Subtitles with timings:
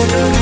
[0.00, 0.39] Start.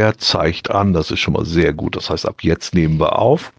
[0.00, 1.94] Der zeigt an, das ist schon mal sehr gut.
[1.94, 3.52] Das heißt, ab jetzt nehmen wir auf.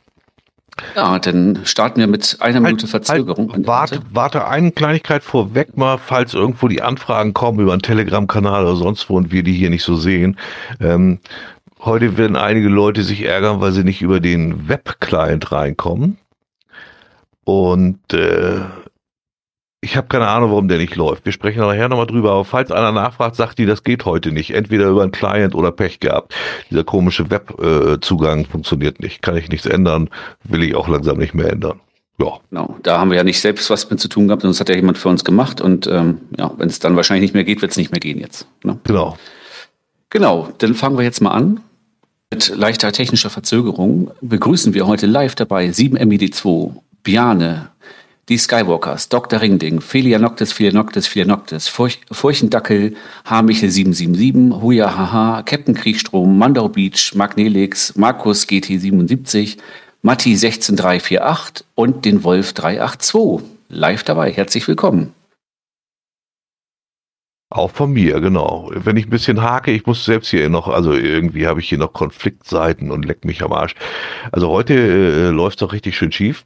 [0.95, 3.53] Ja, dann starten wir mit einer halt, Minute Verzögerung.
[3.53, 8.63] Halt, warte, warte, eine Kleinigkeit vorweg mal, falls irgendwo die Anfragen kommen über einen Telegram-Kanal
[8.63, 10.35] oder sonst wo und wir die hier nicht so sehen.
[10.79, 11.19] Ähm,
[11.81, 16.17] heute werden einige Leute sich ärgern, weil sie nicht über den Web-Client reinkommen.
[17.43, 18.61] Und äh,
[19.83, 21.25] ich habe keine Ahnung, warum der nicht läuft.
[21.25, 22.33] Wir sprechen nachher nochmal drüber.
[22.33, 24.51] Aber falls einer nachfragt, sagt die, das geht heute nicht.
[24.51, 26.35] Entweder über einen Client oder Pech gehabt.
[26.69, 29.23] Dieser komische Webzugang äh, funktioniert nicht.
[29.23, 30.09] Kann ich nichts ändern.
[30.43, 31.79] Will ich auch langsam nicht mehr ändern.
[32.19, 32.37] Ja.
[32.51, 32.77] Genau.
[32.83, 34.43] Da haben wir ja nicht selbst was mit zu tun gehabt.
[34.43, 35.61] Das hat ja jemand für uns gemacht.
[35.61, 38.19] Und ähm, ja, wenn es dann wahrscheinlich nicht mehr geht, wird es nicht mehr gehen
[38.19, 38.45] jetzt.
[38.63, 38.77] Ne?
[38.83, 39.17] Genau.
[40.11, 40.49] Genau.
[40.59, 41.59] Dann fangen wir jetzt mal an.
[42.29, 47.70] Mit leichter technischer Verzögerung begrüßen wir heute live dabei 7MED2, Biane,
[48.31, 49.41] die Skywalkers, Dr.
[49.41, 57.93] Ringding, Philianoctis, Philianoctis, Philianoctis, Furch Furchendackel, Hamichel 777, Huya Haha, Captain Kriegstrom, Mandau Beach, Magnelix,
[57.97, 59.57] Markus GT 77,
[60.01, 63.45] Matti 16348 und den Wolf 382.
[63.67, 64.31] Live dabei.
[64.31, 65.13] Herzlich willkommen.
[67.49, 68.71] Auch von mir, genau.
[68.73, 71.77] Wenn ich ein bisschen hake, ich muss selbst hier noch, also irgendwie habe ich hier
[71.77, 73.75] noch Konfliktseiten und leck mich am Arsch.
[74.31, 76.45] Also heute äh, läuft doch richtig schön schief.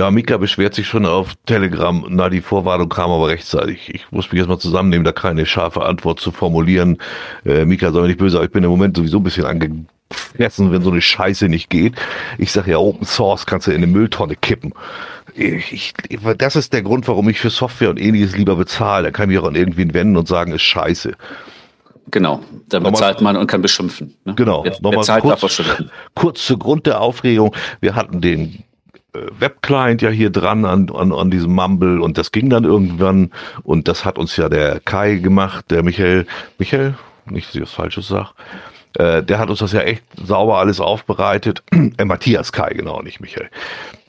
[0.00, 2.06] Ja, Mika beschwert sich schon auf Telegram.
[2.08, 3.94] Na, die Vorwarnung kam aber rechtzeitig.
[3.94, 6.96] Ich muss mich jetzt mal zusammennehmen, da keine scharfe Antwort zu formulieren.
[7.44, 10.72] Äh, Mika soll mir nicht böse, aber ich bin im Moment sowieso ein bisschen angefressen,
[10.72, 11.96] wenn so eine Scheiße nicht geht.
[12.38, 14.72] Ich sage ja, Open Source kannst du in eine Mülltonne kippen.
[15.34, 15.70] Ich,
[16.08, 19.04] ich, das ist der Grund, warum ich für Software und ähnliches lieber bezahle.
[19.04, 21.12] Da kann ich mich auch an irgendwen wenden und sagen, ist scheiße.
[22.10, 24.14] Genau, da bezahlt man und kann beschimpfen.
[24.24, 24.34] Ne?
[24.34, 25.62] Genau, nochmal kurz,
[26.14, 27.54] kurz zu Grund der Aufregung.
[27.82, 28.64] Wir hatten den
[29.12, 33.30] Webclient ja hier dran an, an, an diesem Mumble und das ging dann irgendwann
[33.62, 36.26] und das hat uns ja der Kai gemacht, der Michael,
[36.58, 36.94] Michael,
[37.26, 38.30] nicht, dass ich was Falsches sage,
[38.98, 41.62] äh, der hat uns das ja echt sauber alles aufbereitet.
[41.98, 43.50] äh, Matthias Kai, genau, nicht Michael.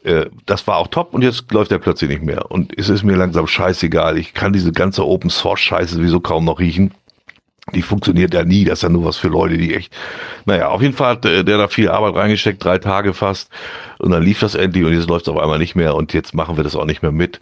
[0.04, 3.04] Äh, das war auch top und jetzt läuft der plötzlich nicht mehr und es ist
[3.04, 4.18] mir langsam scheißegal.
[4.18, 6.92] Ich kann diese ganze Open Source Scheiße sowieso kaum noch riechen
[7.74, 8.66] die funktioniert ja nie.
[8.66, 9.94] Das ist ja nur was für Leute, die echt.
[10.46, 13.50] Naja, auf jeden Fall hat der da viel Arbeit reingesteckt, drei Tage fast.
[14.00, 16.34] Und dann lief das endlich und jetzt läuft es auf einmal nicht mehr und jetzt
[16.34, 17.40] machen wir das auch nicht mehr mit.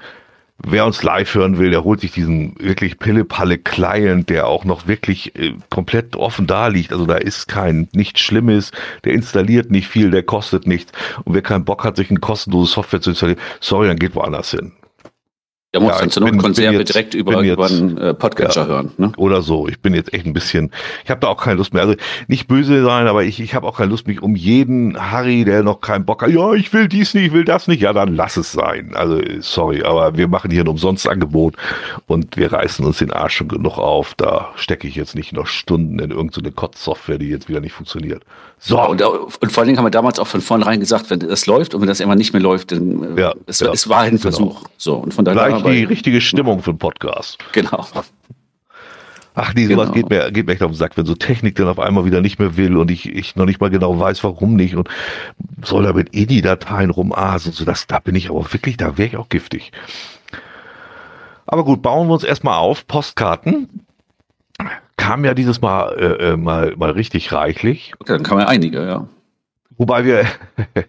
[0.62, 4.88] Wer uns live hören will, der holt sich diesen wirklich Pille-Palle Client, der auch noch
[4.88, 6.92] wirklich äh, komplett offen da liegt.
[6.92, 8.74] Also da ist kein nichts Schlimmes,
[9.06, 10.92] der installiert nicht viel, der kostet nichts.
[11.24, 14.52] Und wer keinen Bock hat, sich eine kostenlose Software zu installieren, sorry, dann geht woanders
[14.52, 14.74] hin.
[15.72, 18.68] Ja, muss ja, dann zur Not Konserve direkt über, jetzt, über einen äh, Podcatcher ja,
[18.68, 18.92] hören.
[18.98, 19.12] Ne?
[19.18, 19.68] Oder so.
[19.68, 20.72] Ich bin jetzt echt ein bisschen,
[21.04, 21.84] ich habe da auch keine Lust mehr.
[21.84, 21.94] Also
[22.28, 25.62] nicht böse sein, aber ich, ich habe auch keine Lust, mich um jeden Harry, der
[25.62, 28.16] noch keinen Bock hat, ja, ich will dies nicht, ich will das nicht, ja, dann
[28.16, 28.96] lass es sein.
[28.96, 31.56] Also sorry, aber wir machen hier ein Umsonstangebot
[32.08, 34.16] und wir reißen uns den Arsch schon genug auf.
[34.16, 38.24] Da stecke ich jetzt nicht noch Stunden in irgendeine Kotz-Software, die jetzt wieder nicht funktioniert.
[38.60, 38.80] So.
[38.82, 41.74] Und, und, vor allen Dingen haben wir damals auch von vornherein gesagt, wenn das läuft
[41.74, 44.12] und wenn das immer nicht mehr läuft, dann äh, ja, es, ja, es war ein
[44.12, 44.22] genau.
[44.22, 44.60] Versuch.
[44.60, 44.72] Genau.
[44.78, 47.38] So, und von daher Gleich die richtige Stimmung für den Podcast.
[47.54, 47.88] Genau.
[49.36, 49.94] Ach nee, sowas genau.
[49.94, 52.20] geht mir, geht mir echt auf den Sack, wenn so Technik dann auf einmal wieder
[52.20, 54.90] nicht mehr will und ich, ich noch nicht mal genau weiß, warum nicht und
[55.64, 57.54] soll da mit INI-Dateien rumasen.
[57.54, 59.72] So, das, da bin ich aber wirklich, da wäre ich auch giftig.
[61.46, 62.86] Aber gut, bauen wir uns erstmal auf.
[62.86, 63.70] Postkarten
[65.00, 67.94] kam ja dieses Mal äh, äh, mal, mal richtig reichlich.
[68.00, 69.08] Okay, dann kamen ja einige, ja.
[69.78, 70.26] Wobei wir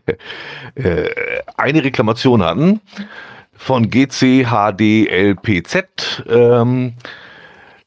[0.74, 1.08] äh,
[1.56, 2.80] eine Reklamation hatten
[3.54, 5.76] von GCHDLPZ.
[6.28, 6.94] Ähm,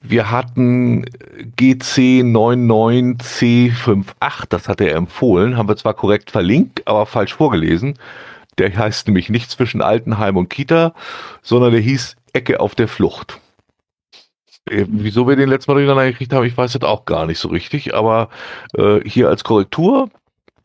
[0.01, 1.06] wir hatten
[1.59, 7.99] GC99C58, das hat er empfohlen, haben wir zwar korrekt verlinkt, aber falsch vorgelesen.
[8.58, 10.93] Der heißt nämlich nicht zwischen Altenheim und Kita,
[11.41, 13.40] sondern der hieß Ecke auf der Flucht.
[14.70, 17.40] Äh, wieso wir den letzten Mal durcheinander gekriegt haben, ich weiß das auch gar nicht
[17.40, 18.30] so richtig, aber
[18.78, 20.10] äh, hier als Korrektur,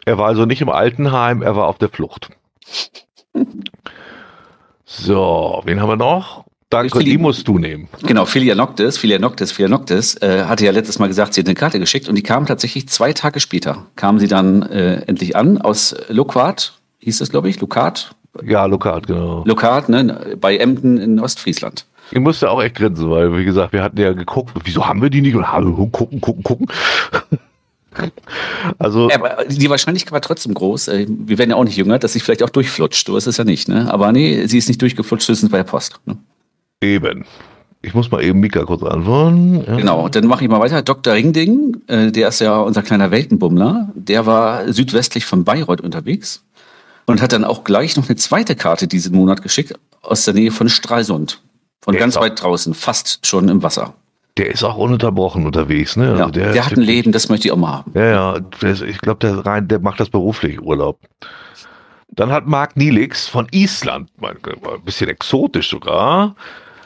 [0.04, 2.30] er war also nicht im Altenheim, er war auf der Flucht.
[4.90, 6.46] So, wen haben wir noch?
[6.70, 7.88] Danke, die musst du nehmen.
[8.02, 11.46] Genau, Philia Noctis, Philia Noctis, Philia Noctis äh, hatte ja letztes Mal gesagt, sie hat
[11.46, 13.86] eine Karte geschickt und die kam tatsächlich zwei Tage später.
[13.96, 18.12] Kam sie dann äh, endlich an aus Loquat, hieß das, glaube ich, Lokat?
[18.42, 19.44] Ja, Lokat, genau.
[19.46, 21.86] Lokat, ne, bei Emden in Ostfriesland.
[22.10, 25.10] Ich musste auch echt grinsen, weil, wie gesagt, wir hatten ja geguckt, wieso haben wir
[25.10, 25.34] die nicht?
[25.34, 26.66] Und gucken, gucken, gucken.
[28.78, 30.88] Also, aber die Wahrscheinlichkeit war trotzdem groß.
[30.88, 33.08] Äh, wir werden ja auch nicht jünger, dass sie vielleicht auch durchflutscht.
[33.08, 33.92] Du weißt es ja nicht, ne?
[33.92, 35.98] Aber nee, sie ist nicht durchgeflutscht, höchstens bei der Post.
[36.04, 36.16] Ne?
[36.80, 37.24] Eben.
[37.80, 39.64] Ich muss mal eben Mika kurz antworten.
[39.66, 39.76] Ja.
[39.76, 40.82] Genau, dann mache ich mal weiter.
[40.82, 41.14] Dr.
[41.14, 43.90] Ringding, äh, der ist ja unser kleiner Weltenbummler.
[43.94, 46.44] Der war südwestlich von Bayreuth unterwegs
[47.06, 50.50] und hat dann auch gleich noch eine zweite Karte diesen Monat geschickt aus der Nähe
[50.50, 51.40] von Stralsund.
[51.88, 53.94] Von der ganz weit draußen, fast schon im Wasser.
[54.36, 56.10] Der ist auch ununterbrochen unterwegs, ne?
[56.10, 57.92] Also ja, der, der, hat ein Leben, das möchte ich auch mal haben.
[57.94, 61.00] Ja, ja, ich glaube, der, rein, der macht das beruflich, Urlaub.
[62.10, 64.36] Dann hat Marc Nielix von Island, ein
[64.84, 66.36] bisschen exotisch sogar,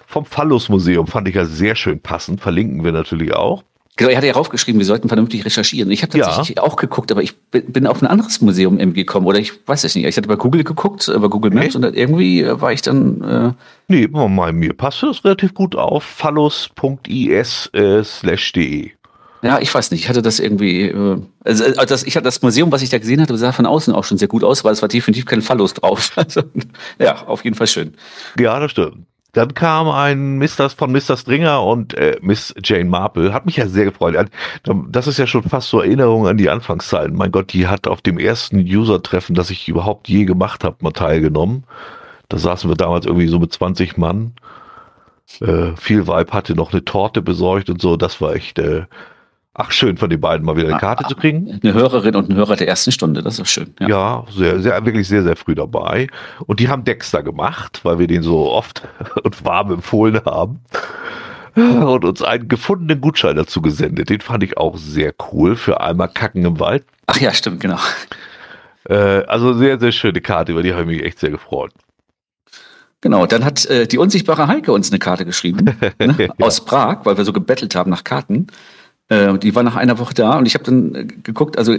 [0.07, 3.65] vom Phallus Museum, fand ich ja sehr schön passend, verlinken wir natürlich auch.
[3.97, 5.91] Genau, er hatte ja raufgeschrieben, wir sollten vernünftig recherchieren.
[5.91, 6.63] Ich habe tatsächlich ja.
[6.63, 9.95] auch geguckt, aber ich bin auf ein anderes Museum irgendwie gekommen oder ich weiß es
[9.95, 10.07] nicht.
[10.07, 11.87] Ich hatte bei Google geguckt, äh, bei Google Maps nee.
[11.87, 13.21] und irgendwie äh, war ich dann.
[13.23, 13.53] Äh
[13.89, 16.05] nee, mal, mir passt das relativ gut auf.
[16.05, 18.03] phallus.is äh.
[19.43, 20.03] Ja, ich weiß nicht.
[20.03, 20.89] Ich hatte das irgendwie.
[20.89, 23.67] Äh, also, also das, ich hatte das Museum, was ich da gesehen hatte, sah von
[23.67, 26.13] außen auch schon sehr gut aus, weil es war definitiv kein Phallus drauf.
[26.17, 26.43] Also,
[26.99, 27.95] ja, auf jeden Fall schön.
[28.39, 29.07] Ja, das stimmt.
[29.33, 30.69] Dann kam ein Mr.
[30.69, 31.17] von Mr.
[31.17, 33.33] Stringer und äh, Miss Jane Marple.
[33.33, 34.15] Hat mich ja sehr gefreut.
[34.89, 37.17] Das ist ja schon fast so Erinnerung an die Anfangszeiten.
[37.17, 40.93] Mein Gott, die hat auf dem ersten User-Treffen, das ich überhaupt je gemacht habe, mal
[40.93, 41.65] teilgenommen.
[42.29, 44.35] Da saßen wir damals irgendwie so mit 20 Mann.
[45.41, 47.97] Äh, viel Vibe hatte noch eine Torte besorgt und so.
[47.97, 48.85] Das war echt äh,
[49.55, 51.61] Ach, schön von den beiden mal wieder eine Karte ah, zu kriegen.
[51.63, 53.75] Eine Hörerin und ein Hörer der ersten Stunde, das ist schön.
[53.81, 56.07] Ja, ja sehr, sehr, wirklich sehr, sehr früh dabei.
[56.47, 58.83] Und die haben Dexter gemacht, weil wir den so oft
[59.23, 60.61] und warm empfohlen haben.
[61.55, 64.09] Und uns einen gefundenen Gutschein dazu gesendet.
[64.09, 66.87] Den fand ich auch sehr cool für einmal Kacken im Wald.
[67.07, 67.79] Ach ja, stimmt, genau.
[68.89, 71.73] Äh, also sehr, sehr schöne Karte, über die habe ich mich echt sehr gefreut.
[73.03, 76.29] Genau, dann hat äh, die unsichtbare Heike uns eine Karte geschrieben ne, ja.
[76.41, 78.47] aus Prag, weil wir so gebettelt haben nach Karten.
[79.13, 81.75] Äh, die war nach einer Woche da und ich habe dann äh, geguckt, also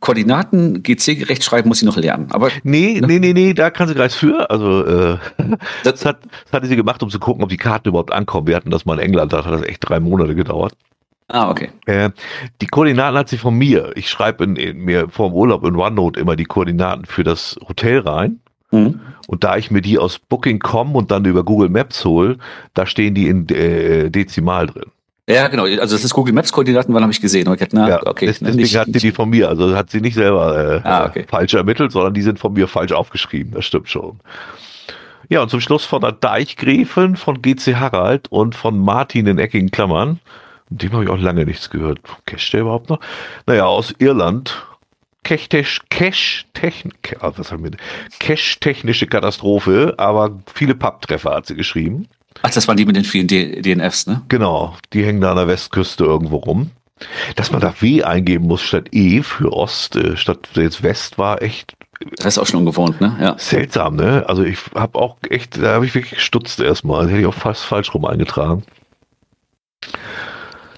[0.00, 2.28] Koordinaten GC-gerecht schreiben muss sie noch lernen.
[2.30, 3.06] Aber nee, ne?
[3.06, 4.48] nee, nee, nee, da kann sie gleich für.
[4.48, 5.18] Also äh,
[5.84, 8.46] das, hat, das hatte sie gemacht, um zu gucken, ob die Karten überhaupt ankommen.
[8.46, 10.72] Wir hatten das mal in England, da hat das echt drei Monate gedauert.
[11.26, 11.68] Ah, okay.
[11.84, 12.10] Äh,
[12.62, 13.92] die Koordinaten hat sie von mir.
[13.94, 17.58] Ich schreibe in, in, mir vor dem Urlaub in OneNote immer die Koordinaten für das
[17.68, 18.40] Hotel rein.
[18.70, 19.00] Mhm.
[19.26, 22.38] Und da ich mir die aus Booking.com und dann über Google Maps hole,
[22.72, 24.90] da stehen die in äh, Dezimal drin.
[25.28, 25.64] Ja, genau.
[25.64, 27.48] Also das ist Google Maps Koordinaten, wann habe ich gesehen?
[27.48, 28.26] Okay, na, ja, okay.
[28.26, 29.50] deswegen nicht, hat sie die von mir.
[29.50, 31.26] Also hat sie nicht selber äh, ah, okay.
[31.28, 33.52] falsch ermittelt, sondern die sind von mir falsch aufgeschrieben.
[33.52, 34.20] Das stimmt schon.
[35.28, 39.70] Ja, und zum Schluss von der Deichgräfin, von GC Harald und von Martin in eckigen
[39.70, 40.20] Klammern.
[40.70, 42.00] Dem habe ich auch lange nichts gehört.
[42.24, 43.00] Cash der überhaupt noch?
[43.46, 44.64] Naja, aus Irland.
[45.24, 46.44] Cash-technische
[47.20, 47.32] ah,
[48.18, 48.58] Cash
[49.10, 52.08] Katastrophe, aber viele Papptreffer hat sie geschrieben.
[52.42, 54.22] Ach, das waren die mit den vielen DNFs, ne?
[54.28, 56.70] Genau, die hängen da an der Westküste irgendwo rum.
[57.36, 61.42] Dass man da W eingeben muss statt E für Ost, äh, statt jetzt West war
[61.42, 61.74] echt.
[62.16, 63.16] Das ist auch schon ungewohnt, ne?
[63.20, 63.38] Ja.
[63.38, 64.24] Seltsam, ne?
[64.28, 67.02] Also ich habe auch echt, da habe ich wirklich gestutzt erstmal.
[67.02, 68.64] Das hätte ich auch fast falsch rum eingetragen.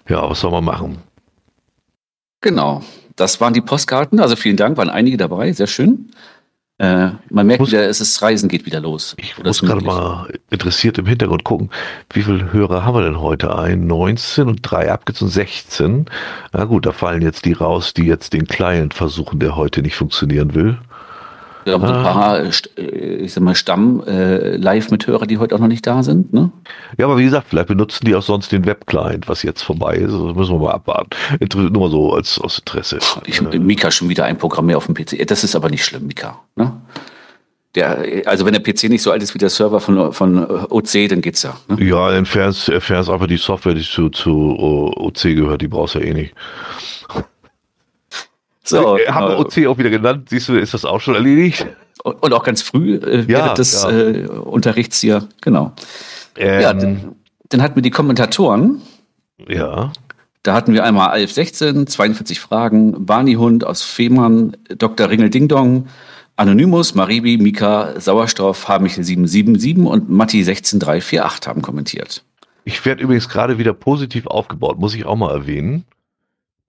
[0.08, 0.98] Ja, was soll man machen?
[2.40, 2.82] Genau.
[3.16, 4.18] Das waren die Postkarten.
[4.20, 5.52] Also vielen Dank, waren einige dabei.
[5.52, 6.10] Sehr schön.
[6.80, 9.14] Äh, man merkt muss, wieder, es ist Reisen geht wieder los.
[9.18, 11.68] Ich muss gerade mal interessiert im Hintergrund gucken,
[12.10, 13.86] wie viele Hörer haben wir denn heute ein?
[13.86, 16.06] 19 und 3 abgezogen, 16.
[16.54, 19.94] Na gut, da fallen jetzt die raus, die jetzt den Client versuchen, der heute nicht
[19.94, 20.78] funktionieren will.
[21.74, 21.96] Haben ah.
[21.96, 26.02] ein paar, äh, äh, ich sag mal, Stamm-Live-Mithörer, äh, die heute auch noch nicht da
[26.02, 26.32] sind.
[26.32, 26.50] Ne?
[26.98, 30.12] Ja, aber wie gesagt, vielleicht benutzen die auch sonst den Web-Client, was jetzt vorbei ist.
[30.12, 31.10] Das müssen wir mal abwarten.
[31.72, 32.98] Nur so als aus Interesse.
[33.26, 35.26] Ich, Mika schon wieder ein Programm mehr auf dem PC.
[35.26, 36.40] Das ist aber nicht schlimm, Mika.
[36.56, 36.72] Ne?
[37.76, 41.08] Der, also wenn der PC nicht so alt ist wie der Server von, von OC,
[41.08, 41.56] dann geht's ja.
[41.68, 41.84] Ne?
[41.84, 44.58] Ja, entfernst, entfernst einfach die Software, die zu, zu
[44.96, 46.34] OC gehört, die brauchst du ja eh nicht.
[48.70, 50.28] So, äh, haben wir OC auch wieder genannt.
[50.30, 51.66] Siehst du, ist das auch schon erledigt?
[52.02, 53.90] Und auch ganz früh äh, ja, des ja.
[53.90, 55.72] äh, Unterrichts hier, genau.
[56.36, 57.16] Ähm, ja, dann,
[57.48, 58.80] dann hatten wir die Kommentatoren.
[59.48, 59.92] Ja.
[60.42, 65.10] Da hatten wir einmal Alf 16, 42 Fragen, Barney Hund aus Fehmarn, Dr.
[65.10, 65.88] Ringel Ding Dong,
[66.36, 72.24] Anonymous, Maribi, Mika, Sauerstoff, Hamichel 777 und Matti 16348 haben kommentiert.
[72.64, 75.84] Ich werde übrigens gerade wieder positiv aufgebaut, muss ich auch mal erwähnen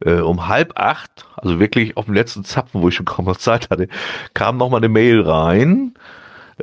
[0.05, 3.37] äh, um halb acht, also wirklich auf dem letzten Zapfen, wo ich schon kaum noch
[3.37, 3.87] Zeit hatte,
[4.33, 5.93] kam noch mal eine Mail rein,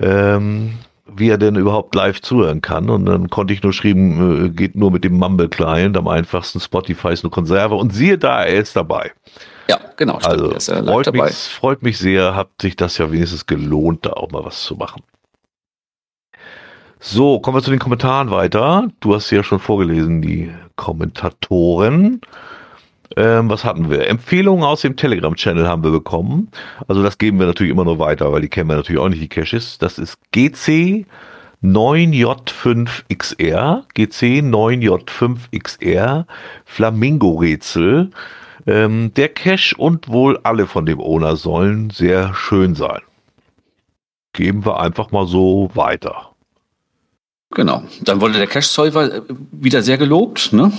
[0.01, 0.75] ähm,
[1.07, 2.91] wie er denn überhaupt live zuhören kann.
[2.91, 6.61] Und dann konnte ich nur schreiben, äh, geht nur mit dem Mumble Client, am einfachsten
[6.61, 7.75] Spotify ist eine Konserve.
[7.75, 9.13] Und siehe da, er ist dabei.
[9.69, 10.19] Ja, genau.
[10.21, 14.11] Stimmt, also ja freut, mich, freut mich sehr, hat sich das ja wenigstens gelohnt, da
[14.11, 15.03] auch mal was zu machen.
[17.01, 18.89] So, kommen wir zu den Kommentaren weiter.
[19.01, 22.21] Du hast sie ja schon vorgelesen, die Kommentatoren.
[23.17, 24.07] Ähm, was hatten wir?
[24.07, 26.51] Empfehlungen aus dem Telegram-Channel haben wir bekommen.
[26.87, 29.23] Also das geben wir natürlich immer nur weiter, weil die kennen wir natürlich auch nicht,
[29.23, 29.79] die Caches.
[29.79, 31.07] Das ist GC
[31.63, 36.27] 9J5XR, GC 9J5XR,
[36.65, 38.11] Flamingo-Rätsel.
[38.67, 43.01] Ähm, der Cache und wohl alle von dem Owner sollen sehr schön sein.
[44.35, 46.33] Geben wir einfach mal so weiter.
[47.51, 47.83] Genau.
[48.03, 49.23] Dann wurde der Cache-Solver äh,
[49.53, 50.71] wieder sehr gelobt, ne?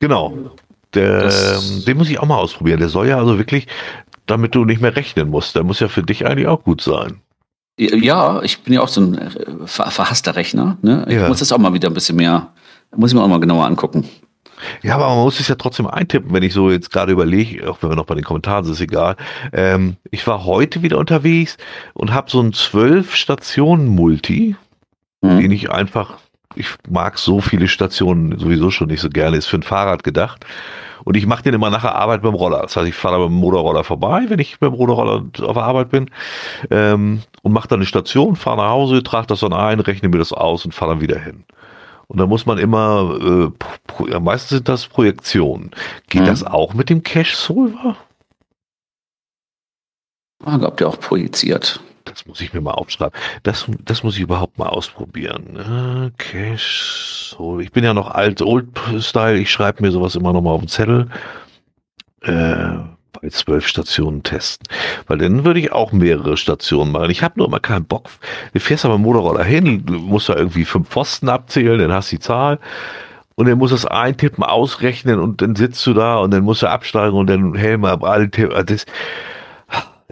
[0.00, 0.36] Genau.
[0.94, 2.80] Der, ähm, den muss ich auch mal ausprobieren.
[2.80, 3.66] Der soll ja also wirklich,
[4.26, 7.20] damit du nicht mehr rechnen musst, der muss ja für dich eigentlich auch gut sein.
[7.78, 9.30] Ja, ich bin ja auch so ein äh,
[9.66, 10.76] ver verhasster Rechner.
[10.82, 11.06] Ne?
[11.08, 11.28] Ich ja.
[11.28, 12.48] muss das auch mal wieder ein bisschen mehr,
[12.94, 14.08] muss ich mir auch mal genauer angucken.
[14.82, 17.82] Ja, aber man muss es ja trotzdem eintippen, wenn ich so jetzt gerade überlege, auch
[17.82, 19.16] wenn wir noch bei den Kommentaren sind, ist egal.
[19.52, 21.56] Ähm, ich war heute wieder unterwegs
[21.94, 24.56] und habe so einen zwölf Stationen Multi,
[25.20, 25.40] mhm.
[25.40, 26.18] den ich einfach,
[26.56, 30.44] ich mag so viele Stationen sowieso schon nicht so gerne, ist für ein Fahrrad gedacht.
[31.04, 32.62] Und ich mache den immer nach der Arbeit beim Roller.
[32.62, 36.10] Das heißt, ich fahre dem Motorroller vorbei, wenn ich beim Motorroller auf der Arbeit bin.
[36.70, 40.18] Ähm, und mache dann eine Station, fahre nach Hause, trage das dann ein, rechne mir
[40.18, 41.44] das aus und fahre dann wieder hin.
[42.06, 43.50] Und da muss man immer,
[44.08, 45.70] äh, meistens sind das Projektionen.
[46.08, 46.26] Geht mhm.
[46.26, 47.96] das auch mit dem Cache-Solver?
[50.42, 51.80] Frage, ob der auch projiziert.
[52.04, 53.18] Das muss ich mir mal aufschreiben.
[53.42, 55.56] Das, das muss ich überhaupt mal ausprobieren.
[55.56, 57.60] Äh, Cache, so.
[57.60, 58.68] Ich bin ja noch alt, old
[59.00, 59.38] Style.
[59.38, 61.08] Ich schreibe mir sowas immer noch mal auf den Zettel.
[62.22, 62.78] Äh,
[63.20, 64.66] bei zwölf Stationen testen.
[65.06, 67.10] Weil dann würde ich auch mehrere Stationen machen.
[67.10, 68.08] Ich habe nur immer keinen Bock.
[68.52, 72.16] Du fährst aber Motorroller hin, du musst da irgendwie fünf Pfosten abzählen, dann hast du
[72.16, 72.58] die Zahl.
[73.34, 76.68] Und dann muss es eintippen, ausrechnen und dann sitzt du da und dann musst du
[76.68, 78.54] absteigen und dann Helm ab, alle Tippen.
[78.54, 78.86] Also das,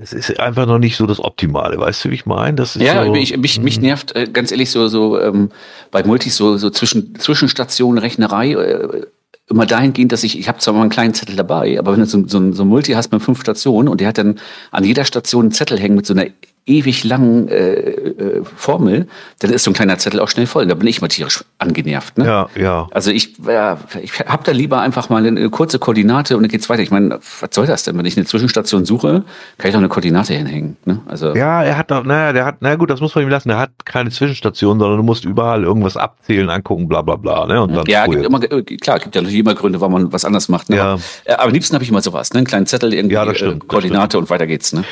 [0.03, 2.55] es ist einfach noch nicht so das Optimale, weißt du, wie ich meine?
[2.55, 3.83] Das ist ja, so, ich, mich, mich mhm.
[3.83, 5.51] nervt äh, ganz ehrlich so, so ähm,
[5.91, 8.53] bei Multis so, so zwischen, Zwischenstationen, Rechnerei.
[8.53, 9.07] Äh,
[9.49, 12.07] immer dahingehend, dass ich, ich habe zwar mal einen kleinen Zettel dabei, aber wenn du
[12.07, 14.39] so, so, so ein Multi hast mit fünf Stationen und der hat dann
[14.71, 16.27] an jeder Station einen Zettel hängen mit so einer
[16.67, 19.09] ewig langen äh, äh, Formel,
[19.41, 20.67] dann ist so ein kleiner Zettel auch schnell voll.
[20.67, 22.19] Da bin ich mal tierisch angenervt.
[22.19, 22.27] Ne?
[22.27, 22.87] Ja, ja.
[22.93, 26.69] Also ich, äh, ich habe da lieber einfach mal eine kurze Koordinate und dann geht's
[26.69, 26.83] weiter.
[26.83, 27.99] Ich meine, was soll das denn?
[27.99, 29.25] Wenn ich eine Zwischenstation suche,
[29.59, 30.77] kann ich doch eine Koordinate hinhängen.
[30.85, 31.01] Ne?
[31.07, 33.51] Also ja, er hat doch, naja, der hat, na gut, das muss man ihm lassen.
[33.51, 37.47] Er hat keine Zwischenstation, sondern du musst überall irgendwas abzählen, angucken, bla bla bla.
[37.47, 37.63] Ne?
[37.63, 40.25] Und dann ja, gibt immer, äh, klar, gibt ja natürlich immer Gründe, warum man was
[40.25, 40.71] anders macht.
[40.71, 40.77] Ne?
[40.77, 40.93] Ja.
[40.93, 42.39] Aber, äh, aber am liebsten habe ich immer sowas, ne?
[42.39, 44.73] einen kleinen Zettel, irgendwie ja, stimmt, äh, Koordinate und weiter geht's.
[44.73, 44.85] Ne?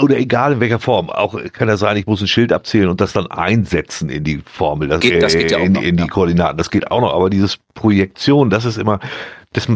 [0.00, 0.97] Oder egal in welcher Form.
[0.98, 4.42] Auch kann er sein, ich muss ein Schild abzählen und das dann einsetzen in die
[4.44, 6.08] Formel, das, geht, das geht ja auch in, noch, in die ja.
[6.08, 6.58] Koordinaten.
[6.58, 9.00] Das geht auch noch, aber dieses Projektion, das ist immer,
[9.52, 9.68] das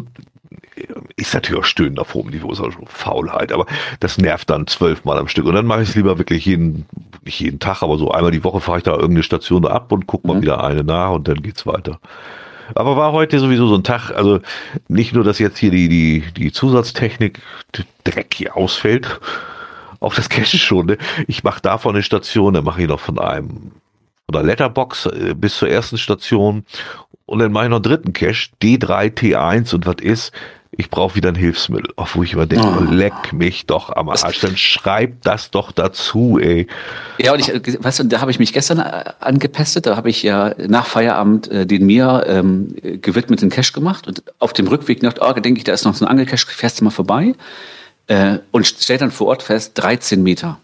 [1.16, 3.66] ist natürlich auch stöhnend auf hohem Niveau, ist auch schon Faulheit, aber
[4.00, 5.46] das nervt dann zwölfmal am Stück.
[5.46, 6.86] Und dann mache ich es lieber wirklich jeden,
[7.24, 10.06] nicht jeden Tag, aber so einmal die Woche fahre ich da irgendeine Station ab und
[10.06, 10.42] gucke mal mhm.
[10.42, 12.00] wieder eine nach und dann geht's weiter.
[12.74, 14.40] Aber war heute sowieso so ein Tag, also
[14.88, 17.40] nicht nur, dass jetzt hier die, die, die Zusatztechnik
[18.04, 19.20] Dreck hier ausfällt,
[20.02, 20.86] auch das Cache schon.
[20.86, 20.98] Ne?
[21.26, 23.72] Ich mache davon eine Station, dann mache ich noch von einem
[24.26, 26.64] von der Letterbox äh, bis zur ersten Station
[27.26, 30.32] und dann mache ich noch einen dritten Cache, D3T1 und was ist?
[30.74, 31.92] Ich brauche wieder ein Hilfsmittel.
[31.96, 32.90] Auf wo ich immer denke, oh.
[32.90, 34.40] leck mich doch am Arsch.
[34.40, 36.66] Dann schreib das doch dazu, ey.
[37.18, 37.52] Ja, und ich,
[37.84, 39.84] weißt du, da habe ich mich gestern äh, angepestet.
[39.84, 44.54] Da habe ich ja nach Feierabend äh, den mir ähm, gewidmeten Cache gemacht und auf
[44.54, 46.90] dem Rückweg gedacht, oh, denke ich, da ist noch so ein Angelcache, fährst du mal
[46.90, 47.34] vorbei
[48.06, 50.58] äh, und stellt dann vor Ort fest, 13 Meter.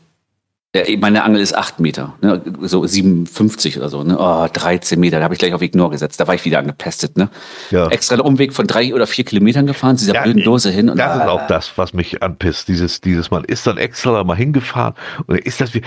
[0.99, 2.43] Meine Angel ist 8 Meter, ne?
[2.61, 4.05] so 57 oder so.
[4.05, 4.19] Ne?
[4.21, 6.21] Oh, 13 Meter, da habe ich gleich auf Ignore gesetzt.
[6.21, 7.17] Da war ich wieder angepestet.
[7.17, 7.31] Ne?
[7.71, 7.89] Ja.
[7.89, 10.91] Extra einen Umweg von drei oder vier Kilometern gefahren, zu dieser ja, blöden Dose hin.
[10.91, 12.69] Und das ist auch das, was mich anpisst.
[12.69, 14.93] Dieses, dieses Man ist dann extra mal hingefahren
[15.27, 15.81] und ist das wie,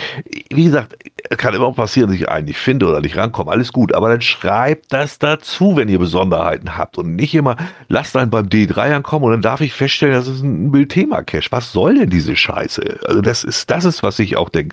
[0.50, 0.98] wie gesagt,
[1.38, 3.52] kann immer passieren, dass ich einen nicht finde oder nicht rankomme.
[3.52, 7.56] Alles gut, aber dann schreibt das dazu, wenn ihr Besonderheiten habt und nicht immer
[7.88, 11.52] lasst einen beim D3 ankommen und dann darf ich feststellen, das ist ein Bildthema-Cache.
[11.52, 13.02] Was soll denn diese Scheiße?
[13.06, 14.71] Also das ist, das ist, was ich auch denke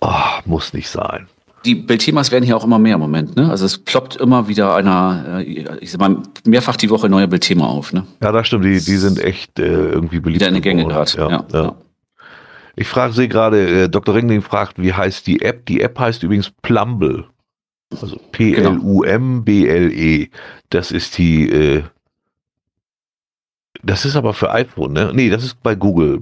[0.00, 1.28] oh, muss nicht sein.
[1.64, 3.48] Die Bildthemas werden hier auch immer mehr im Moment, ne?
[3.48, 7.66] Also es ploppt immer wieder einer, äh, ich sag mal, mehrfach die Woche neue Bildthema
[7.66, 8.04] auf, ne?
[8.20, 10.40] Ja, das stimmt, die, die sind echt äh, irgendwie beliebt.
[10.40, 11.44] Wieder in den Gänge gerade, ja, ja.
[11.52, 11.76] ja.
[12.74, 14.14] Ich frage Sie gerade, äh, Dr.
[14.14, 15.66] Ringling fragt, wie heißt die App?
[15.66, 17.26] Die App heißt übrigens Plumble.
[18.00, 20.30] Also P-L-U-M-B-L-E.
[20.70, 21.82] Das ist die, äh,
[23.82, 25.12] das ist aber für iPhone, ne?
[25.14, 26.20] Nee, das ist bei Google.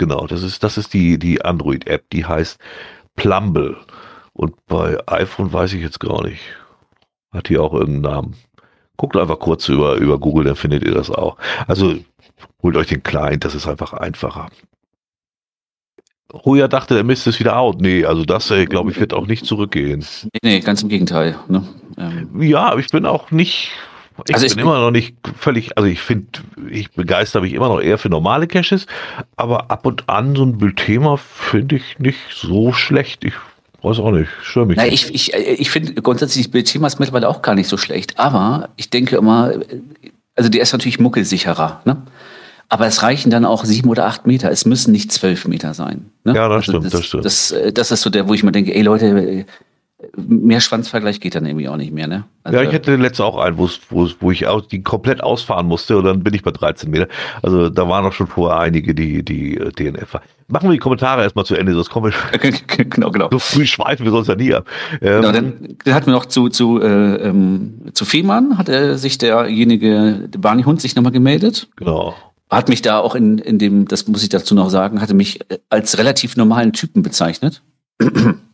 [0.00, 2.58] Genau, das ist, das ist die, die Android-App, die heißt
[3.16, 3.76] Plumble.
[4.32, 6.40] Und bei iPhone weiß ich jetzt gar nicht.
[7.32, 8.36] Hat die auch irgendeinen Namen?
[8.96, 11.36] Guckt einfach kurz über, über Google, dann findet ihr das auch.
[11.66, 11.96] Also
[12.62, 14.48] holt euch den Client, das ist einfach einfacher.
[16.32, 17.82] Hoja dachte, der Mist ist wieder out.
[17.82, 20.02] Nee, also das, glaube ich, wird auch nicht zurückgehen.
[20.32, 21.38] Nee, nee ganz im Gegenteil.
[21.46, 21.62] Ne?
[21.98, 22.40] Ähm.
[22.40, 23.70] Ja, aber ich bin auch nicht
[24.28, 26.26] Ich also ich bin immer noch nicht völlig, also ich finde,
[26.70, 28.86] ich begeister mich immer noch eher für normale Caches,
[29.36, 33.24] aber ab und an so ein Bildthema finde ich nicht so schlecht.
[33.24, 33.34] Ich
[33.82, 34.76] weiß auch nicht, stör mich.
[34.76, 38.70] Na, ich ich, ich finde grundsätzlich Bildthema ist mittlerweile auch gar nicht so schlecht, aber
[38.76, 39.52] ich denke immer,
[40.36, 42.02] also der ist natürlich muckelsicherer, ne?
[42.72, 44.48] Aber es reichen dann auch sieben oder acht Meter.
[44.48, 46.12] Es müssen nicht zwölf Meter sein.
[46.22, 46.36] Ne?
[46.36, 47.24] Ja, das also stimmt, das, das stimmt.
[47.24, 49.44] Das, das ist so der, wo ich mir denke, ey Leute,
[50.16, 52.24] mehr Schwanzvergleich geht dann irgendwie auch nicht mehr, ne?
[52.42, 55.22] Also, ja, ich hätte den letzten auch einen, wo, wo, wo ich auch die komplett
[55.22, 57.06] ausfahren musste und dann bin ich bei 13 Meter.
[57.42, 60.22] Also da waren auch schon vorher einige, die, die äh, DNF waren.
[60.48, 62.50] Machen wir die Kommentare erstmal zu Ende, sonst kommen wir.
[62.76, 63.28] genau, genau.
[63.30, 64.66] So früh schweifen wir sonst ja nie ab.
[65.02, 68.96] Ähm, genau, dann, dann hatten wir noch zu, zu, äh, ähm, zu Fehmarn, hat er
[68.96, 71.68] sich derjenige, der Barney-Hund sich nochmal gemeldet.
[71.76, 72.14] Genau
[72.50, 75.40] hat mich da auch in, in dem, das muss ich dazu noch sagen, hatte mich
[75.50, 77.62] äh, als relativ normalen Typen bezeichnet.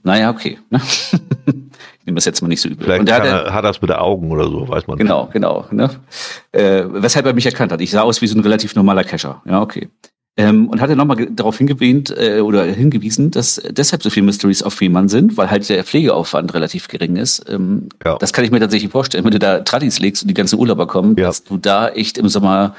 [0.02, 0.58] Naja, okay.
[0.70, 2.84] Ich nehme das jetzt mal nicht so übel.
[2.84, 4.96] Vielleicht und er, er, hat das mit den Augen oder so, weiß man.
[4.96, 5.66] Genau, genau.
[5.72, 5.90] Ne?
[6.52, 7.80] Äh, weshalb er mich erkannt hat.
[7.80, 9.42] Ich sah aus wie so ein relativ normaler Cacher.
[9.44, 9.88] Ja, okay.
[10.38, 14.74] Ähm, und hatte nochmal darauf hingewiesen, äh, oder hingewiesen, dass deshalb so viele Mysteries auf
[14.74, 17.44] Fehmarn sind, weil halt der Pflegeaufwand relativ gering ist.
[17.48, 18.18] Ähm, ja.
[18.18, 20.86] Das kann ich mir tatsächlich vorstellen, wenn du da Tradis legst und die ganzen Urlauber
[20.86, 21.24] kommen, ja.
[21.24, 22.76] dass du da echt im Sommer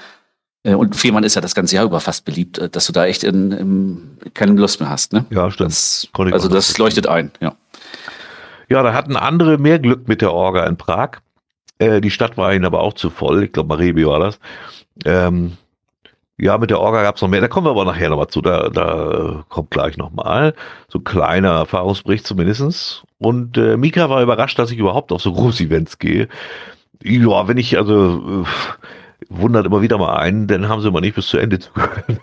[0.73, 3.23] und Fehmarn ist ja das ganze Jahr über fast beliebt, äh, dass du da echt
[3.23, 5.13] in, in keine Lust mehr hast.
[5.13, 5.25] Ne?
[5.29, 5.71] Ja, stimmt.
[5.71, 7.53] Das, also das leuchtet ein, ja.
[8.69, 11.19] Ja, da hatten andere mehr Glück mit der Orga in Prag.
[11.79, 13.43] Äh, die Stadt war ihnen aber auch zu voll.
[13.43, 14.39] Ich glaube, Marebi war das.
[15.05, 15.53] Ähm,
[16.37, 17.39] ja, mit der Orga gab es noch mehr.
[17.39, 18.41] Da kommen wir aber nachher nochmal zu.
[18.41, 20.53] Da, da kommt gleich nochmal.
[20.89, 23.03] So ein kleiner Erfahrungsbericht zumindestens.
[23.19, 26.27] Und äh, Mika war überrascht, dass ich überhaupt auf so große Events gehe.
[27.03, 28.43] Ja, wenn ich also...
[28.43, 28.47] Äh,
[29.29, 32.05] wundert immer wieder mal ein, dann haben sie mal nicht bis zu Ende zugehört.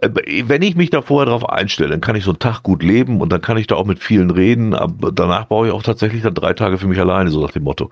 [0.00, 3.20] Wenn ich mich da vorher drauf einstelle, dann kann ich so einen Tag gut leben
[3.20, 6.22] und dann kann ich da auch mit vielen reden, aber danach brauche ich auch tatsächlich
[6.22, 7.90] dann drei Tage für mich alleine, so nach dem Motto.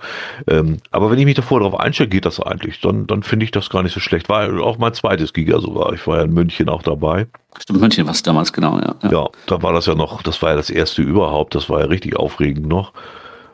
[0.49, 2.81] Ähm, aber wenn ich mich da vorher drauf einstelle, geht das eigentlich.
[2.81, 4.29] Dann, dann finde ich das gar nicht so schlecht.
[4.29, 5.93] War auch mein zweites Giga sogar.
[5.93, 7.27] Ich war ja in München auch dabei.
[7.61, 9.11] Stimmt, München war es damals, genau, ja, ja.
[9.11, 11.87] Ja, da war das ja noch, das war ja das erste überhaupt, das war ja
[11.87, 12.93] richtig aufregend noch.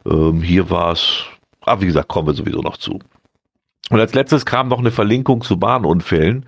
[0.09, 1.25] Ähm, hier war es,
[1.63, 3.01] ah, wie gesagt, kommen wir sowieso noch zu.
[3.91, 6.47] Und als letztes kam noch eine Verlinkung zu Bahnunfällen.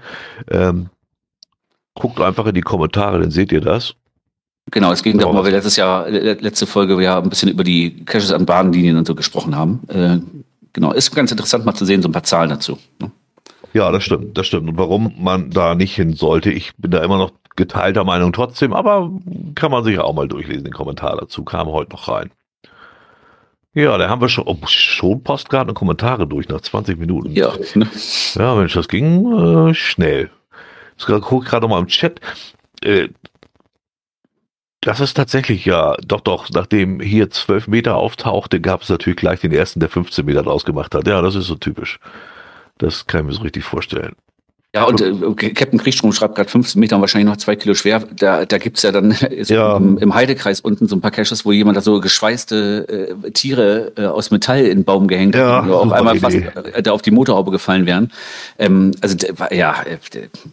[0.50, 0.90] Ähm,
[1.94, 3.94] guckt einfach in die Kommentare, dann seht ihr das.
[4.70, 8.05] Genau, es ging darum, weil wir letztes Jahr, letzte Folge ja ein bisschen über die
[8.05, 9.81] Caches an Bahnlinien und so gesprochen haben.
[9.88, 10.18] Äh,
[10.72, 12.79] genau, ist ganz interessant mal zu sehen, so ein paar Zahlen dazu.
[13.00, 13.11] Ne?
[13.72, 14.68] Ja, das stimmt, das stimmt.
[14.68, 18.72] Und warum man da nicht hin sollte, ich bin da immer noch geteilter Meinung trotzdem,
[18.72, 19.11] aber
[19.55, 22.31] kann man sich auch mal durchlesen, den Kommentar dazu, kam heute noch rein.
[23.72, 27.30] Ja, da haben wir schon, oh, schon Postkarten und Kommentare durch nach 20 Minuten.
[27.30, 27.88] Ja, ne?
[28.35, 30.30] ja Mensch, das ging äh, schnell.
[30.98, 32.20] Ich gucke gerade mal im Chat.
[32.83, 33.09] Äh,
[34.80, 39.40] das ist tatsächlich ja, doch, doch, nachdem hier 12 Meter auftauchte, gab es natürlich gleich
[39.40, 41.06] den ersten, der 15 Meter draus gemacht hat.
[41.06, 42.00] Ja, das ist so typisch.
[42.78, 44.16] Das kann ich mir so richtig vorstellen.
[44.72, 48.04] Ja, und äh, Captain Kriegstrom schreibt gerade 15 Meter und wahrscheinlich noch zwei Kilo schwer.
[48.16, 49.11] Da, da gibt's ja dann
[49.42, 49.76] so ja.
[49.76, 53.92] Im, Im, Heidekreis unten so ein paar Caches, wo jemand da so geschweißte äh, Tiere
[53.96, 56.92] äh, aus Metall in den Baum gehängt ja, hat, die auch einmal fast äh, da
[56.92, 58.12] auf die Motorhaube gefallen wären.
[58.61, 59.16] Ähm, also
[59.50, 59.98] ja, äh,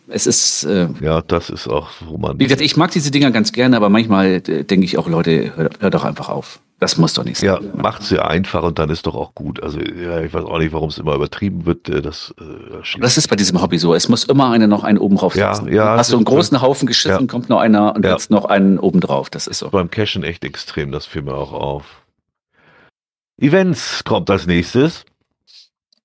[0.07, 0.63] es ist.
[0.63, 2.39] Äh, ja, das ist auch, wo man.
[2.39, 5.79] Wie gesagt, ich mag diese Dinger ganz gerne, aber manchmal denke ich auch, Leute, hört,
[5.79, 6.59] hört doch einfach auf.
[6.79, 7.47] Das muss doch nicht sein.
[7.49, 9.63] Ja, macht es ja einfach und dann ist doch auch gut.
[9.63, 11.89] Also ja, ich weiß auch nicht, warum es immer übertrieben wird.
[11.89, 13.95] Äh, das, äh, das ist bei diesem Hobby so.
[13.95, 15.67] Es muss immer einer noch einen oben drauf setzen.
[15.69, 17.27] Ja, ja, Hast du einen großen Haufen geschissen, ja.
[17.27, 18.11] kommt noch einer und ja.
[18.11, 19.31] jetzt noch einen oben drauf.
[19.31, 19.69] Das ist so.
[19.69, 22.03] Beim Cashen echt extrem, das fiel mir auch auf.
[23.39, 25.05] Events kommt als nächstes.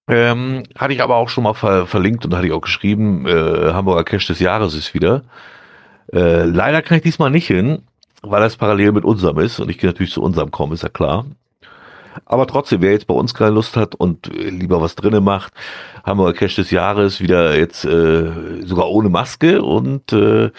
[0.09, 3.73] Ähm, hatte ich aber auch schon mal ver verlinkt und hatte ich auch geschrieben, äh,
[3.73, 5.23] Hamburger Cash des Jahres ist wieder.
[6.13, 7.83] Äh, leider kann ich diesmal nicht hin
[8.23, 10.89] weil das parallel mit unserem ist und ich gehe natürlich zu unserem kommen, ist ja
[10.89, 11.27] klar.
[12.27, 15.53] Aber trotzdem, wer jetzt bei uns keine Lust hat und äh, lieber was drinnen macht,
[16.05, 20.51] haben wir Cash des Jahres wieder jetzt äh, sogar ohne Maske und äh,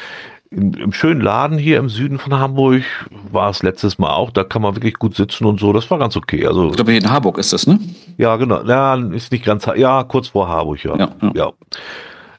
[0.49, 2.83] in, im schönen Laden hier im Süden von Hamburg
[3.31, 4.31] war es letztes Mal auch.
[4.31, 5.73] Da kann man wirklich gut sitzen und so.
[5.73, 6.45] Das war ganz okay.
[6.45, 7.79] Also ich glaube, hier in Harburg ist das, ne?
[8.17, 8.63] Ja, genau.
[8.63, 9.65] Ja, ist nicht ganz.
[9.75, 10.95] Ja, kurz vor Harburg, ja.
[10.95, 11.31] ja, ja.
[11.33, 11.53] ja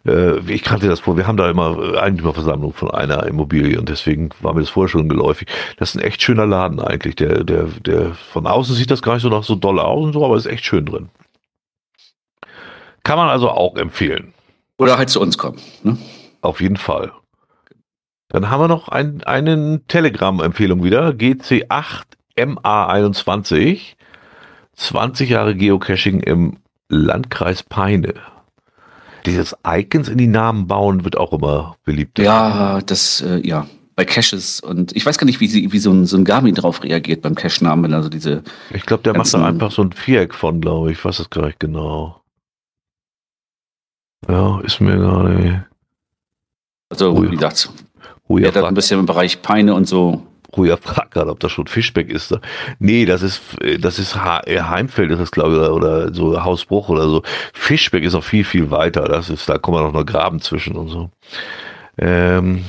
[0.07, 3.89] äh, ich kannte das vor, wir haben da immer äh, Eigentümerversammlung von einer Immobilie und
[3.89, 5.49] deswegen war mir das vorher schon geläufig.
[5.79, 7.17] Das ist ein echt schöner Laden eigentlich.
[7.17, 10.13] Der, der, der von außen sieht das gar nicht so nach so doll aus und
[10.13, 11.09] so, aber ist echt schön drin.
[13.03, 14.33] Kann man also auch empfehlen.
[14.79, 15.59] Oder halt zu uns kommen.
[15.83, 15.99] Ne?
[16.41, 17.13] Auf jeden Fall.
[18.29, 21.11] Dann haben wir noch ein, einen Telegram-Empfehlung wieder.
[21.11, 22.05] GC8
[22.37, 23.95] MA21.
[24.75, 26.57] 20 Jahre Geocaching im
[26.89, 28.15] Landkreis Peine.
[29.27, 32.19] Dieses Icons in die Namen bauen wird auch immer beliebt.
[32.19, 33.67] Ja, das, äh, ja.
[33.97, 36.55] bei Caches und ich weiß gar nicht, wie, sie, wie so, ein, so ein Garmin
[36.55, 38.43] drauf reagiert beim Cache-Namen, also diese.
[38.71, 40.99] Ich glaube, der macht da einfach so ein Viereck von, glaube ich.
[40.99, 42.21] Ich weiß es gar nicht genau.
[44.29, 45.67] Ja, ist mir gerade.
[46.91, 47.31] Also, Ruhe.
[47.31, 47.71] wie gesagt,
[48.29, 50.27] er hat ein bisschen im Bereich Peine und so.
[50.57, 52.37] Ruja fragt gerade, ob das schon Fischbeck ist.
[52.79, 53.43] Nee, das ist,
[53.81, 57.23] das ist Heimfeld, das ist glaube ich, oder so Hausbruch oder so.
[57.53, 59.05] Fischbeck ist auch viel, viel weiter.
[59.05, 61.11] Das ist, da kommen noch noch Graben zwischen und so.
[61.99, 62.65] Ähm,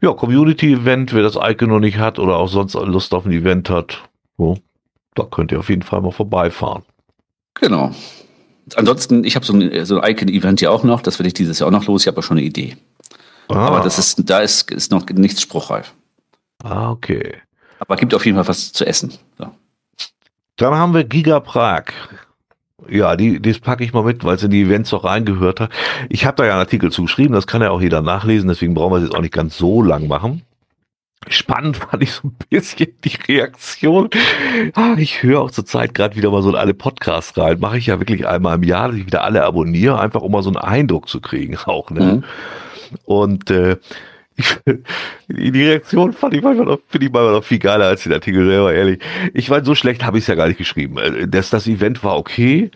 [0.00, 3.68] ja, Community-Event, wer das Icon noch nicht hat oder auch sonst Lust auf ein Event
[3.68, 4.02] hat,
[4.36, 4.58] so,
[5.14, 6.82] da könnt ihr auf jeden Fall mal vorbeifahren.
[7.54, 7.90] Genau.
[8.76, 11.58] Ansonsten, ich habe so ein, so ein Icon-Event ja auch noch, das will ich dieses
[11.58, 12.76] Jahr auch noch los, ich habe aber schon eine Idee.
[13.48, 13.66] Ah.
[13.66, 15.94] Aber das ist, da ist, ist noch nichts spruchreif.
[16.62, 17.34] Ah, okay.
[17.78, 19.12] Aber gibt auf jeden Fall was zu essen.
[19.38, 19.50] So.
[20.56, 21.84] Dann haben wir Giga Prag.
[22.88, 25.70] Ja, die, das packe ich mal mit, weil es in die Events auch reingehört hat.
[26.08, 28.92] Ich habe da ja einen Artikel zugeschrieben, das kann ja auch jeder nachlesen, deswegen brauchen
[28.92, 30.42] wir es jetzt auch nicht ganz so lang machen.
[31.26, 34.08] Spannend fand ich so ein bisschen die Reaktion.
[34.74, 37.58] Ah, ich höre auch zurzeit gerade wieder mal so in alle Podcasts rein.
[37.58, 40.42] Mache ich ja wirklich einmal im Jahr, dass ich wieder alle abonniere, einfach um mal
[40.42, 41.90] so einen Eindruck zu kriegen auch.
[41.90, 42.00] Ne?
[42.00, 42.24] Mhm.
[43.04, 43.76] Und äh,
[45.28, 48.46] die Reaktion fand ich manchmal noch, finde ich manchmal noch viel geiler als den Artikel
[48.46, 49.00] selber, ehrlich.
[49.34, 50.98] Ich meine, so schlecht habe ich es ja gar nicht geschrieben.
[50.98, 52.70] Äh, das, das Event war okay.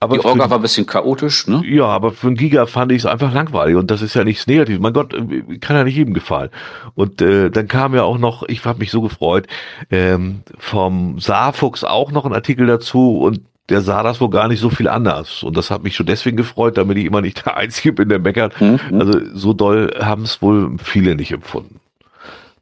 [0.00, 1.62] Aber die Orga war ein bisschen chaotisch, ne?
[1.64, 4.48] Ja, aber für einen Giga fand ich es einfach langweilig und das ist ja nichts
[4.48, 4.80] Negatives.
[4.80, 6.50] Mein Gott, äh, kann ja nicht jedem gefallen.
[6.94, 9.46] Und äh, dann kam ja auch noch, ich habe mich so gefreut,
[9.90, 14.60] ähm, vom Saarfuchs auch noch ein Artikel dazu und der sah das wohl gar nicht
[14.60, 15.42] so viel anders.
[15.42, 18.18] Und das hat mich schon deswegen gefreut, damit ich immer nicht der Einzige bin, der
[18.18, 18.60] meckert.
[18.60, 18.80] Mhm.
[18.92, 21.80] Also so doll haben es wohl viele nicht empfunden.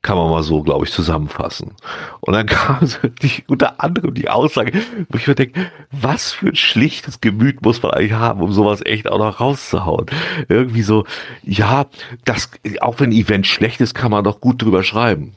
[0.02, 1.72] Kann man mal so, glaube ich, zusammenfassen.
[2.20, 4.72] Und dann kam so die, unter anderem die Aussage,
[5.08, 8.80] wo ich mir denke, was für ein schlichtes Gemüt muss man eigentlich haben, um sowas
[8.84, 10.06] echt auch noch rauszuhauen.
[10.48, 11.04] Irgendwie so,
[11.42, 11.86] ja,
[12.24, 15.34] das, auch wenn ein Event schlecht ist, kann man doch gut drüber schreiben.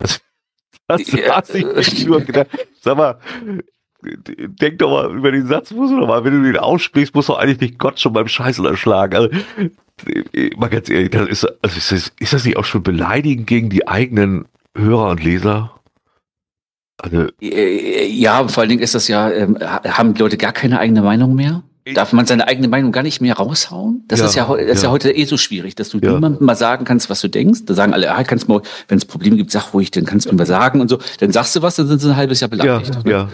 [0.86, 1.42] Das, das ja.
[1.78, 2.48] ich nur gedacht.
[2.82, 3.18] Sag mal,
[4.04, 7.28] denk doch mal über den Satz, musst du doch mal, wenn du den aussprichst, musst
[7.28, 9.14] du eigentlich nicht Gott schon beim Scheißel erschlagen.
[9.14, 9.30] Also,
[10.56, 13.70] mal ganz ehrlich, das ist, also ist, das, ist das nicht auch schon beleidigend gegen
[13.70, 15.72] die eigenen Hörer und Leser?
[16.98, 21.02] Also, ja, vor allen Dingen ist das ja, ähm, haben die Leute gar keine eigene
[21.02, 21.62] Meinung mehr?
[21.92, 24.04] Darf man seine eigene Meinung gar nicht mehr raushauen?
[24.08, 24.72] Das ja, ist ja, das ja.
[24.72, 26.12] ist ja heute eh so schwierig, dass du ja.
[26.12, 27.66] niemandem mal sagen kannst, was du denkst.
[27.66, 30.34] Da sagen alle, ah, kannst mal, wenn es Probleme gibt, sag ruhig, dann kannst du
[30.34, 30.98] mir sagen und so.
[31.20, 32.98] Dann sagst du was, dann sind sie ein halbes Jahr beleidigt.
[33.04, 33.28] Ja, ja.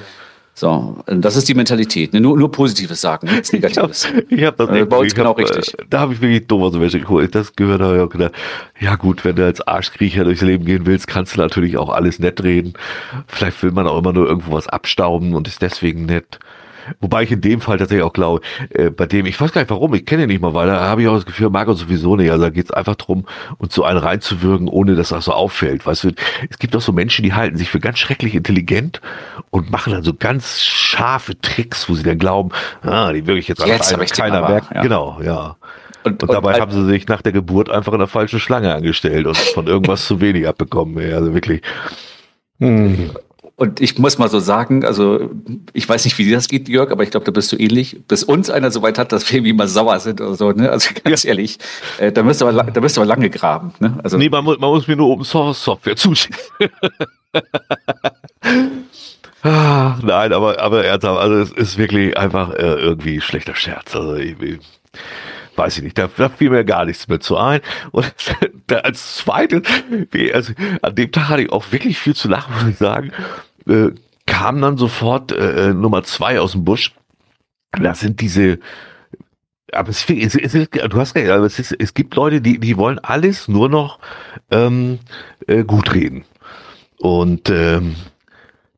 [0.60, 2.12] So, das ist die Mentalität.
[2.12, 2.20] Ne?
[2.20, 4.06] Nur, nur Positives sagen, nichts Negatives.
[4.28, 5.72] Ich habe hab das äh, bei uns genau hab, richtig.
[5.72, 7.34] Äh, da habe ich wirklich doof aus dem Wäsche geholt.
[7.34, 8.32] Das gehört ja gedacht.
[8.78, 12.18] Ja gut, wenn du als Arschkriecher durchs Leben gehen willst, kannst du natürlich auch alles
[12.18, 12.74] nett reden.
[13.26, 16.38] Vielleicht will man auch immer nur irgendwo was abstauben und ist deswegen nett.
[17.00, 18.40] Wobei ich in dem Fall tatsächlich auch glaube,
[18.70, 20.80] äh, bei dem, ich weiß gar nicht warum, ich kenne ihn nicht mal, weil da
[20.80, 22.30] habe ich auch das Gefühl, mag er sowieso nicht.
[22.30, 23.26] Also da geht es einfach drum,
[23.58, 25.86] uns so einen reinzuwirken, ohne dass das so auffällt.
[25.86, 26.12] Weißt du,
[26.48, 29.00] es gibt auch so Menschen, die halten sich für ganz schrecklich intelligent
[29.50, 32.50] und machen dann so ganz scharfe Tricks, wo sie dann glauben,
[32.82, 34.74] ah, die wirklich jetzt, jetzt einfach keiner merkt.
[34.74, 34.82] Ja.
[34.82, 35.56] Genau, ja.
[36.02, 38.74] Und, und, dabei und, haben sie sich nach der Geburt einfach in der falschen Schlange
[38.74, 41.12] angestellt und von irgendwas zu wenig abbekommen.
[41.12, 41.62] Also wirklich.
[42.58, 43.10] Hm.
[43.60, 45.28] Und ich muss mal so sagen, also
[45.74, 48.00] ich weiß nicht, wie dir das geht, Jörg, aber ich glaube, da bist du ähnlich.
[48.08, 50.70] Bis uns einer so weit hat, dass wir irgendwie mal sauer sind oder so, ne?
[50.70, 51.58] Also ganz ehrlich,
[51.98, 53.74] äh, da müsst du aber, da müsst du aber lange graben.
[53.78, 53.98] Ne?
[54.02, 56.40] Also, nee, man, man muss mir nur Open Source Software zuschicken.
[59.42, 63.94] Nein, aber, aber ernsthaft, also es ist wirklich einfach äh, irgendwie schlechter Scherz.
[63.94, 64.58] Also ich, ich
[65.56, 67.60] weiß ich nicht, da, da fiel mir gar nichts mehr zu ein.
[67.90, 68.10] Und
[68.82, 69.64] als zweites,
[70.32, 73.12] also an dem Tag hatte ich auch wirklich viel zu lachen, muss ich sagen
[73.70, 73.94] äh,
[74.26, 76.92] kam dann sofort äh, äh, Nummer zwei aus dem Busch.
[77.72, 78.58] Das sind diese,
[79.72, 82.76] aber es, es, es, du hast recht, aber es, ist, es gibt Leute, die, die
[82.76, 83.98] wollen alles nur noch
[84.50, 84.98] ähm,
[85.46, 86.24] äh, gut reden.
[86.98, 87.96] Und ähm,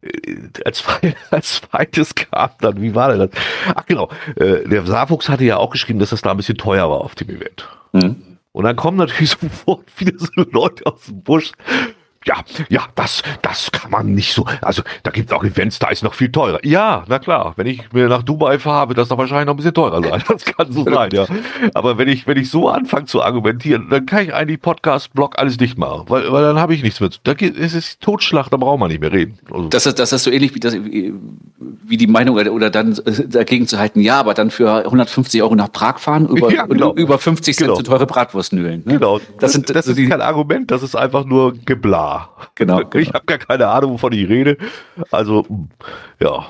[0.02, 0.84] äh, als,
[1.30, 3.30] als zweites kam dann, wie war denn das?
[3.74, 6.88] Ach genau, äh, der Saarfuchs hatte ja auch geschrieben, dass das da ein bisschen teuer
[6.90, 7.68] war auf dem Event.
[7.92, 8.38] Mhm.
[8.52, 11.52] Und dann kommen natürlich sofort wieder so Leute aus dem Busch
[12.24, 12.36] ja,
[12.68, 14.44] ja, das, das kann man nicht so.
[14.60, 16.64] Also da gibt es auch Events, da ist noch viel teurer.
[16.64, 19.56] Ja, na klar, wenn ich mir nach Dubai fahre, wird das doch wahrscheinlich noch ein
[19.56, 20.22] bisschen teurer sein.
[20.32, 21.26] Das kann so sein, ja.
[21.74, 25.58] Aber wenn ich, wenn ich so anfange zu argumentieren, dann kann ich eigentlich Podcast-Blog alles
[25.58, 27.10] nicht machen, weil, weil dann habe ich nichts mehr.
[27.24, 29.38] Da geht, es ist Totschlag, da braucht man nicht mehr reden.
[29.50, 33.66] Also, das, ist, das ist so ähnlich wie, das, wie, die Meinung oder, dann dagegen
[33.66, 36.94] zu halten, ja, aber dann für 150 Euro nach Prag fahren über, ja, genau.
[36.94, 37.76] über 50 Cent genau.
[37.76, 38.82] zu teure Bratwurst nölen.
[38.86, 38.94] Ne?
[38.94, 39.18] Genau.
[39.18, 41.54] Das, das, sind, das ist die, kein Argument, das ist einfach nur
[42.12, 42.28] Gebla.
[42.54, 42.80] Genau.
[42.94, 43.14] Ich genau.
[43.14, 44.56] habe gar keine Ahnung, wovon ich rede.
[45.10, 45.46] Also,
[46.20, 46.46] ja.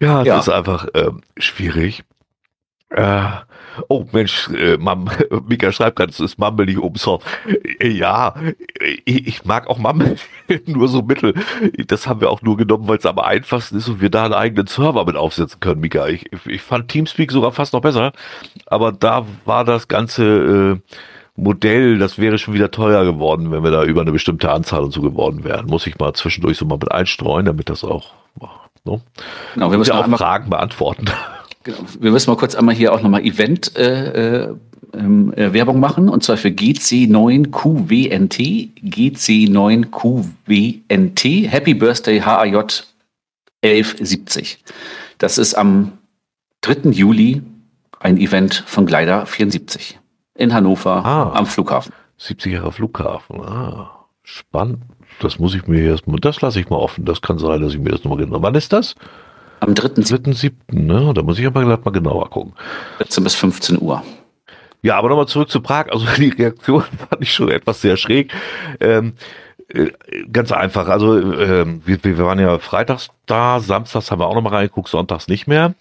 [0.00, 0.38] Ja, es ja.
[0.38, 2.04] ist einfach ähm, schwierig.
[2.90, 3.22] Äh,
[3.88, 5.10] oh Mensch, äh, Mam,
[5.48, 7.24] Mika schreibt gerade, es ist Mumble nicht Source.
[7.80, 8.34] Äh, ja,
[9.04, 10.16] ich, ich, mag auch Mumble
[10.66, 11.34] nur so mittel.
[11.86, 14.34] Das haben wir auch nur genommen, weil es am einfachsten ist und wir da einen
[14.34, 16.06] eigenen Server mit aufsetzen können, Mika.
[16.08, 18.12] Ich, ich fand Teamspeak sogar fast noch besser,
[18.66, 20.80] aber da war das ganze äh,
[21.36, 24.92] Modell, das wäre schon wieder teuer geworden, wenn wir da über eine bestimmte Anzahl und
[24.92, 25.66] so geworden wären.
[25.66, 28.12] Muss ich mal zwischendurch so mal mit einstreuen, damit das auch,
[28.84, 29.00] no?
[29.54, 31.06] genau, wir müssen auch Fragen beantworten.
[31.64, 31.78] Genau.
[31.98, 34.54] Wir müssen mal kurz einmal hier auch nochmal Event äh, äh,
[34.92, 38.68] ähm, äh, Werbung machen und zwar für GC9QWNT.
[38.84, 41.48] GC9QWNT.
[41.48, 42.84] Happy Birthday HAJ
[43.62, 44.62] 1170.
[45.18, 45.92] Das ist am
[46.60, 46.90] 3.
[46.90, 47.42] Juli
[47.98, 49.98] ein Event von Gleider 74
[50.34, 51.92] in Hannover ah, am Flughafen.
[52.18, 53.40] 70 Jahre Flughafen.
[53.40, 54.82] Ah, spannend.
[55.20, 57.04] Das muss ich mir erstmal, das lasse ich mal offen.
[57.04, 58.42] Das kann sein, dass ich mir das nochmal genau.
[58.42, 58.94] Wann ist das?
[59.60, 60.52] Am 3.7.
[60.72, 61.12] ne?
[61.14, 62.52] Da muss ich aber gleich mal genauer gucken.
[62.98, 64.02] 14 bis 15 Uhr.
[64.82, 65.86] Ja, aber nochmal zurück zu Prag.
[65.90, 68.32] Also die Reaktion fand ich schon etwas sehr schräg.
[68.80, 69.14] Ähm,
[69.68, 69.90] äh,
[70.30, 70.88] ganz einfach.
[70.88, 75.28] Also ähm, wir, wir waren ja freitags da, samstags haben wir auch nochmal reingeguckt, sonntags
[75.28, 75.74] nicht mehr.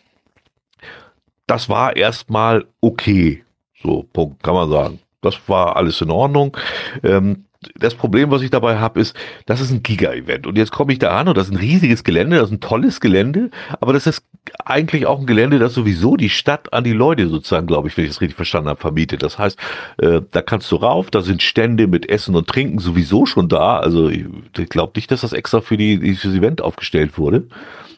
[1.47, 3.43] Das war erstmal okay.
[3.83, 4.99] So, Punkt, kann man sagen.
[5.21, 6.55] Das war alles in Ordnung.
[7.03, 9.15] Ähm, das Problem, was ich dabei habe, ist,
[9.45, 10.47] das ist ein Giga-Event.
[10.47, 12.59] Und jetzt komme ich da an und das ist ein riesiges Gelände, das ist ein
[12.59, 14.25] tolles Gelände, aber das ist
[14.65, 18.03] eigentlich auch ein Gelände, das sowieso die Stadt an die Leute sozusagen, glaube ich, wenn
[18.03, 19.23] ich das richtig verstanden habe, vermietet.
[19.23, 19.57] Das heißt,
[19.99, 23.77] äh, da kannst du rauf, da sind Stände mit Essen und Trinken sowieso schon da.
[23.77, 24.25] Also ich,
[24.57, 27.47] ich glaube nicht, dass das extra für, die, für das Event aufgestellt wurde.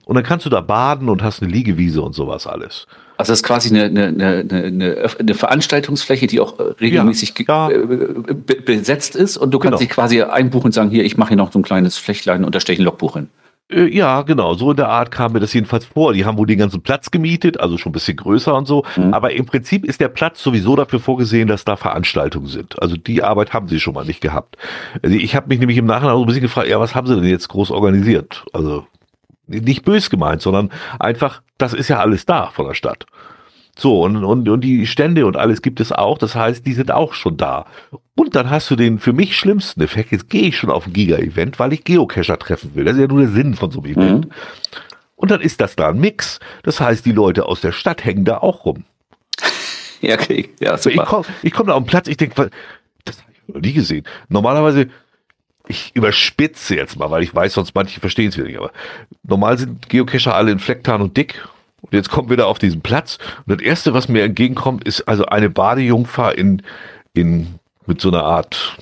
[0.06, 2.86] Und dann kannst du da baden und hast eine Liegewiese und sowas alles.
[3.18, 7.78] Also das ist quasi eine, eine, eine, eine Veranstaltungsfläche, die auch regelmäßig ja, ja.
[8.66, 9.80] besetzt ist und du kannst genau.
[9.80, 12.56] dich quasi einbuchen und sagen, hier, ich mache hier noch so ein kleines Flechtlein und
[12.56, 13.30] da stelle ich ein Logbuch hin.
[13.72, 14.54] Äh, ja, genau.
[14.54, 16.14] So in der Art kam mir das jedenfalls vor.
[16.14, 18.84] Die haben wohl den ganzen Platz gemietet, also schon ein bisschen größer und so.
[18.96, 19.14] Mhm.
[19.14, 22.82] Aber im Prinzip ist der Platz sowieso dafür vorgesehen, dass da Veranstaltungen sind.
[22.82, 24.58] Also die Arbeit haben sie schon mal nicht gehabt.
[25.02, 27.16] Also ich habe mich nämlich im Nachhinein auch ein bisschen gefragt, ja, was haben sie
[27.16, 28.46] denn jetzt groß organisiert?
[28.54, 28.86] Also
[29.48, 33.06] nicht bös gemeint, sondern einfach, das ist ja alles da von der Stadt.
[33.78, 36.18] So, und, und, und die Stände und alles gibt es auch.
[36.18, 37.66] Das heißt, die sind auch schon da.
[38.16, 40.12] Und dann hast du den für mich schlimmsten Effekt.
[40.12, 42.86] Jetzt gehe ich schon auf ein Giga-Event, weil ich Geocacher treffen will.
[42.86, 44.26] Das ist ja nur der Sinn von so einem Event.
[44.26, 44.32] Mhm.
[45.18, 46.40] Und dann ist das da ein Mix.
[46.64, 48.86] Das heißt, die Leute aus der Stadt hängen da auch rum.
[50.02, 50.50] Ja, okay.
[50.60, 51.24] Ja, super.
[51.42, 52.52] Ich komme komm da auf den Platz, ich denke,
[53.06, 54.06] das habe ich noch nie gesehen.
[54.28, 54.90] Normalerweise
[55.68, 58.72] ich überspitze jetzt mal, weil ich weiß, sonst manche verstehen es wieder nicht, aber
[59.24, 61.48] normal sind Geocacher alle in Flecktarn und dick.
[61.82, 63.20] Und jetzt kommen wir da auf diesen Platz.
[63.46, 66.64] Und das erste, was mir entgegenkommt, ist also eine Badejungfer in,
[67.14, 68.78] in, mit so einer Art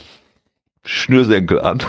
[0.86, 1.80] Schnürsenkel an.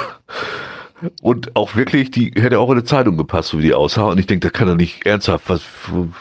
[1.23, 4.05] Und auch wirklich, die hätte auch in eine Zeitung gepasst, so wie die aussah.
[4.05, 5.63] Und ich denke, da kann er nicht ernsthaft was,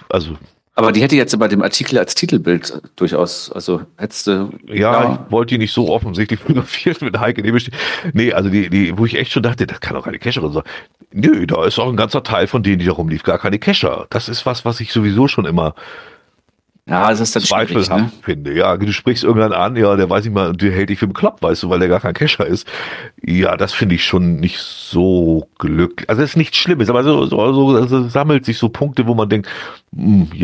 [0.09, 0.37] also
[0.75, 4.49] aber die hätte jetzt bei dem Artikel als Titelbild durchaus, also hättest du.
[4.67, 7.61] Ja, ja, ich wollte die nicht so offensichtlich fotografieren mit Heike Nebel.
[8.13, 10.63] Nee, also die, die, wo ich echt schon dachte, das kann doch keine Cacherin sein.
[11.11, 14.07] Nö, da ist auch ein ganzer Teil von denen, die da rumlief, gar keine Cacher.
[14.09, 15.75] Das ist was, was ich sowieso schon immer
[16.85, 18.11] ja, es ist dann zweifelhaft ne?
[18.21, 18.53] finde.
[18.53, 21.13] Ja, du sprichst irgendwann an, ja, der weiß nicht mal, der hält dich für einen
[21.13, 22.67] Klopp, weißt du, weil der gar kein Cacher ist.
[23.25, 26.09] Ja, das finde ich schon nicht so glücklich.
[26.09, 29.15] Also es ist nichts Schlimmes, aber so, so, so also sammelt sich so Punkte, wo
[29.15, 29.47] man denkt,
[29.91, 30.39] mh, hm,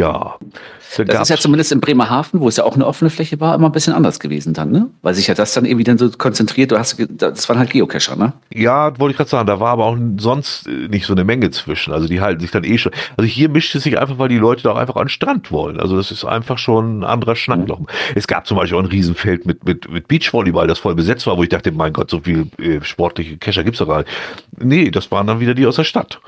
[0.98, 3.56] ja, das ist ja zumindest in Bremerhaven, wo es ja auch eine offene Fläche war,
[3.56, 4.88] immer ein bisschen anders gewesen dann, ne?
[5.02, 8.16] Weil sich ja das dann irgendwie dann so konzentriert, du hast, das waren halt Geocacher,
[8.16, 8.34] ne?
[8.54, 11.52] Ja, wollte ich gerade sagen, da war aber auch sonst äh, nicht so eine Menge
[11.52, 11.94] zwischen.
[11.94, 12.92] Also die halten sich dann eh schon.
[13.18, 15.52] Also hier mischt es sich einfach, weil die Leute da auch einfach an den Strand
[15.52, 15.80] wollen.
[15.80, 17.68] Also das ist einfach schon ein anderer Schnack.
[17.68, 17.86] Mhm.
[18.16, 21.38] Es gab zum Beispiel auch ein Riesenfeld mit, mit, mit Beachvolleyball, das voll besetzt war,
[21.38, 24.10] wo ich dachte, mein Gott, so viel äh, sportliche Cacher gibt's doch gar nicht.
[24.58, 26.20] Nee, das waren dann wieder die aus der Stadt.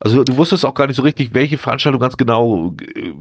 [0.00, 3.14] Also du wusstest auch gar nicht so richtig, welche Veranstaltung ganz genau äh,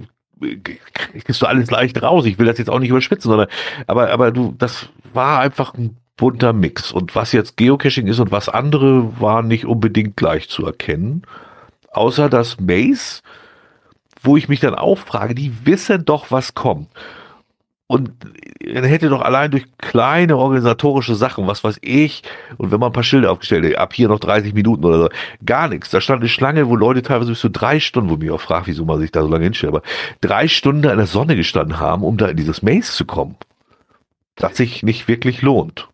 [1.14, 2.26] kriegst du alles leicht raus.
[2.26, 3.48] Ich will das jetzt auch nicht überspitzen, sondern
[3.88, 6.92] aber aber du, das war einfach ein bunter Mix.
[6.92, 11.24] Und was jetzt Geocaching ist und was andere war nicht unbedingt gleich zu erkennen.
[11.92, 13.22] Außer dass Maze,
[14.22, 16.90] wo ich mich dann auch frage, die wissen doch, was kommt.
[17.88, 18.12] Und
[18.60, 22.24] er hätte doch allein durch kleine organisatorische Sachen, was weiß ich,
[22.58, 25.10] und wenn man ein paar Schilder aufgestellt hätte, ab hier noch 30 Minuten oder so,
[25.46, 25.92] gar nichts.
[25.92, 28.66] Da stand eine Schlange, wo Leute teilweise bis zu drei Stunden, wo mich auch fragt,
[28.66, 29.84] wieso man sich da so lange hinstellt, aber
[30.20, 33.36] drei Stunden in der Sonne gestanden haben, um da in dieses Maze zu kommen.
[34.36, 35.88] Das sich nicht wirklich lohnt.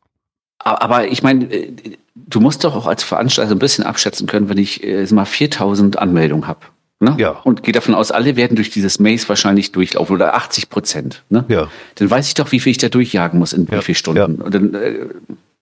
[0.60, 1.73] Aber ich meine, äh,
[2.15, 5.99] du musst doch auch als Veranstalter ein bisschen abschätzen können, wenn ich äh, mal 4000
[5.99, 6.62] Anmeldungen habe.
[7.01, 7.15] Ne?
[7.17, 7.31] Ja.
[7.31, 11.23] Und gehe davon aus, alle werden durch dieses Maze wahrscheinlich durchlaufen oder 80 Prozent.
[11.29, 11.43] Ne?
[11.47, 11.67] Ja.
[11.95, 13.79] Dann weiß ich doch, wie viel ich da durchjagen muss in ja.
[13.79, 14.37] wie vielen Stunden.
[14.37, 14.45] Ja.
[14.45, 15.07] Und dann, äh,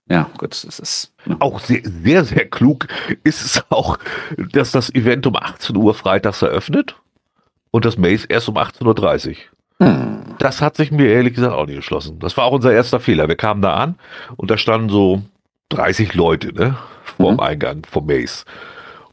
[0.10, 1.14] ja, gut, das ist.
[1.26, 1.38] Ja.
[1.40, 2.88] Auch sehr, sehr, sehr klug
[3.24, 3.98] ist es auch,
[4.52, 6.98] dass das Event um 18 Uhr freitags eröffnet.
[7.72, 9.36] und das Maze erst um 18.30 Uhr.
[9.88, 10.20] Hm.
[10.40, 12.20] Das hat sich mir ehrlich gesagt auch nicht geschlossen.
[12.20, 13.30] Das war auch unser erster Fehler.
[13.30, 13.96] Wir kamen da an
[14.36, 15.22] und da standen so
[15.70, 16.78] 30 Leute ne,
[17.18, 17.40] vorm mhm.
[17.40, 18.44] Eingang vom Maze.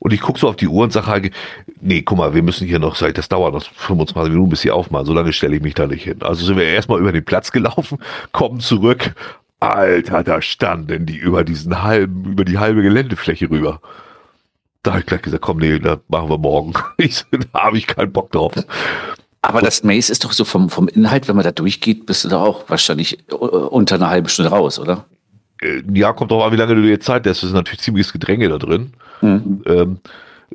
[0.07, 1.33] Und ich gucke so auf die Uhr und sage halt,
[1.81, 5.05] nee, guck mal, wir müssen hier noch, das dauert noch 25 Minuten, bis sie aufmachen.
[5.05, 6.23] So lange stelle ich mich da nicht hin.
[6.23, 7.99] Also sind wir erstmal über den Platz gelaufen,
[8.31, 9.17] kommen zurück.
[9.59, 13.81] Alter, da standen die über diesen halben, über die halbe Geländefläche rüber.
[14.85, 16.73] Da habe ich gleich gesagt, komm, nee, das machen wir morgen.
[16.99, 18.53] Ich, da habe ich keinen Bock drauf.
[19.43, 22.29] Aber das Maze ist doch so vom, vom Inhalt, wenn man da durchgeht, bist du
[22.29, 25.05] da auch wahrscheinlich äh, unter einer halben Stunde raus, oder?
[25.61, 27.43] Äh, ja, kommt drauf an, wie lange du dir Zeit lässt.
[27.43, 28.93] Es ist natürlich ziemliches Gedränge da drin.
[29.21, 29.63] Mhm.
[29.67, 29.99] Ähm,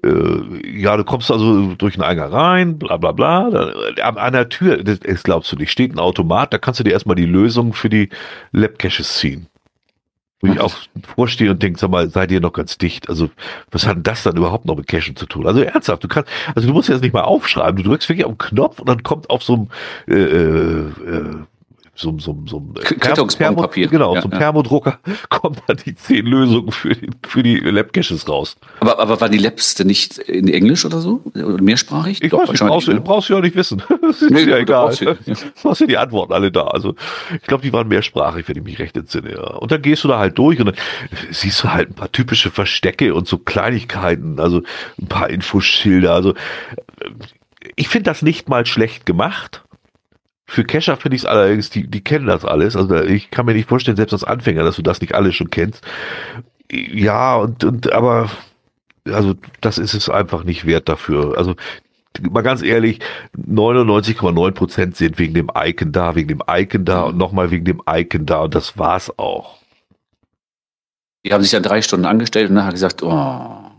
[0.04, 3.50] äh, ja, du kommst also durch den Eingang rein, bla bla bla.
[3.96, 6.84] Da, an der Tür, das, das glaubst du nicht, steht ein Automat, da kannst du
[6.84, 8.10] dir erstmal die Lösung für die
[8.52, 9.48] Lab-Caches ziehen.
[10.42, 10.74] Wo ich auch
[11.16, 13.10] vorstehe und denke, sag mal, seid ihr noch ganz dicht?
[13.10, 13.30] Also,
[13.70, 15.46] was hat denn das dann überhaupt noch mit Cachen zu tun?
[15.46, 18.32] Also ernsthaft, du kannst, also du musst jetzt nicht mal aufschreiben, du drückst wirklich auf
[18.32, 19.68] den Knopf und dann kommt auf so einem
[20.08, 21.36] äh, äh, äh
[22.02, 22.60] so, so, so
[23.28, 24.38] Thermo, genau, ja, zum ja.
[24.40, 28.58] Thermodrucker kommen dann die zehn Lösungen für die, für die Lab-Caches raus.
[28.80, 31.22] Aber, aber waren die Labs denn nicht in Englisch oder so?
[31.36, 32.24] Oder mehrsprachig?
[32.24, 33.84] Ich Doch, weiß nicht, brauchst, du, brauchst du ja nicht wissen.
[34.02, 34.88] das ist nee, ja egal.
[34.88, 35.16] Brauchst du, ja.
[35.64, 36.64] hast ja die Antworten alle da.
[36.64, 36.96] Also
[37.36, 39.34] ich glaube, die waren mehrsprachig, wenn ich mich recht entsinne.
[39.34, 39.56] Ja.
[39.56, 40.76] Und dann gehst du da halt durch und dann
[41.30, 44.64] siehst du halt ein paar typische Verstecke und so Kleinigkeiten, also
[45.00, 46.14] ein paar Infoschilder.
[46.14, 46.34] Also
[47.76, 49.64] ich finde das nicht mal schlecht gemacht.
[50.52, 52.76] Für Kescher finde ich es allerdings, die, die kennen das alles.
[52.76, 55.50] Also ich kann mir nicht vorstellen, selbst als Anfänger, dass du das nicht alles schon
[55.50, 55.82] kennst.
[56.70, 58.30] Ja, und, und aber
[59.06, 61.38] also das ist es einfach nicht wert dafür.
[61.38, 61.56] Also
[62.30, 63.00] mal ganz ehrlich,
[63.38, 67.82] 99,9 Prozent sind wegen dem Icon da, wegen dem Icon da und nochmal wegen dem
[67.90, 69.58] Icon da und das war's auch.
[71.26, 73.72] Die haben sich dann drei Stunden angestellt und nachher gesagt, oh.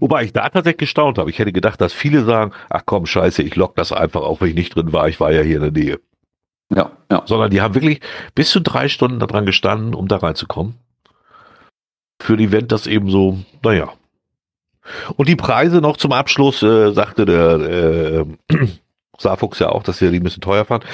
[0.00, 1.28] Wobei ich da tatsächlich gestaunt habe.
[1.28, 4.48] Ich hätte gedacht, dass viele sagen, ach komm, scheiße, ich lock das einfach, auch wenn
[4.48, 6.00] ich nicht drin war, ich war ja hier in der Nähe.
[6.70, 7.22] Ja, ja.
[7.26, 8.00] Sondern die haben wirklich
[8.34, 10.74] bis zu drei Stunden daran gestanden, um da reinzukommen.
[12.20, 13.92] Für ein Event, das eben so, naja.
[15.16, 18.24] Und die Preise noch zum Abschluss, äh, sagte der äh,
[19.18, 20.84] Saarfuchs ja auch, dass sie die ein bisschen teuer fand.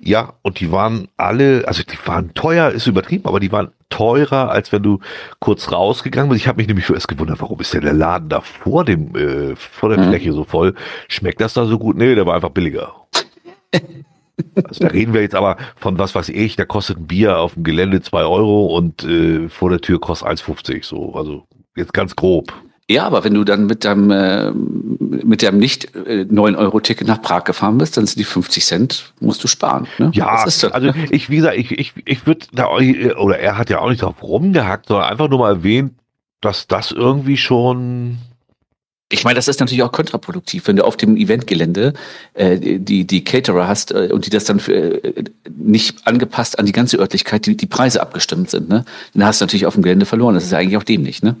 [0.00, 4.50] Ja, und die waren alle, also die waren teuer, ist übertrieben, aber die waren teurer,
[4.50, 5.00] als wenn du
[5.38, 6.42] kurz rausgegangen bist.
[6.42, 9.56] Ich habe mich nämlich erst gewundert, warum ist denn der Laden da vor dem, äh,
[9.56, 10.08] vor der mhm.
[10.10, 10.74] Fläche so voll?
[11.08, 11.96] Schmeckt das da so gut?
[11.96, 12.92] Nee, der war einfach billiger.
[14.54, 17.54] Also da reden wir jetzt aber von was weiß ich, da kostet ein Bier auf
[17.54, 21.14] dem Gelände zwei Euro und äh, vor der Tür kostet 1,50 so.
[21.14, 21.44] Also
[21.74, 22.52] jetzt ganz grob.
[22.88, 27.42] Ja, aber wenn du dann mit deinem, äh, mit deinem nicht äh, 9-Euro-Ticket nach Prag
[27.42, 29.88] gefahren bist, dann sind die 50 Cent, musst du sparen.
[29.98, 30.12] Ne?
[30.14, 33.88] Ja, also ich, wie gesagt, ich, ich, ich würde da, oder er hat ja auch
[33.88, 35.94] nicht drauf rumgehackt, sondern einfach nur mal erwähnt,
[36.40, 38.18] dass das irgendwie schon
[39.08, 41.92] ich meine, das ist natürlich auch kontraproduktiv, wenn du auf dem Eventgelände
[42.34, 44.72] äh, die, die Caterer hast äh, und die das dann für,
[45.04, 45.24] äh,
[45.56, 48.68] nicht angepasst an die ganze Örtlichkeit, die, die Preise abgestimmt sind.
[48.68, 48.84] Ne?
[49.14, 50.34] Dann hast du natürlich auf dem Gelände verloren.
[50.34, 51.22] Das ist ja eigentlich auch dämlich.
[51.22, 51.36] Ne?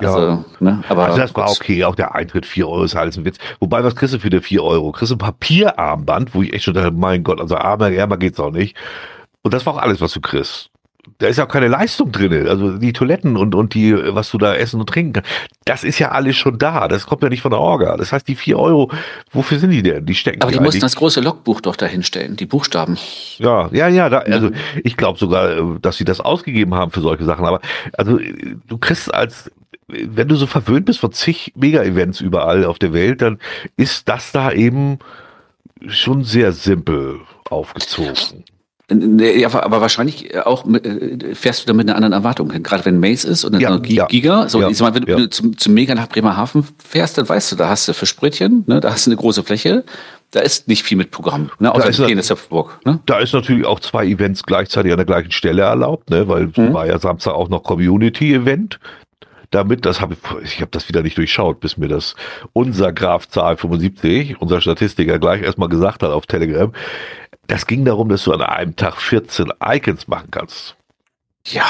[0.00, 0.44] Also, ja.
[0.60, 0.84] ne?
[0.88, 3.36] Aber also das war okay, auch der Eintritt 4 Euro ist alles ein Witz.
[3.60, 4.90] Wobei, was kriegst du für die 4 Euro?
[4.92, 8.40] Kriegst du ein Papierarmband, wo ich echt schon dachte, mein Gott, also armer, ärmer geht's
[8.40, 8.76] auch nicht.
[9.42, 10.70] Und das war auch alles, was du kriegst
[11.18, 12.48] da ist ja auch keine Leistung drin.
[12.48, 15.30] Also die Toiletten und, und die, was du da essen und trinken kannst,
[15.64, 16.88] das ist ja alles schon da.
[16.88, 17.96] Das kommt ja nicht von der Orga.
[17.96, 18.90] Das heißt, die vier Euro,
[19.32, 20.04] wofür sind die denn?
[20.06, 20.42] Die stecken.
[20.42, 22.98] Aber die, mussten das große Logbuch doch dahinstellen, die Buchstaben.
[23.38, 24.08] Ja, ja, ja.
[24.08, 24.50] Da, also
[24.82, 27.44] ich glaube sogar, dass sie das ausgegeben haben für solche Sachen.
[27.44, 27.60] Aber
[27.92, 28.18] also
[28.66, 29.50] du kriegst als
[29.86, 33.38] wenn du so verwöhnt bist von zig Mega-Events überall auf der Welt, dann
[33.76, 34.98] ist das da eben
[35.86, 38.44] schon sehr simpel aufgezogen.
[38.90, 42.62] Ja, aber wahrscheinlich auch äh, fährst du da mit einer anderen Erwartung hin.
[42.62, 44.06] Gerade wenn Maze ist und ja, Giga.
[44.10, 45.16] Ja, so, ja, ich sag mal, wenn ja.
[45.16, 48.64] du zum, zum Mega nach Bremerhaven fährst, dann weißt du, da hast du für Spritchen,
[48.66, 49.84] ne, da hast du eine große Fläche.
[50.32, 51.98] Da ist nicht viel mit Programm, ne, außer da ist,
[52.84, 53.00] ne?
[53.06, 56.74] Da ist natürlich auch zwei Events gleichzeitig an der gleichen Stelle erlaubt, ne, weil mhm.
[56.74, 58.80] war ja Samstag auch noch Community-Event
[59.54, 62.16] damit, das habe ich, ich habe das wieder nicht durchschaut, bis mir das
[62.52, 66.72] unser Graf Zahl 75, unser Statistiker gleich erstmal gesagt hat auf Telegram.
[67.46, 70.76] Das ging darum, dass du an einem Tag 14 Icons machen kannst.
[71.46, 71.66] Ja.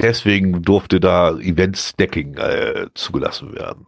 [0.00, 3.86] Deswegen durfte da Event Stacking äh, zugelassen werden.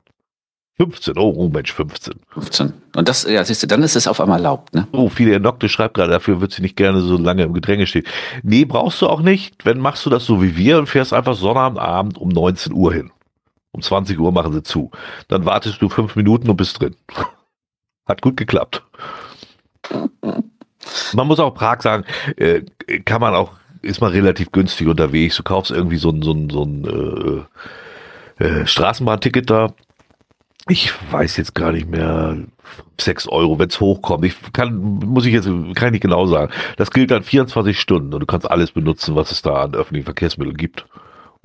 [0.78, 2.14] 15, oh, oh Mensch, 15.
[2.28, 2.72] 15.
[2.94, 4.86] Und das, ja, siehst du, dann ist es auf einmal erlaubt, ne?
[4.92, 8.04] Oh, viele Nocte schreibt gerade, dafür wird sie nicht gerne so lange im Gedränge stehen.
[8.42, 9.64] Nee, brauchst du auch nicht.
[9.64, 13.10] Wenn machst du das so wie wir und fährst einfach Sonnabendabend um 19 Uhr hin.
[13.72, 14.90] Um 20 Uhr machen sie zu.
[15.28, 16.94] Dann wartest du fünf Minuten und bist drin.
[18.06, 18.82] Hat gut geklappt.
[21.12, 22.04] Man muss auch Prag sagen,
[22.36, 22.62] äh,
[23.04, 25.36] kann man auch, ist man relativ günstig unterwegs.
[25.36, 27.46] Du kaufst irgendwie so ein, so ein, so ein
[28.40, 29.74] äh, äh, Straßenbahnticket da
[30.68, 32.38] ich weiß jetzt gar nicht mehr,
[33.00, 34.24] sechs Euro, wenn es hochkommt.
[34.24, 36.52] Ich kann, muss ich jetzt, kann ich nicht genau sagen.
[36.76, 40.06] Das gilt dann 24 Stunden und du kannst alles benutzen, was es da an öffentlichen
[40.06, 40.86] Verkehrsmitteln gibt.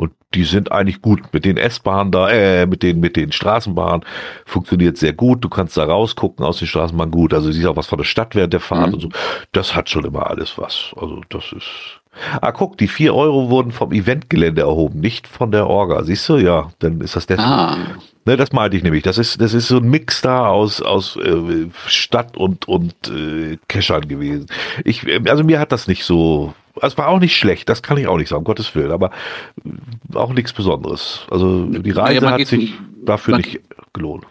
[0.02, 1.32] Und die sind eigentlich gut.
[1.32, 4.04] Mit den S-Bahnen da, äh, mit den, mit den Straßenbahnen
[4.48, 5.44] funktioniert sehr gut.
[5.44, 7.36] Du kannst da rausgucken aus den Straßenbahnen gut.
[7.36, 8.94] Also siehst auch was von der Stadt während der Fahrt mhm.
[8.96, 9.10] und so.
[9.52, 10.92] Das hat schon immer alles was.
[10.96, 12.02] Also das ist,
[12.42, 16.04] Ah, guck, die vier Euro wurden vom Eventgelände erhoben, nicht von der Orga.
[16.04, 16.38] Siehst du?
[16.38, 17.40] Ja, dann ist das der.
[17.40, 17.78] Ah.
[18.26, 19.04] Ne, das meinte ich nämlich.
[19.04, 23.58] Das ist, das ist so ein Mix da aus, aus äh, Stadt und, und äh,
[23.68, 24.48] Keschern gewesen.
[24.84, 26.54] Ich, also mir hat das nicht so.
[26.82, 29.12] Es war auch nicht schlecht, das kann ich auch nicht sagen, um Gottes Willen, aber
[30.14, 31.22] auch nichts Besonderes.
[31.30, 33.62] Also die Reise ja, hat sich dafür nicht
[33.94, 34.26] gelohnt.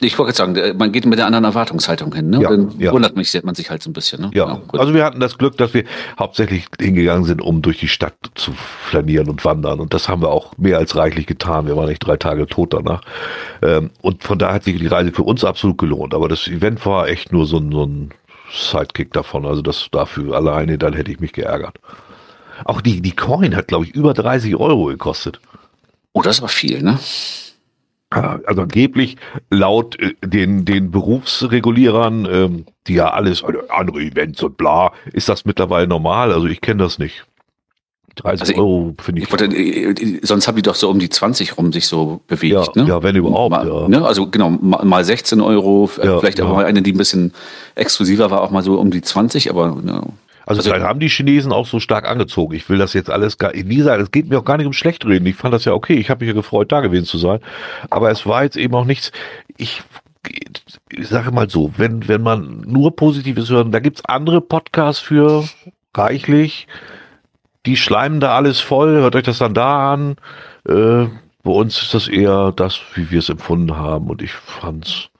[0.00, 2.30] Ich wollte sagen, man geht mit der anderen Erwartungshaltung hin.
[2.30, 2.40] Ne?
[2.42, 2.92] Ja, dann ja.
[2.92, 4.22] wundert mich man sich halt so ein bisschen.
[4.22, 4.30] Ne?
[4.34, 5.84] Ja, ja also wir hatten das Glück, dass wir
[6.18, 9.80] hauptsächlich hingegangen sind, um durch die Stadt zu flanieren und wandern.
[9.80, 11.66] Und das haben wir auch mehr als reichlich getan.
[11.66, 13.02] Wir waren nicht drei Tage tot danach.
[13.62, 16.14] Ähm, und von daher hat sich die Reise für uns absolut gelohnt.
[16.14, 18.10] Aber das Event war echt nur so ein, so ein
[18.54, 19.44] Sidekick davon.
[19.46, 21.78] Also das dafür alleine, dann hätte ich mich geärgert.
[22.64, 25.40] Auch die, die Coin hat, glaube ich, über 30 Euro gekostet.
[26.12, 26.98] Oh, das war viel, ne?
[28.10, 29.16] also angeblich
[29.50, 35.28] laut äh, den, den Berufsregulierern, ähm, die ja alles, also andere Events und bla, ist
[35.28, 36.32] das mittlerweile normal.
[36.32, 37.24] Also ich kenne das nicht.
[38.16, 39.26] 30 also Euro finde ich.
[39.26, 42.54] ich wollte, äh, sonst haben die doch so um die 20 rum sich so bewegt.
[42.54, 42.88] Ja, ne?
[42.88, 43.50] ja wenn überhaupt.
[43.50, 43.88] Mal, ja.
[43.88, 44.04] Ne?
[44.04, 47.32] Also genau, mal 16 Euro, ja, vielleicht aber mal eine, die ein bisschen
[47.74, 50.02] exklusiver war, auch mal so um die 20, aber ne,
[50.46, 52.54] also, also vielleicht haben die Chinesen auch so stark angezogen.
[52.54, 54.02] Ich will das jetzt alles gar nie sagen.
[54.02, 55.24] Es geht mir auch gar nicht um schlecht reden.
[55.26, 55.94] Ich fand das ja okay.
[55.94, 57.40] Ich habe mich ja gefreut, da gewesen zu sein.
[57.88, 59.10] Aber es war jetzt eben auch nichts.
[59.56, 59.82] Ich,
[60.90, 65.48] ich sage mal so, wenn, wenn man nur Positives hören, da gibt's andere Podcasts für
[65.94, 66.66] reichlich.
[67.66, 68.96] Die schleimen da alles voll.
[68.96, 70.16] Hört euch das dann da an.
[70.68, 71.06] Äh,
[71.42, 74.08] bei uns ist das eher das, wie wir es empfunden haben.
[74.08, 75.10] Und ich fand's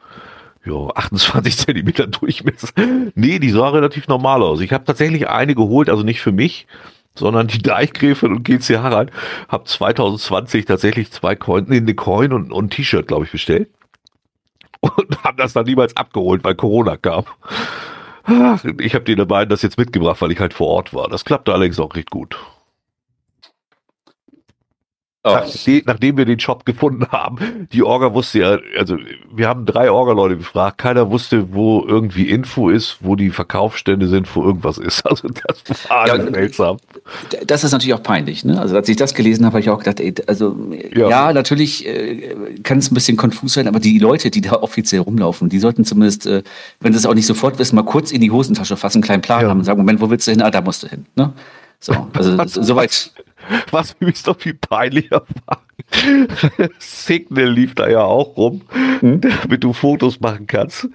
[0.64, 2.68] ja, 28 Zentimeter Durchmesser.
[3.14, 4.60] Nee, die sah relativ normal aus.
[4.60, 6.66] Ich habe tatsächlich eine geholt, also nicht für mich,
[7.14, 9.10] sondern die Deichgräfin und GC Harald.
[9.48, 13.68] Hab 2020 tatsächlich zwei Coin, nee, eine Coin und, und ein T-Shirt, glaube ich, bestellt.
[14.80, 17.24] Und haben das dann niemals abgeholt, weil Corona kam.
[18.78, 21.08] Ich habe den beiden das jetzt mitgebracht, weil ich halt vor Ort war.
[21.08, 22.38] Das klappte allerdings auch recht gut.
[25.26, 25.30] Oh.
[25.32, 28.98] Nachdem, nachdem wir den Shop gefunden haben, die Orga wusste ja, also
[29.34, 34.34] wir haben drei Orga-Leute gefragt, keiner wusste, wo irgendwie Info ist, wo die Verkaufsstände sind,
[34.36, 35.02] wo irgendwas ist.
[35.14, 36.78] Also das war ja, seltsam.
[37.46, 38.60] Das ist natürlich auch peinlich, ne?
[38.60, 40.56] Also als ich das gelesen habe, habe ich auch gedacht, ey, also
[40.92, 44.54] ja, ja natürlich äh, kann es ein bisschen konfus sein, aber die Leute, die da
[44.54, 46.42] offiziell rumlaufen, die sollten zumindest, äh,
[46.80, 49.22] wenn sie es auch nicht sofort wissen, mal kurz in die Hosentasche fassen, einen kleinen
[49.22, 49.48] Plan ja.
[49.48, 50.42] haben und sagen, Moment, wo willst du hin?
[50.42, 51.06] Ah, da musst du hin.
[51.16, 51.32] Ne?
[51.80, 53.12] So, also soweit.
[53.70, 55.62] Was übrigens doch viel peinlicher war.
[56.78, 58.62] Signal lief da ja auch rum,
[59.00, 59.20] hm?
[59.20, 60.88] damit du Fotos machen kannst.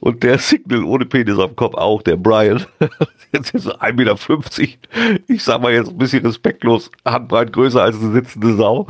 [0.00, 2.64] Und der Signal ohne Penis am Kopf auch, der Brian.
[3.32, 5.20] Jetzt ist er 1,50 Meter.
[5.26, 8.86] Ich sag mal jetzt ein bisschen respektlos, handbreit größer als eine sitzende Sau.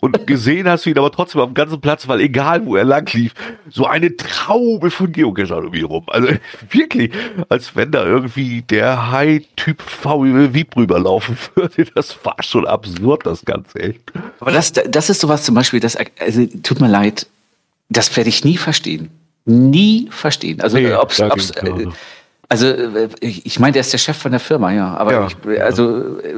[0.00, 3.08] Und gesehen hast du ihn aber trotzdem dem ganzen Platz, weil egal wo er lang
[3.12, 3.32] lief,
[3.68, 6.02] so eine Traube von Geocachern irgendwie rum.
[6.08, 6.28] Also
[6.70, 7.12] wirklich,
[7.48, 11.86] als wenn da irgendwie der High-Typ VW rüberlaufen würde.
[11.94, 14.00] Das war schon absurd, das Ganze echt.
[14.40, 17.26] Aber das, das ist sowas zum Beispiel, das, also, tut mir leid,
[17.88, 19.10] das werde ich nie verstehen.
[19.44, 20.60] Nie verstehen.
[20.60, 21.86] Also, nee, ob's, ob's, äh,
[22.50, 24.96] also äh, ich meine, der ist der Chef von der Firma, ja.
[24.96, 26.34] Aber ja, ich, also äh,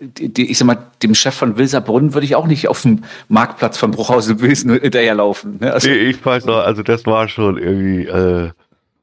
[0.00, 3.76] die, ich sag mal, dem Chef von Wilserbrunn würde ich auch nicht auf dem Marktplatz
[3.76, 5.58] von Bruchhausen hinterherlaufen.
[5.60, 5.72] Ne?
[5.74, 8.06] Also, nee, ich weiß noch, also das war schon irgendwie.
[8.06, 8.50] Äh,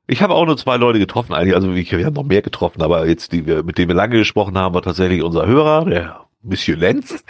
[0.07, 1.55] ich habe auch nur zwei Leute getroffen, eigentlich.
[1.55, 4.17] Also ich, wir haben noch mehr getroffen, aber jetzt, die wir, mit denen wir lange
[4.17, 7.23] gesprochen haben, war tatsächlich unser Hörer, der Monsieur Lenz.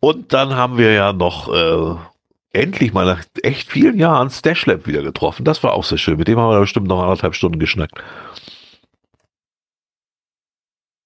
[0.00, 1.96] Und dann haben wir ja noch äh,
[2.52, 5.44] endlich mal nach echt vielen Jahren Stash Lab wieder getroffen.
[5.44, 6.18] Das war auch sehr schön.
[6.18, 7.94] Mit dem haben wir bestimmt noch anderthalb Stunden geschnackt.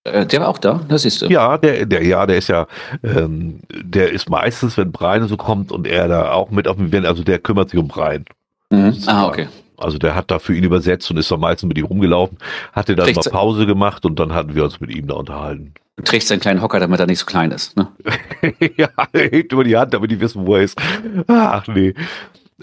[0.04, 1.26] Äh, der war auch da, das siehst du.
[1.26, 2.66] Ja, der, der, ja, der ist ja,
[3.02, 6.88] ähm, der ist meistens, wenn Brian so kommt und er da auch mit auf dem
[6.88, 8.26] Event, also der kümmert sich um Brian.
[8.70, 8.96] Mhm.
[9.06, 9.48] Ah, okay.
[9.76, 12.38] Also der hat da für ihn übersetzt und ist dann meistens mit ihm rumgelaufen,
[12.72, 15.74] hatte dann Kriegt's mal Pause gemacht und dann hatten wir uns mit ihm da unterhalten.
[15.96, 17.76] Du trägst seinen kleinen Hocker, damit er nicht so klein ist.
[17.76, 17.88] Ne?
[18.76, 20.80] ja, er hebt über die Hand, damit die wissen, wo er ist.
[21.28, 21.94] Ach nee.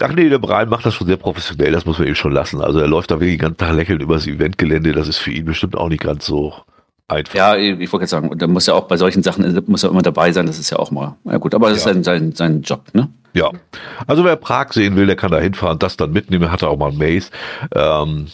[0.00, 2.60] Ach nee, der Brian macht das schon sehr professionell, das muss man ihm schon lassen.
[2.60, 5.30] Also er läuft da wirklich den ganzen Tag lächelnd über das Eventgelände, das ist für
[5.30, 6.54] ihn bestimmt auch nicht ganz so
[7.08, 7.34] einfach.
[7.34, 10.02] Ja, ich wollte jetzt sagen, da muss ja auch bei solchen Sachen muss er immer
[10.02, 11.90] dabei sein, das ist ja auch mal, ja gut, aber das ja.
[11.90, 13.08] ist sein, sein, sein Job, ne?
[13.34, 13.50] Ja,
[14.06, 16.90] also wer Prag sehen will, der kann da hinfahren, das dann mitnehmen, hat auch mal
[16.90, 17.30] ein Maze.
[17.74, 18.26] Ähm,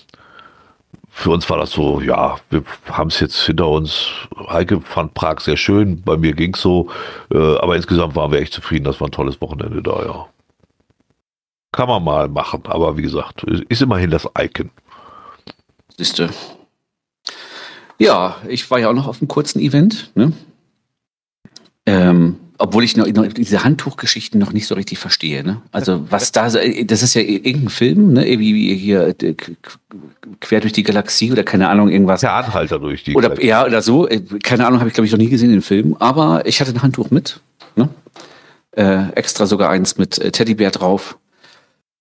[1.11, 4.09] für uns war das so, ja, wir haben es jetzt hinter uns.
[4.49, 6.91] Heike fand Prag sehr schön, bei mir ging es so,
[7.33, 8.85] äh, aber insgesamt waren wir echt zufrieden.
[8.85, 10.29] Das war ein tolles Wochenende da, ja.
[11.73, 12.63] kann man mal machen.
[12.67, 14.71] Aber wie gesagt, ist immerhin das Icon.
[15.97, 16.31] Siehste.
[17.99, 20.13] Ja, ich war ja auch noch auf einem kurzen Event.
[20.15, 20.33] Ne?
[21.85, 25.45] Ähm, obwohl ich noch, noch, diese Handtuchgeschichten noch nicht so richtig verstehe.
[25.45, 25.63] Ne?
[25.73, 28.25] Also was da, das ist ja irgendein Film, ne?
[28.39, 29.15] wie hier
[30.41, 32.21] quer durch die Galaxie oder keine Ahnung irgendwas.
[32.21, 33.15] Der Anhalter durch die.
[33.15, 33.47] Oder Galaxie.
[33.47, 34.09] ja oder so.
[34.09, 35.97] Äh, keine Ahnung, habe ich glaube ich noch nie gesehen den Film.
[35.99, 37.41] Aber ich hatte ein Handtuch mit,
[37.77, 37.89] ne?
[38.73, 41.17] äh, extra sogar eins mit äh, Teddybär drauf.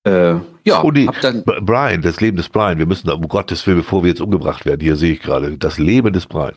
[0.03, 1.07] Äh, ja, oh, nee.
[1.21, 2.77] dann Brian, das Leben des Brian.
[2.77, 5.77] Wir müssen, um Gottes Willen, bevor wir jetzt umgebracht werden, hier sehe ich gerade, das
[5.77, 6.55] Leben des Brian.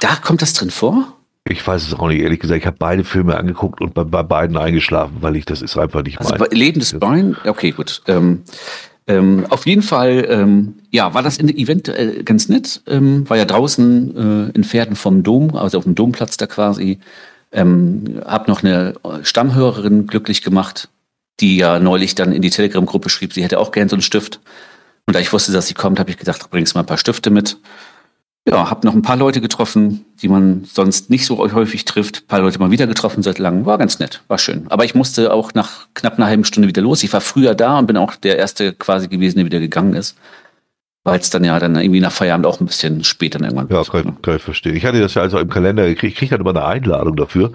[0.00, 1.17] Da kommt das drin vor?
[1.48, 2.60] Ich weiß es auch nicht, ehrlich gesagt.
[2.60, 6.02] Ich habe beide Filme angeguckt und bei, bei, beiden eingeschlafen, weil ich das ist einfach
[6.02, 6.50] nicht also mein.
[6.50, 7.36] Leben des Brian?
[7.44, 8.02] Okay, gut.
[8.06, 8.42] Ähm,
[9.06, 12.82] ähm, auf jeden Fall, ähm, ja, war das in Event äh, ganz nett.
[12.86, 16.98] Ähm, war ja draußen äh, in Pferden vom Dom, also auf dem Domplatz da quasi.
[17.50, 20.90] Ähm, hab noch eine Stammhörerin glücklich gemacht,
[21.40, 24.40] die ja neulich dann in die Telegram-Gruppe schrieb, sie hätte auch gern so einen Stift.
[25.06, 27.30] Und da ich wusste, dass sie kommt, habe ich gesagt, bringst mal ein paar Stifte
[27.30, 27.56] mit.
[28.50, 32.22] Ja, habe noch ein paar Leute getroffen, die man sonst nicht so häufig trifft.
[32.22, 33.66] Ein paar Leute mal wieder getroffen seit langem.
[33.66, 34.66] War ganz nett, war schön.
[34.70, 37.02] Aber ich musste auch nach knapp einer halben Stunde wieder los.
[37.02, 40.16] Ich war früher da und bin auch der Erste quasi gewesen, der wieder gegangen ist.
[41.04, 44.20] Weil es dann ja dann irgendwie nach Feierabend auch ein bisschen später irgendwann Ja, kann,
[44.22, 44.76] kann ich verstehen.
[44.76, 46.14] Ich hatte das ja also im Kalender gekriegt.
[46.14, 47.52] Ich kriege dann immer eine Einladung dafür.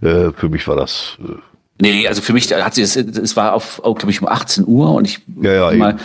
[0.00, 1.18] Äh, für mich war das...
[1.22, 1.49] Äh
[1.80, 4.66] Nee, also für mich hat sie es, es war auf, auf glaube ich um 18
[4.66, 5.96] Uhr und ich ja, ja, mal,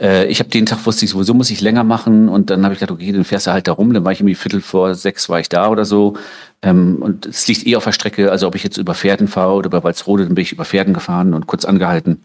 [0.00, 2.74] äh, ich habe den Tag wusste ich sowieso muss ich länger machen und dann habe
[2.74, 4.94] ich gedacht, okay, dann fährst du halt da rum, dann war ich irgendwie Viertel vor
[4.94, 6.16] sechs war ich da oder so
[6.62, 9.54] ähm, und es liegt eh auf der Strecke, also ob ich jetzt über Pferden fahre
[9.54, 12.22] oder über Walsrode, dann bin ich über Pferden gefahren und kurz angehalten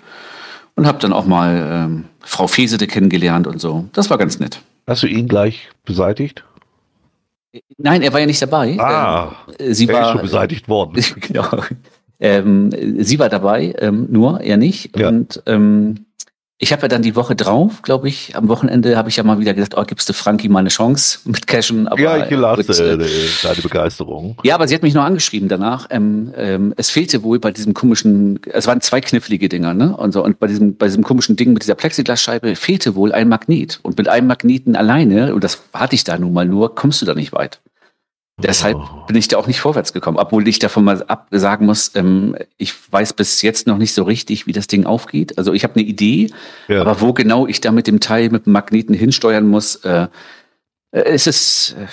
[0.76, 3.90] und habe dann auch mal ähm, Frau Fesede kennengelernt und so.
[3.94, 4.62] Das war ganz nett.
[4.88, 6.44] Hast du ihn gleich beseitigt?
[7.78, 8.78] Nein, er war ja nicht dabei.
[8.80, 11.04] Ah, ähm, sie war schon beseitigt worden.
[11.20, 11.64] genau.
[12.20, 14.98] Ähm, sie war dabei, ähm, nur er nicht.
[14.98, 15.08] Ja.
[15.08, 16.06] Und ähm,
[16.62, 19.40] ich habe ja dann die Woche drauf, glaube ich, am Wochenende habe ich ja mal
[19.40, 21.88] wieder gedacht, oh, gibst du Frankie mal eine Chance mit Cashen?
[21.88, 22.98] Aber, ja, ich lasse äh,
[23.42, 24.36] deine Begeisterung.
[24.44, 25.88] Ja, aber sie hat mich noch angeschrieben danach.
[25.90, 29.96] Ähm, ähm, es fehlte wohl bei diesem komischen, es waren zwei knifflige Dinger, ne?
[29.96, 33.30] Und, so, und bei diesem, bei diesem komischen Ding mit dieser Plexiglasscheibe fehlte wohl ein
[33.30, 33.80] Magnet.
[33.82, 37.06] Und mit einem Magneten alleine, und das hatte ich da nun mal nur, kommst du
[37.06, 37.62] da nicht weit.
[38.42, 39.06] Deshalb oh.
[39.08, 42.74] bin ich da auch nicht vorwärts gekommen, obwohl ich davon mal absagen muss, ähm, ich
[42.92, 45.38] weiß bis jetzt noch nicht so richtig, wie das Ding aufgeht.
[45.38, 46.32] Also ich habe eine Idee,
[46.68, 46.82] ja.
[46.82, 50.08] aber wo genau ich da mit dem Teil mit dem Magneten hinsteuern muss, äh,
[50.92, 51.88] äh es ist, äh,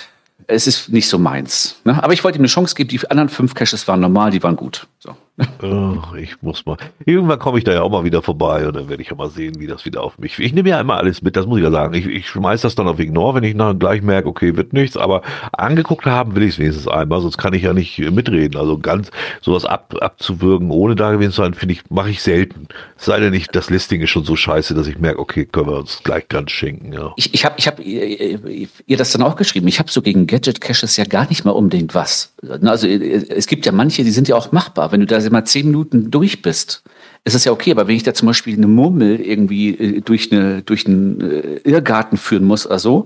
[0.47, 1.81] es ist nicht so meins.
[1.83, 2.01] Ne?
[2.01, 2.89] Aber ich wollte ihm eine Chance geben.
[2.89, 4.87] Die anderen fünf Caches waren normal, die waren gut.
[4.99, 5.15] So.
[5.61, 6.77] Oh, ich muss mal.
[7.05, 9.29] Irgendwann komme ich da ja auch mal wieder vorbei und dann werde ich ja mal
[9.29, 10.39] sehen, wie das wieder auf mich.
[10.39, 11.93] Ich nehme ja immer alles mit, das muss ich ja sagen.
[11.93, 14.97] Ich, ich schmeiß das dann auf Ignore, wenn ich dann gleich merke, okay, wird nichts,
[14.97, 15.21] aber
[15.51, 18.59] angeguckt haben will ich es wenigstens einmal, sonst kann ich ja nicht mitreden.
[18.59, 19.11] Also ganz
[19.41, 22.67] sowas ab, abzuwürgen, ohne da gewesen zu sein, finde ich, mache ich selten.
[22.97, 25.67] Es sei denn nicht, das Listing ist schon so scheiße, dass ich merke, okay, können
[25.67, 26.93] wir uns gleich ganz schenken.
[26.93, 27.13] Ja.
[27.15, 29.67] Ich, ich habe ich hab, ihr, das dann auch geschrieben.
[29.67, 32.33] Ich habe so gegen Gadget-Caches ja gar nicht mal unbedingt was.
[32.63, 34.91] Also es gibt ja manche, die sind ja auch machbar.
[34.91, 36.83] Wenn du da mal zehn Minuten durch bist,
[37.23, 37.71] ist es ja okay.
[37.71, 41.69] Aber wenn ich da zum Beispiel eine Murmel irgendwie äh, durch, eine, durch einen äh,
[41.69, 43.05] Irrgarten führen muss oder so,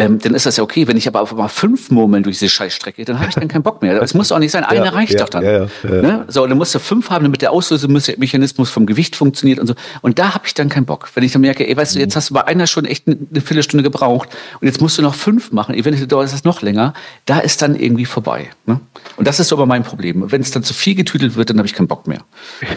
[0.00, 0.88] ähm, dann ist das ja okay.
[0.88, 3.62] Wenn ich aber auf einmal fünf Murmeln durch diese Scheißstrecke, dann habe ich dann keinen
[3.62, 4.00] Bock mehr.
[4.00, 5.44] Es muss auch nicht sein, eine ja, reicht ja, doch dann.
[5.44, 6.24] Ja, ne?
[6.28, 9.74] So, dann musst du fünf haben, damit der Auslösemechanismus vom Gewicht funktioniert und so.
[10.00, 11.10] Und da habe ich dann keinen Bock.
[11.14, 13.40] Wenn ich dann merke, ey, weißt du, jetzt hast du bei einer schon echt eine,
[13.42, 14.30] Viertelstunde gebraucht
[14.62, 16.94] und jetzt musst du noch fünf machen, eventuell dauert das noch länger,
[17.26, 18.48] da ist dann irgendwie vorbei.
[18.64, 18.80] Ne?
[19.18, 20.32] Und das ist so aber mein Problem.
[20.32, 22.22] Wenn es dann zu viel getüdelt wird, dann habe ich keinen Bock mehr.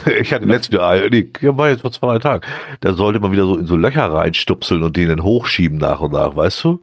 [0.24, 2.46] Ich hatte letztes Jahr, nee, war jetzt vor zwei, drei Tagen,
[2.82, 6.36] da sollte man wieder so in so Löcher reinstupseln und denen hochschieben nach und nach,
[6.36, 6.80] weißt du?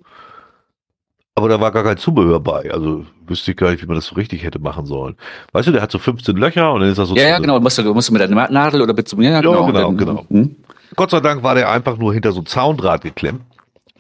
[1.41, 2.70] Aber da war gar kein Zubehör bei.
[2.70, 5.16] Also wüsste ich gar nicht, wie man das so richtig hätte machen sollen.
[5.53, 7.16] Weißt du, der hat so 15 Löcher und dann ist das so.
[7.16, 7.59] Ja, ja, genau.
[7.61, 9.18] Musst du, musst du mit der Nadel oder mit so.
[9.22, 9.55] Ja, genau.
[9.55, 10.26] Ja, genau, dann, genau.
[10.28, 10.57] Hm?
[10.97, 13.41] Gott sei Dank war der einfach nur hinter so ein Zaundraht geklemmt.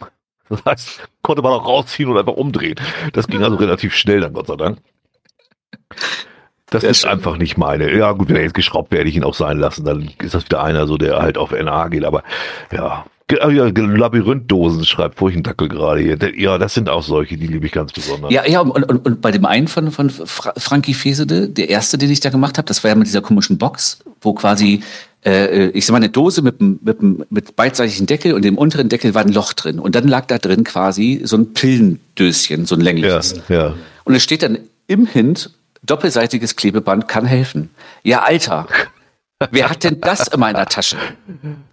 [0.50, 2.74] Das heißt, konnte man auch rausziehen und einfach umdrehen.
[3.12, 4.78] Das ging also relativ schnell dann, Gott sei Dank.
[6.66, 7.10] Das Sehr ist schön.
[7.10, 7.96] einfach nicht meine.
[7.96, 9.84] Ja, gut, wenn er jetzt geschraubt, werde ich ihn auch sein lassen.
[9.84, 12.04] Dann ist das wieder einer so, der halt auf NA geht.
[12.04, 12.22] Aber
[12.72, 16.18] ja, ja, Labyrinthdosen schreibt Furchendackel gerade hier.
[16.36, 18.32] Ja, das sind auch solche, die liebe ich ganz besonders.
[18.32, 21.98] Ja, ja, und, und, und bei dem einen von, von Fra Frankie Fesede, der erste,
[21.98, 24.82] den ich da gemacht habe, das war ja mit dieser komischen Box, wo quasi,
[25.24, 29.14] äh, ich sag mal, eine Dose mit, mit, mit beidseitigen Deckel und im unteren Deckel
[29.14, 29.78] war ein Loch drin.
[29.78, 33.42] Und dann lag da drin quasi so ein Pillendöschen, so ein längliches.
[33.48, 33.74] Ja, ja.
[34.04, 35.50] Und es steht dann im Hint,
[35.84, 37.70] doppelseitiges Klebeband kann helfen.
[38.02, 38.66] Ja, Alter.
[39.50, 40.96] Wer hat denn das immer in der Tasche?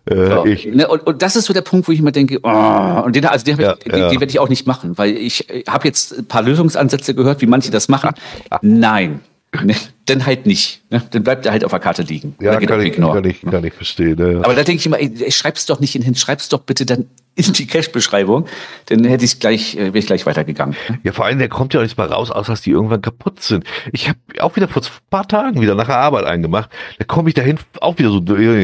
[0.06, 0.66] Äh, so, ich.
[0.66, 3.26] Ne, und, und, das ist so der Punkt, wo ich immer denke, oh, und den,
[3.26, 4.08] also den, ja, ich, ja.
[4.08, 7.42] die, die werde ich auch nicht machen, weil ich habe jetzt ein paar Lösungsansätze gehört,
[7.42, 8.12] wie manche das machen.
[8.62, 9.20] Nein,
[9.64, 10.82] Ne, dann halt nicht.
[10.90, 11.02] Ne?
[11.10, 12.36] Dann bleibt er halt auf der Karte liegen.
[12.40, 14.18] Ja, kann ich, kann, ich, kann ich verstehen.
[14.18, 14.42] Ne?
[14.44, 17.06] Aber da denke ich immer, ey, schreib's doch nicht hin, schreib's doch bitte dann
[17.38, 18.48] in die Cache-Beschreibung.
[18.88, 20.76] Dann hätte ich gleich, äh, wäre ich gleich weitergegangen.
[21.04, 23.42] Ja, vor allem, der kommt ja auch nicht mal raus, außer dass die irgendwann kaputt
[23.42, 23.64] sind.
[23.92, 26.70] Ich habe auch wieder vor ein paar Tagen wieder nach der Arbeit eingemacht.
[26.98, 28.22] Da komme ich dahin, auch wieder so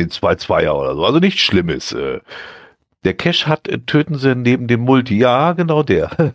[0.08, 1.06] zwei Zweier oder so.
[1.06, 1.92] Also nichts Schlimmes.
[1.92, 2.20] Äh.
[3.04, 5.18] Der Cache hat, äh, töten sie neben dem Multi.
[5.18, 6.34] Ja, genau der.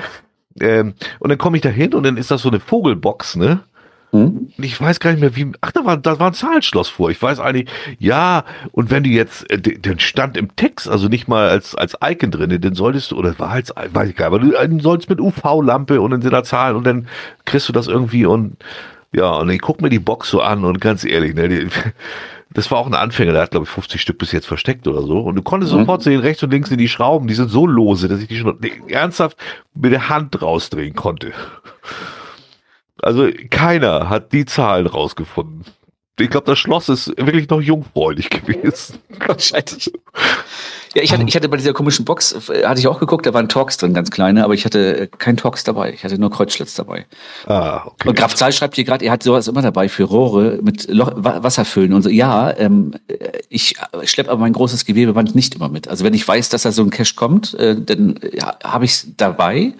[0.60, 3.60] ähm, und dann komme ich da hin und dann ist das so eine Vogelbox, ne?
[4.14, 4.52] Hm?
[4.58, 5.50] Ich weiß gar nicht mehr, wie.
[5.60, 7.10] Ach, da war, da war ein Zahlenschloss vor.
[7.10, 11.26] Ich weiß eigentlich, ja, und wenn du jetzt, äh, den stand im Text, also nicht
[11.26, 14.54] mal als, als Icon drin, den solltest du, oder war als, weiß ich gar nicht,
[14.54, 17.08] aber du sollst mit UV-Lampe und dann sind da Zahlen und dann
[17.44, 18.56] kriegst du das irgendwie und,
[19.10, 21.66] ja, und ich guck mir die Box so an und ganz ehrlich, ne, die,
[22.54, 25.02] das war auch ein Anfänger, der hat, glaube ich, 50 Stück bis jetzt versteckt oder
[25.02, 25.18] so.
[25.18, 25.80] Und du konntest mhm.
[25.80, 28.36] sofort sehen, rechts und links sind die Schrauben, die sind so lose, dass ich die
[28.36, 29.36] schon ernsthaft
[29.74, 31.32] mit der Hand rausdrehen konnte.
[33.04, 35.64] Also keiner hat die Zahlen rausgefunden.
[36.18, 38.98] Ich glaube, das Schloss ist wirklich noch jungfräulich gewesen.
[39.26, 39.92] Wahrscheinlich.
[40.94, 43.34] Ja, ich hatte, ich hatte bei dieser komischen Box, äh, hatte ich auch geguckt, da
[43.34, 45.92] waren Talks drin, ganz kleine, aber ich hatte äh, kein Talks dabei.
[45.92, 47.06] Ich hatte nur Kreuzschlitz dabei.
[47.46, 48.08] Ah, okay.
[48.08, 51.10] Und Graf Zahl schreibt hier gerade, er hat sowas immer dabei für Rohre mit Loch,
[51.16, 52.10] Wasser füllen und so.
[52.10, 53.74] Ja, ähm, äh, ich
[54.04, 55.88] schleppe aber mein großes Gewebeband nicht immer mit.
[55.88, 58.92] Also wenn ich weiß, dass da so ein Cache kommt, äh, dann ja, habe ich
[58.92, 59.72] es dabei.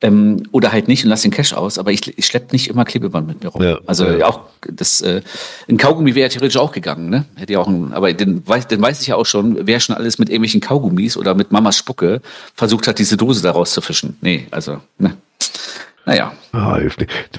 [0.00, 2.84] Ähm, oder halt nicht und lass den Cash aus, aber ich, ich schleppe nicht immer
[2.84, 3.62] Klebeband mit mir rum.
[3.62, 4.26] Ja, also ja.
[4.26, 5.22] auch das äh,
[5.68, 7.24] ein Kaugummi wäre ja theoretisch auch gegangen, ne?
[7.34, 9.96] Hätte ja auch ein, aber den weiß, den weiß ich ja auch schon, wer schon
[9.96, 12.20] alles mit irgendwelchen Kaugummis oder mit Mamas Spucke
[12.54, 14.16] versucht hat, diese Dose daraus zu fischen.
[14.20, 15.16] Nee, also, ne.
[16.08, 16.32] Naja.
[16.52, 16.78] Ah,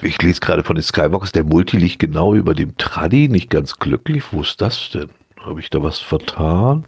[0.02, 3.78] ich lese gerade von den Skybox, der Multi liegt genau über dem Traddy, nicht ganz
[3.78, 4.22] glücklich.
[4.32, 5.08] Wo ist das denn?
[5.40, 6.84] Habe ich da was vertan?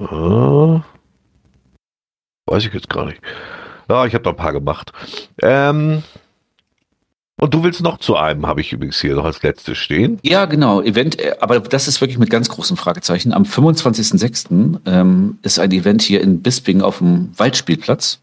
[0.00, 0.82] Ah,
[2.46, 3.20] weiß ich jetzt gar nicht.
[3.88, 4.92] Ja, ich habe da ein paar gemacht.
[5.42, 6.02] Ähm,
[7.40, 10.18] und du willst noch zu einem, habe ich übrigens hier noch als letztes stehen.
[10.22, 10.82] Ja, genau.
[10.82, 13.32] Event, äh, aber das ist wirklich mit ganz großen Fragezeichen.
[13.32, 14.80] Am 25.06.
[14.86, 18.18] Ähm, ist ein Event hier in Bisping auf dem Waldspielplatz.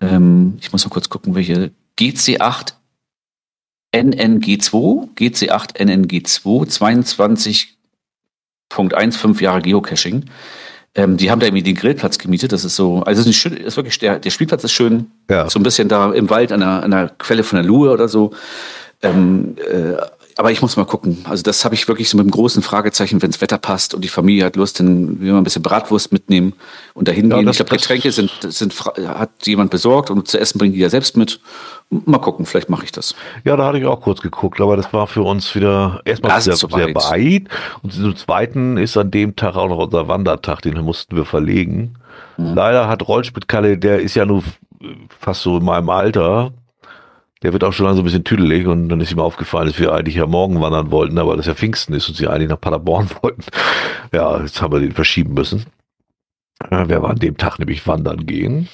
[0.00, 1.72] Ähm, ich muss mal kurz gucken, welche.
[1.98, 2.74] GC8
[3.94, 6.66] NNG2, GC8 NNG2,
[8.72, 10.24] 22.15 Jahre Geocaching.
[10.96, 12.52] Ähm, die haben da irgendwie den Grillplatz gemietet.
[12.52, 15.10] Das ist so, also es ist, schön, ist wirklich der, der Spielplatz ist schön.
[15.28, 15.50] Ja.
[15.50, 18.08] So ein bisschen da im Wald an der, an der Quelle von der Luhe oder
[18.08, 18.32] so.
[19.02, 19.96] Ähm, äh,
[20.36, 21.24] aber ich muss mal gucken.
[21.24, 24.02] Also das habe ich wirklich so mit einem großen Fragezeichen, wenn das Wetter passt und
[24.02, 26.54] die Familie hat Lust, dann will man ein bisschen Bratwurst mitnehmen
[26.94, 27.48] und dahin ja, gehen.
[27.48, 31.16] Ich glaube, Getränke sind, sind, hat jemand besorgt und zu essen bringen die ja selbst
[31.16, 31.40] mit.
[31.90, 33.14] Mal gucken, vielleicht mache ich das.
[33.44, 36.56] Ja, da hatte ich auch kurz geguckt, aber das war für uns wieder erstmal sehr,
[36.56, 36.96] sehr weit.
[36.96, 37.44] weit.
[37.82, 41.94] Und zum Zweiten ist an dem Tag auch noch unser Wandertag, den mussten wir verlegen.
[42.36, 42.54] Mhm.
[42.54, 44.42] Leider hat Rollspitzkalle, der ist ja nur
[45.20, 46.52] fast so in meinem Alter,
[47.44, 49.92] der wird auch schon langsam ein bisschen tüdelig und dann ist ihm aufgefallen, dass wir
[49.92, 53.08] eigentlich ja morgen wandern wollten, aber das ja Pfingsten ist und sie eigentlich nach Paderborn
[53.22, 53.42] wollten.
[54.12, 55.66] Ja, jetzt haben wir den verschieben müssen.
[56.70, 58.68] Ja, wir an dem Tag nämlich wandern gehen.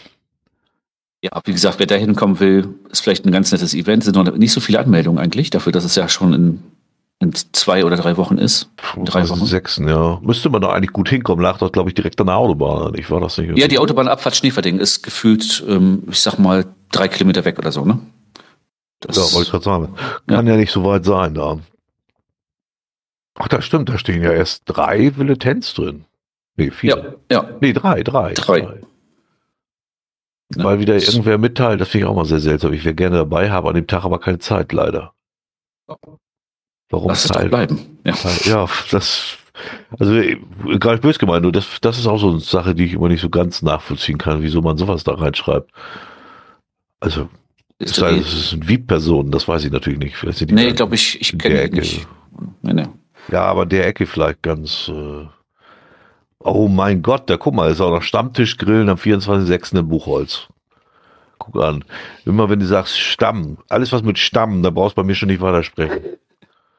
[1.21, 4.05] Ja, wie gesagt, wer da hinkommen will, ist vielleicht ein ganz nettes Event.
[4.05, 6.63] Sind noch nicht so viele Anmeldungen eigentlich, dafür, dass es ja schon in,
[7.19, 8.71] in zwei oder drei Wochen ist.
[9.05, 9.45] Drei Wochen.
[9.47, 10.21] Sechsten, ja.
[10.23, 11.43] Müsste man da eigentlich gut hinkommen.
[11.43, 12.95] Lag doch, glaube ich, direkt an der Autobahn.
[12.95, 13.59] Ich war das nicht.
[13.59, 17.85] Ja, die Autobahnabfahrt Schneeverding ist gefühlt, ähm, ich sag mal, drei Kilometer weg oder so,
[17.85, 17.99] ne?
[19.01, 19.95] Das, ja, wollte ich gerade sagen.
[20.27, 20.53] Kann ja.
[20.53, 21.59] ja nicht so weit sein da.
[23.35, 26.05] Ach, das stimmt, da stehen ja erst drei Villetens drin.
[26.57, 27.17] Nee, vier.
[27.31, 27.51] Ja, ja.
[27.61, 28.35] Nee, drei, drei.
[28.35, 28.61] Drei.
[28.61, 28.81] drei.
[30.57, 32.73] Ja, Weil wieder irgendwer mitteilt, das finde ich auch mal sehr seltsam.
[32.73, 35.15] Ich wäre gerne dabei, habe an dem Tag aber keine Zeit, leider.
[36.91, 37.99] Warum Lass es bleiben.
[38.05, 38.15] Ja.
[38.45, 39.39] ja, das,
[39.99, 40.13] also
[40.79, 43.09] gar nicht böse gemeint, nur das, das ist auch so eine Sache, die ich immer
[43.09, 45.71] nicht so ganz nachvollziehen kann, wieso man sowas da reinschreibt.
[46.99, 47.29] Also,
[47.81, 50.17] ist das, heißt, es sind VIP-Personen, das weiß ich natürlich nicht.
[50.17, 52.07] Vielleicht sind die nee, glaube ich, ich kenne die nicht.
[52.63, 52.87] Nee, nee.
[53.31, 54.89] Ja, aber der Ecke vielleicht ganz.
[54.89, 55.27] Äh,
[56.43, 59.79] Oh mein Gott, da guck mal, ist auch noch Stammtischgrillen am 24.06.
[59.79, 60.49] in Buchholz.
[61.39, 61.85] Guck an.
[62.25, 65.29] Immer wenn du sagst Stamm, alles was mit Stamm, da brauchst du bei mir schon
[65.29, 66.01] nicht weitersprechen.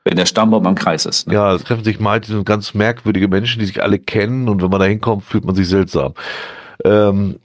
[0.03, 1.27] Wenn der Stammbaum am Kreis ist.
[1.27, 1.35] Ne?
[1.35, 4.79] Ja, es treffen sich meistens ganz merkwürdige Menschen, die sich alle kennen und wenn man
[4.79, 6.15] da hinkommt, fühlt man sich seltsam.
[6.83, 7.39] Ähm,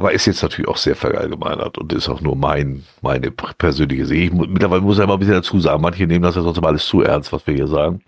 [0.00, 4.32] aber ist jetzt natürlich auch sehr verallgemeinert und ist auch nur mein, meine persönliche Sicht.
[4.32, 7.02] Mittlerweile muss ich immer ein bisschen dazu sagen, manche nehmen das ja sonst alles zu
[7.02, 8.00] ernst, was wir hier sagen.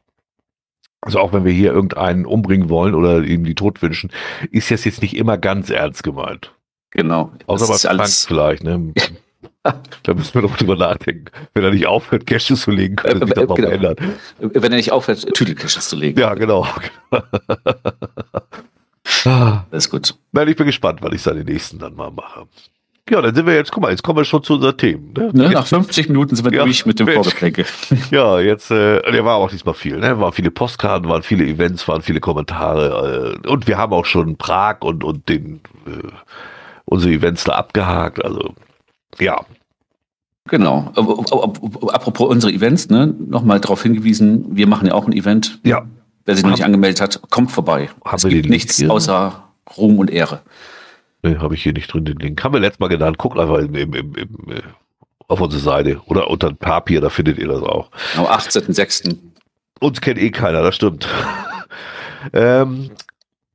[1.03, 4.11] Also auch wenn wir hier irgendeinen umbringen wollen oder ihm die Tod wünschen,
[4.51, 6.55] ist das jetzt nicht immer ganz ernst gemeint.
[6.93, 7.31] Genau.
[7.47, 8.95] Außer bei Frank alles vielleicht, ne?
[9.63, 11.27] da müssen wir doch drüber nachdenken.
[11.53, 13.69] Wenn er nicht aufhört, Caches zu legen, könnte sich das mal genau.
[13.69, 13.97] ändern.
[14.39, 16.19] Wenn er nicht aufhört, Tüdelcaches zu legen.
[16.19, 16.67] Ja, genau.
[19.25, 20.15] das ist gut.
[20.33, 22.47] Nein, ich bin gespannt, weil ich seine nächsten dann mal mache.
[23.11, 25.13] Ja, dann sind wir jetzt, guck mal, jetzt kommen wir schon zu unseren Themen.
[25.17, 25.31] Ne?
[25.33, 27.67] Ne, nach 50 Minuten sind wir ja, durch mit dem Vorgeplänkel.
[28.11, 30.21] Ja, jetzt, äh, der war auch diesmal viel, ne?
[30.21, 33.35] Waren viele Postkarten, waren viele Events, waren viele Kommentare.
[33.45, 36.09] Äh, und wir haben auch schon Prag und, und den, äh,
[36.85, 38.25] unsere Events da abgehakt.
[38.25, 38.55] Also,
[39.19, 39.45] ja.
[40.49, 40.93] Genau.
[41.93, 43.13] Apropos unsere Events, ne?
[43.19, 45.59] Nochmal darauf hingewiesen, wir machen ja auch ein Event.
[45.65, 45.87] Ja.
[46.25, 47.91] Wer sich noch nicht angemeldet hat, kommt vorbei.
[48.05, 48.91] Haben es gibt nichts hier?
[48.91, 49.45] außer
[49.77, 50.41] Ruhm und Ehre.
[51.23, 52.43] Nee, habe ich hier nicht drin den Link.
[52.43, 53.19] Haben wir letztes Mal genannt.
[53.19, 54.15] Guckt einfach im, im, im,
[54.49, 54.63] äh,
[55.29, 57.91] auf unsere Seite oder unter Papier, da findet ihr das auch.
[58.17, 59.17] Am 18.06.
[59.81, 61.09] Uns kennt eh keiner, das stimmt.
[62.33, 62.91] ähm,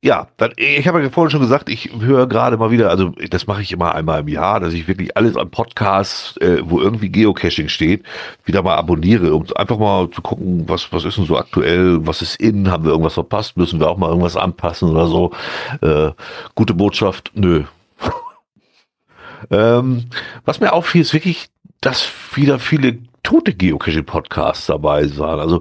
[0.00, 3.48] ja, dann, ich habe ja vorhin schon gesagt, ich höre gerade mal wieder, also das
[3.48, 7.10] mache ich immer einmal im Jahr, dass ich wirklich alles an Podcasts, äh, wo irgendwie
[7.10, 8.04] Geocaching steht,
[8.44, 12.22] wieder mal abonniere, um einfach mal zu gucken, was, was ist denn so aktuell, was
[12.22, 15.32] ist in, haben wir irgendwas verpasst, müssen wir auch mal irgendwas anpassen oder so.
[15.80, 16.12] Äh,
[16.54, 17.64] gute Botschaft, nö.
[19.50, 20.04] ähm,
[20.44, 21.48] was mir auffiel, ist wirklich,
[21.80, 25.40] dass wieder viele tote Geocaching-Podcasts dabei waren.
[25.40, 25.60] Also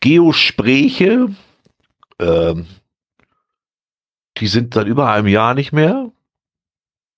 [0.00, 1.28] Geospräche,
[2.18, 2.66] ähm,
[4.38, 6.10] die sind seit über einem Jahr nicht mehr.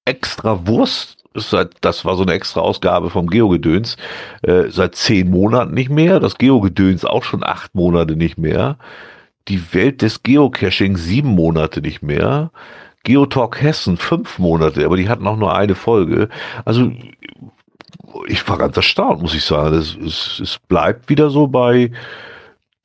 [0.05, 3.97] Extra Wurst, seit, das war so eine extra Ausgabe vom Geogedöns,
[4.43, 6.21] äh, seit zehn Monaten nicht mehr.
[6.21, 8.79] Das Geogedöns auch schon acht Monate nicht mehr.
[9.49, 12.51] Die Welt des Geocaching sieben Monate nicht mehr.
[13.05, 16.29] Geotalk Hessen fünf Monate, aber die hatten auch nur eine Folge.
[16.65, 16.91] Also
[18.27, 19.77] ich war ganz erstaunt, muss ich sagen.
[19.77, 21.93] Es, es, es bleibt wieder so bei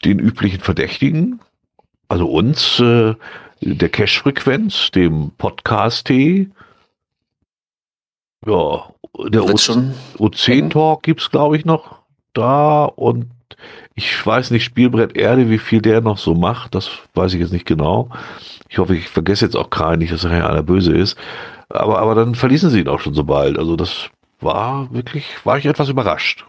[0.05, 1.39] den üblichen Verdächtigen.
[2.07, 3.15] Also uns, äh,
[3.61, 6.49] der Cache-Frequenz, dem Podcast-T.
[8.45, 8.89] Ja,
[9.29, 11.99] der OC-Talk gibt es, glaube ich, noch
[12.33, 13.27] da und
[13.93, 17.53] ich weiß nicht, Spielbrett Erde, wie viel der noch so macht, das weiß ich jetzt
[17.53, 18.09] nicht genau.
[18.69, 21.17] Ich hoffe, ich vergesse jetzt auch keinen, nicht, dass nachher einer böse ist.
[21.69, 23.59] Aber, aber dann verließen sie ihn auch schon so bald.
[23.59, 24.09] Also das
[24.39, 26.45] war wirklich, war ich etwas überrascht.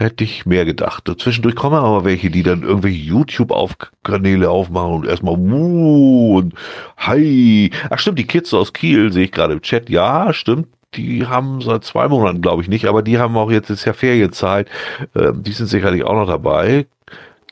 [0.00, 1.12] Hätte ich mehr gedacht.
[1.18, 6.54] Zwischendurch kommen aber welche, die dann irgendwelche YouTube-Kanäle aufmachen und erstmal wuh und
[6.96, 7.70] hi.
[7.90, 9.90] Ach stimmt, die Kids aus Kiel sehe ich gerade im Chat.
[9.90, 10.68] Ja, stimmt.
[10.94, 13.92] Die haben seit zwei Monaten, glaube ich, nicht, aber die haben auch jetzt, ist ja
[13.92, 14.70] Ferienzeit.
[15.14, 16.86] Ähm, die sind sicherlich auch noch dabei.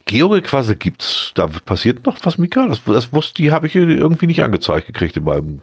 [0.07, 1.32] Geogequassel gibt's.
[1.34, 2.66] Da passiert noch was, Mika?
[2.66, 5.61] Das, das wusste, die habe ich irgendwie nicht angezeigt gekriegt in meinem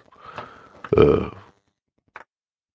[0.96, 1.32] äh,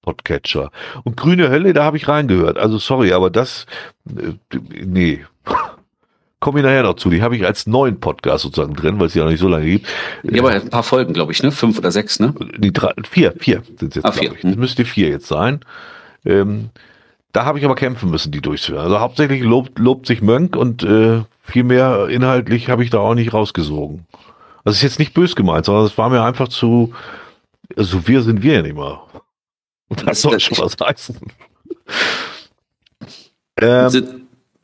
[0.03, 0.71] Podcatcher.
[1.05, 2.59] Und Grüne Hölle, da habe ich reingehört.
[2.59, 3.67] Also sorry, aber das,
[4.09, 4.35] äh,
[4.85, 5.25] nee.
[6.41, 7.11] Komme ich nachher noch zu.
[7.11, 9.67] Die habe ich als neuen Podcast sozusagen drin, weil es ja noch nicht so lange
[9.67, 9.87] gibt.
[10.23, 11.53] Ja, aber ein paar Folgen, glaube ich, ne?
[11.53, 12.35] Fünf oder sechs, ne?
[12.57, 14.33] Die drei, vier, vier sind jetzt, ah, vier.
[14.33, 14.41] ich.
[14.41, 15.61] Das müsste vier jetzt sein.
[16.25, 16.71] Ähm,
[17.33, 18.83] da habe ich aber kämpfen müssen, die durchzuführen.
[18.83, 23.15] Also hauptsächlich lobt, lobt sich Mönk und äh, viel mehr inhaltlich habe ich da auch
[23.15, 24.07] nicht rausgesogen.
[24.65, 26.93] Das ist jetzt nicht bös gemeint, sondern es war mir einfach zu,
[27.77, 29.01] also wir sind wir ja nicht mal.
[30.05, 31.17] Das soll schon was heißen.
[33.61, 34.09] Ähm, sind,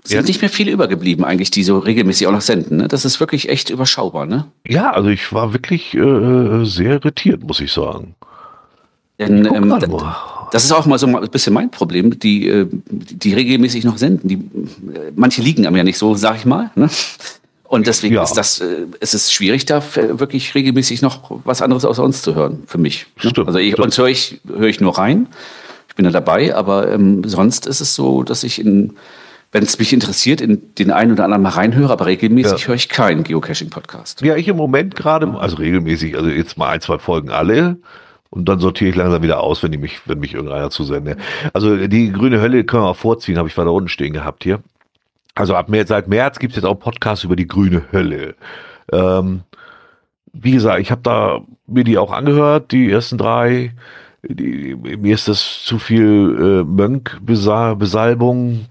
[0.04, 0.22] sind ja.
[0.22, 2.76] nicht mehr viele übergeblieben eigentlich, die so regelmäßig auch noch senden.
[2.76, 2.88] Ne?
[2.88, 4.26] Das ist wirklich echt überschaubar.
[4.26, 4.46] Ne?
[4.66, 8.14] Ja, also ich war wirklich äh, sehr irritiert, muss ich sagen.
[9.18, 9.74] Denn, ähm,
[10.52, 14.28] das ist auch mal so ein bisschen mein Problem, die, äh, die regelmäßig noch senden.
[14.28, 16.70] Die, äh, manche liegen einem ja nicht so, sag ich mal.
[16.76, 16.88] Ne?
[17.68, 18.22] Und deswegen ja.
[18.22, 22.34] ist das, äh, es ist schwierig, da wirklich regelmäßig noch was anderes außer uns zu
[22.34, 23.06] hören, für mich.
[23.22, 23.30] Ne?
[23.30, 25.28] Stimmt, also ich, uns höre ich, höre ich nur rein.
[25.88, 28.94] Ich bin da dabei, aber ähm, sonst ist es so, dass ich in,
[29.50, 32.68] wenn es mich interessiert, in den einen oder anderen mal reinhöre, aber regelmäßig ja.
[32.68, 34.20] höre ich keinen Geocaching-Podcast.
[34.22, 37.78] Ja, ich im Moment gerade, also regelmäßig, also jetzt mal ein, zwei Folgen alle.
[38.28, 41.16] Und dann sortiere ich langsam wieder aus, wenn die mich, wenn mich irgendeiner zusende.
[41.52, 44.60] Also die grüne Hölle können wir auch vorziehen, habe ich weiter unten stehen gehabt hier.
[45.36, 48.34] Also ab März, seit März gibt es jetzt auch Podcasts über die grüne Hölle.
[48.90, 49.42] Ähm,
[50.32, 53.74] wie gesagt, ich habe da mir die auch angehört, die ersten drei.
[54.22, 58.66] Die, mir ist das zu viel äh, Mönk-Besalbung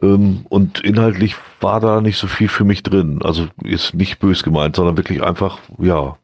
[0.00, 3.20] ähm, und inhaltlich war da nicht so viel für mich drin.
[3.22, 6.16] Also ist nicht bös gemeint, sondern wirklich einfach, ja,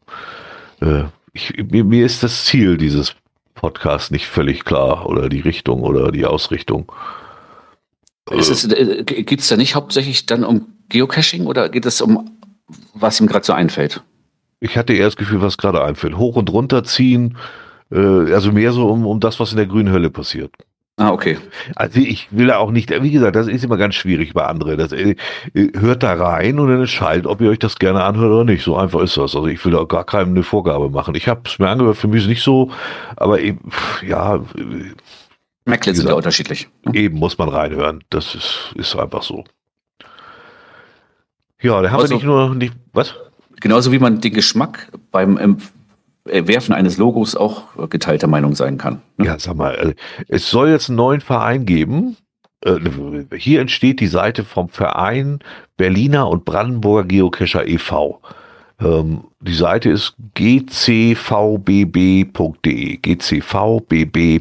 [0.81, 1.03] äh,
[1.33, 3.15] ich, mir, mir ist das Ziel dieses
[3.53, 6.91] Podcasts nicht völlig klar oder die Richtung oder die Ausrichtung.
[8.29, 12.31] Äh, Geht es da nicht hauptsächlich dann um Geocaching oder geht es um,
[12.93, 14.03] was ihm gerade so einfällt?
[14.59, 16.17] Ich hatte eher das Gefühl, was gerade einfällt.
[16.17, 17.37] Hoch und runter ziehen,
[17.91, 17.97] äh,
[18.33, 20.51] also mehr so um, um das, was in der grünen Hölle passiert.
[20.97, 21.39] Ah, okay.
[21.75, 24.77] Also ich will da auch nicht, wie gesagt, das ist immer ganz schwierig bei anderen.
[24.77, 25.15] Das, äh,
[25.73, 28.63] hört da rein und dann entscheidet, ob ihr euch das gerne anhört oder nicht.
[28.63, 29.35] So einfach ist das.
[29.35, 31.15] Also ich will da gar keinem eine Vorgabe machen.
[31.15, 32.69] Ich habe es mir angehört, für mich ist es nicht so,
[33.15, 33.71] aber eben,
[34.07, 34.39] ja,
[35.65, 36.67] Mac sind ja unterschiedlich.
[36.91, 38.03] Eben muss man reinhören.
[38.09, 39.45] Das ist, ist einfach so.
[41.61, 42.73] Ja, da haben also, wir nicht nur nicht.
[42.91, 43.15] Was?
[43.61, 45.57] Genauso wie man den Geschmack beim
[46.25, 49.01] Werfen eines Logos auch geteilter Meinung sein kann.
[49.17, 49.27] Ne?
[49.27, 49.95] Ja, sag mal, äh,
[50.27, 52.17] es soll jetzt einen neuen Verein geben.
[52.65, 52.79] Äh,
[53.37, 55.39] hier entsteht die Seite vom Verein
[55.77, 58.19] Berliner und Brandenburger Geocacher e.V.
[58.81, 61.17] Ähm, die Seite ist gcvbb.de.
[62.97, 64.33] gcvbb.de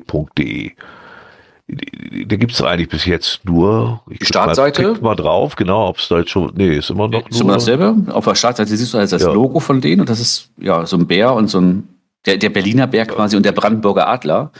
[1.69, 4.03] da gibt es eigentlich bis jetzt nur.
[4.09, 4.93] Die Startseite?
[4.93, 6.53] Mal, mal drauf, genau, ob es da jetzt schon.
[6.55, 7.29] Nee, ist immer noch.
[7.29, 7.97] Ist immer dasselbe.
[8.13, 9.33] Auf der Startseite siehst du also das ja.
[9.33, 11.89] Logo von denen und das ist ja so ein Bär und so ein.
[12.27, 14.53] Der, der Berliner Bär quasi und der Brandenburger Adler.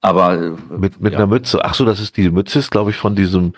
[0.00, 0.34] Aber.
[0.34, 1.18] Äh, mit, mit ja.
[1.18, 1.64] einer Mütze.
[1.64, 3.52] Ach so, das ist die Mütze, ist glaube ich von diesem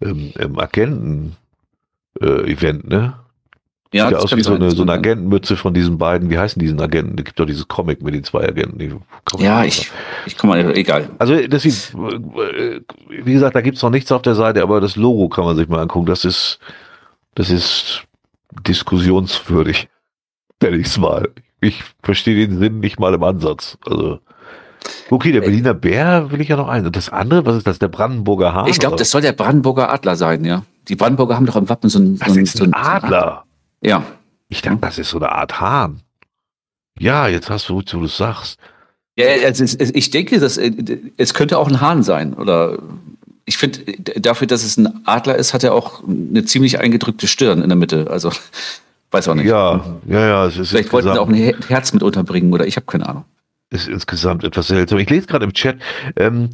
[0.00, 3.14] ähm, Agenten-Event, äh, ne?
[3.92, 6.80] Ja, Sieht aus wie so eine, so eine Agentenmütze von diesen beiden, wie heißen diesen
[6.80, 7.16] Agenten?
[7.18, 9.00] Es gibt doch dieses Comic mit den zwei Agenten.
[9.38, 9.90] ja, ich,
[10.26, 11.08] ich komme mal, egal.
[11.18, 15.30] Also das sieht, wie gesagt, da gibt's noch nichts auf der Seite, aber das Logo
[15.30, 16.04] kann man sich mal angucken.
[16.04, 16.58] Das ist,
[17.34, 18.04] das ist
[18.66, 19.88] diskussionswürdig,
[20.62, 21.30] nenne ich's mal.
[21.60, 23.78] Ich verstehe den Sinn nicht mal im Ansatz.
[23.86, 24.20] Also
[25.10, 26.84] Okay, der Berliner Bär will ich ja noch ein.
[26.86, 27.78] Und das andere, was ist das?
[27.78, 28.68] Der Brandenburger Hahn?
[28.68, 30.62] Ich glaube, das soll der Brandenburger Adler sein, ja.
[30.88, 33.44] Die Brandenburger haben doch im Wappen so ein, so ein, so ein Adler.
[33.80, 34.04] Ja.
[34.48, 36.00] Ich dachte, das ist so eine Art Hahn.
[36.98, 38.58] Ja, jetzt hast du, wo du es sagst.
[39.16, 40.72] Ja, also ich denke, dass, äh,
[41.16, 42.34] es könnte auch ein Hahn sein.
[42.34, 42.78] Oder
[43.44, 43.80] ich finde,
[44.20, 47.76] dafür, dass es ein Adler ist, hat er auch eine ziemlich eingedrückte Stirn in der
[47.76, 48.08] Mitte.
[48.10, 48.30] Also,
[49.10, 49.46] weiß auch nicht.
[49.46, 50.46] Ja, ja, ja.
[50.46, 53.24] Es ist Vielleicht wollten sie auch ein Herz mit unterbringen oder ich habe keine Ahnung.
[53.70, 54.98] Ist insgesamt etwas seltsam.
[54.98, 55.78] Ich lese gerade im Chat,
[56.16, 56.50] ähm,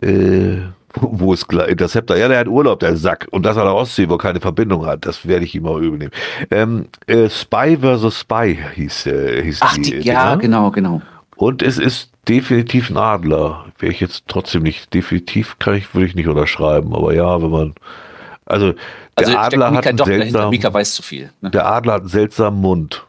[0.00, 0.58] äh,
[1.00, 2.16] wo ist Interceptor?
[2.16, 3.28] Ja, der hat Urlaub, der Sack.
[3.30, 5.06] Und das an der Ostsee, wo keine Verbindung hat.
[5.06, 6.12] Das werde ich ihm auch übernehmen.
[6.50, 8.20] Ähm, äh, Spy vs.
[8.20, 9.82] Spy hieß, äh, hieß Ach, die.
[9.82, 11.02] die ja, genau, genau.
[11.36, 13.66] Und es ist definitiv ein Adler.
[13.78, 16.94] Wäre ich jetzt trotzdem nicht, definitiv kann ich, würde ich nicht unterschreiben.
[16.94, 17.74] Aber ja, wenn man,
[18.46, 18.72] also,
[19.18, 21.30] der also, Adler hat einen seltsamen, Mika weiß zu viel.
[21.40, 21.50] Ne?
[21.50, 23.04] Der Adler hat einen seltsamen Mund.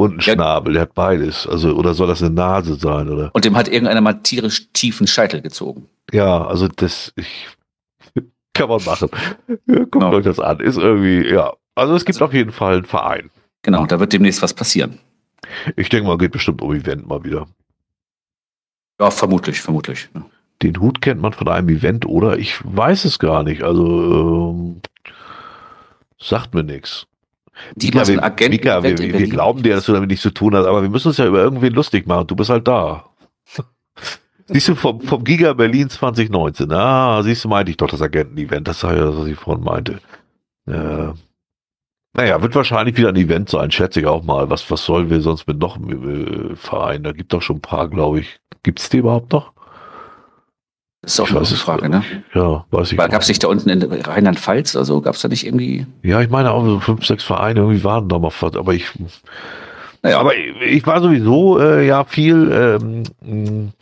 [0.00, 0.32] Und einen ja.
[0.32, 1.46] Schnabel, der hat beides.
[1.46, 3.30] Also, oder soll das eine Nase sein, oder?
[3.34, 5.90] Und dem hat irgendeiner mal tierisch tiefen Scheitel gezogen.
[6.10, 7.48] Ja, also das ich,
[8.54, 9.10] kann man machen.
[9.66, 10.12] Guckt genau.
[10.12, 10.60] euch das an.
[10.60, 11.52] Ist irgendwie, ja.
[11.74, 13.28] Also es gibt also, auf jeden Fall einen Verein.
[13.60, 15.00] Genau, da wird demnächst was passieren.
[15.76, 17.46] Ich denke mal, geht bestimmt um Event mal wieder.
[18.98, 20.08] Ja, vermutlich, vermutlich.
[20.62, 22.38] Den Hut kennt man von einem Event, oder?
[22.38, 23.62] Ich weiß es gar nicht.
[23.62, 24.80] Also ähm,
[26.18, 27.06] sagt mir nichts.
[27.76, 30.54] Die Mika, wir, Agenten Mika, wir, wir glauben dir, dass du damit nichts zu tun
[30.54, 32.26] hast, aber wir müssen uns ja über irgendwen lustig machen.
[32.26, 33.06] Du bist halt da.
[34.46, 36.72] Siehst du, vom, vom Giga Berlin 2019.
[36.72, 38.66] Ah, siehst du, meinte ich doch das Agenten-Event.
[38.66, 40.00] Das war ja das, was ich vorhin meinte.
[40.66, 41.12] Äh,
[42.14, 44.50] naja, wird wahrscheinlich wieder ein Event sein, schätze ich auch mal.
[44.50, 47.04] Was, was sollen wir sonst mit noch einem äh, Verein?
[47.04, 48.40] Da gibt doch schon ein paar, glaube ich.
[48.64, 49.52] Gibt es die überhaupt noch?
[51.02, 52.02] Das ist auch ich eine Frage, ne?
[52.34, 52.98] Ja, weiß ich.
[52.98, 55.00] Gab es nicht da unten in Rheinland-Pfalz oder so?
[55.00, 55.86] Gab es da nicht irgendwie?
[56.02, 58.86] Ja, ich meine auch so fünf, sechs Vereine irgendwie waren da mal, aber ich.
[60.02, 63.72] Naja, aber ich, ich war sowieso äh, ja viel ähm,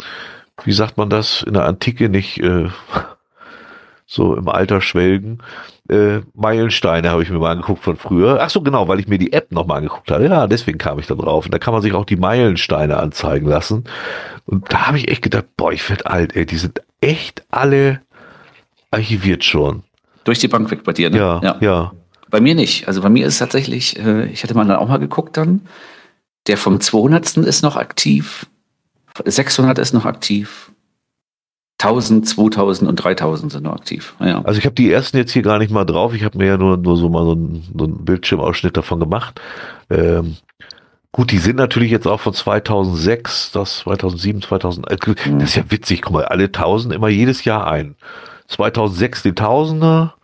[0.64, 2.68] wie sagt man das, in der Antike nicht äh,
[4.06, 5.38] so im Alter schwelgen.
[5.88, 8.38] Äh, Meilensteine habe ich mir mal angeguckt von früher.
[8.40, 10.24] Ach so, genau, weil ich mir die App nochmal angeguckt habe.
[10.24, 11.46] Ja, deswegen kam ich da drauf.
[11.46, 13.84] Und da kann man sich auch die Meilensteine anzeigen lassen.
[14.46, 18.00] Und da habe ich echt gedacht, boah, ich werde alt, ey, die sind echt alle
[18.90, 19.82] archiviert schon.
[20.24, 21.18] Durch die Bank weg bei dir, ne?
[21.18, 21.56] Ja, ja.
[21.60, 21.92] ja.
[22.30, 22.86] Bei mir nicht.
[22.88, 25.62] Also bei mir ist tatsächlich, äh, ich hatte mal dann auch mal geguckt dann,
[26.46, 27.38] der vom 200.
[27.38, 28.46] ist noch aktiv,
[29.24, 30.70] 600 ist noch aktiv.
[31.80, 34.16] 1000, 2000 und 3000 sind noch aktiv.
[34.18, 34.42] Ja.
[34.42, 36.12] Also ich habe die ersten jetzt hier gar nicht mal drauf.
[36.12, 39.40] Ich habe mir ja nur, nur so mal so einen, so einen Bildschirmausschnitt davon gemacht.
[39.88, 40.36] Ähm,
[41.18, 44.88] gut, die sind natürlich jetzt auch von 2006, das 2007, 2000.
[44.88, 44.96] Äh,
[45.40, 46.02] das ist ja witzig.
[46.02, 47.96] Guck mal, alle 1000 immer jedes Jahr ein.
[48.46, 50.14] 2006 die Tausender,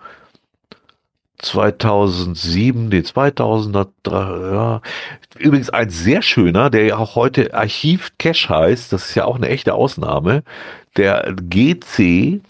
[1.38, 4.80] 2007 den 2000er, ja.
[5.36, 9.34] Übrigens ein sehr schöner, der ja auch heute Archiv Cache heißt, das ist ja auch
[9.34, 10.44] eine echte Ausnahme,
[10.96, 12.40] der GC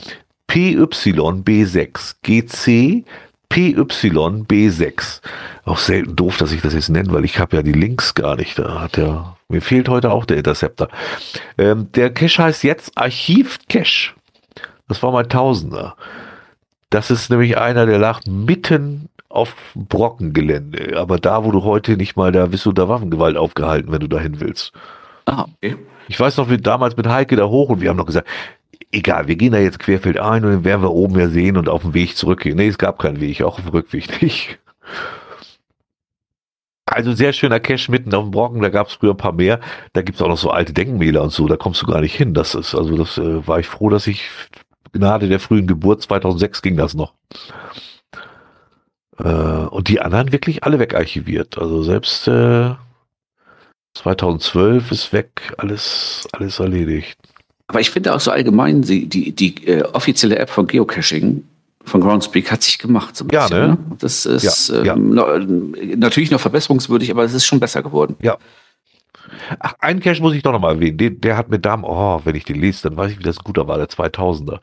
[0.51, 2.17] PYB6.
[2.23, 3.07] GC
[3.51, 5.21] PYB6.
[5.65, 8.37] Auch selten doof, dass ich das jetzt nenne, weil ich habe ja die Links gar
[8.37, 8.59] nicht.
[8.59, 10.89] Da hat ja, mir fehlt heute auch der Interceptor.
[11.57, 14.13] Ähm, der Cache heißt jetzt Archiv Cache.
[14.89, 15.97] Das war mein Tausender.
[16.91, 20.97] Das ist nämlich einer, der lag mitten auf Brockengelände.
[20.97, 24.07] Aber da, wo du heute nicht mal, da bist du da Waffengewalt aufgehalten, wenn du
[24.07, 24.73] dahin willst.
[25.27, 25.77] Ah, okay.
[26.09, 28.29] Ich weiß noch, wie damals mit Heike da hoch und wir haben noch gesagt,
[28.95, 31.69] egal, wir gehen da jetzt querfeld ein und dann werden wir oben ja sehen und
[31.69, 32.57] auf dem Weg zurückgehen.
[32.57, 34.59] Nee, es gab keinen Weg, auch auf dem Rückweg nicht.
[36.87, 39.61] Also sehr schöner Cache mitten auf dem Brocken, da gab es früher ein paar mehr.
[39.95, 42.15] Da gibt es auch noch so alte Denkmäler und so, da kommst du gar nicht
[42.15, 42.35] hin.
[42.35, 44.29] Das ist, also das äh, war ich froh, dass ich
[44.93, 47.15] Gnade der frühen Geburt 2006 ging das noch.
[49.19, 51.59] Äh, und die anderen wirklich alle wegarchiviert.
[51.59, 52.75] Also selbst äh,
[53.95, 57.19] 2012 ist weg, alles, alles erledigt.
[57.67, 61.45] Aber ich finde auch so allgemein, die, die, die äh, offizielle App von Geocaching
[61.85, 63.15] von Groundspeak hat sich gemacht.
[63.17, 63.69] So ja, ne?
[63.69, 63.79] ne?
[63.99, 64.95] Das ist ja, ja.
[64.95, 65.29] Ähm, noch,
[65.97, 68.17] natürlich noch verbesserungswürdig, aber es ist schon besser geworden.
[68.23, 68.39] Ja.
[69.59, 70.97] Ach, einen Cache muss ich doch noch mal erwähnen.
[70.97, 73.39] Den, der hat mit Damen, oh, wenn ich den lese, dann weiß ich, wie das
[73.39, 74.59] ein guter war, der 2000er.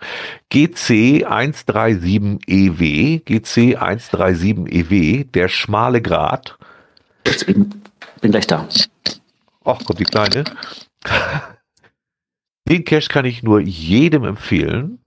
[0.52, 6.58] GC137EW, GC137EW, der schmale Grat.
[7.26, 7.70] Ich bin,
[8.22, 8.68] bin gleich da.
[9.66, 10.44] Ach, kommt die Kleine.
[12.72, 15.00] Den Cache kann ich nur jedem empfehlen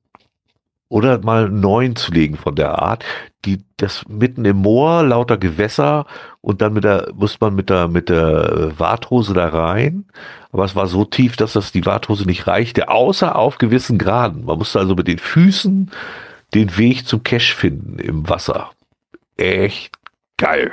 [0.91, 3.07] oder mal einen neuen zu legen von der Art,
[3.47, 6.05] die das mitten im Moor, lauter Gewässer
[6.43, 10.05] und dann mit der muss man mit der mit der Warthose da rein,
[10.53, 14.45] aber es war so tief, dass das die Warthose nicht reichte, außer auf gewissen Graden.
[14.45, 15.91] Man musste also mit den Füßen
[16.53, 18.73] den Weg zum Cache finden im Wasser.
[19.39, 19.97] Echt
[20.37, 20.71] geil.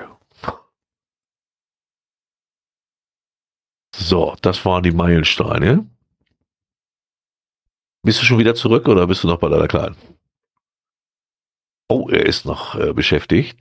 [3.96, 5.86] So, das waren die Meilensteine.
[8.04, 9.95] Bist du schon wieder zurück oder bist du noch bei deiner Kleinen?
[11.88, 13.60] Oh, er ist noch äh, beschäftigt.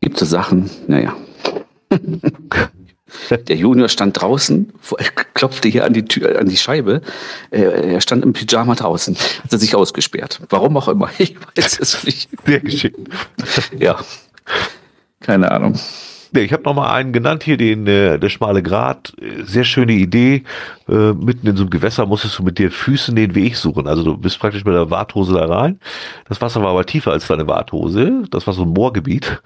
[0.00, 1.16] Gibt es Sachen, naja.
[3.30, 4.72] Der Junior stand draußen,
[5.34, 7.02] klopfte hier an die Tür, an die Scheibe.
[7.50, 10.40] Er stand im Pyjama draußen, hat er sich ausgesperrt.
[10.48, 12.30] Warum auch immer, ich weiß es nicht.
[12.46, 12.98] Sehr geschickt.
[13.78, 14.00] Ja,
[15.20, 15.78] keine Ahnung.
[16.34, 19.12] Nee, ich habe noch mal einen genannt hier, den äh, der schmale Grat.
[19.44, 20.44] Sehr schöne Idee.
[20.88, 23.86] Äh, mitten in so einem Gewässer musstest du mit den Füßen den Weg suchen.
[23.86, 25.78] Also du bist praktisch mit der Warthose da rein.
[26.28, 28.22] Das Wasser war aber tiefer als deine Warthose.
[28.30, 29.42] Das war so ein Moorgebiet.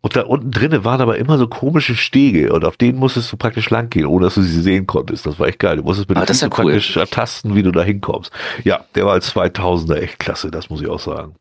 [0.00, 3.36] Und da unten drinnen waren aber immer so komische Stege und auf denen musstest du
[3.36, 5.26] praktisch lang gehen, ohne dass du sie sehen konntest.
[5.26, 5.76] Das war echt geil.
[5.76, 6.50] Du musstest mit ah, den ja cool.
[6.50, 8.32] praktisch ertasten, wie du da hinkommst.
[8.64, 11.36] Ja, der war als 2000er echt klasse, das muss ich auch sagen.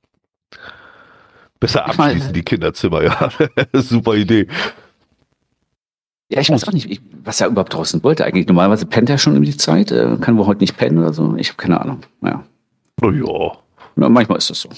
[1.66, 3.30] Besser abschließen, die Kinderzimmer, ja.
[3.74, 4.46] Super Idee.
[6.30, 8.46] Ja, ich weiß auch nicht, was er überhaupt draußen wollte eigentlich.
[8.46, 11.36] Normalerweise pennt er schon um die Zeit, äh, kann wohl heute nicht pennen oder so.
[11.38, 12.02] Ich habe keine Ahnung.
[12.22, 12.44] Ja.
[13.02, 13.58] Oh ja.
[13.96, 14.70] Na, manchmal ist das so.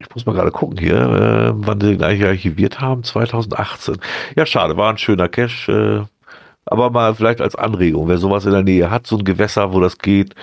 [0.00, 3.04] Ich muss mal gerade gucken hier, äh, wann sie den eigentlich archiviert haben.
[3.04, 3.98] 2018.
[4.34, 6.08] Ja, schade, war ein schöner Cache.
[6.08, 6.28] Äh,
[6.66, 9.78] aber mal vielleicht als Anregung, wer sowas in der Nähe hat, so ein Gewässer, wo
[9.78, 10.34] das geht,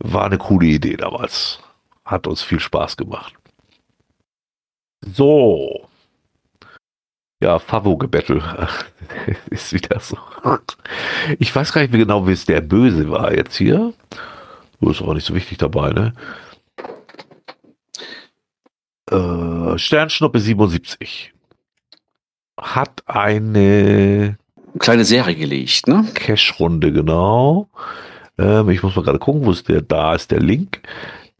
[0.00, 1.60] war eine coole Idee damals.
[2.04, 3.32] Hat uns viel Spaß gemacht.
[5.12, 5.88] So.
[7.40, 8.42] Ja, Favo-Gebettel
[9.50, 10.16] ist wieder so.
[11.38, 13.92] Ich weiß gar nicht mehr genau, wie es der Böse war jetzt hier.
[14.80, 16.12] Ist auch nicht so wichtig dabei, ne?
[19.10, 21.32] Äh, Sternschnuppe 77
[22.58, 24.38] hat eine
[24.78, 26.06] kleine Serie gelegt, ne?
[26.14, 27.68] Cash-Runde, genau.
[28.38, 29.82] Ähm, ich muss mal gerade gucken, wo ist der?
[29.82, 30.80] Da ist der Link.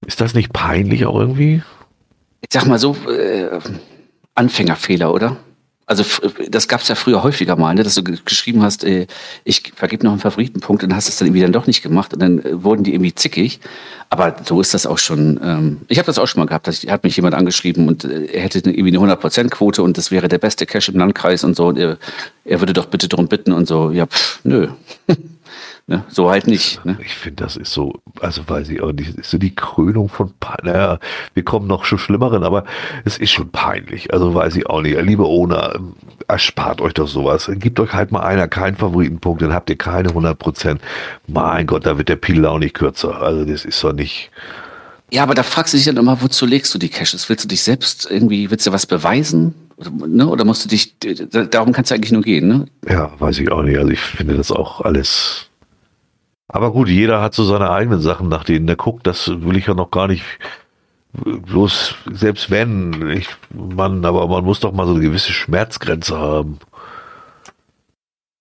[0.05, 1.63] Ist das nicht peinlich auch irgendwie?
[2.41, 3.59] Ich sag mal so, äh,
[4.35, 5.37] Anfängerfehler, oder?
[5.87, 6.03] Also
[6.49, 9.05] das gab es ja früher häufiger mal, ne, dass du geschrieben hast, äh,
[9.43, 12.21] ich vergebe noch einen Favoritenpunkt und hast es dann irgendwie dann doch nicht gemacht und
[12.21, 13.59] dann äh, wurden die irgendwie zickig.
[14.09, 15.39] Aber so ist das auch schon.
[15.43, 16.67] Ähm, ich habe das auch schon mal gehabt.
[16.67, 20.27] Da hat mich jemand angeschrieben und äh, er hätte irgendwie eine 100%-Quote und das wäre
[20.27, 21.67] der beste Cash im Landkreis und so.
[21.67, 21.97] Und er,
[22.45, 23.91] er würde doch bitte darum bitten und so.
[23.91, 24.69] Ja, pff, nö.
[25.87, 26.03] Ne?
[26.07, 26.83] So halt nicht.
[26.83, 26.97] Ne?
[26.99, 30.33] Ich finde, das ist so, also weiß ich auch nicht, ist so die Krönung von,
[30.63, 30.97] naja,
[31.35, 32.65] wir kommen noch schon Schlimmeren, aber
[33.03, 34.11] es ist schon peinlich.
[34.11, 34.99] Also weiß ich auch nicht.
[34.99, 35.77] Liebe Ona,
[36.27, 37.51] erspart euch doch sowas.
[37.53, 40.81] Gebt euch halt mal einer keinen Favoritenpunkt, dann habt ihr keine 100 Prozent.
[41.27, 43.21] Mein Gott, da wird der Pil auch nicht kürzer.
[43.21, 44.31] Also das ist doch nicht.
[45.11, 47.29] Ja, aber da fragst du dich dann immer, wozu legst du die Caches?
[47.29, 49.53] Willst du dich selbst irgendwie, willst du was beweisen?
[49.77, 50.27] Oder, ne?
[50.27, 52.65] Oder musst du dich, darum kannst du eigentlich nur gehen, ne?
[52.89, 53.77] Ja, weiß ich auch nicht.
[53.77, 55.51] Also ich finde das auch alles
[56.47, 59.07] aber gut, jeder hat so seine eigenen Sachen, nach denen der guckt.
[59.07, 60.23] Das will ich ja noch gar nicht.
[61.13, 66.59] Bloß, selbst wenn, ich, man, aber man muss doch mal so eine gewisse Schmerzgrenze haben.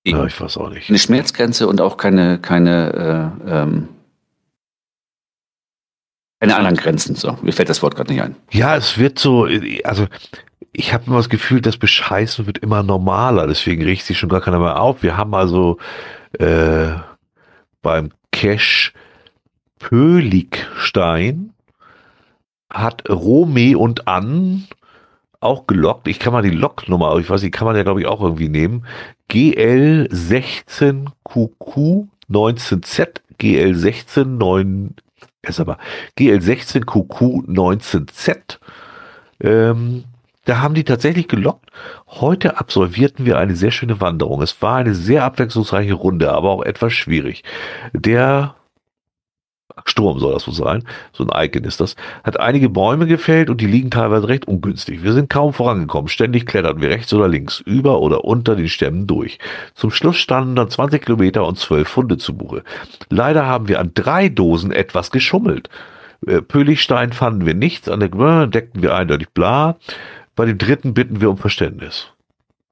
[0.07, 0.91] Ja, ich weiß auch nicht.
[0.91, 3.89] Eine Schmerzgrenze und auch keine, keine, äh, ähm,
[6.41, 7.39] Keine anderen Grenzen, so.
[7.41, 8.37] Mir fällt das Wort gerade nicht ein.
[8.51, 9.49] Ja, es wird so,
[9.85, 10.07] also
[10.73, 14.43] ich habe immer das Gefühl, das Bescheißen wird immer normaler, deswegen riecht sich schon gar
[14.43, 15.03] keiner mehr auf.
[15.03, 15.79] Wir haben also
[16.39, 16.97] äh,
[17.85, 18.93] beim Cash
[19.79, 21.53] Pöligstein
[22.69, 24.67] hat Rome und An
[25.39, 26.09] auch gelockt.
[26.09, 28.49] Ich kann mal die Locknummer, ich weiß nicht, kann man ja glaube ich auch irgendwie
[28.49, 28.85] nehmen.
[29.31, 34.97] GL16QQ 19Z, GL16 9,
[35.43, 35.79] ist aber
[36.19, 38.59] GL16QQ 19Z.
[39.41, 40.05] Ähm,
[40.45, 41.71] da haben die tatsächlich gelockt.
[42.07, 44.43] Heute absolvierten wir eine sehr schöne Wanderung.
[44.43, 47.45] Es war eine sehr abwechslungsreiche Runde, aber auch etwas schwierig.
[47.93, 48.55] Der
[49.85, 53.61] Sturm soll das wohl sein, so ein Icon ist das, hat einige Bäume gefällt und
[53.61, 55.03] die liegen teilweise recht ungünstig.
[55.03, 59.07] Wir sind kaum vorangekommen, ständig kletterten wir rechts oder links, über oder unter den Stämmen
[59.07, 59.39] durch.
[59.75, 62.63] Zum Schluss standen dann 20 Kilometer und 12 Funde zu Buche.
[63.11, 65.69] Leider haben wir an drei Dosen etwas geschummelt.
[66.27, 69.77] Äh, Pöligstein fanden wir nichts, an der Grün deckten wir eindeutig bla.
[70.37, 72.09] Bei dem dritten bitten wir um Verständnis.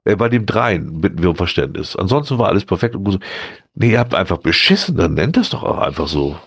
[0.05, 1.95] Äh, bei dem dreien bitten wir um Verständnis.
[1.95, 3.19] Ansonsten war alles perfekt und gut.
[3.75, 6.37] Nee, ihr habt einfach beschissen, dann nennt das doch auch einfach so.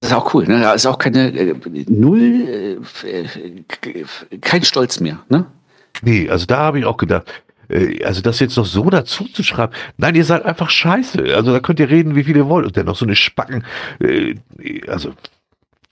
[0.00, 0.60] Das ist auch cool, ne?
[0.60, 1.54] Da ist auch keine äh,
[1.88, 5.46] Null, äh, kein Stolz mehr, ne?
[6.02, 7.26] Nee, also da habe ich auch gedacht,
[7.68, 9.72] äh, also das jetzt noch so dazu zu schreiben.
[9.96, 11.34] Nein, ihr seid einfach scheiße.
[11.34, 12.66] Also da könnt ihr reden, wie viel ihr wollt.
[12.66, 13.64] Und dann noch so eine Spacken,
[14.00, 14.34] äh,
[14.88, 15.12] also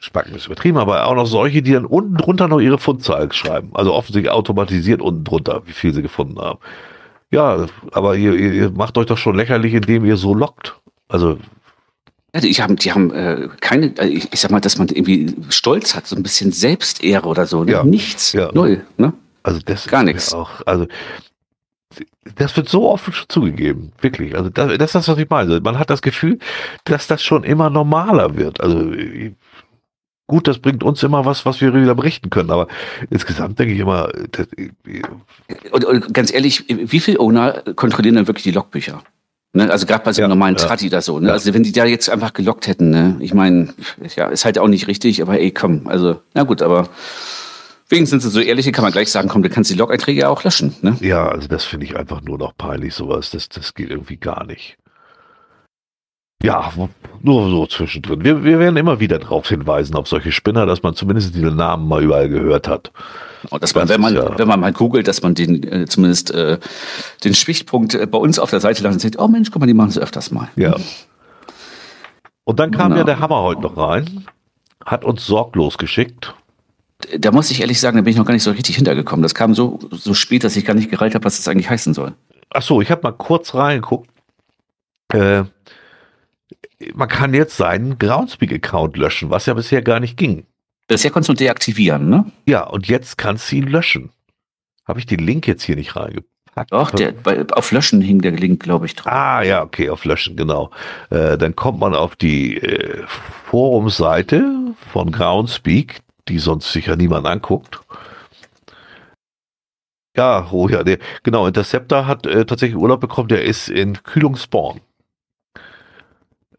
[0.02, 3.70] Spacken ist übertrieben, aber auch noch solche, die dann unten drunter noch ihre Fundzahl schreiben.
[3.74, 6.58] Also offensichtlich automatisiert unten drunter, wie viel sie gefunden haben.
[7.30, 10.74] Ja, aber ihr, ihr macht euch doch schon lächerlich, indem ihr so lockt.
[11.08, 11.38] Also
[12.34, 15.94] die haben, die haben äh, keine, äh, ich, ich sag mal, dass man irgendwie Stolz
[15.94, 17.62] hat, so ein bisschen Selbstehre oder so.
[17.62, 17.72] Ne?
[17.72, 18.50] Ja, Nichts, ja.
[18.52, 18.84] null.
[18.96, 19.12] Ne?
[19.44, 20.34] Also das gar nichts.
[20.34, 20.86] Auch, also
[22.36, 24.34] das wird so schon zugegeben, wirklich.
[24.34, 25.60] Also das, das ist das, was ich meine.
[25.60, 26.38] Man hat das Gefühl,
[26.84, 28.60] dass das schon immer normaler wird.
[28.60, 28.92] Also
[30.32, 32.50] gut, das bringt uns immer was, was wir wieder berichten können.
[32.50, 32.66] Aber
[33.10, 34.10] insgesamt denke ich immer.
[34.30, 34.46] Das,
[35.70, 39.02] und, und ganz ehrlich, wie viele Owner kontrollieren dann wirklich die Logbücher?
[39.52, 39.70] Ne?
[39.70, 40.64] Also gerade bei so einem ja, normalen ja.
[40.64, 41.20] Trati oder so.
[41.20, 41.28] Ne?
[41.28, 41.34] Ja.
[41.34, 43.18] Also wenn die da jetzt einfach gelockt hätten, ne?
[43.20, 43.74] ich meine,
[44.16, 46.88] ja, ist halt auch nicht richtig, aber ey, komm, also, na gut, aber
[47.90, 50.74] wenigstens so ehrliche kann man gleich sagen, komm, du kannst die Log-Einträge auch löschen.
[50.80, 50.96] Ne?
[51.00, 53.30] Ja, also das finde ich einfach nur noch peinlich, sowas.
[53.30, 54.78] Das, das geht irgendwie gar nicht.
[56.42, 56.72] Ja,
[57.22, 58.24] nur so zwischendrin.
[58.24, 61.86] Wir, wir werden immer wieder darauf hinweisen, auf solche Spinner, dass man zumindest diese Namen
[61.86, 62.90] mal überall gehört hat.
[63.50, 64.38] Und dass man, wenn man, ja.
[64.38, 66.58] wenn man mal googelt, dass man den äh, zumindest äh,
[67.24, 69.66] den Stichpunkt äh, bei uns auf der Seite landet und sieht, oh Mensch, guck mal,
[69.66, 70.48] die machen es öfters mal.
[70.56, 70.74] Ja.
[72.44, 72.98] Und dann kam genau.
[72.98, 74.26] ja der Hammer heute noch rein,
[74.84, 76.34] hat uns sorglos geschickt.
[77.18, 79.22] Da muss ich ehrlich sagen, da bin ich noch gar nicht so richtig hintergekommen.
[79.22, 81.94] Das kam so, so spät, dass ich gar nicht gereilt habe, was das eigentlich heißen
[81.94, 82.14] soll.
[82.50, 84.08] Ach so, ich habe mal kurz reingeguckt.
[85.12, 85.44] Äh,
[86.94, 90.46] man kann jetzt seinen Groundspeak-Account löschen, was ja bisher gar nicht ging.
[90.88, 92.24] Bisher konntest du deaktivieren, ne?
[92.46, 94.10] Ja, und jetzt kannst du ihn löschen.
[94.84, 96.72] Habe ich den Link jetzt hier nicht reingepackt?
[96.72, 99.12] Doch, der, bei, auf Löschen hing der Link, glaube ich, drauf.
[99.12, 100.70] Ah, ja, okay, auf Löschen, genau.
[101.08, 103.02] Äh, dann kommt man auf die äh,
[103.46, 107.80] Forumseite von Groundspeak, die sonst sicher niemand anguckt.
[110.14, 114.80] Ja, oh ja, der, genau, Interceptor hat äh, tatsächlich Urlaub bekommen, der ist in Kühlungsborn.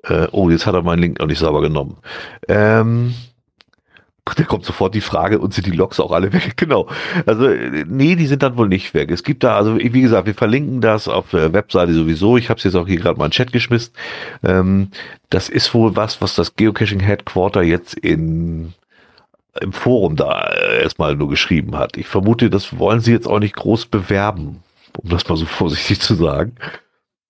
[0.03, 1.97] Äh, oh, jetzt hat er meinen Link noch nicht sauber genommen.
[2.47, 3.13] Ähm,
[4.25, 6.53] da kommt sofort die Frage, und sind die Logs auch alle weg?
[6.57, 6.87] Genau.
[7.25, 7.49] Also,
[7.87, 9.11] nee, die sind dann wohl nicht weg.
[9.11, 12.37] Es gibt da, also wie gesagt, wir verlinken das auf der Webseite sowieso.
[12.37, 13.93] Ich habe es jetzt auch hier gerade mal in den Chat geschmissen.
[14.43, 14.89] Ähm,
[15.29, 18.73] das ist wohl was, was das Geocaching Headquarter jetzt in
[19.61, 21.97] im Forum da erstmal nur geschrieben hat.
[21.97, 24.63] Ich vermute, das wollen sie jetzt auch nicht groß bewerben,
[24.97, 26.55] um das mal so vorsichtig zu sagen.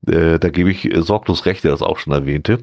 [0.08, 2.60] Äh, da gebe ich äh, sorglos recht, der das auch schon erwähnte.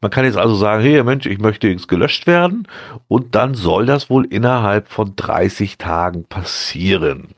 [0.00, 2.66] Man kann jetzt also sagen, hey Mensch, ich möchte jetzt gelöscht werden
[3.06, 7.28] und dann soll das wohl innerhalb von 30 Tagen passieren.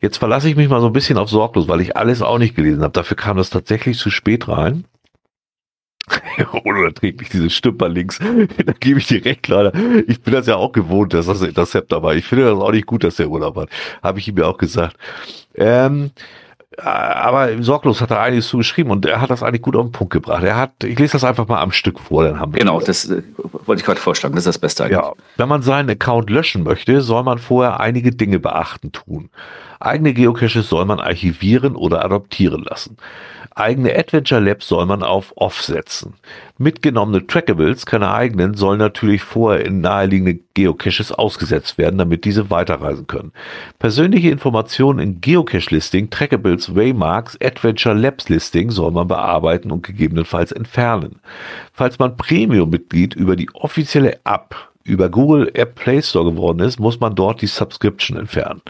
[0.00, 2.54] Jetzt verlasse ich mich mal so ein bisschen auf sorglos, weil ich alles auch nicht
[2.54, 2.92] gelesen habe.
[2.92, 4.84] Dafür kam das tatsächlich zu spät rein.
[6.64, 8.18] Unerträglich, diese Stümper links.
[8.66, 9.72] da gebe ich dir recht, leider.
[10.06, 12.14] Ich bin das ja auch gewohnt, dass das Interceptor war.
[12.14, 13.70] Ich finde das auch nicht gut, dass der Urlaub hat.
[14.02, 14.96] Habe ich ihm ja auch gesagt.
[15.54, 16.10] Ähm,
[16.78, 20.12] aber sorglos hat er einiges zugeschrieben und er hat das eigentlich gut auf den Punkt
[20.12, 20.42] gebracht.
[20.42, 22.60] Er hat, ich lese das einfach mal am Stück vor, dann haben wir.
[22.60, 23.22] Genau, das äh,
[23.66, 24.98] wollte ich gerade vorschlagen, das ist das Beste eigentlich.
[24.98, 29.30] Ja, wenn man seinen Account löschen möchte, soll man vorher einige Dinge beachten tun.
[29.84, 32.96] Eigene Geocaches soll man archivieren oder adoptieren lassen.
[33.56, 36.14] Eigene Adventure Labs soll man auf Off setzen.
[36.58, 43.06] Mitgenommene Trackables, keine eigenen, sollen natürlich vorher in naheliegende Geocaches ausgesetzt werden, damit diese weiterreisen
[43.06, 43.32] können.
[43.78, 51.20] Persönliche Informationen in Geocache-Listing, Trackables, Waymarks, Adventure Labs Listing soll man bearbeiten und gegebenenfalls entfernen.
[51.72, 57.00] Falls man Premium-Mitglied über die offizielle App über Google App Play Store geworden ist, muss
[57.00, 58.60] man dort die Subscription entfernen.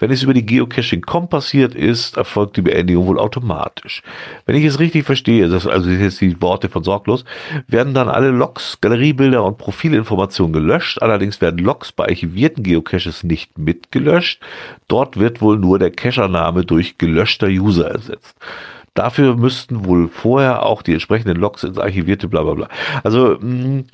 [0.00, 4.02] Wenn es über die Geocaching.com passiert ist, erfolgt die Beendigung wohl automatisch.
[4.46, 7.24] Wenn ich es richtig verstehe, das also jetzt die Worte von Sorglos,
[7.68, 11.02] werden dann alle Logs, Galeriebilder und Profilinformationen gelöscht.
[11.02, 14.40] Allerdings werden Logs bei archivierten Geocaches nicht mitgelöscht.
[14.88, 18.34] Dort wird wohl nur der Cachername durch gelöschter User ersetzt.
[18.94, 22.68] Dafür müssten wohl vorher auch die entsprechenden Logs ins archivierte bla bla bla.
[23.04, 23.84] Also mh,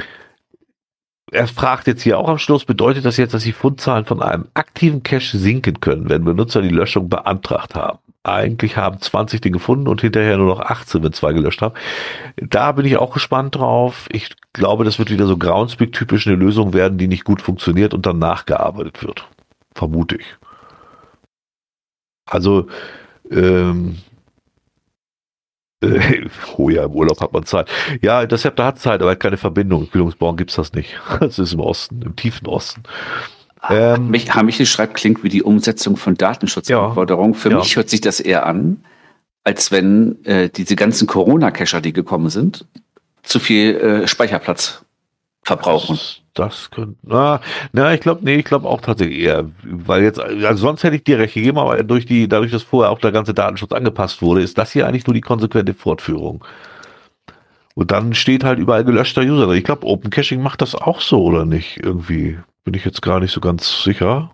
[1.32, 4.46] er fragt jetzt hier auch am Schluss, bedeutet das jetzt, dass die Fundzahlen von einem
[4.54, 7.98] aktiven Cache sinken können, wenn Benutzer die Löschung beantragt haben?
[8.22, 11.74] Eigentlich haben 20 den gefunden und hinterher nur noch 18, wenn zwei gelöscht haben.
[12.36, 14.06] Da bin ich auch gespannt drauf.
[14.10, 18.04] Ich glaube, das wird wieder so Groundspeak-typisch eine Lösung werden, die nicht gut funktioniert und
[18.04, 19.28] dann nachgearbeitet wird.
[19.74, 20.36] Vermute ich.
[22.28, 22.66] Also,
[23.30, 24.15] ähm, äh,
[26.56, 27.68] oh ja, im Urlaub hat man Zeit.
[28.00, 29.82] Ja, das Zepter hat Zeit, aber hat keine Verbindung.
[29.82, 30.98] In Bildungsborn gibt es das nicht.
[31.20, 32.82] Das ist im Osten, im tiefen Osten.
[33.68, 37.34] Ähm, mich, Michel schreibt, klingt wie die Umsetzung von Datenschutzanforderungen.
[37.34, 37.58] Ja, Für ja.
[37.58, 38.84] mich hört sich das eher an,
[39.44, 42.66] als wenn äh, diese ganzen Corona-Cacher, die gekommen sind,
[43.22, 44.84] zu viel äh, Speicherplatz
[45.46, 45.98] verbrauchen.
[46.34, 47.40] Das, könnte, na,
[47.72, 51.04] na, ich glaube, nee, ich glaube auch tatsächlich eher, weil jetzt, also sonst hätte ich
[51.04, 54.42] dir recht gegeben, aber durch die, dadurch, dass vorher auch der ganze Datenschutz angepasst wurde,
[54.42, 56.44] ist das hier eigentlich nur die konsequente Fortführung.
[57.74, 59.48] Und dann steht halt überall gelöschter User.
[59.50, 61.78] Ich glaube, Open Caching macht das auch so, oder nicht?
[61.82, 64.32] Irgendwie bin ich jetzt gar nicht so ganz sicher.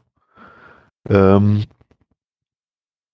[1.08, 1.64] Ähm,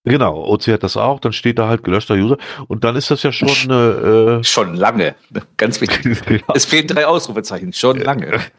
[0.09, 3.23] Genau, OC hat das auch, dann steht da halt gelöschter User und dann ist das
[3.23, 5.15] ja schon äh, schon lange,
[5.57, 6.21] ganz wichtig.
[6.29, 6.39] ja.
[6.55, 8.41] Es fehlen drei Ausrufezeichen, schon lange.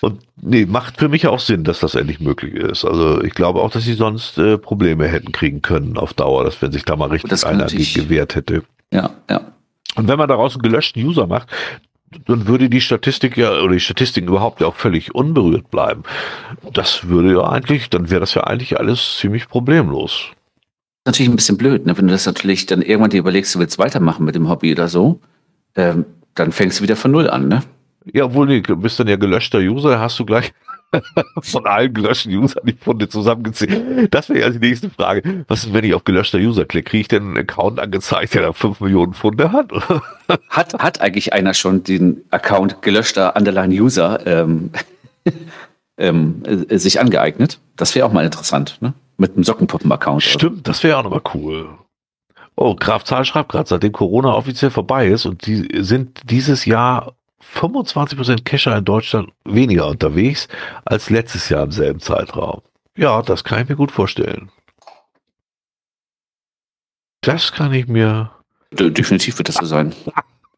[0.00, 2.84] Und nee, macht für mich auch Sinn, dass das endlich möglich ist.
[2.84, 6.62] Also ich glaube auch, dass sie sonst äh, Probleme hätten kriegen können auf Dauer, dass
[6.62, 8.62] wenn sich da mal richtig einer gegen gewehrt hätte.
[8.92, 9.52] Ja, ja.
[9.96, 11.48] Und wenn man daraus einen gelöschten User macht,
[12.26, 16.02] dann würde die Statistik ja, oder die Statistiken überhaupt ja auch völlig unberührt bleiben.
[16.72, 20.30] Das würde ja eigentlich, dann wäre das ja eigentlich alles ziemlich problemlos.
[21.06, 21.96] Natürlich ein bisschen blöd, ne?
[21.98, 24.88] wenn du das natürlich dann irgendwann dir überlegst, du willst weitermachen mit dem Hobby oder
[24.88, 25.20] so,
[25.76, 27.62] ähm, dann fängst du wieder von Null an, ne?
[28.12, 30.52] Ja, obwohl, nee, du bist dann ja gelöschter User, hast du gleich
[31.42, 34.12] von allen gelöschten Usern die Funde zusammengezählt.
[34.12, 35.44] Das wäre ja die nächste Frage.
[35.48, 36.90] Was ist, wenn ich auf gelöschter User klicke?
[36.90, 39.72] Kriege ich denn einen Account angezeigt, der da 5 Millionen Funde hat?
[40.48, 40.74] hat?
[40.74, 44.70] Hat eigentlich einer schon den Account gelöschter Underline User ähm,
[45.98, 47.58] ähm, äh, sich angeeignet?
[47.76, 48.94] Das wäre auch mal interessant, ne?
[49.16, 50.22] Mit einem Sockenpuppen-Account.
[50.22, 51.68] Stimmt, das wäre auch nochmal cool.
[52.56, 57.14] Oh, Graf Zahl schreibt gerade, seitdem Corona offiziell vorbei ist und die sind dieses Jahr
[57.54, 60.48] 25% Cacher in Deutschland weniger unterwegs
[60.84, 62.62] als letztes Jahr im selben Zeitraum.
[62.96, 64.50] Ja, das kann ich mir gut vorstellen.
[67.20, 68.30] Das kann ich mir.
[68.70, 69.94] Definitiv wird das so sein.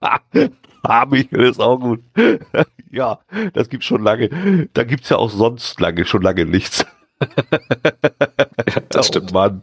[0.85, 2.03] Habe ich, das ist auch gut.
[2.91, 3.21] ja,
[3.55, 4.69] das gibt schon lange.
[4.73, 6.85] Da gibt es ja auch sonst lange, schon lange nichts.
[7.21, 9.33] ja, das oh, stimmt.
[9.33, 9.63] Mann.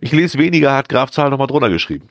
[0.00, 2.08] Ich lese weniger, hat Graf Zahl nochmal drunter geschrieben.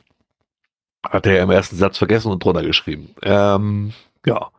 [1.03, 3.09] Hat er im ersten Satz vergessen und drunter geschrieben.
[3.21, 3.91] Ähm,
[4.25, 4.49] ja.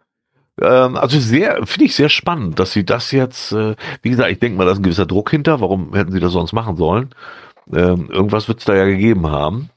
[0.61, 4.39] Ähm, also sehr, finde ich sehr spannend, dass sie das jetzt, äh, wie gesagt, ich
[4.39, 5.61] denke mal, da ist ein gewisser Druck hinter.
[5.61, 7.11] Warum hätten sie das sonst machen sollen?
[7.73, 9.71] Ähm, irgendwas wird es da ja gegeben haben.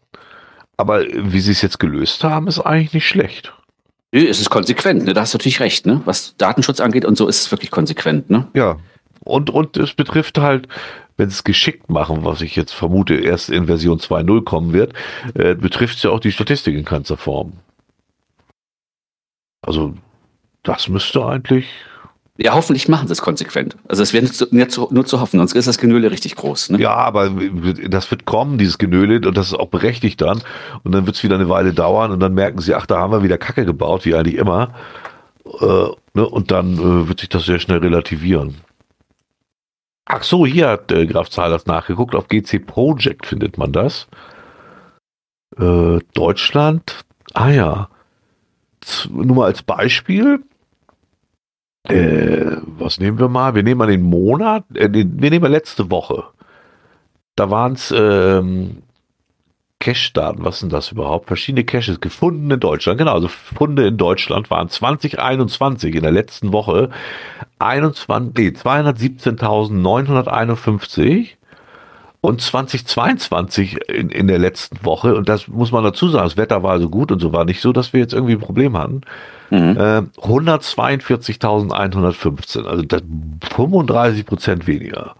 [0.76, 3.54] Aber wie sie es jetzt gelöst haben, ist eigentlich nicht schlecht.
[4.12, 5.14] Es ist konsequent, ne?
[5.14, 6.02] da hast du natürlich recht, ne?
[6.06, 8.48] Was Datenschutz angeht und so ist es wirklich konsequent, ne?
[8.54, 8.78] Ja.
[9.20, 10.68] Und, und es betrifft halt
[11.18, 14.94] wenn es geschickt machen, was ich jetzt vermute, erst in Version 2.0 kommen wird,
[15.34, 17.54] äh, betrifft es ja auch die Statistik in keinster Form.
[19.62, 19.96] Also,
[20.64, 21.68] das müsste eigentlich.
[22.40, 23.76] Ja, hoffentlich machen sie es konsequent.
[23.88, 26.70] Also es wäre nur, zu, nur zu hoffen, sonst ist das Genöle richtig groß.
[26.70, 26.80] Ne?
[26.80, 30.44] Ja, aber das wird kommen, dieses Genöle, und das ist auch berechtigt dann.
[30.84, 33.12] Und dann wird es wieder eine Weile dauern und dann merken sie, ach, da haben
[33.12, 34.76] wir wieder Kacke gebaut, wie eigentlich immer.
[35.46, 36.30] Äh, ne?
[36.30, 38.58] Und dann äh, wird sich das sehr schnell relativieren.
[40.10, 42.16] Ach so, hier hat äh, Graf Zahlers nachgeguckt.
[42.16, 44.08] Auf GC Project findet man das.
[45.58, 47.02] Äh, Deutschland.
[47.34, 47.90] Ah ja.
[48.80, 50.44] Z nur mal als Beispiel.
[51.90, 53.54] Äh, was nehmen wir mal?
[53.54, 54.64] Wir nehmen mal den Monat.
[54.74, 56.24] Äh, den, wir nehmen mal letzte Woche.
[57.36, 58.84] Da waren es ähm,
[59.80, 61.28] Cache-Daten, was sind das überhaupt?
[61.28, 62.98] Verschiedene Caches gefunden in Deutschland.
[62.98, 66.90] Genau, also Funde in Deutschland waren 2021 in der letzten Woche
[67.60, 71.38] 21, nee, 217.951
[72.22, 76.64] und 2022 in, in der letzten Woche, und das muss man dazu sagen, das Wetter
[76.64, 79.02] war also gut und so war nicht so, dass wir jetzt irgendwie ein Problem hatten.
[79.52, 79.78] Mhm.
[79.78, 82.84] Äh, 142.115, also
[83.52, 85.14] 35 Prozent weniger.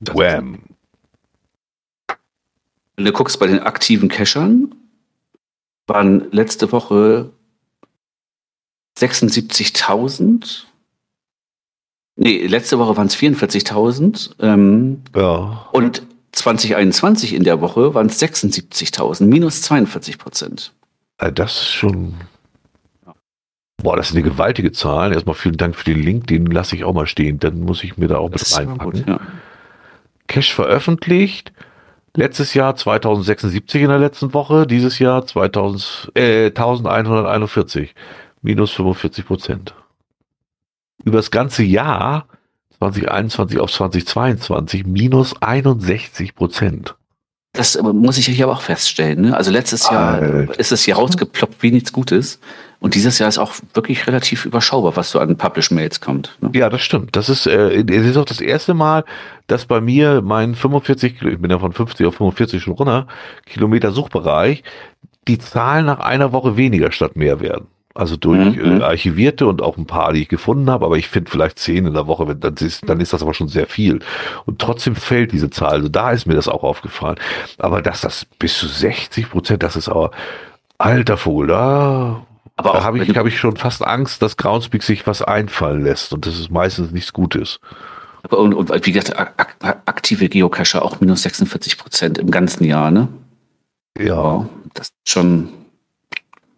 [0.00, 0.60] Wham.
[2.96, 4.74] Wenn du guckst bei den aktiven Cachern,
[5.86, 7.30] waren letzte Woche
[8.98, 10.64] 76.000.
[12.16, 14.34] Nee, letzte Woche waren es 44.000.
[14.40, 15.68] Ähm, Ja.
[15.72, 16.02] und
[16.32, 20.72] 2021 in der Woche waren es 76.000, minus 42 Prozent.
[21.18, 22.14] Das ist schon.
[23.82, 25.12] Boah, das ist eine gewaltige Zahl.
[25.12, 27.38] Erstmal vielen Dank für den Link, den lasse ich auch mal stehen.
[27.38, 28.92] Dann muss ich mir da auch mit ist aber reinpacken.
[29.00, 29.20] gut, ja.
[30.28, 31.52] Cash veröffentlicht.
[32.14, 37.94] Letztes Jahr 2076 in der letzten Woche, dieses Jahr 2000, äh, 1141,
[38.42, 39.74] minus 45 Prozent.
[41.04, 42.26] Über das ganze Jahr
[42.78, 46.96] 2021 auf 2022 minus 61 Prozent.
[47.54, 49.22] Das äh, muss ich hier aber auch feststellen.
[49.22, 49.36] Ne?
[49.36, 50.58] Also letztes Jahr Alter.
[50.58, 52.40] ist es hier rausgeploppt wie nichts Gutes.
[52.82, 56.36] Und dieses Jahr ist auch wirklich relativ überschaubar, was so an Publish-Mails kommt.
[56.40, 56.50] Ne?
[56.52, 57.14] Ja, das stimmt.
[57.16, 59.04] Das ist, äh, es ist auch das erste Mal,
[59.46, 63.06] dass bei mir mein 45, Kilo- ich bin ja von 50 auf 45 schon runter,
[63.46, 64.64] Kilometer Suchbereich,
[65.28, 67.68] die Zahlen nach einer Woche weniger statt mehr werden.
[67.94, 68.80] Also durch Mhm.
[68.80, 71.86] äh, archivierte und auch ein paar, die ich gefunden habe, aber ich finde vielleicht zehn
[71.86, 74.00] in der Woche, wenn, dann, ist, dann ist das aber schon sehr viel.
[74.46, 75.72] Und trotzdem fällt diese Zahl.
[75.74, 77.16] Also da ist mir das auch aufgefallen.
[77.58, 80.10] Aber dass das bis zu 60 Prozent, das ist aber
[80.78, 82.26] alter Vogel, da
[82.68, 86.12] Aber da habe ich, hab ich schon fast Angst, dass Groundspeak sich was einfallen lässt
[86.12, 87.60] und das ist meistens nichts Gutes.
[88.28, 92.90] Und, und wie gesagt, ak ak aktive Geocacher auch minus 46 Prozent im ganzen Jahr.
[92.90, 93.08] Ne?
[93.98, 95.48] Ja, Ja, das ist schon,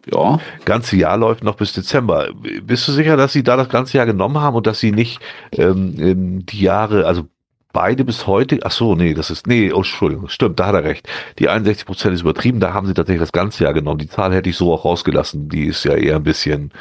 [0.05, 0.39] ja.
[0.63, 2.29] ganze Jahr läuft noch bis Dezember.
[2.63, 5.19] Bist du sicher, dass sie da das ganze Jahr genommen haben und dass sie nicht
[5.51, 7.27] ähm, ähm, die Jahre, also
[7.75, 10.83] beide bis heute, ach so, nee, das ist, nee, oh, Entschuldigung, stimmt, da hat er
[10.85, 11.07] recht.
[11.39, 13.99] Die 61 Prozent ist übertrieben, da haben sie tatsächlich das ganze Jahr genommen.
[13.99, 16.71] Die Zahl hätte ich so auch rausgelassen, die ist ja eher ein bisschen,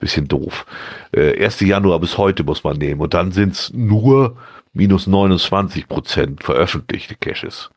[0.00, 0.66] bisschen doof.
[1.12, 1.60] Äh, 1.
[1.60, 4.36] Januar bis heute muss man nehmen und dann sind es nur
[4.72, 7.70] minus 29 Prozent veröffentlichte Caches.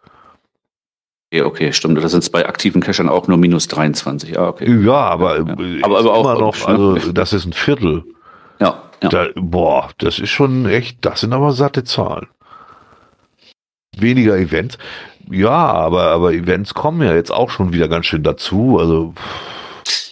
[1.32, 2.02] Okay, okay, stimmt.
[2.04, 4.32] Das sind es bei aktiven Cachern auch nur minus 23.
[4.32, 4.72] Ja, okay.
[4.84, 5.44] Ja, aber, Ja.
[5.60, 6.94] äh, Aber- aber auch noch, ne?
[6.96, 8.04] also das ist ein Viertel.
[8.60, 9.10] Ja, ja.
[9.10, 12.28] Da, boah, das ist schon echt, das sind aber satte Zahlen.
[14.02, 14.78] Weniger Events.
[15.32, 18.78] Ja, aber, aber Events kommen ja jetzt auch schon wieder ganz schön dazu.
[18.80, 19.14] Also,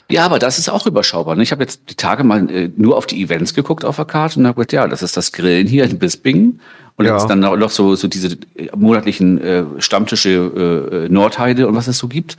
[0.10, 1.36] Ja, aber das ist auch überschaubar.
[1.36, 1.44] ne?
[1.44, 4.40] Ich habe jetzt die Tage mal äh, nur auf die Events geguckt auf der Karte
[4.40, 6.60] und habe gedacht, ja, das ist das Grillen hier in Bisping.
[6.96, 7.14] Und Ja.
[7.18, 11.98] jetzt dann noch so, so diese äh, monatlichen äh, Stammtische äh, Nordheide und was es
[11.98, 12.38] so gibt.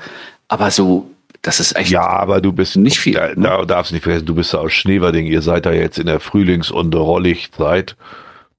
[0.49, 1.11] Aber so,
[1.43, 1.91] das ist echt.
[1.91, 3.35] ja, aber du bist Nicht viel, Da, ne?
[3.37, 5.27] da darfst du nicht vergessen, du bist ja aus Schneewerding.
[5.27, 7.97] Ihr seid da jetzt in der Frühlings- und Rollichzeit.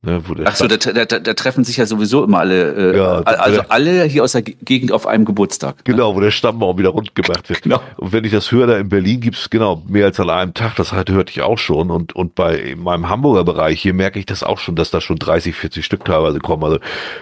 [0.06, 2.98] Ne, wo der Ach so, da, da, da, treffen sich ja sowieso immer alle, äh,
[2.98, 5.78] Ja, also alle hier aus der Ge- Gegend auf einem Geburtstag.
[5.78, 5.82] ne?
[5.84, 7.64] Genau, wo der Stammbaum wieder rund gemacht wird.
[7.64, 7.82] Genau.
[7.98, 10.76] Und wenn ich das höre, da in Berlin gibt's genau mehr als an einem Tag,
[10.76, 11.90] das halt hörte ich auch schon.
[11.90, 15.18] Und, und bei meinem Hamburger Bereich hier merke ich das auch schon, dass da schon
[15.18, 16.64] 30, 40 Stück teilweise kommen.
[16.64, 16.78] Also,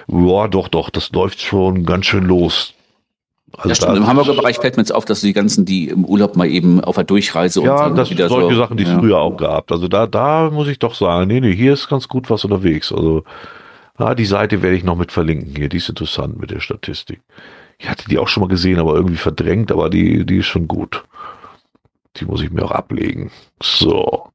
[0.09, 2.73] ja, doch, doch, das läuft schon ganz schön los.
[3.55, 3.97] Also Ja, stimmt.
[3.97, 6.81] Im Hamburger Bereich fällt mir jetzt auf, dass die ganzen, die im Urlaub mal eben
[6.83, 8.99] auf der Durchreise Ja, und das wieder solche so, Sachen, die es ja.
[8.99, 9.71] früher auch gab.
[9.71, 12.91] Also da, da muss ich doch sagen, nee, nee, hier ist ganz gut was unterwegs.
[12.91, 13.23] Also,
[13.99, 15.69] ja, die Seite werde ich noch mit verlinken hier.
[15.69, 17.21] Die ist interessant mit der Statistik.
[17.77, 20.67] Ich hatte die auch schon mal gesehen, aber irgendwie verdrängt, aber die, die ist schon
[20.67, 21.03] gut.
[22.17, 23.31] Die muss ich mir auch ablegen.
[23.61, 24.29] So.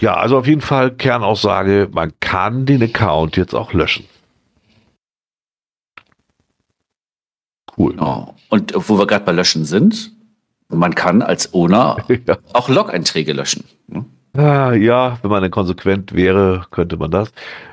[0.00, 4.04] Ja, also auf jeden Fall Kernaussage, man kann den Account jetzt auch löschen.
[7.82, 7.92] Cool.
[7.94, 8.34] Genau.
[8.48, 10.12] Und wo wir gerade bei Löschen sind,
[10.68, 11.96] man kann als Owner
[12.26, 12.38] Ja.
[12.52, 13.64] auch Log-Einträge löschen.
[13.88, 14.04] ne?
[14.34, 17.28] Ah, ja, wenn man dann konsequent wäre, könnte man das.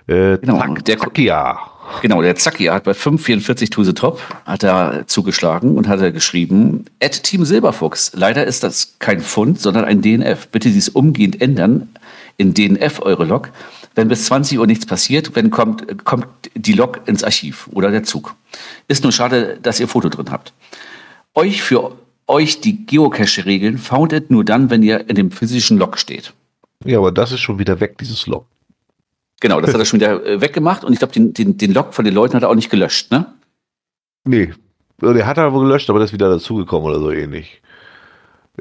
[0.08, 1.58] Äh, Genau, zack, der- zack, ja.
[2.02, 6.86] Genau, der Zacki hat bei 544 Tuse Top hat er zugeschlagen und hat er geschrieben,
[7.02, 10.50] at Team Silberfuchs, leider ist das kein Fund, sondern ein DNF.
[10.50, 11.90] Bitte dies umgehend ändern
[12.38, 13.50] in DNF eure Log.
[14.00, 18.04] Wenn bis 20 Uhr nichts passiert, wenn kommt, kommt die Log ins Archiv oder der
[18.04, 18.34] Zug.
[18.88, 20.54] Ist nur schade, dass ihr Foto drin habt.
[21.34, 26.34] Euch für euch die Geocache-Regeln foundet nur dann, wenn ihr in dem physischen Log steht.
[26.86, 28.46] Ja, aber das ist schon wieder weg, dieses Log.
[29.42, 31.94] Genau, das hat er schon wieder äh, weggemacht und ich glaube, den, den, den Log
[31.94, 33.26] von den Leuten hat er auch nicht gelöscht, ne?
[34.24, 34.54] Nee.
[35.02, 37.62] Der hat er wohl gelöscht, aber das ist wieder dazugekommen oder so ähnlich.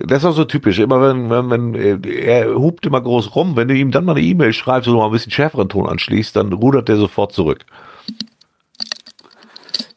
[0.04, 0.78] Das ist auch so typisch.
[0.78, 4.12] Immer wenn, wenn, wenn äh, er hupt immer groß rum, wenn du ihm dann mal
[4.12, 7.32] eine E-Mail schreibst und noch mal ein bisschen schärferen Ton anschließt, dann rudert der sofort
[7.32, 7.64] zurück.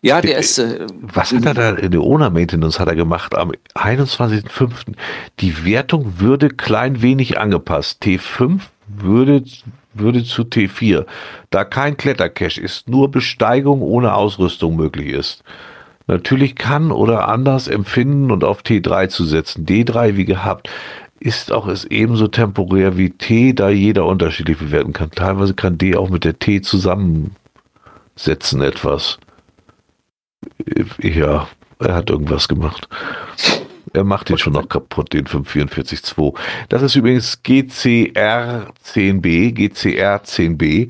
[0.01, 0.57] Ja, der ist.
[0.57, 4.95] Äh, Was hat er da in der Owner Maintenance hat er gemacht am 21.05.
[5.39, 8.01] Die Wertung würde klein wenig angepasst.
[8.03, 9.43] T5 würde,
[9.93, 11.05] würde zu T4.
[11.51, 15.43] Da kein Klettercache ist, nur Besteigung ohne Ausrüstung möglich ist.
[16.07, 19.65] Natürlich kann oder anders empfinden und auf T3 zu setzen.
[19.65, 20.69] D3 wie gehabt
[21.21, 25.11] ist auch es ebenso temporär wie T, da jeder unterschiedlich bewerten kann.
[25.11, 27.35] Teilweise kann D auch mit der T zusammensetzen
[28.61, 29.19] etwas.
[30.99, 31.47] Ja,
[31.79, 32.89] er hat irgendwas gemacht.
[33.93, 36.33] Er macht den schon noch kaputt, den 544.2.
[36.69, 40.89] Das ist übrigens GCR10B, GCR10B.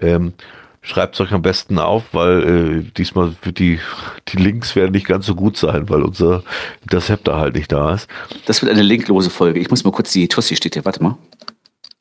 [0.00, 0.34] Ähm,
[0.82, 3.80] Schreibt es euch am besten auf, weil äh, diesmal wird die,
[4.28, 6.42] die Links werden nicht ganz so gut sein, weil unser
[6.82, 8.08] Interceptor halt nicht da ist.
[8.46, 9.60] Das wird eine linklose Folge.
[9.60, 11.18] Ich muss mal kurz die Tussi steht hier, warte mal.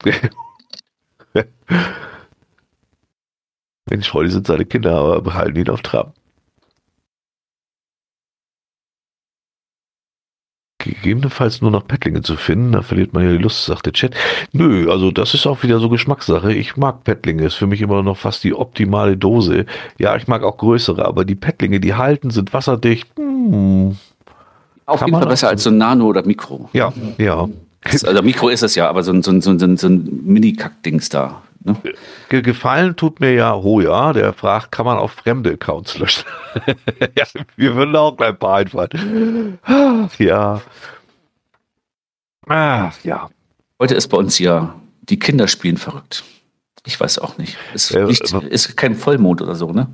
[3.90, 6.14] Mensch, heute sind seine Kinder, aber behalten ihn auf Trab.
[10.92, 12.72] Gegebenenfalls nur noch Pettlinge zu finden.
[12.72, 14.16] Da verliert man ja die Lust, sagt der Chat.
[14.52, 16.54] Nö, also das ist auch wieder so Geschmackssache.
[16.54, 19.66] Ich mag Pettlinge, ist für mich immer noch fast die optimale Dose.
[19.98, 23.08] Ja, ich mag auch größere, aber die Pettlinge, die halten, sind wasserdicht.
[23.18, 23.98] Hm.
[24.86, 26.70] Auf jeden Fall besser als so ein Nano oder Mikro.
[26.74, 27.48] Ja, ja.
[27.84, 31.10] Also Mikro ist es ja, aber so ein, so ein, so ein, so ein Mini-Kack-Dings
[31.10, 31.42] da.
[31.62, 31.76] Ne?
[32.30, 36.24] Gefallen tut mir ja Hoja, der fragt, kann man auch fremde Accounts löschen?
[37.18, 37.26] ja,
[37.56, 39.60] wir würden auch gleich ein paar einfallen.
[40.18, 40.62] Ja.
[42.48, 43.30] Ach, ja.
[43.80, 46.24] Heute ist bei uns ja, die Kinder spielen verrückt.
[46.86, 47.58] Ich weiß auch nicht.
[47.74, 49.88] Es äh, nicht, ist kein Vollmond oder so, ne?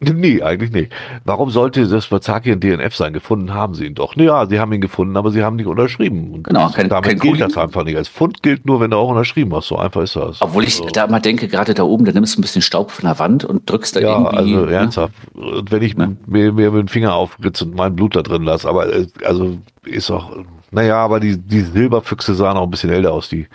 [0.00, 0.92] Nee, eigentlich nicht.
[1.24, 3.12] Warum sollte das Bazaki ein DNF sein?
[3.12, 4.14] Gefunden haben sie ihn doch.
[4.14, 6.30] Ja, sie haben ihn gefunden, aber sie haben nicht unterschrieben.
[6.30, 7.40] Und genau, kein, damit kein gilt Kuli.
[7.40, 7.96] das einfach nicht.
[7.96, 9.66] Als Fund gilt nur, wenn du auch unterschrieben hast.
[9.66, 10.40] So einfach ist das.
[10.40, 10.92] Obwohl ich also.
[10.92, 13.44] da immer denke, gerade da oben, da nimmst du ein bisschen Staub von der Wand
[13.44, 14.52] und drückst da ja, irgendwie.
[14.52, 15.14] Ja, also ernsthaft.
[15.34, 16.16] Und wenn ich ne?
[16.26, 19.58] mir, mir mit dem Finger aufritze und mein Blut da drin lasse, aber äh, also
[19.84, 23.28] ist auch naja, aber die, die Silberfüchse sahen auch ein bisschen älter aus.
[23.28, 23.48] Die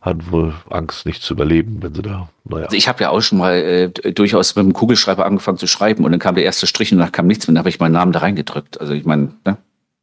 [0.00, 2.28] hatten wohl Angst, nicht zu überleben, wenn sie da.
[2.44, 2.66] Naja.
[2.66, 6.04] Also ich habe ja auch schon mal äh, durchaus mit dem Kugelschreiber angefangen zu schreiben
[6.04, 7.54] und dann kam der erste Strich und danach kam nichts mehr.
[7.54, 8.80] Dann habe ich meinen Namen da reingedrückt.
[8.80, 9.56] Also ich meine, ne?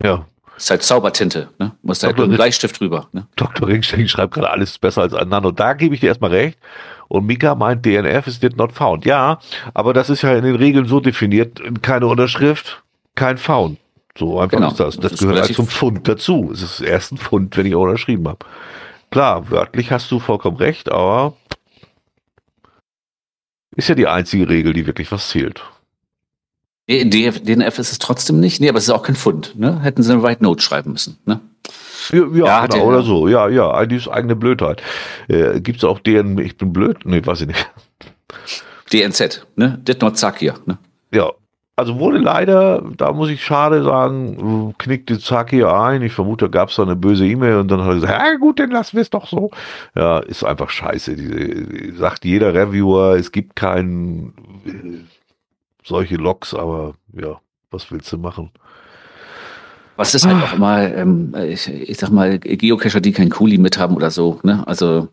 [0.04, 0.26] Ja.
[0.58, 1.72] Ist halt Zaubertinte, ne?
[1.84, 3.08] Muss halt mit Bleistift drüber.
[3.14, 3.28] Ne?
[3.36, 3.68] Dr.
[3.68, 5.52] Ringstein schreibt gerade alles besser als ein Nano.
[5.52, 6.58] Da gebe ich dir erstmal recht.
[7.08, 9.06] Und Mika meint, DNF ist did not found.
[9.06, 9.40] Ja,
[9.74, 12.84] aber das ist ja in den Regeln so definiert, keine Unterschrift,
[13.16, 13.78] kein Found.
[14.18, 14.70] So einfach genau.
[14.70, 14.98] ist das.
[14.98, 16.50] Das, das gehört halt zum Pfund dazu.
[16.52, 18.46] Es ist erst ein Pfund, wenn ich auch unterschrieben habe.
[19.12, 21.34] Klar, wörtlich hast du vollkommen recht, aber
[23.76, 25.64] ist ja die einzige Regel, die wirklich was zählt.
[26.90, 28.62] DNF ist es trotzdem nicht.
[28.62, 29.60] Nee, aber es ist auch kein Pfund.
[29.60, 29.82] Ne?
[29.82, 31.18] Hätten sie eine Write Note schreiben müssen.
[31.26, 31.42] Ne?
[32.12, 33.28] Ja, ja, genau, oder so.
[33.28, 34.82] Ja, ja, eigentlich eigene Blödheit.
[35.28, 37.00] Äh, Gibt es auch DN, ich bin blöd?
[37.04, 37.70] Nee, weiß ich nicht.
[38.94, 39.80] DNZ, ne?
[39.84, 40.56] Did not suck hier.
[40.66, 40.78] Ne?
[41.12, 41.34] Ja,
[41.78, 46.02] also wurde leider, da muss ich schade sagen, knickte Zaki ein.
[46.02, 48.36] Ich vermute, da gab es da eine böse E-Mail und dann hat er gesagt, ja
[48.36, 49.52] gut, dann lassen wir es doch so.
[49.96, 51.16] Ja, ist einfach scheiße.
[51.16, 54.34] Die, sagt jeder Reviewer, es gibt kein
[54.66, 55.06] äh,
[55.84, 57.40] solche Logs, aber ja,
[57.70, 58.50] was willst du machen?
[59.98, 63.96] Was ist halt mal, ähm, ich, ich sag mal, Geocacher, die kein Kuli mit haben
[63.96, 64.64] oder so, ne?
[64.66, 65.10] Also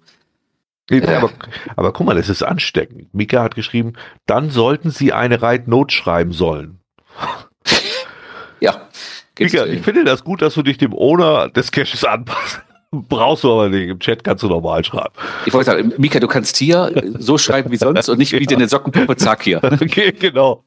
[0.91, 1.07] äh.
[1.07, 1.31] Aber,
[1.77, 3.13] aber guck mal, das ist ansteckend.
[3.15, 3.95] Mika hat geschrieben,
[4.27, 6.81] dann sollten sie eine Reit Note schreiben sollen.
[8.61, 8.89] ja.
[9.39, 12.61] Mika, ich finde das gut, dass du dich dem Owner des Caches anpasst.
[13.09, 13.89] Brauchst du aber nicht.
[13.89, 15.13] Im Chat kannst du normal schreiben.
[15.47, 18.57] Ich wollte sagen, Mika, du kannst hier so schreiben wie sonst und nicht wie ja.
[18.57, 19.61] eine Sockenpuppe, zack hier.
[19.85, 20.65] Okay, genau.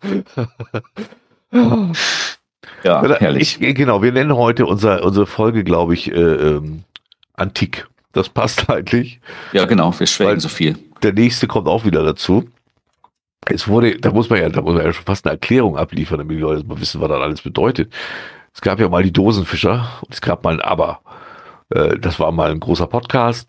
[2.84, 3.58] ja, herrlich.
[3.62, 6.84] Ich, genau, wir nennen heute unser, unsere Folge, glaube ich, äh, ähm,
[7.34, 7.88] Antik.
[8.14, 9.20] Das passt eigentlich.
[9.52, 10.78] Ja, genau, wir schwelgen so viel.
[11.04, 12.50] Der nächste kommt auch wieder dazu.
[13.46, 16.18] Es wurde, da muss man ja, da muss man ja schon fast eine Erklärung abliefern,
[16.18, 17.94] damit die Leute mal wissen, was das alles bedeutet.
[18.54, 21.02] Es gab ja mal die Dosenfischer und es gab mal ein Aber.
[21.70, 23.48] Äh, das war mal ein großer Podcast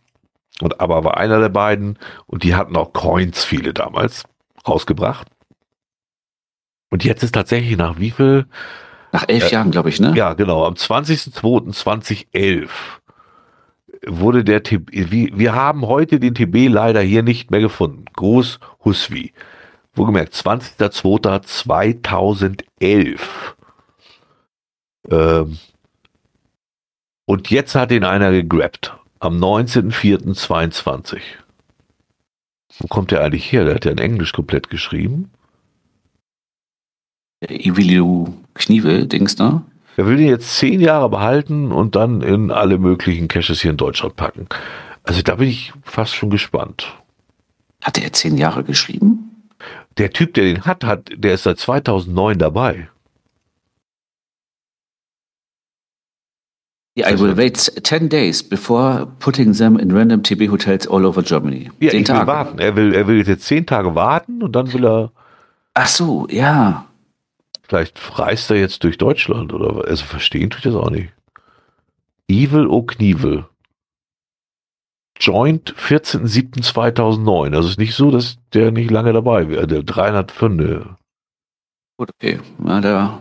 [0.61, 4.25] und Aber war einer der beiden und die hatten auch Coins, viele damals,
[4.67, 5.27] rausgebracht.
[6.91, 8.47] Und jetzt ist tatsächlich nach wie viel?
[9.13, 10.15] Nach elf äh, Jahren, glaube ich, ne?
[10.15, 10.67] Ja, genau.
[10.67, 12.69] Am 20.02.2011
[14.07, 18.05] wurde der TB, wir haben heute den TB leider hier nicht mehr gefunden.
[18.15, 19.33] Groß Husvi.
[19.95, 23.19] Wohlgemerkt, 20.02.2011.
[25.11, 25.59] Ähm,
[27.27, 28.95] und jetzt hat ihn einer gegrabt.
[29.21, 31.19] Am 19.04.22.
[32.79, 33.65] Wo kommt der eigentlich her?
[33.65, 35.33] Der hat ja in Englisch komplett geschrieben.
[37.41, 39.63] Ivilu Knievel, Dings da.
[39.99, 43.77] Er will den jetzt zehn Jahre behalten und dann in alle möglichen Caches hier in
[43.77, 44.47] Deutschland packen.
[45.03, 46.97] Also da bin ich fast schon gespannt.
[47.83, 49.49] Hat er zehn Jahre geschrieben?
[49.99, 52.89] Der Typ, der den hat, hat, der ist seit 2009 dabei.
[56.97, 61.23] Yeah, I will wait 10 days before putting them in random TB Hotels all over
[61.25, 61.73] Germany.
[61.81, 62.21] Ja, Zehn ich Tage.
[62.21, 62.59] will warten.
[62.61, 65.11] Er will, er will jetzt zehn Tage warten und dann will er.
[65.75, 66.88] Ach so, ja.
[67.69, 71.13] Vielleicht reist er jetzt durch Deutschland oder also verstehen tue ich das auch nicht.
[72.29, 73.45] Evil O'Knievel.
[75.21, 77.55] Joint 14.07.2009.
[77.55, 79.67] Also ist nicht so, dass der nicht lange dabei wäre.
[79.67, 80.97] Der 300 Pfünde.
[81.99, 82.41] Gut, okay.
[82.65, 83.21] Ja, der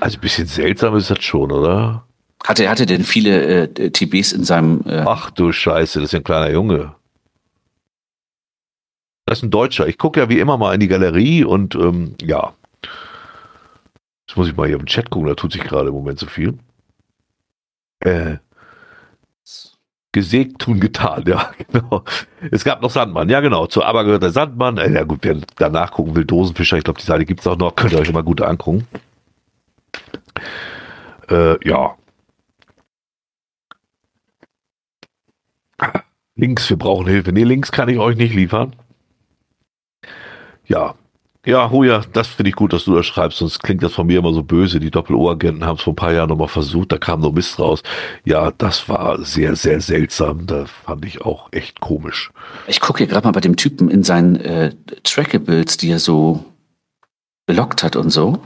[0.00, 2.04] Also ein bisschen seltsam ist das schon, oder?
[2.44, 4.82] Hatte, hatte denn viele äh, TBs in seinem.
[4.86, 6.94] Äh Ach du Scheiße, das ist ein kleiner Junge.
[9.26, 9.86] Das ist ein Deutscher.
[9.86, 12.54] Ich gucke ja wie immer mal in die Galerie und ähm, ja.
[14.26, 16.26] Jetzt muss ich mal hier im Chat gucken, da tut sich gerade im Moment so
[16.26, 16.58] viel.
[18.00, 18.38] Äh,
[20.12, 22.04] gesägt tun getan, ja, genau.
[22.50, 24.78] Es gab noch Sandmann, ja genau, zu Aber gehört der Sandmann.
[24.78, 27.56] Äh, ja gut, wer danach gucken will, Dosenfischer, ich glaube, die Seite gibt es auch
[27.56, 28.86] noch, könnt ihr euch mal gut angucken.
[31.28, 31.96] Äh, ja.
[36.34, 37.32] Links, wir brauchen Hilfe.
[37.32, 38.74] Nee, Links kann ich euch nicht liefern.
[40.66, 40.94] Ja.
[41.44, 44.20] Ja, Hoja, das finde ich gut, dass du das schreibst, sonst klingt das von mir
[44.20, 44.78] immer so böse.
[44.78, 47.82] Die Doppel-O-Agenten haben es vor ein paar Jahren nochmal versucht, da kam nur Mist raus.
[48.24, 50.46] Ja, das war sehr, sehr seltsam.
[50.46, 52.30] Da fand ich auch echt komisch.
[52.68, 56.44] Ich gucke hier gerade mal bei dem Typen in seinen äh, Trackables, die er so
[57.46, 58.38] belockt hat und so.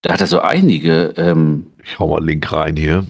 [0.00, 1.12] Da hat er so einige.
[1.18, 3.04] Ähm, ich hau mal einen Link rein hier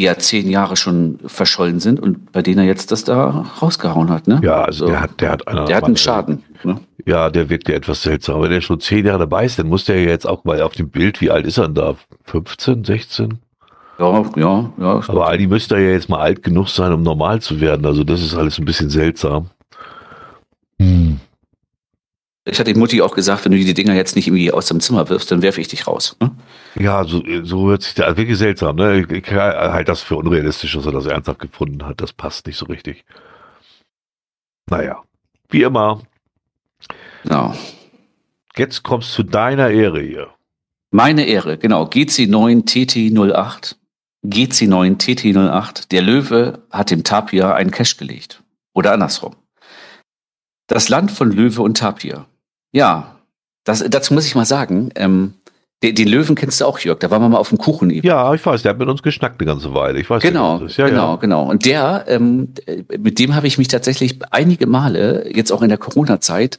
[0.00, 4.08] die ja zehn Jahre schon verschollen sind und bei denen er jetzt das da rausgehauen
[4.08, 4.40] hat, ne?
[4.42, 4.92] Ja, also so.
[4.92, 6.42] der hat, der hat, einer der hat einen Schaden.
[6.64, 6.80] Ne?
[7.06, 8.42] Ja, der wirkt ja etwas seltsam.
[8.42, 10.74] Wenn er schon zehn Jahre dabei ist, dann muss der ja jetzt auch mal auf
[10.74, 11.96] dem Bild, wie alt ist er denn da?
[12.24, 13.38] 15, 16?
[13.98, 15.02] Ja, ja, ja.
[15.08, 17.84] Aber eigentlich müsste er ja jetzt mal alt genug sein, um normal zu werden.
[17.84, 19.50] Also das ist alles ein bisschen seltsam.
[20.80, 21.20] Hm.
[22.46, 25.08] Ich hatte Mutti auch gesagt, wenn du die Dinger jetzt nicht irgendwie aus dem Zimmer
[25.10, 26.16] wirfst, dann werfe ich dich raus.
[26.20, 26.30] Ne?
[26.76, 28.76] Ja, so, so hört sich das wirklich seltsam.
[28.76, 29.00] Ne?
[29.00, 32.00] Ich, ich halt das für unrealistisch, dass er das ernsthaft gefunden hat.
[32.00, 33.04] Das passt nicht so richtig.
[34.70, 35.02] Naja,
[35.50, 36.00] wie immer.
[37.24, 37.54] Ja.
[38.56, 40.28] Jetzt kommst du zu deiner Ehre hier.
[40.90, 41.84] Meine Ehre, genau.
[41.84, 43.76] GC9 TT08.
[44.24, 45.88] GC9 TT08.
[45.90, 48.42] Der Löwe hat dem Tapir einen Cash gelegt.
[48.74, 49.36] Oder andersrum.
[50.66, 52.26] Das Land von Löwe und Tapir.
[52.72, 53.16] Ja,
[53.64, 55.34] das, dazu muss ich mal sagen, ähm,
[55.82, 56.98] den, den, Löwen kennst du auch, Jörg.
[56.98, 57.90] Da waren wir mal auf dem Kuchen.
[57.90, 59.98] Ja, ich weiß, der hat mit uns geschnackt eine ganze Weile.
[59.98, 61.16] Ich weiß, genau, ja, genau, ja.
[61.16, 61.48] genau.
[61.48, 62.52] Und der, ähm,
[62.98, 66.58] mit dem habe ich mich tatsächlich einige Male, jetzt auch in der Corona-Zeit,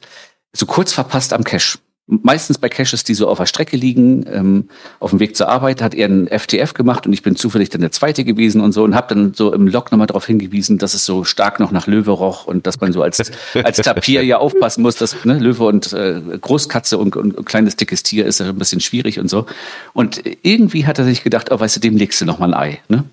[0.52, 4.68] so kurz verpasst am Cash meistens bei Caches, die so auf der Strecke liegen, ähm,
[4.98, 7.80] auf dem Weg zur Arbeit, hat er einen FTF gemacht und ich bin zufällig dann
[7.80, 10.94] der Zweite gewesen und so und habe dann so im Log nochmal darauf hingewiesen, dass
[10.94, 13.30] es so stark noch nach Löwe roch und dass man so als,
[13.62, 18.02] als Tapir ja aufpassen muss, dass ne, Löwe und äh, Großkatze und, und, kleines dickes
[18.02, 19.46] Tier ist ja ein bisschen schwierig und so.
[19.92, 22.60] Und irgendwie hat er sich gedacht, oh, weißt du, dem legst du noch mal ein
[22.60, 22.80] Ei.
[22.88, 23.04] Ne?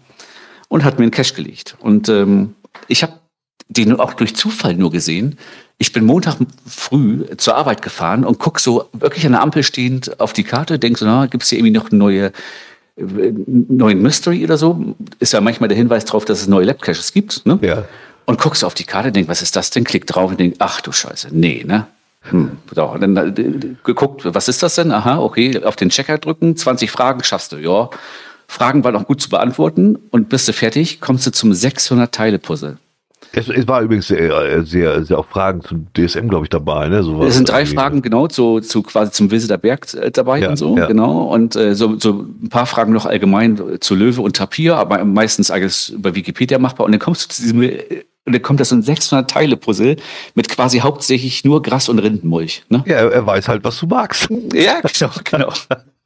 [0.68, 1.76] Und hat mir einen Cash gelegt.
[1.80, 2.56] Und ähm,
[2.88, 3.14] ich habe
[3.70, 5.38] den auch durch Zufall nur gesehen,
[5.80, 6.36] ich bin Montag
[6.68, 10.78] früh zur Arbeit gefahren und guck so wirklich an der Ampel stehend auf die Karte,
[10.78, 12.32] denk so, na, gibt's hier irgendwie noch neue
[12.98, 14.96] äh, neuen Mystery oder so?
[15.20, 17.46] Ist ja manchmal der Hinweis darauf, dass es neue Lab-Caches gibt.
[17.46, 17.58] Ne?
[17.62, 17.86] Ja.
[18.26, 19.86] Und guckst auf die Karte, denk, was ist das denn?
[19.86, 21.88] Klick drauf und denk, ach du Scheiße, nee, ne?
[22.24, 24.92] Hm, so, dann äh, geguckt, was ist das denn?
[24.92, 27.90] Aha, okay, auf den Checker drücken, 20 Fragen schaffst du, ja.
[28.48, 32.78] Fragen waren auch gut zu beantworten und bist du fertig, kommst du zum 600-Teile-Puzzle.
[33.32, 36.90] Es, es, war übrigens sehr, sehr, sehr auch Fragen zum DSM, glaube ich, dabei.
[36.90, 37.04] Ne?
[37.04, 40.50] So es sind drei Fragen genau zu, zu quasi zum Wilseter Berg äh, dabei ja,
[40.50, 40.88] und so, ja.
[40.88, 41.24] genau.
[41.24, 45.52] Und äh, so, so ein paar Fragen noch allgemein zu Löwe und Tapir, aber meistens
[45.52, 46.86] alles über Wikipedia machbar.
[46.86, 49.58] Und dann kommst du zu diesem äh, und dann kommt das so ein 600 Teile
[49.58, 49.96] Puzzle
[50.36, 52.64] mit quasi hauptsächlich nur Gras und Rindenmulch.
[52.70, 52.84] Ne?
[52.86, 54.30] Ja, er weiß halt, was du magst.
[54.54, 55.54] Ja, genau, genau.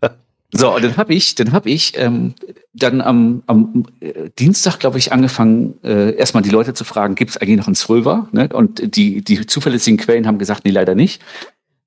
[0.55, 2.35] So, und dann habe ich, dann habe ich ähm,
[2.73, 7.31] dann am, am äh, Dienstag, glaube ich, angefangen, äh, erstmal die Leute zu fragen, gibt
[7.31, 8.27] es eigentlich noch einen Zwölfer?
[8.31, 8.49] Ne?
[8.53, 11.21] Und die, die zuverlässigen Quellen haben gesagt, nee, leider nicht.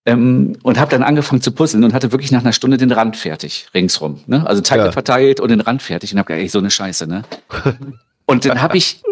[0.05, 3.17] Ähm, und habe dann angefangen zu puzzeln und hatte wirklich nach einer Stunde den Rand
[3.17, 4.21] fertig, ringsrum.
[4.27, 4.47] Ne?
[4.47, 4.93] Also Teile ja.
[4.93, 7.23] verteilt und den Rand fertig und habe gedacht, ey, so eine Scheiße, ne?
[8.29, 9.03] Und dann habe ich,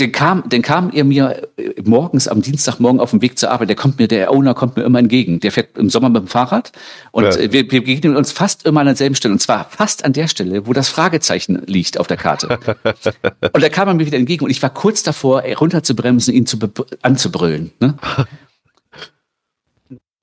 [0.00, 3.68] den kam, den kam er mir äh, morgens am Dienstagmorgen auf dem Weg zur Arbeit.
[3.68, 5.40] Der kommt mir, der Owner kommt mir immer entgegen.
[5.40, 6.72] Der fährt im Sommer mit dem Fahrrad
[7.10, 7.52] und ja.
[7.52, 9.32] wir, wir begegnen uns fast immer an derselben Stelle.
[9.32, 12.58] Und zwar fast an der Stelle, wo das Fragezeichen liegt auf der Karte.
[13.52, 16.58] und da kam er mir wieder entgegen und ich war kurz davor, runterzubremsen, ihn zu
[17.02, 17.72] anzubrüllen.
[17.78, 17.96] Ne?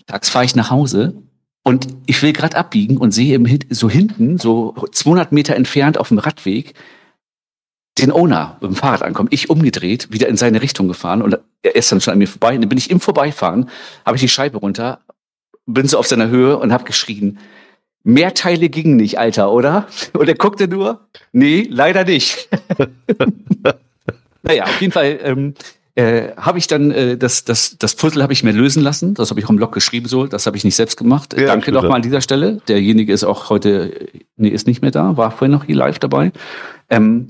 [0.07, 1.13] Tags fahre ich nach Hause
[1.61, 3.39] und ich will gerade abbiegen und sehe
[3.69, 6.73] so hinten, so 200 Meter entfernt auf dem Radweg,
[8.01, 11.75] den Owner mit dem Fahrrad ankommt, ich umgedreht, wieder in seine Richtung gefahren und er
[11.75, 12.55] ist dann schon an mir vorbei.
[12.55, 13.69] Und dann bin ich im Vorbeifahren,
[14.05, 14.99] habe ich die Scheibe runter,
[15.65, 17.39] bin so auf seiner Höhe und habe geschrien,
[18.03, 19.87] mehr Teile gingen nicht, Alter, oder?
[20.13, 22.49] Und er guckte nur, nee, leider nicht.
[24.41, 25.53] naja, auf jeden Fall ähm,
[25.95, 29.15] äh, habe ich dann äh, das, das, das Puzzle habe ich mir lösen lassen.
[29.15, 30.27] Das habe ich auch im Blog geschrieben, so.
[30.27, 31.35] Das habe ich nicht selbst gemacht.
[31.37, 32.61] Ja, Danke nochmal an dieser Stelle.
[32.67, 34.07] Derjenige ist auch heute,
[34.37, 36.31] nee, ist nicht mehr da, war vorhin noch hier live dabei.
[36.89, 37.27] Ähm,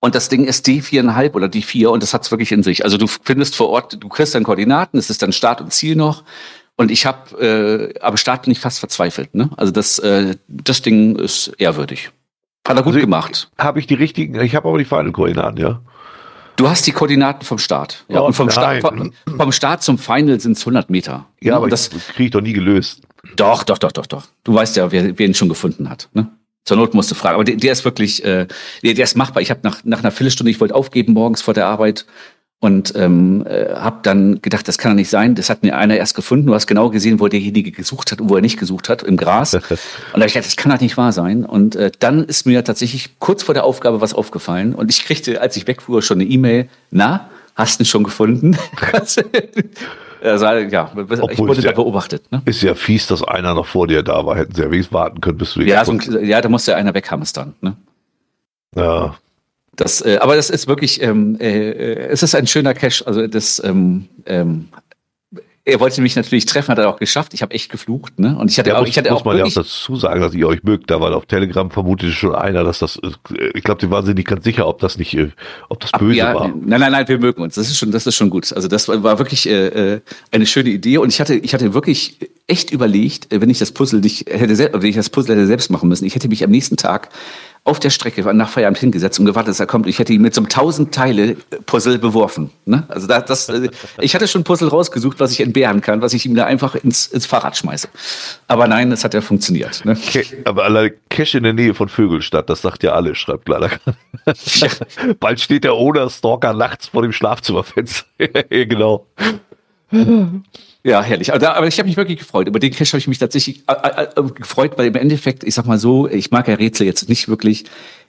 [0.00, 2.84] und das Ding ist D4,5 oder D4 und das hat's wirklich in sich.
[2.84, 5.96] Also du findest vor Ort, du kriegst dann Koordinaten, es ist dann Start und Ziel
[5.96, 6.22] noch.
[6.76, 9.34] Und ich habe, äh, am Start bin ich fast verzweifelt.
[9.34, 9.50] Ne?
[9.56, 12.10] Also das, äh, das Ding ist ehrwürdig.
[12.66, 13.50] Hat er gut also gemacht.
[13.58, 15.80] Habe ich die richtigen, ich habe aber die Final-Koordinaten, ja.
[16.54, 18.04] Du hast die Koordinaten vom Start.
[18.08, 21.26] Ja, oh, und vom, Start, vom, vom, Start zum Final sind es 100 Meter.
[21.40, 23.02] Ja, aber das, das kriege ich doch nie gelöst.
[23.36, 24.26] Doch, doch, doch, doch, doch.
[24.44, 26.08] Du weißt ja, wer, wer ihn schon gefunden hat.
[26.14, 26.28] Ne?
[26.68, 27.36] Zur Not musst du fragen.
[27.36, 28.46] Aber der, der ist wirklich, äh,
[28.84, 29.40] der, der ist machbar.
[29.40, 32.04] Ich habe nach, nach einer Viertelstunde, ich wollte aufgeben morgens vor der Arbeit
[32.60, 35.34] und ähm, äh, habe dann gedacht, das kann doch nicht sein.
[35.34, 36.46] Das hat mir einer erst gefunden.
[36.46, 39.16] Du hast genau gesehen, wo derjenige gesucht hat und wo er nicht gesucht hat, im
[39.16, 39.54] Gras.
[39.54, 39.62] und
[40.12, 41.46] da ich gedacht, das kann doch nicht wahr sein.
[41.46, 44.74] Und äh, dann ist mir tatsächlich kurz vor der Aufgabe was aufgefallen.
[44.74, 46.68] Und ich kriegte, als ich wegfuhr, schon eine E-Mail.
[46.90, 48.58] Na, hast du ihn schon gefunden?
[50.22, 52.30] Also, ja, Obwohl ich wurde da beobachtet.
[52.30, 52.42] Ne?
[52.44, 54.36] Ist ja fies, dass einer noch vor dir da war.
[54.36, 56.94] Hätten sie ja wenigstens warten können, bis du ja, so, ja, da musste ja einer
[56.94, 57.54] weghamstern.
[57.60, 57.76] Ne?
[58.74, 59.16] Ja.
[59.76, 63.02] Das, äh, aber das ist wirklich, ähm, äh, es ist ein schöner Cash.
[63.06, 64.68] Also das, ähm, ähm,
[65.68, 67.34] er wollte mich natürlich treffen, hat er auch geschafft.
[67.34, 68.36] Ich habe echt geflucht, ne?
[68.38, 70.22] Und ich hatte ja, auch, muss, ich hatte muss auch man ja auch dazu sagen,
[70.22, 70.90] dass ihr euch mögt.
[70.90, 74.14] Da war auf Telegram vermutete schon einer, dass das, äh, ich glaube, die waren sich
[74.14, 75.30] nicht ganz sicher, ob das nicht, äh,
[75.68, 76.48] ob das böse ja, war.
[76.48, 77.54] Nein, nein, nein, wir mögen uns.
[77.56, 78.50] Das ist schon, das ist schon gut.
[78.52, 80.00] Also das war wirklich äh, äh,
[80.32, 82.16] eine schöne Idee und ich hatte, ich hatte wirklich
[82.46, 85.88] echt überlegt, wenn ich das Puzzle nicht hätte, wenn ich das Puzzle hätte selbst machen
[85.90, 86.06] müssen.
[86.06, 87.10] Ich hätte mich am nächsten Tag
[87.68, 89.86] auf der Strecke nach Feierabend hingesetzt und gewartet, dass er kommt.
[89.86, 91.36] Ich hätte ihn mit so einem tausend Teile
[91.66, 92.50] Puzzle beworfen.
[92.64, 92.84] Ne?
[92.88, 93.68] Also das, das, äh,
[94.00, 97.06] ich hatte schon Puzzle rausgesucht, was ich entbehren kann, was ich ihm da einfach ins,
[97.06, 97.88] ins Fahrrad schmeiße.
[98.48, 99.84] Aber nein, es hat ja funktioniert.
[99.84, 99.96] Ne?
[100.44, 103.70] Aber allein Cash in der Nähe von Vögelstadt, das sagt ja alle, schreibt leider.
[104.54, 104.68] Ja.
[105.20, 108.06] Bald steht der Oder Stalker nachts vor dem Schlafzimmerfenster.
[108.50, 109.06] genau.
[110.88, 111.32] Ja, herrlich.
[111.32, 112.48] Aber, aber ich habe mich wirklich gefreut.
[112.48, 115.54] Über den Cache habe ich mich tatsächlich äh, äh, äh, gefreut, weil im Endeffekt, ich
[115.54, 117.64] sag mal so, ich mag ja Rätsel jetzt nicht wirklich.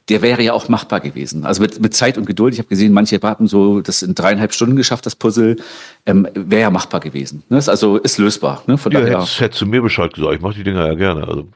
[0.07, 1.45] Der wäre ja auch machbar gewesen.
[1.45, 2.53] Also mit, mit Zeit und Geduld.
[2.53, 5.57] Ich habe gesehen, manche haben so das in dreieinhalb Stunden geschafft, das Puzzle.
[6.05, 7.43] Ähm, wäre ja machbar gewesen.
[7.49, 7.61] Ne?
[7.67, 8.63] Also ist lösbar.
[8.65, 8.77] Ne?
[8.77, 9.19] Von ja, daher.
[9.19, 10.35] Hättest, hättest du mir Bescheid gesagt.
[10.35, 11.27] Ich mache die Dinger ja gerne.
[11.27, 11.47] Also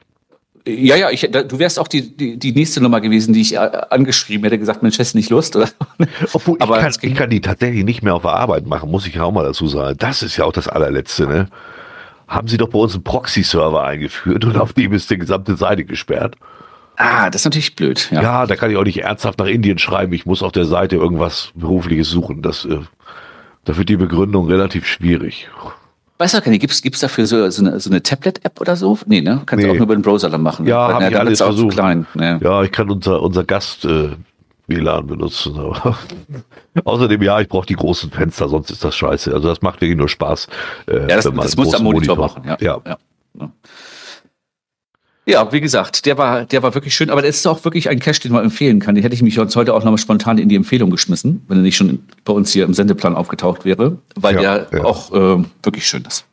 [0.66, 3.58] ja, ja, ich, du wärst auch die, die, die nächste Nummer gewesen, die ich äh,
[3.58, 5.56] angeschrieben hätte, gesagt, Mensch, hast du nicht Lust?
[5.56, 5.68] Oder?
[6.32, 9.06] Obwohl, Aber ich kann, ich kann die tatsächlich nicht mehr auf der Arbeit machen, muss
[9.06, 9.96] ich ja auch mal dazu sagen.
[9.98, 11.48] Das ist ja auch das allerletzte, ne?
[12.26, 15.84] Haben sie doch bei uns einen Proxy-Server eingeführt und auf dem ist die gesamte Seite
[15.84, 16.36] gesperrt.
[16.96, 18.08] Ah, das ist natürlich blöd.
[18.10, 18.22] Ja.
[18.22, 20.12] ja, da kann ich auch nicht ernsthaft nach Indien schreiben.
[20.14, 22.40] Ich muss auf der Seite irgendwas Berufliches suchen.
[22.40, 22.78] Das, äh,
[23.64, 25.48] da wird die Begründung relativ schwierig.
[26.16, 28.98] Weißt du, Kenny, gibt's gibt's dafür so, so eine, so eine Tablet-App oder so?
[29.06, 29.42] Nee, ne?
[29.46, 30.64] Kannst du auch nur über den Browser dann machen.
[30.66, 31.74] Ja, habe ich alles versucht.
[31.74, 32.38] Klein, ne?
[32.42, 34.10] Ja, ich kann unser, unser Gast äh,
[34.68, 35.58] WLAN benutzen.
[36.84, 39.34] Außerdem, ja, ich brauche die großen Fenster, sonst ist das scheiße.
[39.34, 40.48] Also das macht wirklich nur Spaß.
[40.86, 42.42] Äh, ja, das, das muss der Monitor, Monitor machen.
[42.46, 42.98] Ja, ja.
[43.40, 43.50] ja.
[45.26, 45.42] Ja.
[45.42, 47.98] Ja, wie gesagt, der war, der war wirklich schön, aber das ist auch wirklich ein
[47.98, 48.94] Cash, den man empfehlen kann.
[48.94, 51.76] Den hätte ich mich heute auch nochmal spontan in die Empfehlung geschmissen, wenn er nicht
[51.76, 54.84] schon bei uns hier im Sendeplan aufgetaucht wäre, weil ja, der ja.
[54.84, 56.26] auch äh, wirklich schön ist.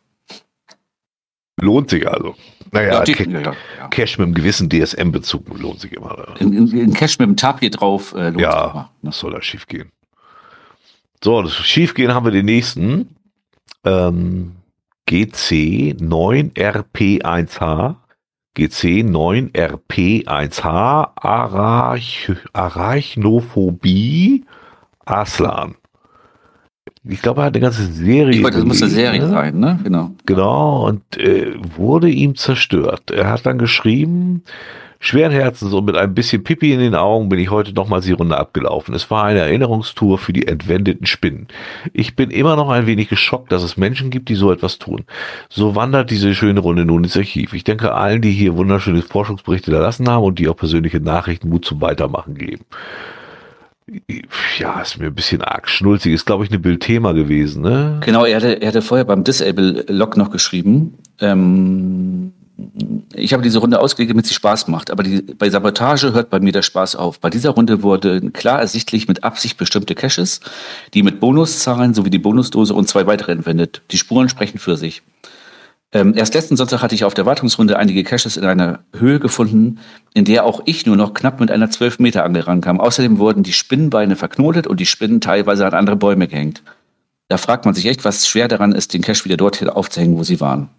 [1.61, 2.35] Lohnt sich also.
[2.71, 3.55] Naja, ja, die, Cash, ja,
[3.89, 6.35] Cash mit einem gewissen DSM-Bezug lohnt sich immer.
[6.39, 8.89] In, in, in, Cash mit dem Tapir drauf äh, lohnt ja, sich immer.
[9.01, 9.09] Ne?
[9.09, 9.91] das soll da schief gehen.
[11.23, 13.15] So, das schiefgehen haben wir den nächsten.
[13.83, 14.55] Ähm,
[15.07, 17.95] GC 9RP1H
[18.57, 24.45] GC9RP1H Arach Arachnophobie
[25.05, 25.75] Aslan.
[27.03, 28.35] Ich glaube, er hat eine ganze Serie.
[28.35, 29.79] Ich meine, das muss eine Serie sein, ne?
[29.83, 30.11] Genau.
[30.25, 33.09] Genau, und äh, wurde ihm zerstört.
[33.09, 34.43] Er hat dann geschrieben,
[35.03, 38.11] Schweren Herzens und mit ein bisschen Pipi in den Augen bin ich heute nochmals die
[38.11, 38.93] Runde abgelaufen.
[38.93, 41.47] Es war eine Erinnerungstour für die entwendeten Spinnen.
[41.91, 45.05] Ich bin immer noch ein wenig geschockt, dass es Menschen gibt, die so etwas tun.
[45.49, 47.55] So wandert diese schöne Runde nun ins Archiv.
[47.55, 51.65] Ich denke allen, die hier wunderschöne Forschungsberichte hinterlassen haben und die auch persönliche Nachrichten Mut
[51.65, 52.65] zum Weitermachen geben.
[54.59, 56.13] Ja, ist mir ein bisschen arg schnulzig.
[56.13, 58.01] Ist, glaube ich, eine Bildthema gewesen, ne?
[58.05, 60.99] Genau, er hatte, er hatte vorher beim Disable-Log noch geschrieben.
[61.19, 62.33] Ähm
[63.13, 64.91] ich habe diese Runde ausgelegt, damit sie Spaß macht.
[64.91, 67.19] Aber die, bei Sabotage hört bei mir der Spaß auf.
[67.19, 70.41] Bei dieser Runde wurden klar ersichtlich mit Absicht bestimmte Caches,
[70.93, 73.81] die mit Bonuszahlen sowie die Bonusdose und zwei weitere entwendet.
[73.91, 75.01] Die Spuren sprechen für sich.
[75.93, 79.79] Ähm, erst letzten Sonntag hatte ich auf der Wartungsrunde einige Caches in einer Höhe gefunden,
[80.13, 82.79] in der auch ich nur noch knapp mit einer 12 Meter Angel rankam.
[82.79, 86.63] Außerdem wurden die Spinnenbeine verknotet und die Spinnen teilweise an andere Bäume gehängt.
[87.27, 90.23] Da fragt man sich echt, was schwer daran ist, den Cache wieder dorthin aufzuhängen, wo
[90.23, 90.69] sie waren.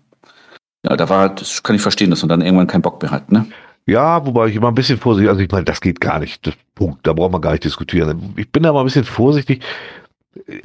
[0.84, 3.30] Ja, da war, das kann ich verstehen, dass man dann irgendwann keinen Bock mehr hat,
[3.30, 3.46] ne?
[3.86, 6.46] Ja, wobei ich immer ein bisschen vorsichtig, also ich meine, das geht gar nicht.
[6.46, 8.34] Das Punkt, da braucht man gar nicht diskutieren.
[8.36, 9.62] Ich bin da mal ein bisschen vorsichtig.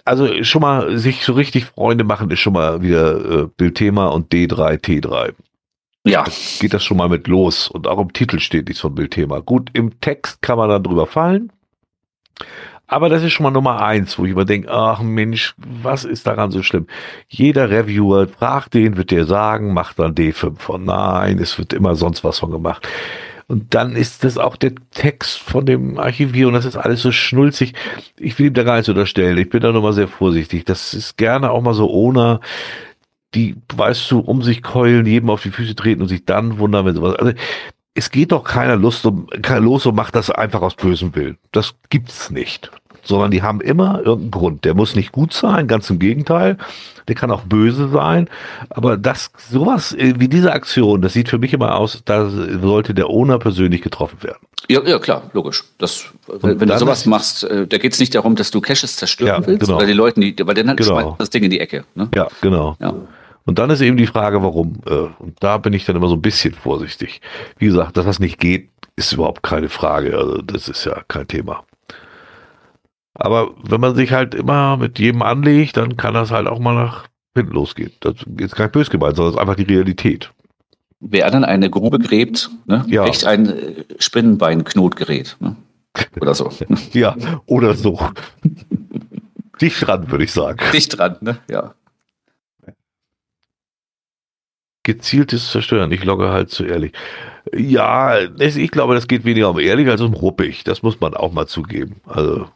[0.06, 4.32] Also schon mal sich so richtig Freunde machen ist schon mal wieder äh, Bildthema und
[4.32, 5.34] D3, T3.
[6.06, 6.24] Ja.
[6.24, 9.40] Da geht das schon mal mit los und auch im Titel steht nichts von Bildthema.
[9.40, 11.52] Gut, im Text kann man dann drüber fallen,
[12.88, 16.26] Aber das ist schon mal Nummer eins, wo ich immer denke, ach Mensch, was ist
[16.26, 16.88] daran so schlimm?
[17.28, 21.96] Jeder Reviewer fragt den, wird der sagen, macht dann D5 von nein, es wird immer
[21.96, 22.88] sonst was von gemacht.
[23.48, 27.12] Und dann ist das auch der Text von dem Archivier und das ist alles so
[27.12, 27.74] schnulzig.
[28.18, 29.38] Ich will ihm da gar nichts unterstellen.
[29.38, 30.66] Ich bin da nochmal sehr vorsichtig.
[30.66, 32.42] Das ist gerne auch mal so ohne
[33.36, 36.86] die, weißt du, um sich keulen, jedem auf die Füße treten und sich dann wundern,
[36.86, 37.16] wenn sowas.
[37.16, 37.34] Also
[37.98, 41.38] es geht doch keiner um, los und macht das einfach aus bösem Willen.
[41.52, 42.70] Das gibt's nicht.
[43.04, 44.66] Sondern die haben immer irgendeinen Grund.
[44.66, 46.58] Der muss nicht gut sein, ganz im Gegenteil.
[47.08, 48.30] Der kann auch böse sein.
[48.70, 52.94] Aber das, sowas äh, wie diese Aktion, das sieht für mich immer aus, da sollte
[52.94, 54.40] der Owner persönlich getroffen werden.
[54.70, 55.64] Ja, ja klar, logisch.
[55.80, 59.42] Das, wenn du sowas machst, äh, da geht es nicht darum, dass du Caches zerstören
[59.42, 59.80] Ja, willst, genau.
[59.80, 61.00] weil die Leute, die, weil dann Genau.
[61.02, 61.86] schmeißt das Ding in die Ecke.
[61.96, 62.10] Ne?
[62.14, 62.76] Ja, genau.
[62.80, 62.94] Ja.
[63.48, 64.82] Und dann ist eben die Frage, warum.
[64.86, 67.22] Äh, Und da bin ich dann immer so ein bisschen vorsichtig.
[67.58, 70.16] Wie gesagt, dass das nicht geht, ist überhaupt keine Frage.
[70.18, 71.64] Also das ist ja kein Thema.
[73.16, 76.76] Aber wenn man sich halt immer mit jedem anlegt, dann kann das halt auch mal
[76.76, 77.92] nach hinten losgehen.
[78.02, 80.32] Das ist kein bös gemeint, sondern es ist einfach die Realität.
[81.00, 83.04] Wer dann eine Grube gräbt, ne, Ja.
[83.06, 85.38] kriegt ein äh, Spinnenbeinknotgerät.
[85.40, 85.56] Ne?
[86.20, 86.52] Oder so.
[86.94, 87.16] Ja,
[87.46, 88.00] oder so.
[89.62, 90.60] Dicht dran, würde ich sagen.
[90.74, 91.38] Dicht dran, ne?
[91.50, 91.74] Ja.
[94.88, 95.92] Gezieltes Zerstören.
[95.92, 96.94] Ich logge halt zu ehrlich.
[97.54, 100.64] Ja, ich glaube, das geht weniger um ehrlich als um ruppig.
[100.64, 101.98] Das muss man auch mal zugeben.
[102.06, 102.48] Also,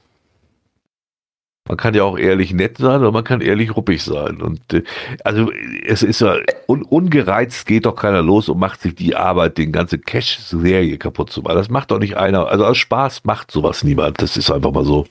[1.68, 4.41] man kann ja auch ehrlich nett sein oder man kann ehrlich ruppig sein.
[4.41, 4.84] Und äh,
[5.26, 5.52] also
[5.86, 6.38] es ist ja
[6.70, 11.32] un, ungereizt geht doch keiner los und macht sich die Arbeit, den ganze Cash-Serie kaputt
[11.32, 11.56] zu machen.
[11.56, 12.48] Das macht doch nicht einer.
[12.48, 14.22] Also aus Spaß macht sowas niemand.
[14.22, 15.06] Das ist einfach mal so.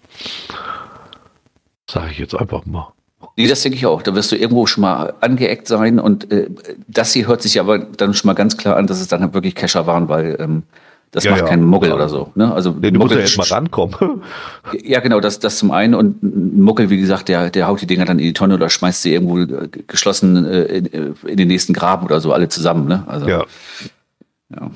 [1.87, 2.95] Sag ich jetzt einfach mal.
[3.37, 4.03] Nee, das denke ich auch.
[4.03, 6.51] Da wirst du irgendwo schon mal angeeckt sein und äh,
[6.89, 9.35] das hier hört sich aber dann schon mal ganz klar an, dass es dann halt
[9.35, 10.63] wirklich Cacher waren, weil ähm,
[11.13, 11.47] das Ja, macht ja.
[11.49, 12.31] kein Muggel oder so.
[12.35, 12.53] Ne?
[12.53, 14.23] Also Nee, du musst ja Muggel- erst mal rankommen.
[14.85, 15.95] Ja, genau, das, das zum einen.
[15.95, 18.69] Und ein Muggel, wie gesagt, der, der haut die Dinger dann in die Tonne oder
[18.71, 22.49] schmeißt sie irgendwo äh, geschlossen äh, in, äh, in den nächsten Graben oder so, alle
[22.49, 22.87] zusammen.
[22.87, 23.03] Ne?
[23.09, 23.45] Also, ja.
[24.55, 24.71] ja.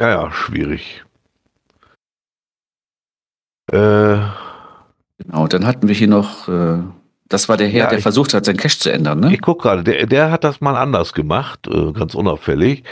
[0.00, 1.04] Ja, ja, schwierig.
[3.70, 4.16] Äh,
[5.24, 6.78] Genau, dann hatten wir hier noch, äh,
[7.28, 9.20] das war der Herr, Ja, der ich- versucht hat, sein Cash zu ändern.
[9.20, 9.32] Ne?
[9.34, 12.84] ich guck gerade, der, der hat das mal anders gemacht, äh, ganz unauffällig.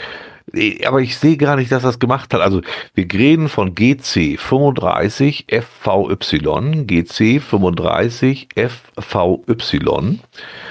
[0.53, 2.41] Eh, Aber ich sehe gar nicht, dass er das gemacht hat.
[2.41, 2.61] Also
[2.95, 10.19] wir reden von GC 35 FVY, GC 35 FVY.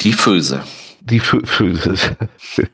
[0.02, 0.62] Die Föse.
[1.00, 1.94] Die Fö Föse.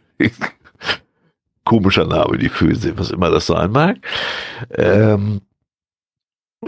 [1.65, 3.97] Komischer Name, die Föse, was immer das sein mag.
[4.77, 5.41] Ähm,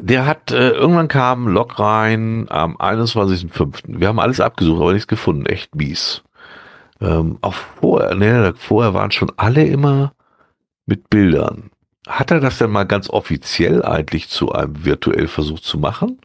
[0.01, 3.83] der hat, äh, irgendwann kam Log rein am 21.05.
[3.87, 5.47] Wir haben alles abgesucht, aber nichts gefunden.
[5.47, 6.23] Echt mies.
[7.01, 10.12] Ähm, auch vorher, ne, vorher waren schon alle immer
[10.87, 11.70] mit Bildern.
[12.07, 16.19] Hat er das denn mal ganz offiziell eigentlich zu einem virtuell versucht zu machen?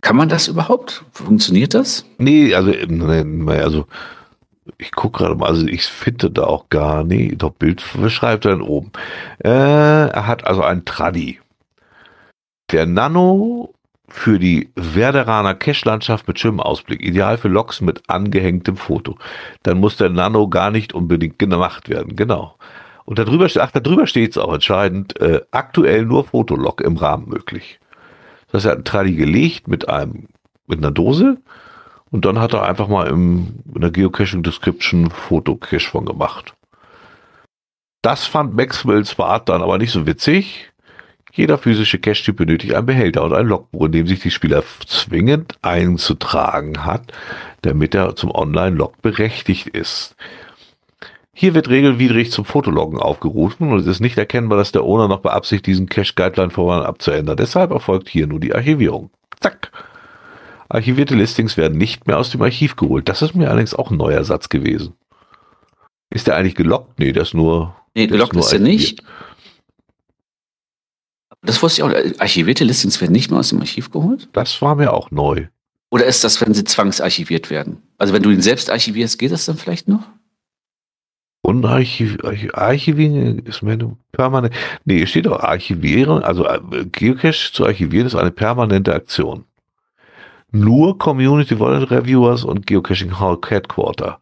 [0.00, 1.04] Kann man das überhaupt?
[1.12, 2.04] Funktioniert das?
[2.18, 3.86] Nee, also, äh, nee, also
[4.78, 8.52] ich gucke gerade mal, also ich finde da auch gar nicht, doch Bild beschreibt er
[8.52, 8.92] dann oben.
[9.42, 11.40] Äh, er hat also einen Tradi.
[12.70, 13.74] Der Nano
[14.08, 19.16] für die Werderaner Cache-Landschaft mit schönem Ausblick, ideal für Loks mit angehängtem Foto.
[19.62, 22.56] Dann muss der Nano gar nicht unbedingt gemacht werden, genau.
[23.04, 27.80] Und darüber, ach, darüber steht es auch entscheidend, äh, aktuell nur Fotolog im Rahmen möglich.
[28.46, 30.28] Das heißt, er hat einen Tradi gelegt mit einem,
[30.66, 31.38] mit einer Dose
[32.12, 36.54] und dann hat er einfach mal im, in der Geocaching Description Fotocache von gemacht.
[38.02, 40.70] Das fand Maxwell Smart dann aber nicht so witzig.
[41.32, 45.56] Jeder physische Cache-Typ benötigt einen Behälter und ein Logbuch, in dem sich die Spieler zwingend
[45.62, 47.10] einzutragen hat,
[47.62, 50.14] damit er zum Online-Log berechtigt ist.
[51.32, 55.20] Hier wird regelwidrig zum Fotologgen aufgerufen und es ist nicht erkennbar, dass der Owner noch
[55.20, 57.38] beabsichtigt, diesen Cache-Guideline-Vorwand abzuändern.
[57.38, 59.10] Deshalb erfolgt hier nur die Archivierung.
[59.40, 59.72] Zack.
[60.72, 63.06] Archivierte Listings werden nicht mehr aus dem Archiv geholt.
[63.06, 64.94] Das ist mir allerdings auch ein neuer Satz gewesen.
[66.08, 66.98] Ist der eigentlich gelockt?
[66.98, 67.76] Nee, ist nur.
[67.94, 69.02] Nee, gelockt nur ist er nicht.
[71.42, 72.20] Das wusste ich auch.
[72.20, 74.30] Archivierte Listings werden nicht mehr aus dem Archiv geholt?
[74.32, 75.48] Das war mir auch neu.
[75.90, 77.82] Oder ist das, wenn sie zwangsarchiviert werden?
[77.98, 80.08] Also wenn du ihn selbst archivierst, geht das dann vielleicht noch?
[81.42, 84.54] Und Archiv, Archiv, Archivieren ist mir eine permanent.
[84.86, 89.44] Nee, hier steht auch Archivieren, also äh, Geocache zu archivieren ist eine permanente Aktion.
[90.52, 94.18] Nur Community Wallet Reviewers und Geocaching Headquarter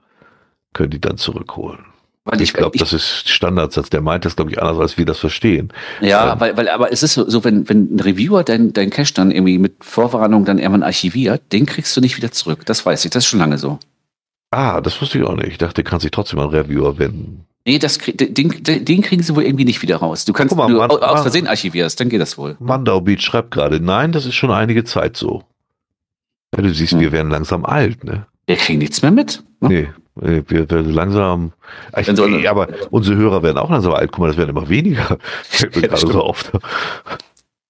[0.72, 1.80] können die dann zurückholen.
[2.24, 3.90] Weil Ich glaube, das ist Standardsatz.
[3.90, 5.72] Der meint das, glaube ich, anders, als wir das verstehen.
[6.00, 8.90] Ja, Ähm, weil, weil, aber es ist so, so wenn, wenn ein Reviewer dein, dein
[8.90, 12.64] Cache dann irgendwie mit Vorwarnung dann irgendwann archiviert, den kriegst du nicht wieder zurück.
[12.66, 13.78] Das weiß ich, das ist schon lange so.
[14.52, 15.48] Ah, das wusste ich auch nicht.
[15.48, 17.46] Ich dachte, kann sich trotzdem an Reviewer wenden.
[17.66, 20.24] Nee, das, den, den kriegen sie wohl irgendwie nicht wieder raus.
[20.24, 22.56] Du kannst, mal, wenn du Mann- aus Versehen archivierst, dann geht das wohl.
[22.58, 25.42] Mandau Beach schreibt gerade, nein, das ist schon einige Zeit so.
[26.60, 27.00] Ja, du siehst, Hm.
[27.00, 28.26] wir werden langsam alt, ne?
[28.46, 29.42] Wir kriegen nichts mehr mit.
[29.60, 29.68] Ne?
[29.68, 29.88] Nee,
[30.48, 31.52] wir werden langsam.
[31.96, 34.10] Ich, so- nee, aber unsere Hörer werden auch langsam alt.
[34.12, 35.18] Guck mal, das werden immer weniger.
[35.80, 36.50] Ja, so auf.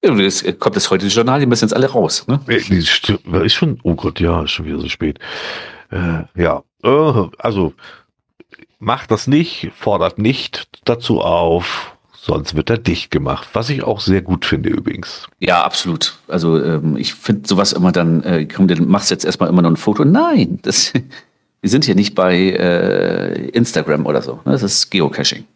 [0.02, 2.26] Ja, Das kommt das heutige Journal, die müssen jetzt alle raus.
[2.26, 2.40] Ne?
[2.48, 5.18] Ist schon, oh Gott, ja, ist schon wieder so spät.
[5.90, 7.74] Äh, ja, äh, also
[8.78, 13.48] macht das nicht, fordert nicht dazu auf, sonst wird er dicht gemacht.
[13.54, 15.26] Was ich auch sehr gut finde übrigens.
[15.38, 16.18] Ja, absolut.
[16.28, 19.70] Also ähm, ich finde sowas immer dann, äh, komm, dann machst jetzt erstmal immer noch
[19.70, 20.04] ein Foto.
[20.04, 20.92] Nein, das,
[21.60, 24.34] wir sind hier nicht bei äh, Instagram oder so.
[24.44, 24.52] Ne?
[24.52, 25.46] Das ist Geocaching.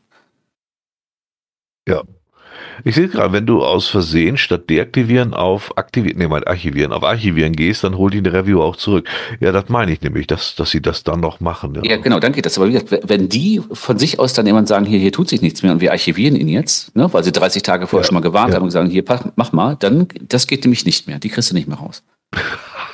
[2.83, 7.05] Ich sehe gerade, wenn du aus Versehen statt deaktivieren auf aktivieren, nee, mein archivieren, auf
[7.05, 9.07] archivieren gehst, dann holt die eine Review auch zurück.
[9.41, 11.79] Ja, das meine ich nämlich, dass, dass sie das dann noch machen.
[11.85, 12.59] Ja, genau, dann geht das.
[12.59, 15.43] Aber wie gesagt, wenn die von sich aus dann jemand sagen, hier, hier tut sich
[15.43, 18.15] nichts mehr und wir archivieren ihn jetzt, ne, weil sie 30 Tage vorher Ja, schon
[18.15, 18.57] mal gewarnt ja.
[18.57, 19.05] haben und sagen, hier,
[19.37, 21.19] mach mal, dann, das geht nämlich nicht mehr.
[21.19, 22.03] Die kriegst du nicht mehr raus.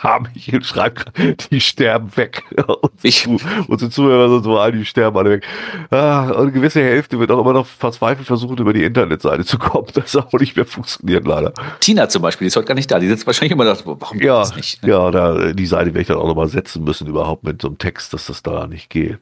[0.03, 1.13] Haben ich schreibt
[1.51, 2.43] die sterben weg.
[2.67, 3.29] Und Ich-
[3.69, 5.45] unsere Zuhörer sind so all, die sterben alle weg.
[5.91, 9.59] Ah, und eine gewisse Hälfte wird auch immer noch verzweifelt versuchen, über die Internetseite zu
[9.59, 9.89] kommen.
[9.95, 11.53] Das auch nicht mehr funktioniert, leider.
[11.81, 12.99] Tina zum Beispiel, die ist heute gar nicht da.
[12.99, 14.83] Die sitzt wahrscheinlich immer da, warum geht Ja, das nicht?
[14.83, 14.89] ne?
[14.91, 17.77] ja, da, die Seite werde ich dann auch nochmal setzen müssen, überhaupt mit so einem
[17.79, 19.19] Text, dass das da nicht geht.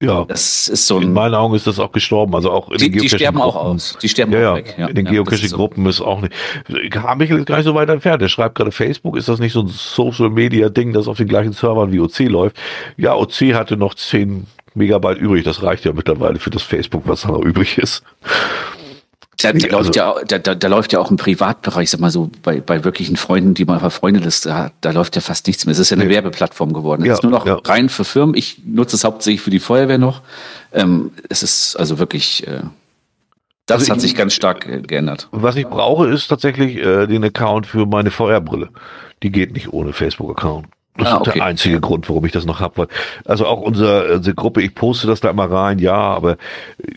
[0.02, 2.34] Ja, das ist so in ein, meinen Augen ist das auch gestorben.
[2.34, 3.76] Also auch in die, den die sterben auch Geocaching-Gruppen.
[3.76, 3.98] aus.
[4.02, 4.74] Die sterben Ja, auch ja, weg.
[4.76, 5.56] Ja, in den ja, das ist so.
[5.58, 6.34] Geocaching-Gruppen ist auch nicht.
[6.68, 8.20] Michael ist gar nicht so weit entfernt.
[8.20, 11.92] Der schreibt gerade Facebook, ist das nicht so ein Social-Media-Ding, das auf den gleichen Servern
[11.92, 12.56] wie OC läuft?
[12.96, 15.44] Ja, OC hatte noch 10 Megabyte übrig.
[15.44, 18.02] Das reicht ja mittlerweile für das Facebook, was da noch übrig ist.
[19.42, 22.00] Da, da, Nee, läuft also- ja, da, da, da läuft ja auch im Privatbereich, sag
[22.00, 25.46] mal so, bei, bei wirklichen Freunden, die man verfreundet ist, da, da läuft ja fast
[25.46, 25.72] nichts mehr.
[25.72, 26.10] Es ist ja eine Nee.
[26.10, 27.02] Werbeplattform geworden.
[27.02, 27.54] Es Ja, ist nur noch ja.
[27.64, 28.34] rein für Firmen.
[28.36, 30.22] Ich nutze es hauptsächlich für die Feuerwehr noch.
[30.72, 32.60] Ähm, es ist also wirklich, äh,
[33.66, 35.28] das Also hat ich- sich ganz stark äh, geändert.
[35.32, 38.68] Was ich brauche, ist tatsächlich äh, den Account für meine VR-Brille.
[39.22, 40.66] Die geht nicht ohne Facebook-Account.
[40.96, 41.32] Das Ah, ist okay.
[41.38, 42.86] der einzige Grund, warum ich das noch habe.
[43.24, 46.36] Also auch unsere, unsere Gruppe, ich poste das da immer rein, ja, aber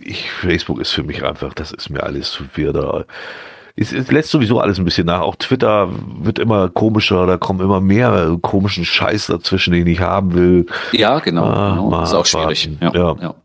[0.02, 3.06] ich, Facebook ist für mich einfach, das ist mir alles zu viel da.
[3.78, 5.22] Es, es lässt sowieso alles ein bisschen nach.
[5.22, 5.90] Auch Twitter
[6.20, 10.66] wird immer komischer, da kommen immer mehr komischen Scheiß dazwischen, den ich haben will.
[10.92, 11.44] Ja, genau.
[11.46, 11.90] Ah, genau.
[11.90, 12.70] mal Das ist auch schwierig.
[12.82, 12.92] Ja.
[12.94, 13.16] Ja.
[13.22, 13.36] ja.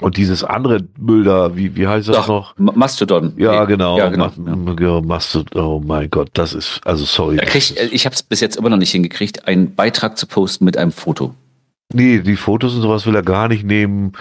[0.00, 2.54] Und dieses andere Müll da, wie, wie heißt das Doch, noch?
[2.56, 3.32] Ma- Mastodon.
[3.36, 3.98] Ja, genau.
[3.98, 4.30] Ja, genau.
[4.36, 7.36] Ma- Mastodon, oh mein Gott, das ist, also sorry.
[7.38, 10.76] Krieg, ich habe es bis jetzt immer noch nicht hingekriegt, einen Beitrag zu posten mit
[10.76, 11.34] einem Foto.
[11.92, 14.12] Nee, die Fotos und sowas will er gar nicht nehmen.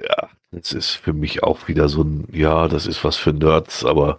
[0.00, 3.84] Ja, das ist für mich auch wieder so ein, ja, das ist was für Nerds,
[3.84, 4.18] aber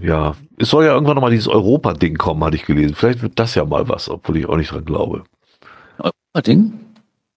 [0.00, 2.94] ja, es soll ja irgendwann nochmal dieses Europa-Ding kommen, hatte ich gelesen.
[2.94, 5.24] Vielleicht wird das ja mal was, obwohl ich auch nicht dran glaube.
[6.46, 6.72] Ding?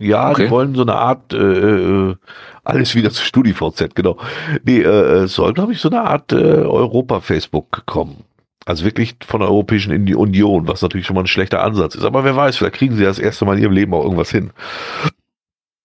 [0.01, 0.45] Ja, Okay.
[0.45, 2.15] die wollen so eine Art, äh, äh,
[2.63, 4.17] alles wieder zu StudiVZ, genau.
[4.63, 8.23] Nee, äh, es soll, glaube ich, so eine Art äh, Europa-Facebook kommen.
[8.65, 12.03] Also wirklich von der Europäischen Uni- Union, was natürlich schon mal ein schlechter Ansatz ist.
[12.05, 14.29] Aber wer weiß, vielleicht kriegen sie ja das erste Mal in ihrem Leben auch irgendwas
[14.29, 14.51] hin.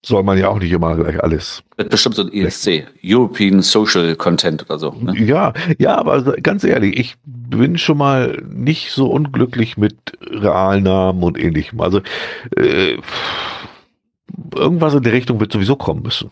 [0.04, 1.64] Soll man ja auch nicht immer gleich alles.
[1.76, 4.92] Bestimmt so ein ESC, European Social Content oder so.
[4.92, 5.16] Ne?
[5.20, 11.36] Ja, ja, aber ganz ehrlich, ich bin schon mal nicht so unglücklich mit Realnamen und
[11.36, 11.80] ähnlichem.
[11.80, 12.02] Also
[12.56, 12.98] äh,
[14.54, 16.30] irgendwas in der Richtung wird sowieso kommen müssen.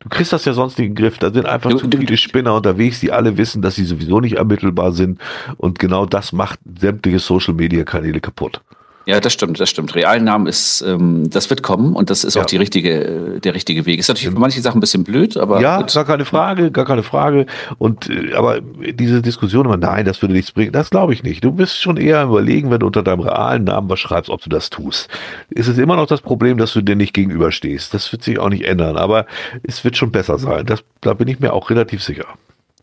[0.00, 1.18] Du kriegst das ja sonst nicht in den Griff.
[1.18, 4.36] Da sind einfach Du- zu viele Spinner unterwegs, die alle wissen, dass sie sowieso nicht
[4.36, 5.20] ermittelbar sind.
[5.58, 8.60] Und genau das macht sämtliche Social-Media-Kanäle kaputt.
[9.06, 9.94] Ja, das stimmt, das stimmt.
[9.94, 12.42] Realnamen ist, ähm, das wird kommen und das ist ja.
[12.42, 13.98] auch die richtige, der richtige Weg.
[13.98, 15.60] Ist natürlich für manche Sachen ein bisschen blöd, aber.
[15.60, 15.92] Ja, gut.
[15.92, 17.46] gar keine Frage, gar keine Frage.
[17.78, 21.42] Und äh, aber diese Diskussion immer, nein, das würde nichts bringen, das glaube ich nicht.
[21.42, 24.48] Du bist schon eher überlegen, wenn du unter deinem realen Namen was schreibst, ob du
[24.48, 25.08] das tust.
[25.50, 27.92] Es ist immer noch das Problem, dass du dir nicht gegenüberstehst.
[27.94, 29.26] Das wird sich auch nicht ändern, aber
[29.62, 30.66] es wird schon besser sein.
[30.66, 32.26] Das, da bin ich mir auch relativ sicher.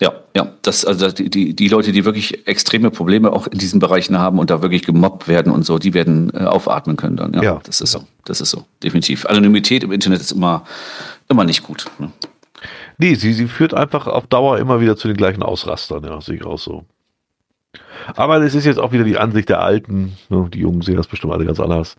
[0.01, 4.17] Ja, ja, das, also die, die, Leute, die wirklich extreme Probleme auch in diesen Bereichen
[4.17, 7.33] haben und da wirklich gemobbt werden und so, die werden äh, aufatmen können dann.
[7.33, 8.05] Ja, ja, das ist so.
[8.23, 9.25] Das ist so, definitiv.
[9.25, 10.63] Anonymität im Internet ist immer,
[11.27, 11.87] immer nicht gut.
[11.97, 12.11] Ne?
[12.97, 16.35] Nee, sie, sie führt einfach auf Dauer immer wieder zu den gleichen Ausrastern, ja, sehe
[16.35, 16.85] ich auch so.
[18.15, 20.17] Aber es ist jetzt auch wieder die Ansicht der Alten.
[20.29, 20.47] Ne?
[20.53, 21.95] Die Jungen sehen das bestimmt alle ganz anders.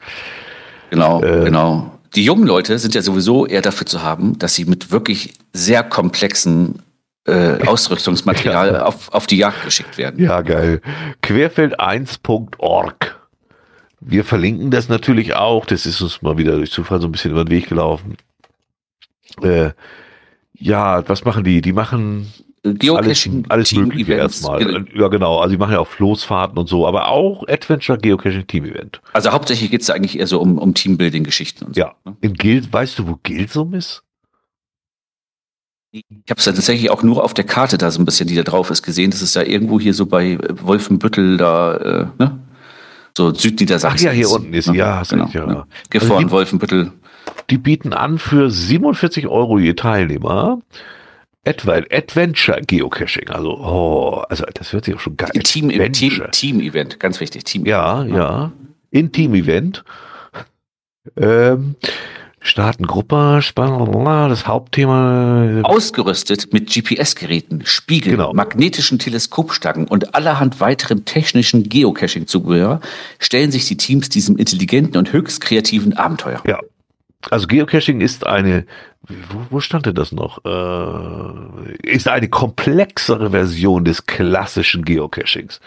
[0.91, 1.99] Genau, äh, genau.
[2.15, 5.85] Die jungen Leute sind ja sowieso eher dafür zu haben, dass sie mit wirklich sehr
[5.85, 6.81] komplexen
[7.27, 8.85] äh, Ausrüstungsmaterial ja.
[8.85, 10.23] auf, auf die Jagd geschickt werden.
[10.23, 10.81] Ja, geil.
[11.23, 13.21] Querfeld1.org.
[14.01, 15.67] Wir verlinken das natürlich auch.
[15.67, 18.17] Das ist uns mal wieder durch Zufall so ein bisschen über den Weg gelaufen.
[19.43, 19.71] Äh,
[20.55, 21.61] ja, was machen die?
[21.61, 22.33] Die machen
[22.63, 24.59] Geocaching alles, alles Mögliche erstmal.
[24.59, 24.87] Genau.
[24.95, 25.39] Ja, genau.
[25.39, 29.01] Also die machen ja auch Floßfahrten und so, aber auch Adventure Geocaching Team Event.
[29.13, 31.81] Also hauptsächlich geht es eigentlich eher so um, um Teambuilding-Geschichten und so.
[31.81, 31.95] Ja.
[32.05, 32.17] Ne?
[32.21, 34.03] In Guild, weißt du, wo Gilsum ist?
[35.93, 38.37] Ich habe es ja tatsächlich auch nur auf der Karte da so ein bisschen, die
[38.37, 39.11] da drauf ist, gesehen.
[39.11, 42.41] Das ist da irgendwo hier so bei Wolfenbüttel da, äh, ne?
[43.17, 44.09] So Südniedersachsen.
[44.09, 45.47] Ach ja, hier unten ist, ja, genau, ja.
[45.47, 45.65] Ne?
[45.91, 46.93] Gefahren, also Wolfenbüttel.
[47.51, 50.61] Die bieten an für 47 Euro je Teilnehmer
[51.43, 53.29] etwa Adventure Geocaching.
[53.29, 55.31] Also, oh, also das hört sich auch schon geil.
[55.43, 57.45] Team, Team, Team Event, ganz wichtig.
[57.45, 58.53] Team ja, ja, ja.
[58.91, 59.85] In Team Event.
[61.17, 61.77] Ähm,
[62.43, 65.61] Starten Gruppe, das Hauptthema.
[65.63, 68.33] Ausgerüstet mit GPS-Geräten, Spiegeln, genau.
[68.33, 72.81] magnetischen Teleskopstangen und allerhand weiterem technischen Geocaching-Zubehör
[73.19, 76.43] stellen sich die Teams diesem intelligenten und höchst kreativen Abenteuer.
[76.47, 76.59] Ja.
[77.29, 78.65] Also Geocaching ist eine,
[79.07, 80.43] wo, wo stand denn das noch?
[80.47, 85.61] Äh, ist eine komplexere Version des klassischen Geocachings.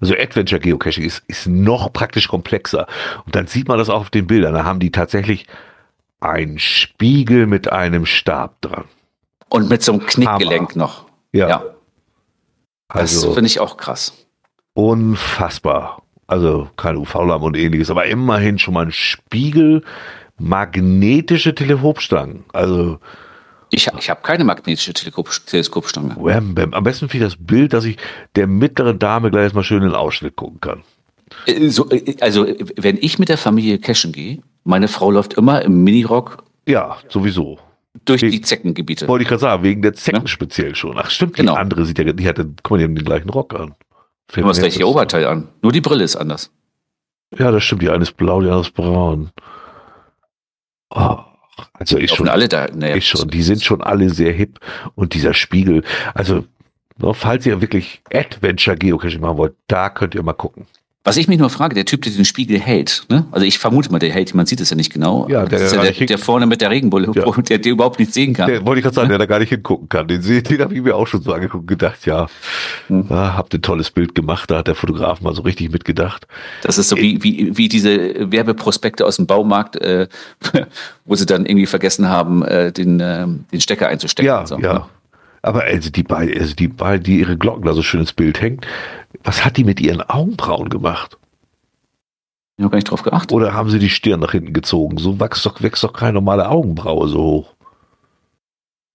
[0.00, 2.86] Also Adventure Geocaching ist, ist noch praktisch komplexer.
[3.26, 4.54] Und dann sieht man das auch auf den Bildern.
[4.54, 5.46] Da haben die tatsächlich
[6.20, 8.84] ein Spiegel mit einem Stab dran.
[9.48, 10.84] Und mit so einem Knickgelenk Hammer.
[10.84, 11.06] noch.
[11.32, 11.48] Ja.
[11.48, 11.64] ja.
[12.88, 14.12] Also, das finde ich auch krass.
[14.74, 16.02] Unfassbar.
[16.26, 19.82] Also kein UV-Lampe und ähnliches, aber immerhin schon mal ein Spiegel,
[20.38, 22.44] magnetische Teleskopstangen.
[22.52, 23.00] Also
[23.70, 26.16] ich, ich habe keine magnetische Teleskop Teleskopstange.
[26.16, 26.74] Wham, bam.
[26.74, 27.96] Am besten finde ich das Bild, dass ich
[28.36, 30.82] der mittleren Dame gleich mal schön in den Ausschnitt gucken kann.
[31.46, 35.62] Äh, so, äh, also wenn ich mit der Familie cashen gehe, meine Frau läuft immer
[35.62, 36.44] im Minirock.
[36.66, 37.58] Ja, sowieso.
[38.04, 39.08] Durch wegen, die Zeckengebiete.
[39.08, 40.28] Wollte ich gerade sagen, wegen der Zecken ja?
[40.28, 40.96] speziell schon.
[40.96, 41.54] Ach stimmt, genau.
[41.54, 43.74] die andere sieht ja, die hat, guck mal, die haben den gleichen Rock an.
[44.28, 45.48] Fällt das gleiche Oberteil an.
[45.60, 46.52] Nur die Brille ist anders.
[47.36, 47.82] Ja, das stimmt.
[47.82, 49.30] Die eine ist blau, die andere ist braun.
[50.90, 51.18] Oh,
[51.74, 52.28] also ich schon.
[52.28, 52.68] alle da.
[52.72, 53.28] Naja, ich schon.
[53.28, 54.60] Die sind schon alle sehr hip.
[54.94, 55.82] Und dieser Spiegel,
[56.14, 56.44] also,
[57.12, 60.66] falls ihr wirklich Adventure Geocaching machen wollt, da könnt ihr mal gucken.
[61.02, 63.24] Was ich mich nur frage, der Typ, der den Spiegel hält, ne?
[63.30, 65.26] also ich vermute mal, der hält, man sieht es ja nicht genau.
[65.30, 67.24] Ja, der, ja der, der, vorne mit der Regenbulle, ja.
[67.48, 68.48] der, der überhaupt nicht sehen kann.
[68.50, 70.08] Der, wollte ich gerade sagen, der da gar nicht hingucken kann.
[70.08, 72.26] Den, den habe ich mir auch schon so angeguckt und gedacht, ja,
[72.88, 73.06] hm.
[73.08, 76.26] ah, habt ein tolles Bild gemacht, da hat der Fotograf mal so richtig mitgedacht.
[76.62, 80.06] Das ist so wie, wie, wie diese Werbeprospekte aus dem Baumarkt, äh,
[81.06, 84.26] wo sie dann irgendwie vergessen haben, äh, den, äh, den Stecker einzustecken.
[84.26, 84.86] Ja, so, ja.
[85.42, 88.40] Aber also die beiden, also die beiden, die ihre Glocken da so schön ins Bild
[88.40, 88.66] hängt,
[89.24, 91.18] was hat die mit ihren Augenbrauen gemacht?
[92.56, 93.32] Ich habe gar nicht drauf geachtet.
[93.32, 94.98] Oder haben sie die Stirn nach hinten gezogen?
[94.98, 97.54] So wächst doch, wächst doch keine normale Augenbraue so hoch.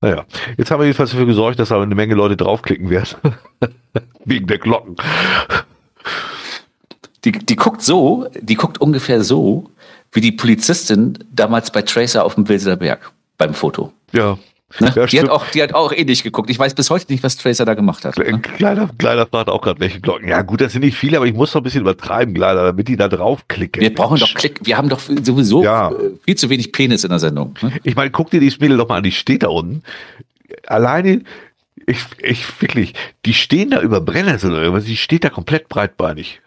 [0.02, 3.18] Naja, jetzt haben wir jedenfalls dafür gesorgt, dass aber eine Menge Leute draufklicken werden.
[4.26, 4.98] Wegen der Glocken.
[7.24, 9.72] Die, die guckt so, die guckt ungefähr so,
[10.12, 13.92] wie die Polizistin damals bei Tracer auf dem Wilser Berg beim Foto.
[14.12, 14.38] Ja,
[14.80, 14.92] Ne?
[14.96, 16.50] Ja, die, hat auch, die hat auch ähnlich geguckt.
[16.50, 18.18] Ich weiß bis heute nicht, was Tracer da gemacht hat.
[18.18, 18.40] Ne?
[18.40, 20.28] Kleiner, kleiner fragt auch gerade, welche Glocken.
[20.28, 22.88] Ja, gut, das sind nicht viele, aber ich muss noch ein bisschen übertreiben, kleiner, damit
[22.88, 23.82] die da draufklicken.
[23.82, 24.60] Wir brauchen doch Klick.
[24.64, 25.94] Wir haben doch sowieso ja.
[26.26, 27.56] viel zu wenig Penis in der Sendung.
[27.62, 27.74] Ne?
[27.84, 29.84] Ich meine, guck dir die Mädel doch mal an, die steht da unten.
[30.66, 31.22] Alleine,
[31.86, 32.94] ich, ich wirklich,
[33.26, 36.42] die stehen da über Brennnessel oder irgendwas, die steht da komplett breitbeinig.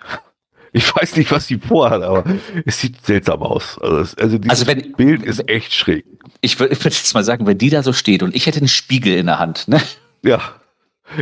[0.72, 2.24] Ich weiß nicht, was die vorhat, aber
[2.64, 3.78] es sieht seltsam aus.
[3.80, 6.04] Also, also dieses also wenn, Bild ist echt schräg.
[6.40, 8.68] Ich würde würd jetzt mal sagen, wenn die da so steht und ich hätte einen
[8.68, 9.80] Spiegel in der Hand, ne?
[10.22, 10.40] Ja.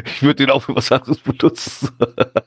[0.05, 1.90] Ich würde den auch für was anderes benutzen.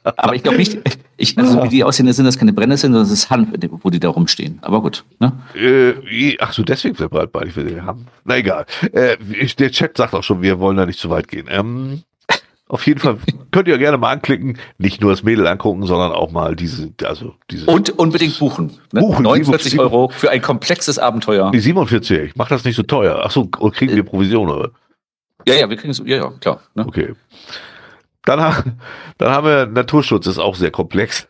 [0.03, 0.77] Aber ich glaube nicht,
[1.15, 3.49] ich, also so wie die aussehen, sind das keine Brennnesseln, sondern das ist Hanf,
[3.81, 4.59] wo die da rumstehen.
[4.61, 5.05] Aber gut.
[5.19, 5.31] Ne?
[5.55, 8.07] Äh, ach so, deswegen für breitbeinig will den haben.
[8.25, 8.65] Na egal.
[8.91, 9.17] Äh,
[9.57, 11.47] der Chat sagt auch schon, wir wollen da nicht zu weit gehen.
[11.49, 12.03] Ähm,
[12.69, 13.17] Auf jeden Fall
[13.51, 17.33] könnt ihr gerne mal anklicken, nicht nur das Mädel angucken, sondern auch mal diese, also
[17.49, 17.65] diese.
[17.65, 18.79] Und unbedingt buchen.
[18.93, 19.01] Ne?
[19.01, 21.49] Buchen, 49 47 Euro für ein komplexes Abenteuer.
[21.51, 23.23] Die 47, ich mach das nicht so teuer.
[23.23, 24.69] Ach so, kriegen wir Provision, oder?
[25.47, 26.61] Ja, ja, wir kriegen es, ja, ja, klar.
[26.75, 26.85] Ne?
[26.85, 27.15] Okay.
[28.23, 28.79] Dann,
[29.17, 31.27] dann haben wir Naturschutz, ist auch sehr komplex.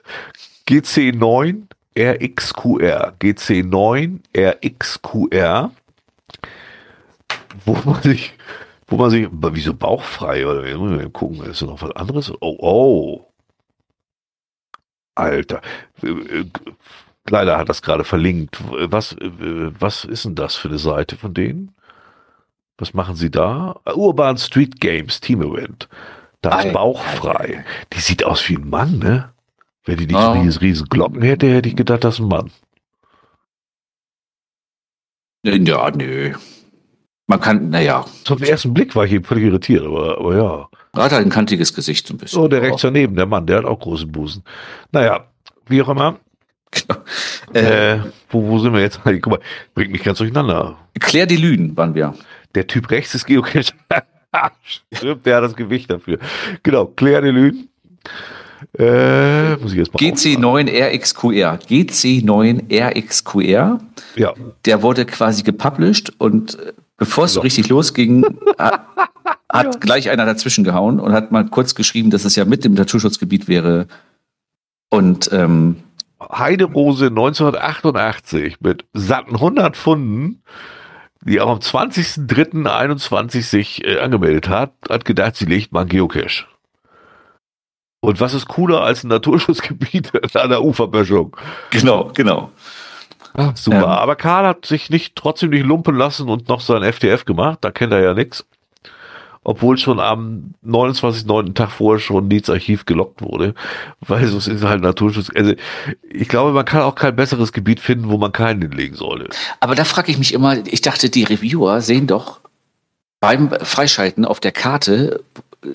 [0.68, 1.68] GC9
[1.98, 3.14] RXQR.
[3.22, 5.72] GC9 RXQR.
[7.66, 8.34] Wo man sich,
[8.90, 10.46] wo man sich, wieso bauchfrei?
[10.48, 12.32] Oder müssen mal gucken, ist noch was anderes?
[12.42, 13.26] Oh, oh.
[15.16, 15.62] Alter.
[17.28, 18.58] Leider hat das gerade verlinkt.
[18.70, 21.76] Was, was ist denn das für eine Seite von denen?
[22.78, 23.76] Was machen sie da?
[23.86, 25.90] Urban Street Games Team Event.
[26.42, 27.66] Da ist Ei, bauchfrei.
[27.94, 29.34] Die sieht aus wie ein Mann, ne?
[29.84, 30.32] Wenn die nicht Ja.
[30.32, 32.52] riesen, riesen Glocken hätte, hätte ich gedacht, das ist ein Mann.
[35.44, 36.34] Ja, nö.
[37.30, 40.68] Man kann, naja, Zum ersten Blick war ich eben völlig irritiert, aber, aber ja.
[41.00, 42.42] hat halt ein kantiges Gesicht so ein bisschen.
[42.42, 44.44] So, der rechts daneben, der Mann, der hat auch große Busen.
[44.92, 45.28] Naja,
[45.68, 46.18] wie auch immer.
[47.54, 48.00] Äh, Äh,
[48.30, 49.00] wo, wo sind wir jetzt?
[49.04, 49.40] Guck mal,
[49.74, 50.78] bringt mich ganz durcheinander.
[51.00, 52.14] Claire de Lune waren wir.
[52.54, 53.74] Der Typ rechts ist Geocache.
[54.94, 56.20] Stimmt, der hat das Gewicht dafür.
[56.62, 57.64] Genau, Claire de Lune.
[58.78, 61.58] Äh, muss ich jetzt mal GC9RXQR.
[61.68, 63.80] GC9RXQR.
[64.16, 64.34] Ja,
[64.66, 66.56] Der wurde quasi gepublished und
[67.00, 68.24] bevor es so richtig losging,
[68.58, 68.86] hat,
[69.52, 72.74] hat gleich einer dazwischen gehauen und hat mal kurz geschrieben, dass es ja mit dem
[72.74, 73.88] Naturschutzgebiet wäre.
[74.90, 75.78] Und ähm,
[76.22, 80.44] Heiderose 1988 mit satten 100 Pfunden,
[81.22, 86.46] die auch am 20.03.21 sich äh, angemeldet hat, hat gedacht, sie legt mal einen Geocache.
[88.02, 91.36] Und was ist cooler als ein Naturschutzgebiet an der Uferböschung?
[91.70, 92.52] genau, genau.
[93.34, 93.78] Ah, super.
[93.78, 93.86] Ähm.
[93.86, 97.60] Aber Karl hat sich nicht trotzdem nicht lumpen lassen und noch sein FTF gemacht.
[97.62, 98.46] Da kennt er ja nichts.
[99.44, 101.54] Obwohl schon am 29.9.
[101.54, 103.56] Tag vorher schon Nieds Archiv gelockt wurde.
[104.02, 105.30] Weil es ist halt Naturschutz.
[105.34, 105.54] Also
[106.10, 109.30] ich glaube, man kann auch kein besseres Gebiet finden, wo man keinen hinlegen sollte.
[109.60, 112.40] Aber da frage ich mich immer, ich dachte, die Reviewer sehen doch
[113.22, 115.24] beim Freischalten auf der Karte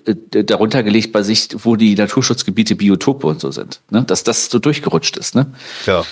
[0.06, 3.80] äh, darunter gelegt bei sich, wo die Naturschutzgebiete, Biotope und so sind.
[3.90, 4.02] Ne?
[4.02, 5.34] Dass das so durchgerutscht ist.
[5.34, 5.46] Ne?
[5.84, 6.04] Ja.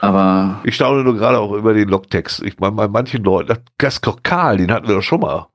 [0.00, 2.42] Aber Ich staune nur gerade auch über den Logtext.
[2.42, 5.46] Ich meine, bei manchen Leuten, das ist doch Karl, den hatten wir doch schon mal.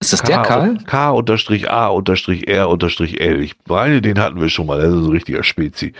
[0.00, 0.78] ist das der Karl?
[0.86, 3.42] K unterstrich A unterstrich R unterstrich L.
[3.42, 4.78] Ich meine, den hatten wir schon mal.
[4.78, 5.92] Das ist so ein richtiger Spezi.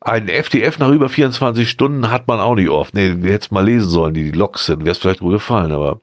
[0.00, 2.94] Ein FDF nach über 24 Stunden hat man auch nicht oft.
[2.94, 4.80] Nee, wir hätten mal lesen sollen, die die Logs sind.
[4.80, 6.00] Wäre es vielleicht wohl gefallen, aber.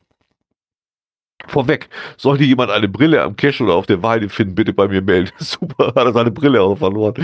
[1.47, 5.01] Vorweg, sollte jemand eine Brille am Cache oder auf der Weide finden, bitte bei mir
[5.01, 5.31] melden.
[5.39, 7.15] Super, hat er seine Brille auch verloren.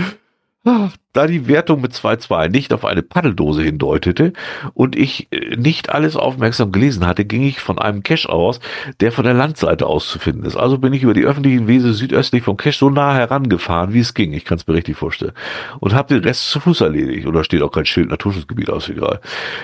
[0.64, 4.32] Ach, Da die Wertung mit 2-2 nicht auf eine Paddeldose hindeutete
[4.74, 8.60] und ich äh, nicht alles aufmerksam gelesen hatte, ging ich von einem Cache aus,
[9.00, 10.56] der von der Landseite aus zu finden ist.
[10.56, 14.14] Also bin ich über die öffentlichen Wege südöstlich vom Cache so nah herangefahren, wie es
[14.14, 14.32] ging.
[14.32, 15.32] Ich kann es mir richtig vorstellen.
[15.80, 17.26] Und habe den Rest zu Fuß erledigt.
[17.26, 19.20] Oder steht auch kein Schild Naturschutzgebiet aus, egal.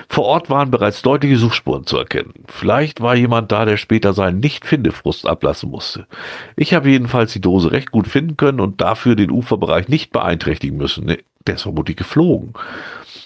[0.08, 2.34] Vor Ort waren bereits deutliche Suchspuren zu erkennen.
[2.48, 6.06] Vielleicht war jemand da, der später seinen Nicht-Finde-Frust ablassen musste.
[6.56, 10.76] Ich habe jedenfalls die Dose recht gut finden können und dafür den Uferbereich nicht beeinträchtigen
[10.76, 11.16] müssen.
[11.46, 12.54] Der ist vermutlich geflogen.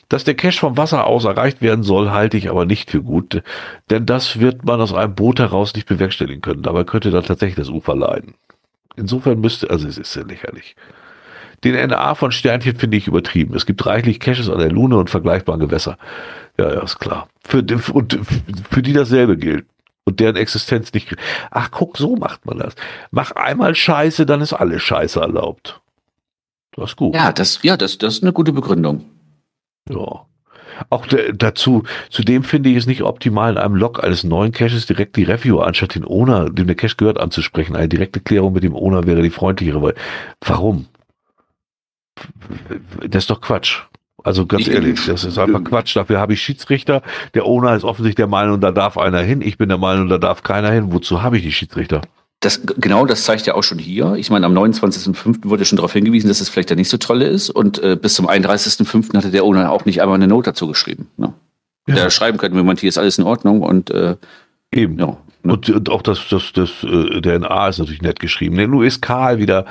[0.08, 3.42] Dass der Cache vom Wasser aus erreicht werden soll, halte ich aber nicht für gut,
[3.90, 6.62] denn das wird man aus einem Boot heraus nicht bewerkstelligen können.
[6.62, 8.34] Dabei könnte dann tatsächlich das Ufer leiden.
[8.96, 10.74] Insofern müsste, also es ist ja lächerlich.
[11.62, 13.54] Den NA von Sternchen finde ich übertrieben.
[13.54, 15.98] Es gibt reichlich Caches an der Lune und vergleichbaren Gewässer.
[16.58, 17.28] Ja, ja, ist klar.
[17.44, 18.18] Für, und
[18.70, 19.66] für die dasselbe gilt.
[20.04, 21.14] Und deren Existenz nicht.
[21.50, 22.74] Ach, guck, so macht man das.
[23.10, 25.80] Mach einmal Scheiße, dann ist alles Scheiße erlaubt.
[26.80, 27.14] Das ist gut.
[27.14, 29.04] Ja, das, ja das, das ist eine gute Begründung.
[29.88, 30.26] Ja.
[30.88, 35.16] Auch dazu, zudem finde ich es nicht optimal, in einem Log eines neuen Caches direkt
[35.16, 37.76] die Review anstatt den Owner, dem der Cache gehört, anzusprechen.
[37.76, 39.94] Eine direkte Klärung mit dem Owner wäre die freundlichere, weil,
[40.40, 40.86] warum?
[43.06, 43.82] Das ist doch Quatsch.
[44.24, 45.96] Also ganz Ich- ehrlich, das ist einfach Quatsch.
[45.96, 47.02] Dafür habe ich Schiedsrichter.
[47.34, 49.42] Der Owner ist offensichtlich der Meinung, da darf einer hin.
[49.42, 50.92] Ich bin der Meinung, da darf keiner hin.
[50.92, 52.00] Wozu habe ich die Schiedsrichter?
[52.40, 54.14] Das, genau, das zeigt ja auch schon hier.
[54.14, 55.48] Ich meine, am 29.05.
[55.48, 57.50] wurde schon darauf hingewiesen, dass es vielleicht der nicht so tolle ist.
[57.50, 59.14] Und äh, bis zum 31.05.
[59.14, 61.08] hatte der Owner auch nicht einmal eine Note dazu geschrieben.
[61.18, 61.34] Ne?
[61.86, 61.96] Ja.
[61.96, 64.16] Der schreiben könnte, wenn man hier ist alles in Ordnung und äh,
[64.72, 64.98] Eben.
[64.98, 65.06] ja.
[65.06, 65.16] Ne?
[65.42, 68.56] Und, und auch das, das, das, äh, der NA ist natürlich nett geschrieben.
[68.70, 69.64] Nur ist Karl wieder,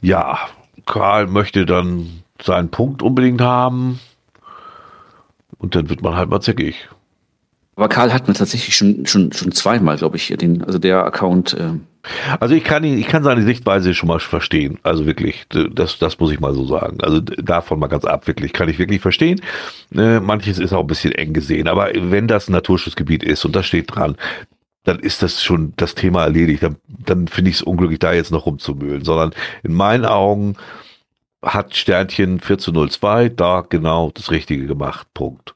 [0.00, 0.38] ja,
[0.86, 4.00] Karl möchte dann seinen Punkt unbedingt haben.
[5.58, 6.88] Und dann wird man halt mal zickig.
[7.78, 11.54] Aber Karl hat mir tatsächlich schon, schon, schon zweimal, glaube ich, den, also der Account.
[11.54, 11.74] Äh,
[12.40, 14.80] Also ich kann ihn, ich kann seine Sichtweise schon mal verstehen.
[14.82, 16.98] Also wirklich, das, das muss ich mal so sagen.
[17.02, 19.40] Also davon mal ganz ab, wirklich, kann ich wirklich verstehen.
[19.94, 23.54] Äh, manches ist auch ein bisschen eng gesehen, aber wenn das ein Naturschutzgebiet ist und
[23.54, 24.16] das steht dran,
[24.82, 26.64] dann ist das schon das Thema erledigt.
[26.64, 29.30] Dann, dann finde ich es unglücklich, da jetzt noch rumzumühlen, sondern
[29.62, 30.56] in meinen Augen
[31.42, 35.06] hat Sternchen 1402 da genau das Richtige gemacht.
[35.14, 35.54] Punkt.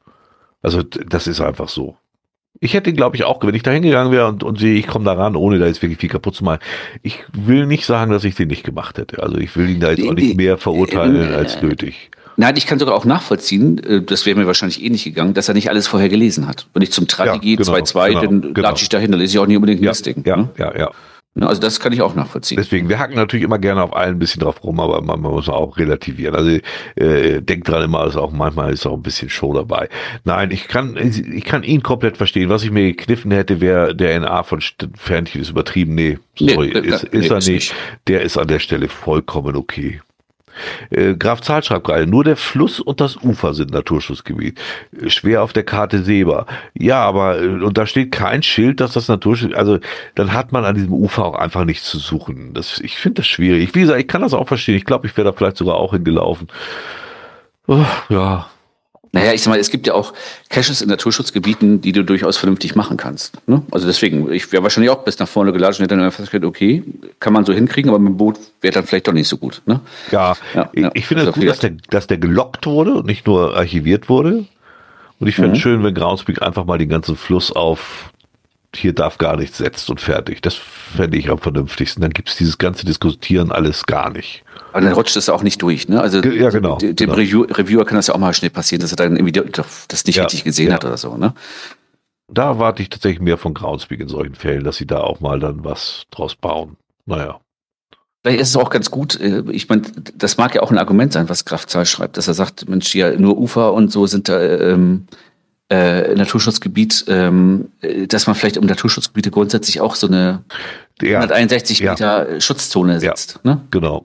[0.63, 1.97] Also das ist einfach so.
[2.63, 4.87] Ich hätte ihn, glaube ich, auch, wenn ich da hingegangen wäre und, und sehe, ich
[4.87, 6.61] komme da ran, ohne da jetzt wirklich viel kaputt zu machen.
[7.03, 9.21] Ich will nicht sagen, dass ich den nicht gemacht hätte.
[9.21, 12.13] Also ich will ihn da jetzt auch nicht mehr verurteilen als nötig.
[12.37, 15.55] Nein, ich kann sogar auch nachvollziehen, äh, das wäre mir wahrscheinlich ähnlich gegangen, dass er
[15.55, 16.69] nicht alles vorher gelesen hat.
[16.73, 18.69] Wenn ich zum Tradi gehe, 2-2, genau, dann genau.
[18.69, 20.23] latsche ich dahin, dann lese ich auch nicht unbedingt ein ja, Listing.
[20.25, 20.49] Ja, ne?
[20.57, 20.91] ja, ja.
[21.35, 22.59] Ne, also das kann ich auch nachvollziehen.
[22.59, 25.33] Deswegen, wir hacken natürlich immer gerne auf allen ein bisschen drauf rum, aber man, man
[25.33, 26.35] muss auch relativieren.
[26.35, 26.59] Also
[26.97, 29.89] äh, denkt dran immer, ist auch manchmal ist auch ein bisschen Show dabei.
[30.25, 32.51] Nein, ich kann ich kann ihn komplett verstehen.
[32.51, 34.61] Was ich mir gekniffen hätte, wäre der NA von
[34.95, 35.95] Fernchen ist übertrieben.
[35.95, 37.49] Nee, sorry, nee, ist, ist nee, er nicht.
[37.49, 37.75] nicht.
[38.09, 40.03] Der ist an der Stelle vollkommen okay.
[40.91, 44.61] Äh, Graf Zahl schreibt gerade, nur der Fluss und das Ufer sind Naturschutzgebiet.
[45.07, 46.47] Schwer auf der Karte sehbar.
[46.75, 49.79] Ja, aber, äh, und da steht kein Schild, dass das Naturschutz, also,
[50.15, 52.55] dann hat man an diesem Ufer auch einfach nichts zu suchen.
[52.55, 53.75] Das, ich finde das schwierig.
[53.75, 54.77] Wie gesagt, ich kann das auch verstehen.
[54.77, 56.49] Ich glaube, ich wäre da vielleicht sogar auch hingelaufen.
[57.67, 58.47] Oh, ja,
[59.13, 60.15] naja, ich sag mal, es gibt ja auch
[60.49, 63.47] Caches in Naturschutzgebieten, die du durchaus vernünftig machen kannst.
[63.47, 63.63] Ne?
[63.71, 66.45] Also deswegen, ich wäre wahrscheinlich auch bis nach vorne gelatscht und hätte dann einfach gesagt,
[66.45, 66.83] okay,
[67.21, 69.61] kann man so hinkriegen, aber mit dem Boot wäre dann vielleicht doch nicht so gut.
[69.67, 69.81] Ne?
[70.11, 73.07] Ja, ja, ich, ich finde es also gut, dass der, dass der gelockt wurde und
[73.07, 74.47] nicht nur archiviert wurde.
[75.21, 75.63] Und ich finde es mhm.
[75.63, 78.12] schön, wenn Groundspeak einfach mal den ganzen Fluss auf
[78.75, 80.41] hier darf gar nichts setzt und fertig.
[80.43, 82.01] Das fände ich am vernünftigsten.
[82.01, 84.45] Dann gibt es dieses ganze Diskutieren alles gar nicht.
[84.73, 86.01] Aber dann rutscht es auch nicht durch, ne?
[86.01, 87.13] Also ja, genau, dem genau.
[87.13, 89.33] Review, Reviewer kann das ja auch mal schnell passieren, dass er dann irgendwie
[89.89, 90.75] das nicht ja, richtig gesehen ja.
[90.75, 91.35] hat oder so, ne?
[92.29, 95.39] Da warte ich tatsächlich mehr von Groundspeak in solchen Fällen, dass sie da auch mal
[95.39, 96.77] dann was draus bauen.
[97.05, 97.41] Naja.
[98.23, 99.83] Vielleicht ist es auch ganz gut, äh, ich meine,
[100.15, 103.15] das mag ja auch ein Argument sein, was Kraftzahl schreibt, dass er sagt, Mensch, ja,
[103.19, 105.07] nur Ufer und so sind da ähm,
[105.73, 107.69] äh, Naturschutzgebiet, ähm,
[108.09, 110.45] dass man vielleicht um Naturschutzgebiete grundsätzlich auch so eine
[111.01, 111.17] ja.
[111.21, 111.93] 161 ja.
[111.93, 113.41] Meter Schutzzone setzt.
[113.43, 113.55] Ja.
[113.55, 113.61] Ne?
[113.71, 114.05] Genau.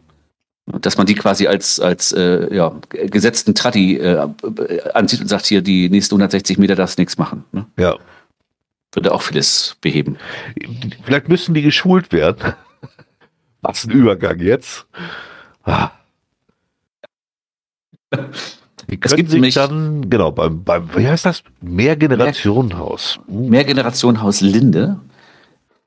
[0.65, 4.27] Dass man die quasi als, als äh, ja, gesetzten Tratti äh,
[4.93, 7.43] ansieht und sagt, hier, die nächsten 160 Meter darfst nichts machen.
[7.51, 7.65] Ne?
[7.77, 7.97] Ja.
[8.93, 10.17] Würde auch vieles beheben.
[11.03, 12.53] Vielleicht müssen die geschult werden.
[13.61, 14.85] Was ein Übergang jetzt.
[15.63, 15.91] Ah.
[18.89, 21.43] Die können sich dann, genau, beim, beim, wie heißt das?
[21.61, 23.19] Mehrgenerationenhaus.
[23.27, 24.99] Mehr, Mehrgenerationenhaus Linde.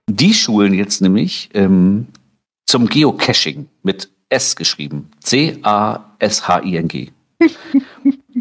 [0.08, 2.08] Die schulen jetzt nämlich ähm,
[2.66, 5.10] zum Geocaching mit S geschrieben.
[5.20, 7.10] C-A-S-H-I-N-G.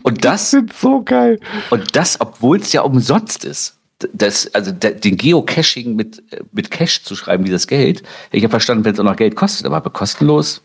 [0.03, 1.39] Und das, das so geil.
[1.69, 3.77] Und das, obwohl es ja umsonst ist.
[4.13, 6.23] Das, also den Geocaching mit,
[6.53, 8.01] mit Cash zu schreiben wie das Geld.
[8.31, 10.61] Ich habe verstanden, wenn es auch noch Geld kostet, aber kostenlos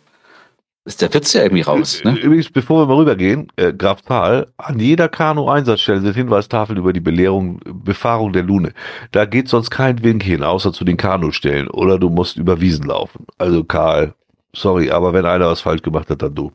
[0.85, 2.03] ist der Witz ja irgendwie raus.
[2.05, 2.17] Ne?
[2.19, 7.01] Übrigens, bevor wir mal rübergehen, äh, Graf Tal, an jeder Kanu-Einsatzstelle sind Hinweistafeln über die
[7.01, 8.75] Belehrung, Befahrung der Lune.
[9.11, 11.69] Da geht sonst kein Wink hin, außer zu den Kanustellen.
[11.69, 13.27] Oder du musst über Wiesen laufen.
[13.39, 14.15] Also Karl,
[14.55, 16.53] sorry, aber wenn einer was falsch gemacht hat, dann du.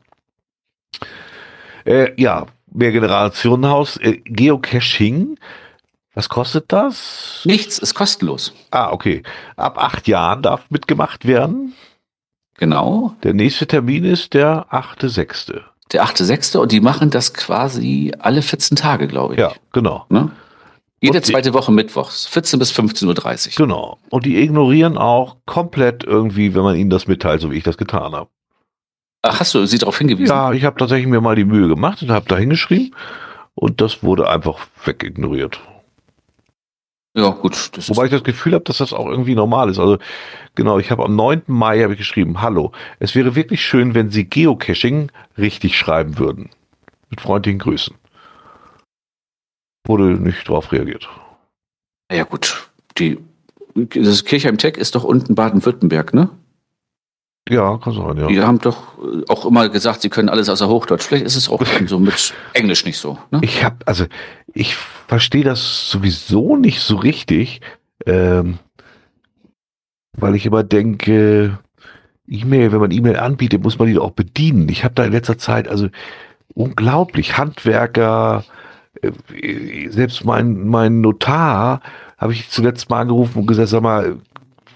[1.84, 5.38] Äh, ja, Mehrgenerationenhaus, äh, Geocaching.
[6.14, 7.42] Was kostet das?
[7.44, 8.52] Nichts, ist kostenlos.
[8.70, 9.22] Ah, okay.
[9.56, 11.74] Ab acht Jahren darf mitgemacht werden.
[12.60, 13.14] Genau.
[13.22, 15.60] Der nächste Termin ist der 8.6.
[15.92, 16.58] Der 8.6.
[16.58, 19.40] und die machen das quasi alle 14 Tage, glaube ich.
[19.40, 20.04] Ja, genau.
[20.10, 20.30] Ne?
[21.00, 23.66] Jede zweite Woche mittwochs, 14 bis 15.30 Uhr.
[23.66, 23.98] Genau.
[24.10, 27.78] Und die ignorieren auch komplett irgendwie, wenn man ihnen das mitteilt, so wie ich das
[27.78, 28.28] getan habe.
[29.22, 30.30] Ach, hast du sie darauf hingewiesen?
[30.30, 32.94] Ja, ich habe tatsächlich mir mal die Mühe gemacht und habe da hingeschrieben
[33.54, 35.60] und das wurde einfach wegignoriert.
[37.16, 37.70] Ja, gut.
[37.88, 39.78] Wobei ich das Gefühl habe, dass das auch irgendwie normal ist.
[39.78, 39.98] Also
[40.54, 41.42] genau, ich habe am 9.
[41.48, 46.50] Mai habe ich geschrieben, hallo, es wäre wirklich schön, wenn Sie Geocaching richtig schreiben würden.
[47.10, 47.96] Mit freundlichen Grüßen.
[49.86, 51.08] Wurde nicht drauf reagiert.
[52.12, 53.18] Ja gut, die
[53.74, 56.28] das Kirchheim Tech ist doch unten Baden-Württemberg, ne?
[57.50, 58.28] Ja, kann sein, ja.
[58.28, 58.94] Die haben doch
[59.28, 61.02] auch immer gesagt, sie können alles außer Hochdeutsch.
[61.02, 63.18] Vielleicht ist es auch so mit Englisch nicht so.
[63.32, 63.40] Ne?
[63.42, 64.06] Ich habe, also
[64.54, 67.60] ich verstehe das sowieso nicht so richtig,
[68.06, 68.60] ähm,
[70.16, 71.58] weil ich immer denke,
[72.28, 74.68] E-Mail, wenn man E-Mail anbietet, muss man die auch bedienen.
[74.68, 75.88] Ich habe da in letzter Zeit, also
[76.54, 78.44] unglaublich, Handwerker,
[79.02, 81.80] äh, selbst mein, mein Notar
[82.16, 84.18] habe ich zuletzt mal angerufen und gesagt, sag mal,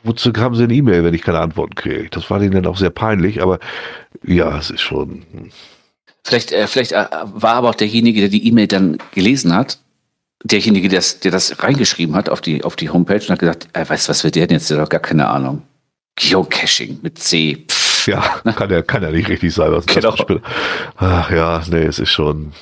[0.05, 2.09] wozu haben sie eine E-Mail, wenn ich keine Antworten kriege?
[2.11, 3.59] Das war denen dann auch sehr peinlich, aber
[4.25, 5.25] ja, es ist schon.
[6.23, 9.79] Vielleicht, äh, vielleicht äh, war aber auch derjenige, der die E-Mail dann gelesen hat,
[10.45, 13.69] derjenige, der das, der das reingeschrieben hat auf die, auf die Homepage und hat gesagt,
[13.73, 14.71] äh, weißt du, was wird der denn jetzt?
[14.71, 15.63] Der hat doch gar keine Ahnung.
[16.17, 17.65] Geocaching mit C.
[17.69, 18.07] Pff.
[18.07, 18.21] Ja,
[18.57, 19.73] kann ja, kann ja nicht richtig sein.
[19.73, 20.15] Was genau.
[20.97, 22.53] Ach ja, nee, es ist schon.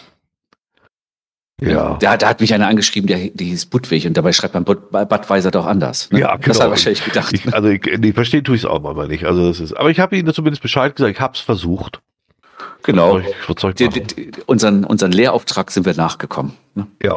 [1.71, 1.97] Ja.
[2.01, 4.91] Da, da hat mich einer angeschrieben, der, der hieß Budwig und dabei schreibt man Bud,
[4.91, 6.11] Budweiser doch anders.
[6.11, 6.21] Ne?
[6.21, 6.49] Ja, genau.
[6.49, 7.33] Das hat er wahrscheinlich gedacht.
[7.33, 9.25] Ich, also ich, nee, verstehen tue ich es auch mal nicht.
[9.25, 12.01] Also das ist, aber ich habe Ihnen zumindest Bescheid gesagt, ich habe es versucht.
[12.83, 13.15] genau.
[13.17, 16.53] Was soll ich- was soll ich Die, die, unseren, unseren Lehrauftrag sind wir nachgekommen.
[16.75, 16.87] Ne?
[17.03, 17.17] Ja.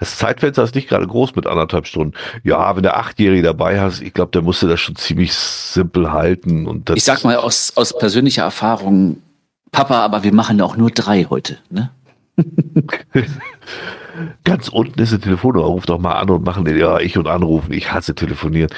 [0.00, 2.14] Das Zeitfenster ist nicht gerade groß mit anderthalb Stunden.
[2.42, 6.66] Ja, wenn du Achtjährige dabei hast, ich glaube, der musste das schon ziemlich simpel halten.
[6.66, 9.22] Und das, Ich sag mal aus, aus persönlicher Erfahrung,
[9.70, 11.58] Papa, aber wir machen auch nur drei heute.
[11.68, 11.90] Ne?
[14.44, 17.28] Ganz unten ist eine Telefonnummer, ruf doch mal an und machen den, ja, ich und
[17.28, 17.72] anrufen.
[17.72, 18.70] Ich hasse telefonieren.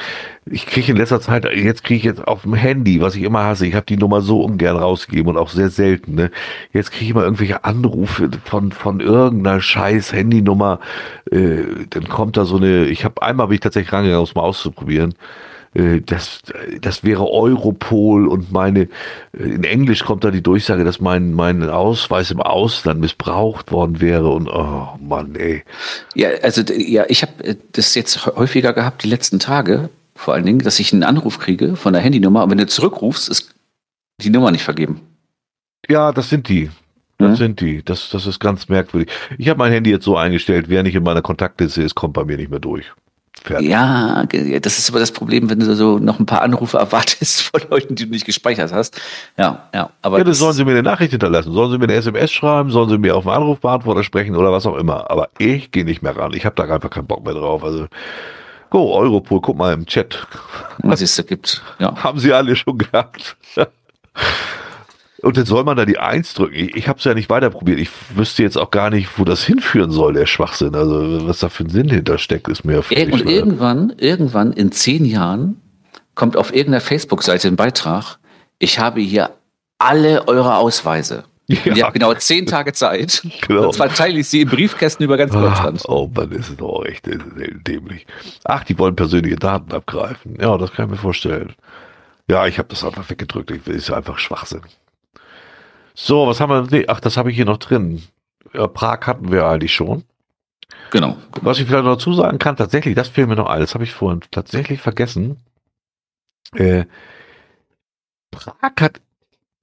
[0.46, 3.44] Ich kriege in letzter Zeit, jetzt kriege ich jetzt auf dem Handy, was ich immer
[3.44, 6.14] hasse, ich habe die Nummer so ungern rausgegeben und auch sehr selten.
[6.14, 6.30] Ne?
[6.72, 10.80] Jetzt kriege ich immer irgendwelche Anrufe von, von irgendeiner scheiß Handynummer.
[11.30, 14.34] Äh, dann kommt da so eine, ich habe einmal bin ich tatsächlich rangegangen, um es
[14.34, 15.14] mal auszuprobieren.
[15.74, 16.40] Äh, Das,
[16.80, 18.82] das wäre Europol und meine,
[19.32, 24.00] äh, in Englisch kommt da die Durchsage, dass mein, mein Ausweis im Ausland missbraucht worden
[24.00, 25.62] wäre und oh Mann, ey.
[26.14, 30.44] Ja, also ja, ich habe das jetzt hä- häufiger gehabt die letzten Tage, vor allen
[30.44, 33.54] Dingen, dass ich einen Anruf kriege von der Handynummer und wenn du zurückrufst, ist
[34.20, 35.00] die Nummer nicht vergeben.
[35.88, 36.68] Ja, das sind die.
[37.16, 37.36] Das Mhm.
[37.36, 37.82] sind die.
[37.84, 39.10] Das, das ist ganz merkwürdig.
[39.38, 42.24] Ich habe mein Handy jetzt so eingestellt, wer nicht in meiner Kontaktliste ist, kommt bei
[42.24, 42.86] mir nicht mehr durch.
[43.42, 43.68] Fertig.
[43.70, 47.60] Ja, das ist aber das Problem, wenn du so noch ein paar Anrufe erwartest von
[47.70, 49.00] Leuten, die du nicht gespeichert hast.
[49.38, 49.90] Ja, ja.
[50.02, 51.52] Aber Ja, das das- sollen sie mir eine Nachricht hinterlassen.
[51.52, 54.66] Sollen sie mir eine SMS schreiben, sollen sie mir auf den Anrufbeantworter sprechen oder was
[54.66, 55.10] auch immer.
[55.10, 56.32] Aber ich gehe nicht mehr ran.
[56.34, 57.64] Ich habe da einfach keinen Bock mehr drauf.
[57.64, 57.86] Also,
[58.68, 60.26] go, Europol, guck mal im Chat.
[60.78, 61.62] was es da gibt.
[61.78, 61.94] Ja.
[62.04, 63.36] Haben sie alle schon gehabt.
[65.22, 66.54] Und jetzt soll man da die Eins drücken.
[66.54, 67.78] Ich, ich habe es ja nicht weiter probiert.
[67.78, 70.74] Ich wüsste jetzt auch gar nicht, wo das hinführen soll, der Schwachsinn.
[70.74, 74.72] Also, was da für ein Sinn hintersteckt, ist mir Ir- völlig Und irgendwann, irgendwann in
[74.72, 75.60] zehn Jahren
[76.14, 78.18] kommt auf irgendeiner Facebook-Seite ein Beitrag,
[78.58, 79.30] ich habe hier
[79.78, 81.24] alle eure Ausweise.
[81.48, 81.74] Ja.
[81.74, 83.22] Ihr habt genau zehn Tage Zeit.
[83.48, 83.64] Genau.
[83.66, 85.82] Und zwar teile ich sie in Briefkästen über ganz Ah, Deutschland.
[85.88, 87.06] oh Mann, ist es doch echt
[87.66, 88.06] dämlich.
[88.44, 90.36] Ach, die wollen persönliche Daten abgreifen.
[90.40, 91.54] Ja, das kann ich mir vorstellen.
[92.28, 93.50] Ja, ich habe das einfach weggedrückt.
[93.50, 94.60] Ich, ist einfach Schwachsinn.
[95.94, 96.84] So, was haben wir?
[96.88, 98.02] Ach, das habe ich hier noch drin.
[98.52, 100.04] Ja, Prag hatten wir eigentlich schon.
[100.90, 101.16] Genau.
[101.42, 103.92] Was ich vielleicht noch dazu sagen kann, tatsächlich, das fehlt mir noch alles, habe ich
[103.92, 105.36] vorhin tatsächlich vergessen.
[106.54, 106.84] Äh,
[108.30, 109.00] Prag hat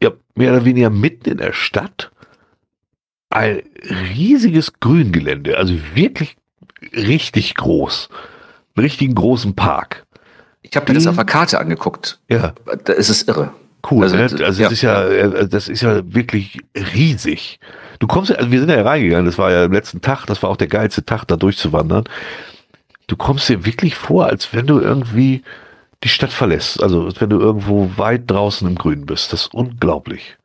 [0.02, 2.12] ja mehr oder weniger mitten in der Stadt
[3.30, 3.62] ein
[4.16, 6.38] riesiges Grüngelände, also wirklich
[6.94, 8.10] richtig groß.
[8.76, 10.06] Einen richtigen großen Park.
[10.62, 12.20] Ich habe mir das auf der Karte angeguckt.
[12.30, 13.54] Ja, Da ist es irre.
[13.92, 14.04] Cool.
[14.04, 14.46] Also, Also, ne?
[14.46, 14.70] also ja.
[14.70, 16.60] das ist ja, äh, das ist ja wirklich
[16.94, 17.60] riesig.
[18.00, 20.42] Du kommst, ja- also wir sind ja reingegangen, das war ja am letzten Tag, das
[20.44, 22.04] war auch der geilste Tag, da durchzuwandern.
[23.08, 25.44] Du kommst dir wirklich vor, als wenn du irgendwie
[26.04, 26.82] die Stadt verlässt.
[26.84, 29.34] Also als wenn du irgendwo weit draußen im Grünen bist.
[29.34, 30.38] Das ist unglaublich.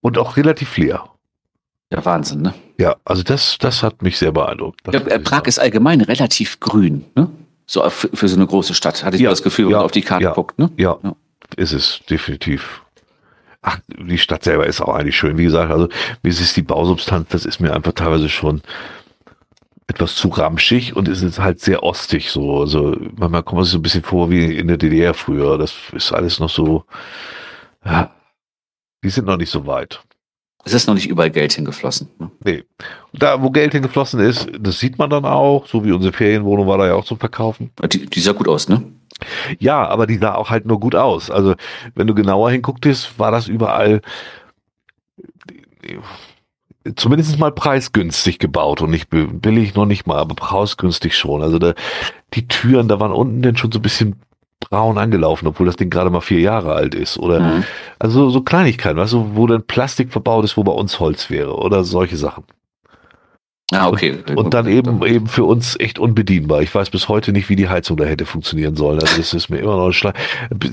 [0.00, 1.04] Und auch relativ leer.
[1.92, 2.54] Ja, Wahnsinn, ne?
[2.78, 4.80] Ja, also das, das hat mich sehr beeindruckt.
[4.90, 7.28] Ja, äh, Prag ist allgemein relativ grün, ne?
[7.66, 9.84] So für, für so eine große Stadt, hatte ich Ja, das Gefühl, wenn ja, man
[9.86, 10.32] auf die Karte ja.
[10.32, 10.70] guckt, ne?
[10.76, 11.14] Ja, Ja.
[11.54, 12.82] Ist es definitiv.
[13.62, 15.36] Ach, die Stadt selber ist auch eigentlich schön.
[15.36, 15.88] Wie gesagt, also
[16.22, 18.62] mir ist die Bausubstanz, das ist mir einfach teilweise schon
[19.86, 22.60] etwas zu ramschig und es ist halt sehr ostig so.
[22.60, 25.58] Also manchmal kommt man sich so ein bisschen vor wie in der DDR früher.
[25.58, 26.84] Das ist alles noch so.
[27.84, 28.14] Ja,
[29.02, 30.00] die sind noch nicht so weit.
[30.64, 32.08] Es ist noch nicht überall Geld hingeflossen.
[32.18, 32.30] Ne?
[32.44, 32.64] Nee.
[33.12, 36.78] Da, wo Geld hingeflossen ist, das sieht man dann auch, so wie unsere Ferienwohnung war
[36.78, 37.70] da ja auch zum Verkaufen.
[37.90, 38.82] Die, die sah gut aus, ne?
[39.58, 41.30] Ja, aber die sah auch halt nur gut aus.
[41.30, 41.54] Also,
[41.94, 44.00] wenn du genauer hingucktest, war das überall
[46.96, 51.42] zumindest mal preisgünstig gebaut und nicht bi- billig noch nicht mal, aber preisgünstig schon.
[51.42, 51.74] Also da,
[52.34, 54.16] die Türen, da waren unten denn schon so ein bisschen
[54.60, 57.18] braun angelaufen, obwohl das Ding gerade mal vier Jahre alt ist.
[57.18, 57.64] Oder Mhm.
[57.98, 61.56] also so Kleinigkeiten, weißt du, wo dann Plastik verbaut ist, wo bei uns Holz wäre
[61.56, 62.44] oder solche Sachen.
[63.72, 64.16] Ah, okay.
[64.34, 66.60] Und dann eben eben für uns echt unbedienbar.
[66.62, 68.98] Ich weiß bis heute nicht, wie die Heizung da hätte funktionieren sollen.
[69.00, 70.16] Also das ist mir immer noch ein Schlag.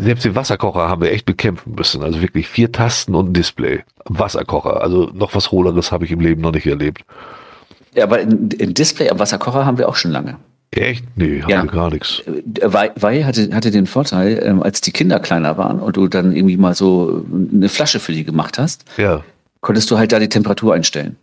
[0.02, 2.02] Selbst den Wasserkocher haben wir echt bekämpfen müssen.
[2.02, 3.84] Also wirklich vier Tasten und ein Display.
[4.06, 4.82] Wasserkocher.
[4.82, 7.04] Also noch was Hohleres habe ich im Leben noch nicht erlebt.
[7.94, 10.38] Ja, aber ein, ein Display am Wasserkocher haben wir auch schon lange.
[10.72, 11.06] Echt?
[11.16, 11.64] Nee, haben Ja.
[11.64, 12.22] wir gar nichts.
[12.28, 16.08] Äh, Weil, weil hatte, hatte den Vorteil, ähm, als die Kinder kleiner waren und du
[16.08, 19.22] dann irgendwie mal so eine Flasche für die gemacht hast, Ja.
[19.62, 21.16] konntest du halt da die Temperatur einstellen.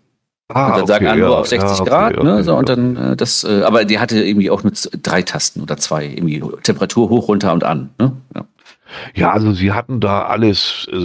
[0.55, 2.33] Ah, und dann sagen okay, andere ja, auf 60 ja, okay, Grad, ne?
[2.35, 4.73] okay, So, und dann äh, das, äh, aber die hatte irgendwie auch nur
[5.03, 7.91] drei Tasten oder zwei, irgendwie Temperatur hoch, runter und an.
[7.99, 8.13] Ne?
[8.35, 8.45] Ja.
[9.15, 10.97] Ja, also sie hatten da alles, äh,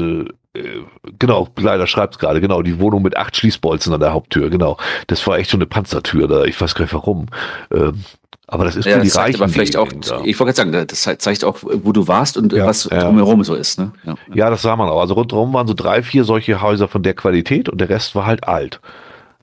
[0.53, 0.83] äh,
[1.17, 4.77] genau, leider schreibt es gerade, genau, die Wohnung mit acht Schließbolzen an der Haupttür, genau.
[5.07, 7.25] Das war echt schon eine Panzertür da, ich weiß gar nicht warum.
[7.73, 8.03] Ähm,
[8.45, 9.41] aber das ist Ja, für die das Reichen.
[9.41, 10.21] aber vielleicht auch, da.
[10.23, 13.03] ich wollte gerade sagen, das zeigt- zeigt auch, wo du warst und Ja, was ja.
[13.03, 13.79] drumherum so ist.
[13.79, 13.91] Ne?
[14.05, 14.15] Ja.
[14.33, 15.01] Ja, das sah man auch.
[15.01, 18.25] Also rundherum waren so drei, vier solche Häuser von der Qualität und der Rest war
[18.25, 18.79] halt alt.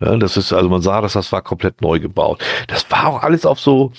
[0.01, 2.43] Ja, das ist, also man sah, dass das war komplett neu gebaut.
[2.69, 3.93] Das war auch alles auf so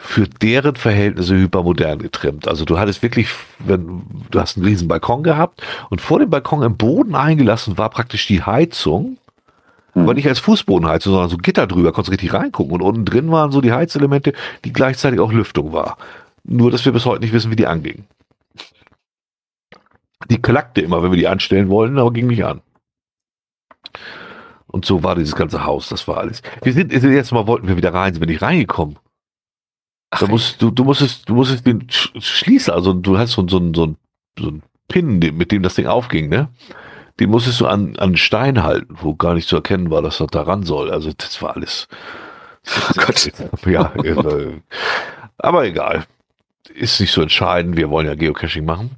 [0.00, 2.46] für deren Verhältnisse hypermodern getrimmt.
[2.46, 6.62] Also du hattest wirklich, wenn, du hast einen riesen Balkon gehabt und vor dem Balkon
[6.62, 9.18] im Boden eingelassen war praktisch die Heizung.
[9.94, 10.02] Hm.
[10.02, 12.72] Aber nicht als Fußbodenheizung, sondern so Gitter drüber, konntest richtig reingucken.
[12.72, 14.34] Und unten drin waren so die Heizelemente,
[14.64, 15.98] die gleichzeitig auch Lüftung war.
[16.44, 18.04] Nur, dass wir bis heute nicht wissen, wie die anging.
[20.30, 22.60] Die klackte immer, wenn wir die anstellen wollten, aber ging nicht an.
[24.70, 26.42] Und so war dieses ganze Haus, das war alles.
[26.62, 28.98] Wir sind, jetzt mal wollten wir wieder rein, sind wir nicht reingekommen.
[30.10, 33.46] Ach, Da musst, du, du musstest, du musstest den Sch- Schließer, also du hast so,
[33.48, 33.94] so, so, so,
[34.38, 36.48] so einen Pin, mit dem das Ding aufging, ne?
[37.20, 40.18] Den musstest du an, an einen Stein halten, wo gar nicht zu erkennen war, dass
[40.18, 40.90] das da ran soll.
[40.90, 41.88] Also das war alles.
[42.66, 43.32] Oh Gott.
[43.66, 44.60] Ja, irre.
[45.38, 46.04] aber egal.
[46.74, 47.76] Ist nicht so entscheidend.
[47.76, 48.90] Wir wollen ja Geocaching machen.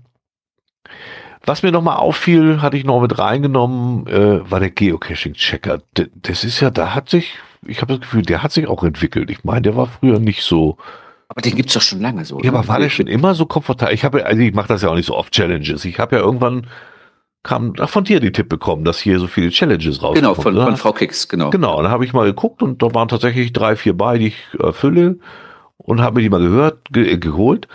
[1.45, 5.81] Was mir nochmal auffiel, hatte ich noch mit reingenommen, äh, war der Geocaching-Checker.
[6.15, 9.31] Das ist ja, da hat sich, ich habe das Gefühl, der hat sich auch entwickelt.
[9.31, 10.77] Ich meine, der war früher nicht so.
[11.29, 12.39] Aber den gibt's doch schon lange so.
[12.41, 12.59] Ja, ne?
[12.59, 13.95] aber war der schon immer so komfortabel?
[13.95, 15.85] Ich habe, also ich mache das ja auch nicht so oft Challenges.
[15.85, 16.67] Ich habe ja irgendwann
[17.43, 20.15] kam ach, von dir die Tipp bekommen, dass hier so viele Challenges rauskommen.
[20.15, 21.51] Genau, von, von Frau Kicks, genau.
[21.51, 24.37] Genau, dann habe ich mal geguckt und da waren tatsächlich drei, vier bei, die ich
[24.59, 25.19] erfülle
[25.79, 27.67] und habe mir die mal gehört, ge geholt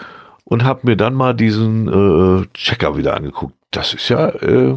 [0.46, 1.88] und habe mir dann mal diesen
[2.44, 3.54] äh, Checker wieder angeguckt.
[3.72, 4.76] Das ist ja, äh,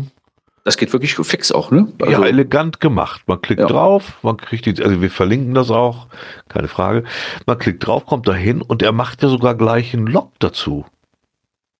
[0.65, 1.89] Das geht wirklich fix auch, ne?
[2.01, 3.23] ja Also, elegant gemacht.
[3.27, 3.67] Man klickt Ja.
[3.69, 6.09] drauf, man kriegt die, also wir verlinken das auch,
[6.49, 7.05] keine Frage.
[7.47, 10.85] Man klickt drauf, kommt dahin und er macht ja sogar gleich einen Log dazu.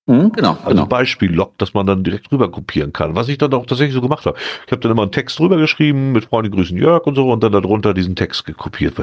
[0.05, 0.85] Mhm, genau, Also genau.
[0.87, 3.13] Beispiel-Log, das man dann direkt rüber kopieren kann.
[3.15, 4.37] Was ich dann auch tatsächlich so gemacht habe.
[4.65, 7.43] Ich habe dann immer einen Text drüber geschrieben, mit Freunde grüßen Jörg und so, und
[7.43, 8.95] dann darunter diesen Text gekopiert.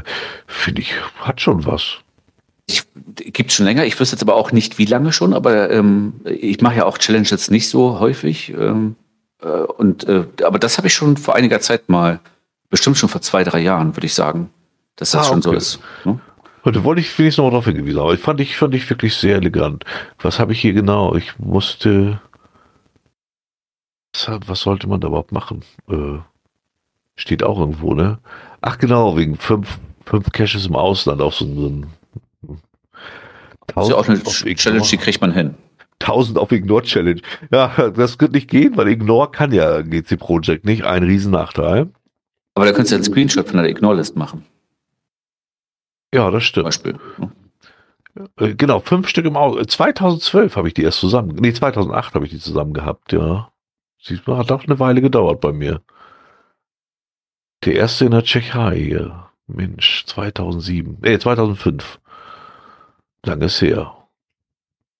[0.48, 1.98] Finde ich, hat schon was.
[2.68, 2.82] Ich,
[3.14, 3.84] gibt's schon länger.
[3.84, 6.98] Ich wüsste jetzt aber auch nicht, wie lange schon, aber ähm, ich mache ja auch
[6.98, 8.52] Challenges nicht so häufig.
[8.52, 8.96] Ähm,
[9.40, 12.20] äh, und äh, aber das habe ich schon vor einiger Zeit mal,
[12.68, 14.50] bestimmt schon vor zwei, drei Jahren, würde ich sagen,
[14.96, 15.58] dass das Ah, schon so okay.
[15.58, 15.78] ist.
[16.04, 16.18] Ne?
[16.64, 19.14] Heute wollte ich wenigstens noch mal darauf hingewiesen, aber ich fand ich, fand ich wirklich
[19.14, 19.84] sehr elegant.
[20.18, 21.14] Was habe ich hier genau?
[21.14, 22.20] Ich musste.
[24.46, 25.62] Was, sollte man da überhaupt machen?
[25.88, 26.18] Äh,
[27.14, 28.18] steht auch irgendwo, ne?
[28.62, 31.44] Ach genau, wegen fünf, fünf Caches im Ausland, auch so.
[31.44, 31.86] So ein
[33.74, 34.54] Das ist ja auch eine auf Ignore.
[34.56, 35.54] Challenge, die kriegt man hin.
[36.00, 37.20] 1000 auf Ignore Challenge.
[37.50, 40.84] Ja, das wird nicht gehen, weil Ignore kann ja GC Project nicht.
[40.84, 41.88] Ein Riesennachteil.
[42.54, 44.44] Aber da könntest du einen Screenshot von der Ignore-List machen,
[46.14, 46.64] Ja, das stimmt.
[46.66, 46.98] Beispiel.
[47.18, 47.30] ne?
[48.38, 49.66] Äh, Genau, fünf Stück im Aus.
[49.66, 51.34] 2012 habe ich die erst zusammen.
[51.38, 53.50] Nee, 2008 habe ich die zusammen gehabt, ja.
[54.02, 55.80] Siehst du, hat auch eine Weile gedauert bei mir.
[57.64, 59.28] Der erste in der Tschechei hier.
[59.46, 60.98] Mensch, 2007.
[61.02, 61.98] Nee, 2005.
[63.26, 63.92] Lange ist her.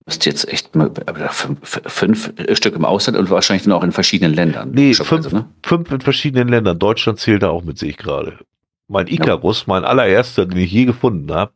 [0.05, 0.93] Das ist jetzt echt mal
[1.31, 4.71] fünf, fünf Stück im Ausland und wahrscheinlich dann auch in verschiedenen Ländern.
[4.71, 5.29] Nee, fünf,
[5.65, 6.79] fünf in verschiedenen Ländern.
[6.79, 8.39] Deutschland zählt da auch mit, sehe ich gerade.
[8.87, 11.53] Mein Icarus, mein allererster, den ich je gefunden habe,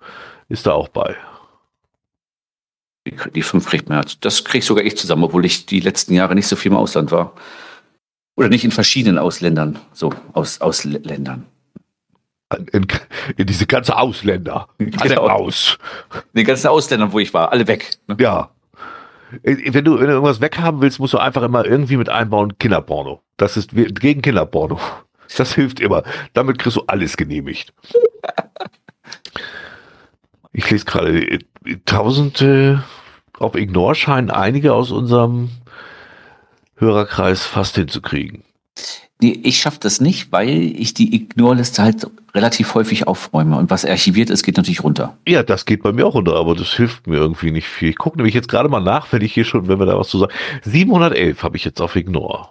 [0.49, 1.17] ist da auch bei.
[3.07, 4.05] Die, die fünf kriegt man.
[4.21, 6.79] Das krieg ich sogar ich zusammen, obwohl ich die letzten Jahre nicht so viel im
[6.79, 7.35] Ausland war.
[8.35, 11.47] Oder nicht in verschiedenen Ausländern, so aus Ausländern.
[12.73, 12.87] In,
[13.37, 14.69] in diese ganze Ausländer.
[14.79, 15.27] Alle Genau.
[15.27, 15.79] raus.
[16.35, 17.91] Den ganzen Ausländern, wo ich war, alle weg.
[18.09, 18.17] Ne?
[18.19, 18.51] Ja.
[19.45, 22.59] Äh, Wenn du, wenn du irgendwas weghaben willst, musst du einfach immer irgendwie mit einbauen
[22.59, 23.23] Kinderporno.
[23.37, 24.81] Das ist gegen Kinderporno.
[25.37, 26.03] Das hilft immer.
[26.33, 27.73] Damit kriegst du alles genehmigt.
[30.53, 31.39] Ich lese gerade, äh,
[31.87, 32.83] tausende
[33.39, 35.51] auf Ignore scheinen einige aus unserem
[36.77, 38.43] Hörerkreis fast hinzukriegen.
[39.23, 43.57] Nee, ich schaffe das nicht, weil ich die Ignore-Liste halt relativ häufig aufräume.
[43.59, 45.17] Und was archiviert ist, geht natürlich runter.
[45.29, 47.91] Ja, das geht bei mir auch runter, aber das hilft mir irgendwie nicht viel.
[47.91, 50.09] Ich gucke nämlich jetzt gerade mal nach, wenn ich hier schon, wenn wir da was
[50.09, 50.33] zu sagen.
[50.63, 52.49] 711 habe ich jetzt auf Ignore.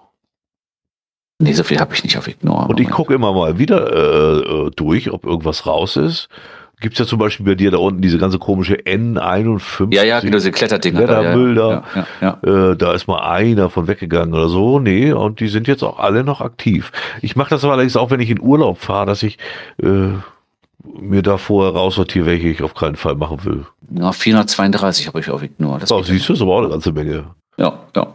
[1.42, 2.68] Nee, so viel habe ich nicht auf Ignore.
[2.68, 6.28] Und ich gucke immer mal wieder äh, äh, durch, ob irgendwas raus ist.
[6.82, 9.94] Gibt es ja zum Beispiel bei dir da unten diese ganze komische N51.
[9.94, 11.00] Ja, ja, genau, diese Kletterdinger.
[11.06, 11.84] Klettermüll da.
[11.96, 12.72] ja, ja, ja.
[12.72, 14.80] Äh, da ist mal einer von weggegangen oder so.
[14.80, 16.92] Nee, und die sind jetzt auch alle noch aktiv.
[17.22, 19.38] Ich mache das aber allerdings auch, wenn ich in Urlaub fahre, dass ich
[19.84, 20.10] äh,
[21.00, 23.66] mir da vorher raussortiere, welche ich auf keinen Fall machen will.
[23.92, 25.80] Ja, 432 habe ich auf Ignore.
[25.80, 27.26] Das Oh, siehst du, ist aber auch eine ganze Menge.
[27.58, 28.08] ja, ja.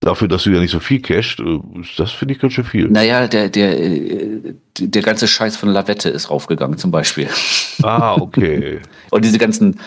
[0.00, 1.60] Dafür, dass du ja nicht so viel cashst, äh,
[1.96, 2.88] das finde ich ganz schön viel.
[2.88, 7.28] Naja, der, der, äh, der ganze Scheiß von Lavette ist raufgegangen, zum Beispiel.
[7.82, 8.80] Ah, okay.
[9.10, 9.80] Und diese ganzen,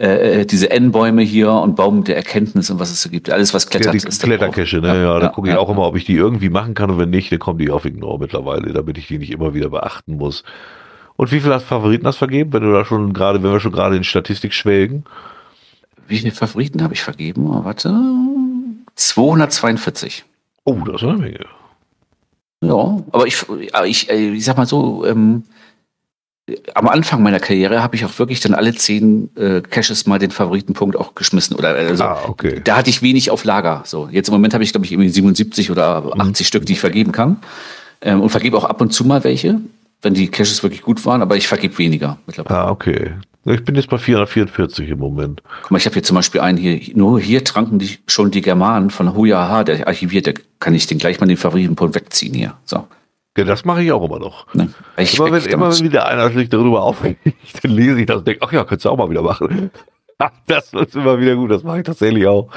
[0.00, 3.28] äh, äh, diese N-Bäume hier und Baum der Erkenntnis und was es so gibt.
[3.28, 4.22] Alles, was Ja, klettert, die ist.
[4.22, 5.02] Klettercache, ne?
[5.02, 7.10] Ja, da gucke ich ja, auch immer, ob ich die irgendwie machen kann und wenn
[7.10, 10.42] nicht, dann kommen die auf Ignore mittlerweile, damit ich die nicht immer wieder beachten muss.
[11.16, 13.72] Und wie viel hast Favoriten hast vergeben, wenn du da schon gerade, wenn wir schon
[13.72, 15.04] gerade in Statistik schwelgen?
[16.08, 17.46] Wie viele Favoriten habe ich vergeben?
[17.50, 17.94] Oh, warte.
[19.00, 20.24] 242.
[20.64, 21.46] Oh, das ist eine Menge.
[22.62, 23.44] Ja, aber ich,
[23.86, 25.44] ich, ich sag mal so, ähm,
[26.74, 30.30] am Anfang meiner Karriere habe ich auch wirklich dann alle zehn äh, Caches mal den
[30.30, 31.56] Favoritenpunkt auch geschmissen.
[31.56, 32.60] Oder also, Ah, okay.
[32.62, 33.82] da hatte ich wenig auf Lager.
[33.86, 36.80] So, jetzt im Moment habe ich, glaube ich, irgendwie 77 oder 80 Stück, die ich
[36.80, 37.38] vergeben kann.
[38.02, 39.60] Ähm, und vergebe auch ab und zu mal welche,
[40.02, 42.58] wenn die Caches wirklich gut waren, aber ich vergebe weniger mittlerweile.
[42.58, 43.12] Ah, okay.
[43.44, 45.42] Ich bin jetzt bei 444 im Moment.
[45.62, 48.42] Guck mal, ich habe hier zum Beispiel einen hier, nur hier tranken die schon die
[48.42, 52.54] Germanen von Huyaha, der archiviert, der kann ich den gleich mal den Favoritenpunkt wegziehen hier.
[52.64, 52.86] So.
[53.38, 54.52] Ja, das mache ich auch immer noch.
[54.54, 54.70] Ne?
[54.98, 57.20] Ich Immer wenn, immer wenn wieder einer sich darüber aufregt,
[57.62, 59.70] dann lese ich das und denke, ach ja, könntest du auch mal wieder machen.
[60.46, 62.50] Das ist immer wieder gut, das mache ich tatsächlich auch.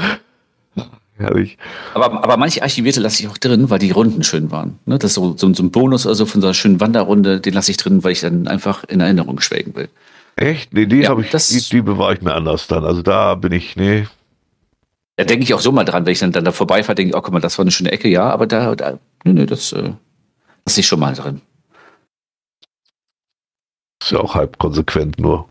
[1.16, 1.58] Herrlich.
[1.94, 4.80] aber, aber manche Archivierte lasse ich auch drin, weil die Runden schön waren.
[4.86, 5.00] Ne?
[5.00, 7.72] Das ist so, so, so ein Bonus also von so einer schönen Wanderrunde, den lasse
[7.72, 9.88] ich drin, weil ich dann einfach in Erinnerung schwelgen will.
[10.36, 10.74] Echt?
[10.74, 12.86] Nee, die, Ja, habe ich, das- die, die bewahre ich mir anders dann.
[12.86, 14.08] Also da bin ich, nee.
[15.16, 17.16] Da denke ich auch so mal dran, wenn ich dann, dann da vorbeifahre, denke ich,
[17.16, 19.72] oh, guck mal, das war eine schöne Ecke, ja, aber da, da nee, nee, das
[19.74, 19.94] äh,
[20.66, 21.42] lasse ich schon mal drin.
[24.02, 25.48] Ist ja auch halb konsequent nur.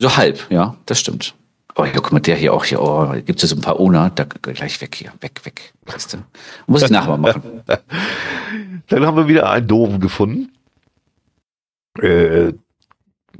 [0.00, 1.34] So halb, ja, das stimmt.
[1.76, 4.10] Oh, ja, guck mal, der hier auch hier, oh, gibt es so ein paar Ona,
[4.10, 5.72] da gleich weg hier, weg, weg.
[5.84, 6.18] Weißt du?
[6.66, 7.62] Muss ich nachher mal machen.
[8.88, 10.52] Dann haben wir wieder einen doofen gefunden.
[12.00, 12.52] Äh,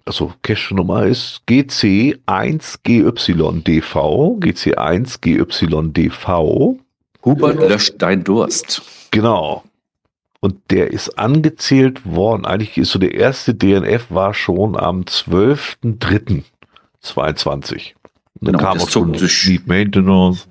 [0.07, 4.39] also Cache-Nummer ist GC1GYDV.
[4.41, 6.79] GC1GYDV.
[7.25, 8.83] Hubert löscht dein Durst.
[9.11, 9.65] Genau.
[10.41, 12.47] Und der ist angezählt worden.
[12.47, 17.95] Eigentlich ist so der erste DNF war schon am 12.03.22.
[18.41, 20.47] Und dann Genau, kam das auch schon zog sich- Need Maintenance.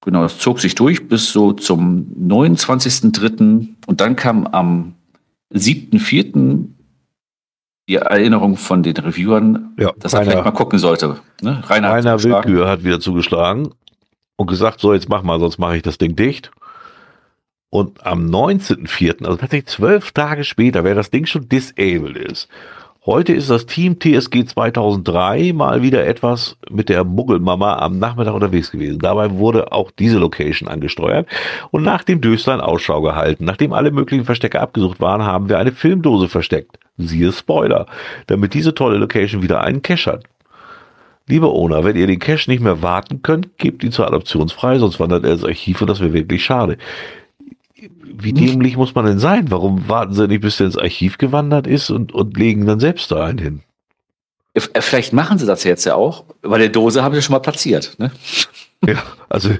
[0.00, 3.68] Genau, das zog sich durch bis so zum 29.03.
[3.86, 4.94] Und dann kam am
[5.52, 6.64] 7.04.
[7.88, 11.18] die Erinnerung von den Reviewern, Ja, dass er Rainer- vielleicht mal gucken sollte.
[11.40, 11.62] Ne?
[11.66, 12.22] Rainer, Rainer.
[12.22, 13.70] Willkür hat wieder zugeschlagen
[14.36, 16.50] und gesagt, so jetzt mach mal, sonst mache ich das Ding dicht.
[17.70, 22.48] Und am 19.04., also tatsächlich zwölf Tage später, wer das Ding schon disabled ist,
[23.08, 28.70] heute ist das Team TSG 2003 mal wieder etwas mit der Muggelmama am Nachmittag unterwegs
[28.70, 28.98] gewesen.
[28.98, 31.26] Dabei wurde auch diese Location angesteuert
[31.70, 33.46] und nach dem Döslein Ausschau gehalten.
[33.46, 36.78] Nachdem alle möglichen Verstecke abgesucht waren, haben wir eine Filmdose versteckt.
[36.98, 37.86] Siehe Spoiler,
[38.26, 40.24] damit diese tolle Location wieder einen Cache hat.
[41.26, 44.78] Lieber Owner, wenn ihr den Cache nicht mehr warten könnt, gebt ihn zur Adoption frei,
[44.78, 46.76] sonst wandert er ins Archiv und das wäre wirklich schade.
[48.02, 49.50] Wie dämlich muss man denn sein?
[49.50, 53.10] Warum warten sie nicht, bis er ins Archiv gewandert ist und, und legen dann selbst
[53.10, 53.60] da einen hin?
[54.54, 57.38] Äh, Vielleicht machen sie das jetzt ja auch, weil der Dose haben sie schon mal
[57.40, 57.94] platziert.
[57.98, 58.10] Ne?
[58.86, 59.58] Ja, also äh,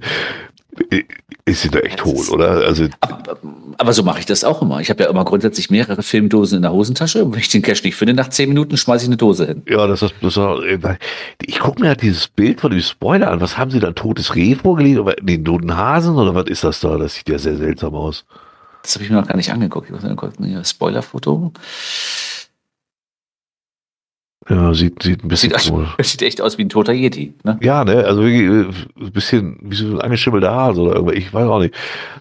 [1.44, 2.50] ist sie da echt hohl, ist- oder?
[2.66, 3.38] Also Aber,
[3.78, 4.80] aber so mache ich das auch immer.
[4.80, 7.24] Ich habe ja immer grundsätzlich mehrere Filmdosen in der Hosentasche.
[7.24, 9.62] Und wenn ich den Cash nicht finde, nach zehn Minuten schmeiße ich eine Dose hin.
[9.68, 10.96] ja, das ist das, das
[11.42, 13.40] ich gucke mir halt dieses Bild von dem Spoiler an.
[13.40, 13.88] Was haben sie da?
[13.88, 14.98] Ein totes Reh vorgelegt?
[14.98, 16.16] Oder den toten Hasen?
[16.16, 16.96] Oder was ist das da?
[16.98, 18.24] Das sieht ja sehr seltsam aus.
[18.82, 19.86] Das habe ich mir noch gar nicht angeguckt.
[19.86, 20.44] Ich muss mal gucken.
[20.46, 21.52] Hier, Spoilerfoto.
[24.48, 25.90] Ja, sieht, sieht ein bisschen Sieht, komisch.
[26.00, 27.34] sieht echt aus wie ein toter Yeti.
[27.44, 27.58] Ne?
[27.60, 28.66] Ja, ne, also äh,
[28.98, 31.74] ein bisschen wie so ein angeschimmelter Hase oder irgendwas, ich weiß auch nicht.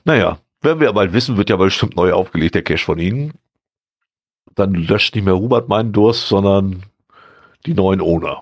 [0.03, 3.33] Naja, werden wir bald wissen, wird ja bestimmt neu aufgelegt, der Cache von Ihnen.
[4.55, 6.83] Dann löscht nicht mehr Hubert meinen Durst, sondern
[7.65, 8.41] die neuen Owner.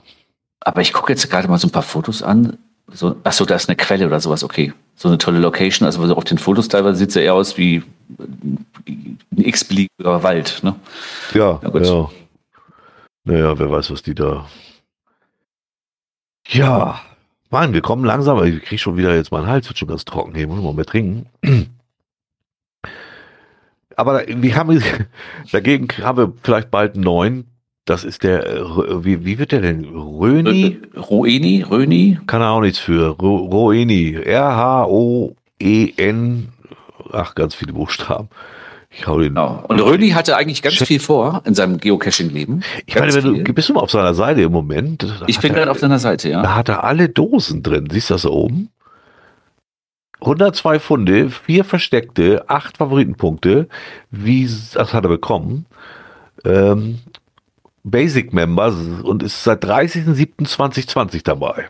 [0.61, 2.57] Aber ich gucke jetzt gerade mal so ein paar Fotos an.
[2.91, 4.43] So, achso, da ist eine Quelle oder sowas.
[4.43, 4.73] Okay.
[4.95, 5.85] So eine tolle Location.
[5.85, 7.83] Also auf den Fotos teilweise sieht es ja eher aus wie
[8.87, 10.61] ein x-beliebiger Wald.
[10.63, 10.75] Ne?
[11.33, 11.85] Ja, Ja, gut.
[11.85, 12.09] ja.
[13.25, 14.47] Naja, wer weiß, was die da.
[16.47, 17.01] Ja,
[17.49, 20.35] Mann, wir kommen langsam, ich krieg schon wieder jetzt meinen Hals, wird schon ganz trocken
[20.35, 21.25] hier, muss mal mehr trinken.
[23.95, 24.83] Aber wir haben,
[25.51, 27.47] dagegen haben wir vielleicht bald einen neuen.
[27.85, 29.85] Das ist der, äh, wie, wie wird der denn?
[29.85, 30.79] Röni?
[30.95, 32.19] Roeni, Röni.
[32.27, 33.09] Kann er auch nichts für.
[33.09, 34.15] Ro Roeni.
[34.15, 35.69] R-H-O-E-N.
[37.11, 38.29] Ach, ganz viele Buchstaben.
[38.97, 39.29] Ich hau den.
[39.29, 39.63] Genau.
[39.67, 42.61] Und Röni hatte eigentlich ganz Chef- viel vor in seinem Geocaching-Leben.
[42.85, 45.03] Ich meine, du, bist du mal auf seiner Seite im Moment?
[45.03, 46.41] Da Ich bin er- gerade auf deiner Seite, ja.
[46.41, 47.87] Da hat er alle Dosen drin.
[47.91, 48.69] Siehst du das da oben?
[50.21, 53.67] 102 Funde, vier versteckte, acht Favoritenpunkte.
[54.11, 55.65] Wie, das hat er bekommen.
[56.45, 56.99] Ähm,
[57.83, 58.73] Basic Member
[59.03, 61.65] und ist seit 30.07.2020 dabei.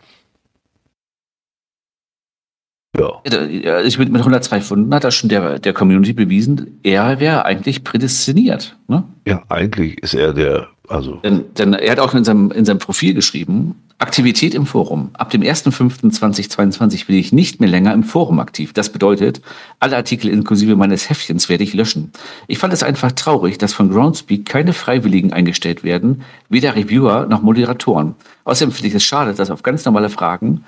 [2.99, 3.21] Ja.
[3.29, 7.45] Ja, Ich mit, mit 102 Funden hat er schon der, der Community bewiesen, er wäre
[7.45, 8.77] eigentlich prädestiniert.
[8.87, 9.03] Ne?
[9.27, 12.79] Ja, eigentlich ist er der, also, Denn, denn er hat auch in seinem, in seinem
[12.79, 15.11] Profil geschrieben, Aktivität im Forum.
[15.13, 18.73] Ab dem 1.5.2022 bin ich nicht mehr länger im Forum aktiv.
[18.73, 19.41] Das bedeutet,
[19.79, 22.11] alle Artikel inklusive meines Heftchens werde ich löschen.
[22.47, 27.41] Ich fand es einfach traurig, dass von Groundspeak keine Freiwilligen eingestellt werden, weder Reviewer noch
[27.41, 28.15] Moderatoren.
[28.43, 30.65] Außerdem finde ich es schade, dass auf ganz normale Fragen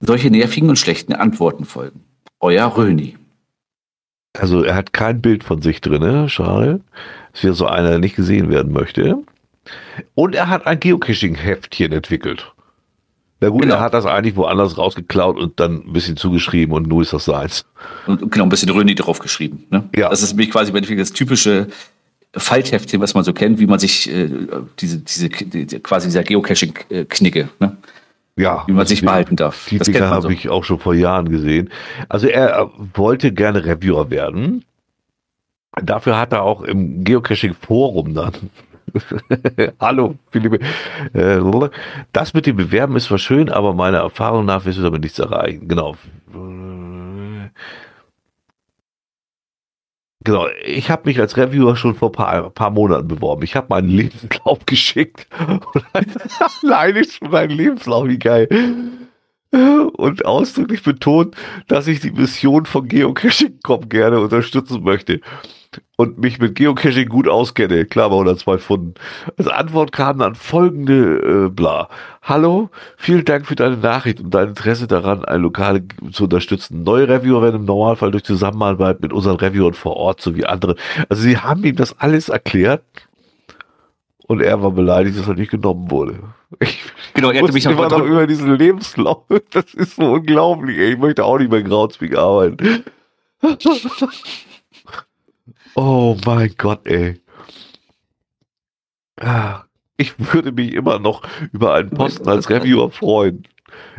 [0.00, 2.04] solche nervigen und schlechten Antworten folgen.
[2.40, 3.16] Euer Röni.
[4.38, 6.28] Also er hat kein Bild von sich drin, ne?
[6.28, 6.80] schade.
[7.32, 9.18] Es wäre so einer, der nicht gesehen werden möchte.
[10.14, 12.52] Und er hat ein Geocaching-Heftchen entwickelt.
[13.40, 13.74] Na gut, Genau.
[13.74, 17.26] er hat das eigentlich woanders rausgeklaut und dann ein bisschen zugeschrieben und nun ist das
[17.26, 17.66] seins.
[18.06, 19.64] Und genau, ein bisschen Röni drauf geschrieben.
[19.70, 19.88] Ne?
[19.94, 20.08] Ja.
[20.08, 21.68] Das ist nämlich quasi das typische
[22.34, 24.30] Faltheftchen, was man so kennt, wie man sich äh,
[24.78, 27.76] diese, diese, die, quasi dieser Geocaching-Knicke, ne?
[28.38, 28.64] Ja.
[28.66, 29.66] wie man sich behalten darf.
[29.70, 30.28] Die Das Dinger habe so.
[30.28, 31.70] ich auch schon vor Jahren gesehen.
[32.08, 34.64] Also er äh, wollte gerne Reviewer werden.
[35.82, 38.32] Dafür hat er auch im Geocaching-Forum dann.
[39.80, 40.60] Hallo, Philippe.
[41.12, 41.40] Äh,
[42.12, 45.18] Das mit dem Bewerben ist zwar schön, aber meiner Erfahrung nach wirst du damit nichts
[45.18, 45.68] erreichen.
[45.68, 45.96] Genau.
[50.26, 53.44] Genau, ich habe mich als Reviewer schon vor ein paar, paar Monaten beworben.
[53.44, 55.28] Ich habe meinen Lebenslauf geschickt.
[56.62, 58.48] Alleine schon meinen Lebenslauf, wie geil.
[59.52, 61.36] Und ausdrücklich betont,
[61.68, 65.20] dass ich die Mission von Geocaching.com gerne unterstützen möchte.
[65.96, 67.84] Und mich mit Geocaching gut auskenne.
[67.84, 68.94] Klar, bei 102 Pfunden.
[69.36, 71.88] Als Antwort kam dann folgende äh, bla.
[72.22, 76.82] Hallo, vielen Dank für deine Nachricht und dein Interesse daran, ein Lokale zu unterstützen.
[76.82, 80.76] Neue Reviewer werden im Normalfall durch Zusammenarbeit mit unseren Reviewern vor Ort sowie andere.
[81.08, 82.82] Also sie haben ihm das alles erklärt
[84.26, 86.18] und er war beleidigt, dass er nicht genommen wurde.
[86.60, 86.82] Ich
[87.14, 89.24] Genau, er hätte mich immer noch über diesen Lebenslauf.
[89.50, 90.78] Das ist so unglaublich.
[90.78, 90.92] Ey.
[90.92, 92.84] Ich möchte auch nicht mehr in Groundspeak arbeiten.
[95.76, 97.20] Oh mein Gott, ey.
[99.20, 99.64] Ah,
[99.98, 101.22] Ich würde mich immer noch
[101.52, 103.46] über einen Posten als Reviewer freuen.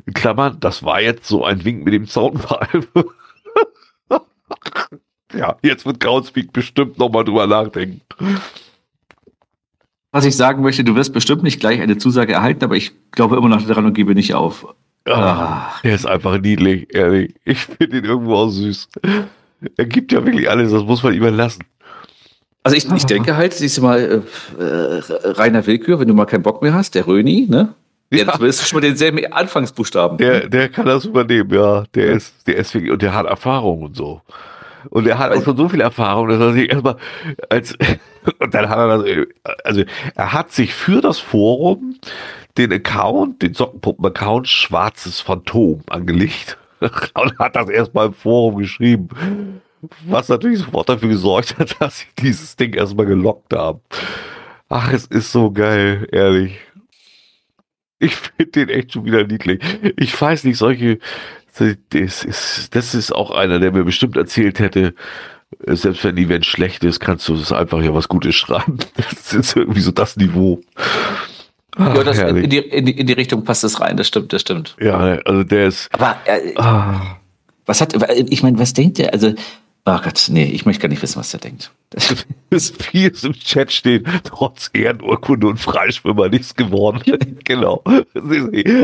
[0.05, 2.87] In Klammern, das war jetzt so ein Wink mit dem Zaunpfeil.
[5.33, 8.01] ja, jetzt wird Groundspeak bestimmt nochmal drüber nachdenken.
[10.11, 13.37] Was ich sagen möchte, du wirst bestimmt nicht gleich eine Zusage erhalten, aber ich glaube
[13.37, 14.67] immer noch daran und gebe nicht auf.
[15.05, 17.33] Ah, der ist einfach niedlich, ehrlich.
[17.43, 18.89] Ich finde ihn irgendwo auch süß.
[19.75, 21.63] Er gibt ja wirklich alles, das muss man ihm lassen.
[22.63, 23.99] Also ich, ich denke halt, siehst du mal,
[24.59, 27.73] äh, äh, reiner Willkür, wenn du mal keinen Bock mehr hast, der Röni, ne?
[28.11, 28.33] Der Ja.
[28.33, 30.17] zumindest schon mal denselben Anfangsbuchstaben.
[30.17, 31.85] Der, der kann das übernehmen, ja.
[31.95, 34.21] Der ist, der ist wirklich, und der hat Erfahrung und so.
[34.89, 36.97] Und er hat auch schon so viel Erfahrung, dass er sich erstmal
[37.49, 37.73] als,
[38.39, 39.27] und dann hat er das,
[39.63, 39.83] also
[40.15, 41.95] er hat sich für das Forum
[42.57, 49.61] den Account, den Sockenpuppen-Account Schwarzes Phantom angelegt und hat das erstmal im Forum geschrieben.
[50.05, 53.81] Was natürlich sofort dafür gesorgt hat, dass sie dieses Ding erstmal gelockt haben.
[54.69, 56.59] Ach, es ist so geil, ehrlich.
[57.99, 59.61] Ich finde den echt schon wieder niedlich.
[59.95, 60.99] Ich weiß nicht, solche,
[61.57, 64.93] das ist, das ist auch einer, der mir bestimmt erzählt hätte,
[65.65, 68.77] selbst wenn ein Event schlecht ist, kannst du es einfach ja was Gutes schreiben.
[68.95, 70.61] Das ist irgendwie so das Niveau.
[71.77, 74.33] Ach, ja, das, in, die, in, die, in die Richtung passt das rein, das stimmt,
[74.33, 74.75] das stimmt.
[74.79, 77.17] ja, also der ist, Aber äh, ah,
[77.65, 79.13] was hat, ich meine, was denkt der?
[79.13, 79.29] Also,
[79.85, 81.71] oh Gott, nee, ich möchte gar nicht wissen, was der denkt.
[81.89, 87.01] Das, bis vieles im Chat steht, trotz Ehrenurkunde und Freischwimmer nichts geworden.
[87.43, 87.83] genau.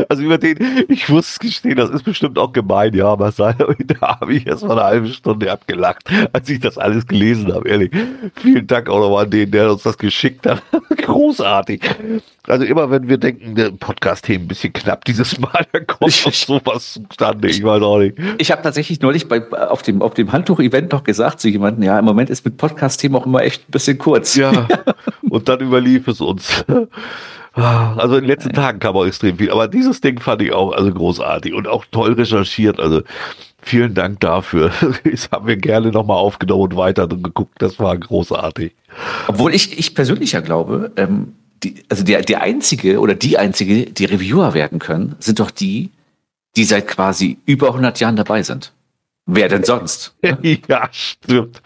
[0.08, 0.58] Also über den,
[0.88, 4.46] ich muss es gestehen, das ist bestimmt auch gemein, ja, aber sei, da habe ich
[4.46, 7.90] erst mal eine halbe Stunde abgelacht, als ich das alles gelesen habe, ehrlich.
[8.36, 10.62] Vielen Dank auch nochmal an den, der uns das geschickt hat.
[10.96, 11.82] Großartig.
[12.46, 16.32] Also immer wenn wir denken, der Podcast-Themen ein bisschen knapp dieses Mal, dann kommt noch
[16.32, 18.18] sowas zustande, ich weiß auch nicht.
[18.36, 21.98] ich habe tatsächlich neulich bei, auf dem, auf dem Handtuch-Event noch gesagt zu jemandem, ja,
[21.98, 22.58] im Moment ist mit
[22.94, 24.34] Podcast-Themen auch immer echt ein bisschen kurz.
[24.36, 24.66] Ja,
[25.28, 26.64] und dann überlief es uns.
[27.54, 30.72] Also in den letzten Tagen kam auch extrem viel, aber dieses Ding fand ich auch
[30.72, 32.80] also großartig und auch toll recherchiert.
[32.80, 33.02] Also
[33.62, 34.72] vielen Dank dafür.
[35.04, 37.54] Das haben wir gerne nochmal aufgenommen und weiter geguckt.
[37.58, 38.74] Das war großartig.
[39.28, 43.86] Obwohl ich, ich persönlich ja glaube, ähm, die, also der, der einzige oder die einzige,
[43.86, 45.90] die Reviewer werden können, sind doch die,
[46.56, 48.72] die seit quasi über 100 Jahren dabei sind.
[49.26, 50.14] Wer denn sonst?
[50.68, 51.62] Ja, stimmt.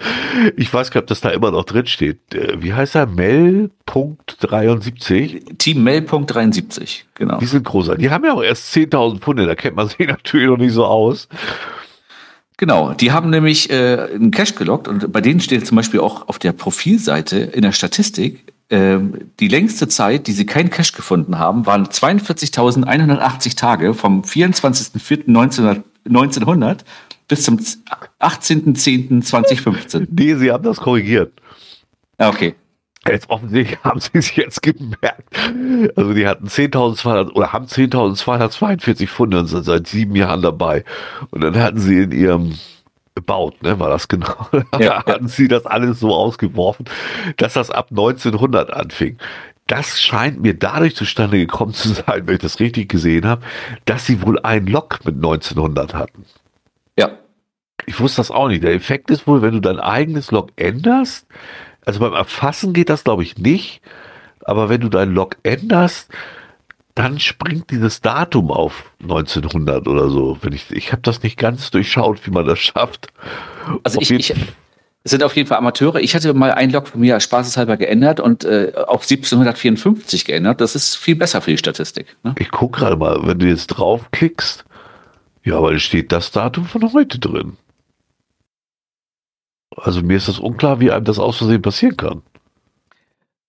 [0.57, 2.33] Ich weiß gar nicht, ob das da immer noch drin steht.
[2.35, 3.07] Äh, Wie heißt er?
[3.07, 5.59] Mel.73?
[5.59, 7.39] Team Mail.73, genau.
[7.39, 8.05] Die sind großartig.
[8.05, 9.47] Die haben ja auch erst 10.000 Pfunde.
[9.47, 11.28] Da kennt man sich natürlich noch nicht so aus.
[12.59, 16.28] Genau, die haben nämlich äh, einen Cache gelockt und bei denen steht zum Beispiel auch
[16.28, 21.39] auf der Profilseite in der Statistik, ähm, die längste Zeit, die sie keinen Cache gefunden
[21.39, 26.78] haben, waren 42.180 Tage vom 24.04.1900
[27.28, 27.58] bis zum
[28.20, 30.08] 18.10.2015.
[30.10, 31.32] Nee, sie haben das korrigiert.
[32.18, 32.55] Ja, okay.
[33.07, 35.36] Jetzt offensichtlich haben sie es jetzt gemerkt.
[35.97, 40.84] Also die hatten 10.200 oder haben 10.242 Funde und sind seit sieben Jahren dabei.
[41.31, 42.58] Und dann hatten sie in ihrem
[43.16, 44.48] About, ne, war das genau.
[44.78, 46.86] Ja, da hatten sie das alles so ausgeworfen,
[47.36, 49.18] dass das ab 1900 anfing.
[49.66, 53.42] Das scheint mir dadurch zustande gekommen zu sein, wenn ich das richtig gesehen habe,
[53.84, 56.24] dass sie wohl einen Lok mit 1900 hatten.
[57.89, 58.62] Ich wusste das auch nicht.
[58.62, 61.26] Der Effekt ist wohl, wenn du dein eigenes Log änderst,
[61.86, 63.81] also beim Erfassen geht das glaube ich nicht,
[64.44, 66.10] aber wenn du dein Log änderst,
[66.94, 70.36] dann springt dieses Datum auf 1900 oder so.
[70.42, 73.07] Wenn ich ich habe das nicht ganz durchschaut, wie man das schafft.
[73.84, 74.34] Also ich, ich
[75.05, 76.00] sind auf jeden Fall Amateure.
[76.00, 80.60] Ich hatte mal ein Log von mir spaßeshalber geändert und äh, auf 1754 geändert.
[80.60, 82.18] Das ist viel besser für die Statistik.
[82.23, 82.34] Ne?
[82.39, 84.67] Ich gucke gerade mal, wenn du jetzt draufklickst,
[85.44, 87.57] ja, aber es steht das Datum von heute drin.
[89.82, 92.23] Also mir ist das unklar, wie einem das aus Versehen passieren kann.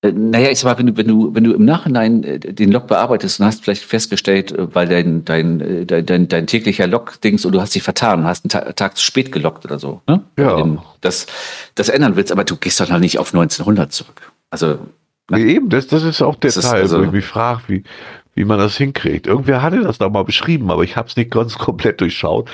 [0.01, 2.72] Äh, naja, ich sag mal, wenn du, wenn du, wenn du im Nachhinein äh, den
[2.72, 7.45] Log bearbeitest und hast vielleicht festgestellt, äh, weil dein, dein, dein, dein, dein täglicher Log-Dings
[7.45, 10.24] und du hast dich vertan, hast einen Ta Tag zu spät gelockt oder so, ne?
[10.38, 10.77] Ja.
[11.01, 11.27] Das,
[11.75, 14.32] das ändern willst, aber du gehst doch noch nicht auf 1900 zurück.
[14.49, 14.80] Also.
[15.32, 17.83] Nee, eben, das, das ist auch der Teil, also, wo ich mich frage, wie,
[18.40, 19.27] wie man das hinkriegt.
[19.27, 22.50] Irgendwer hatte das da mal beschrieben, aber ich habe es nicht ganz komplett durchschaut.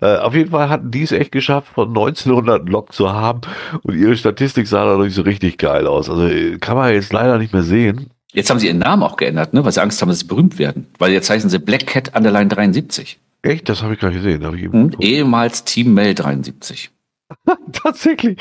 [0.00, 3.42] Äh, auf jeden Fall hatten die es echt geschafft, von 1900 Lok zu haben
[3.82, 6.08] und ihre Statistik sah dadurch so richtig geil aus.
[6.08, 8.10] Also äh, kann man jetzt leider nicht mehr sehen.
[8.32, 9.62] Jetzt haben sie ihren Namen auch geändert, ne?
[9.62, 10.86] weil sie Angst haben, dass sie berühmt werden.
[10.98, 13.18] Weil jetzt heißen sie Black Cat Underline 73.
[13.42, 13.68] Echt?
[13.68, 14.42] Das habe ich gar nicht gesehen.
[14.56, 14.92] Ich mhm.
[15.00, 16.90] ehemals Team Mel 73.
[17.72, 18.38] Tatsächlich.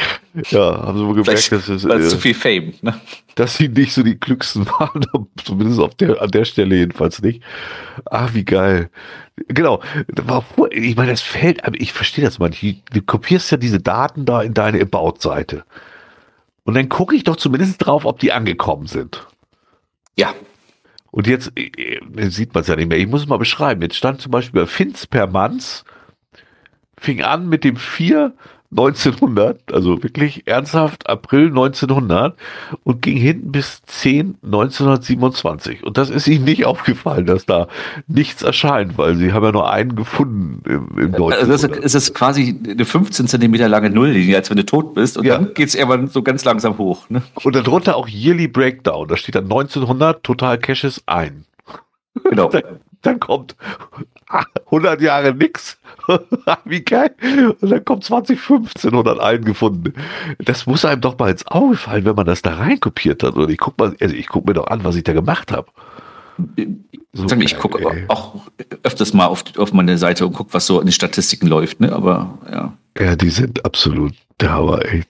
[0.50, 1.86] Ja, haben sie wohl gemerkt, dass es.
[1.86, 3.00] Äh, zu viel Fame, ne?
[3.36, 5.06] Dass sie nicht so die klügsten waren,
[5.44, 7.42] zumindest auf der, an der Stelle jedenfalls nicht.
[8.06, 8.90] Ah, wie geil.
[9.48, 9.82] Genau.
[10.72, 12.50] Ich meine, das fällt, ich verstehe das mal.
[12.50, 15.66] Du, du kopierst ja diese Daten da in deine About-Seite.
[16.64, 19.28] Und dann gucke ich doch zumindest drauf, ob die angekommen sind.
[20.18, 20.34] Ja.
[21.12, 22.98] Und jetzt äh, äh, sieht man es ja nicht mehr.
[22.98, 23.82] Ich muss es mal beschreiben.
[23.82, 25.86] Jetzt stand zum Beispiel bei Fins per Manns,
[26.98, 28.34] fing an mit dem 4
[28.78, 32.36] 1900, also wirklich ernsthaft April 1900
[32.84, 35.84] und ging hinten bis 10 1927.
[35.84, 37.68] Und das ist ihnen nicht aufgefallen, dass da
[38.08, 41.52] nichts erscheint, weil sie haben ja nur einen gefunden im, im Deutschen.
[41.52, 45.26] Also es ist quasi eine 15 Zentimeter lange Nulllinie, als wenn du tot bist und
[45.26, 45.38] ja.
[45.38, 47.10] dann geht es irgendwann so ganz langsam hoch.
[47.10, 47.22] Ne?
[47.44, 51.46] Und darunter auch Yearly Breakdown, da steht dann 1900 Total Caches ein.
[52.24, 52.50] Genau.
[53.06, 53.56] dann, kommt
[54.66, 55.78] 100 Jahre nix
[56.66, 57.16] Wie geil.
[57.60, 59.94] Und dann kommt 2015 und hat einen gefunden.
[60.40, 63.36] Das muss einem doch mal ins Auge fallen, wenn man das da reinkopiert hat.
[63.36, 65.68] Und ich guck mal, also ich guck mir doch an, was ich da gemacht habe.
[67.14, 68.36] So ich gucke auch
[68.84, 71.94] öfters mal auf, auf meine Seite und gucke, was so in den Statistiken läuft, ne?
[71.94, 72.74] Aber ja.
[72.98, 75.08] Ja, die sind absolut da war echt.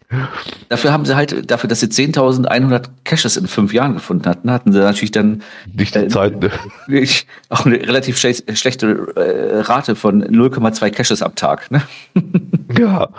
[0.70, 4.72] Dafür haben sie halt, dafür, dass sie 10.100 Caches in fünf Jahren gefunden hatten, hatten
[4.72, 5.42] sie natürlich dann
[5.74, 6.52] nicht die äh, Zeit, ne?
[7.50, 11.72] auch eine relativ schle schlechte äh, Rate von 0,2 Caches am Tag.
[11.72, 11.82] Ne?
[12.78, 13.10] Ja.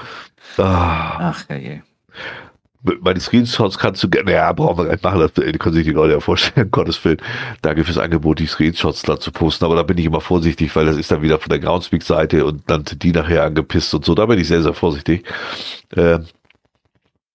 [0.58, 1.32] Ah.
[1.32, 1.80] Ach, ja, je
[3.00, 5.92] meine Screenshots kannst du gerne, ja, brauchen wir gar nicht machen, das können sich die
[5.92, 7.18] Leute ja vorstellen, Gottes Willen.
[7.62, 10.86] Danke fürs Angebot, die Screenshots da zu posten, aber da bin ich immer vorsichtig, weil
[10.86, 14.14] das ist dann wieder von der Groundspeak-Seite und dann sind die nachher angepisst und so,
[14.14, 15.24] da bin ich sehr, sehr vorsichtig.
[15.94, 16.18] Äh,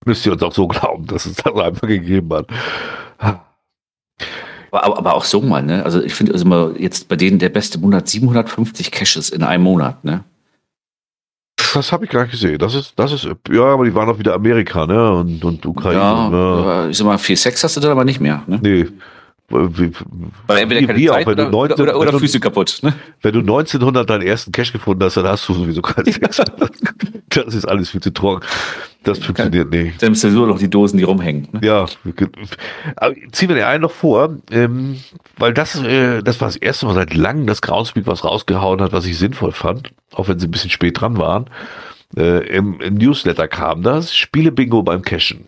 [0.06, 2.48] müsst ihr uns auch so glauben, dass es das einfach gegeben hat.
[4.72, 5.84] Aber, aber auch so mal, ne?
[5.84, 9.64] Also ich finde also mal jetzt bei denen der beste Monat 750 Caches in einem
[9.64, 10.24] Monat, ne?
[11.74, 12.58] Das habe ich gar nicht gesehen.
[12.58, 15.12] Das ist, das ist, ja, aber die waren auch wieder Amerika, ne?
[15.14, 16.00] Und, und Ukraine.
[16.00, 16.88] Ja, ne?
[16.90, 18.60] ich sag mal, viel Sex hast du dann aber nicht mehr, ne?
[18.62, 18.88] Nee.
[19.52, 19.92] Wie,
[20.48, 22.80] Weil entweder keine Zeit auch, oder, 19, oder, oder, Füße kaputt.
[22.82, 22.94] Ne?
[23.22, 26.42] Wenn du 1900 deinen ersten Cash gefunden hast, dann hast du sowieso keinen Sex.
[27.30, 28.46] das ist alles viel zu trocken.
[29.04, 30.02] Das funktioniert nicht.
[30.02, 31.48] Dann bist du nur noch die Dosen, die rumhängen.
[31.54, 31.62] Ne?
[31.64, 31.86] Ja,
[32.98, 34.98] aber ziehen wir den einen noch vor, ähm,
[35.38, 38.92] weil das, äh, das war das erste Mal seit langem, dass Groundspeak was rausgehauen hat,
[38.92, 41.46] was ich sinnvoll fand, auch wenn sie ein bisschen spät dran waren.
[42.16, 45.46] Äh, im, im, Newsletter kam das, Spiele-Bingo beim Cashen.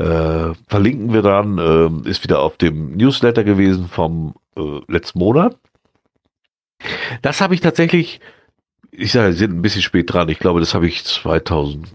[0.00, 5.58] Äh, verlinken wir dann, äh, ist wieder auf dem Newsletter gewesen vom äh, letzten Monat.
[7.20, 8.20] Das habe ich tatsächlich,
[8.90, 10.30] ich sage, sind ein bisschen spät dran.
[10.30, 11.86] Ich glaube, das habe ich 2000,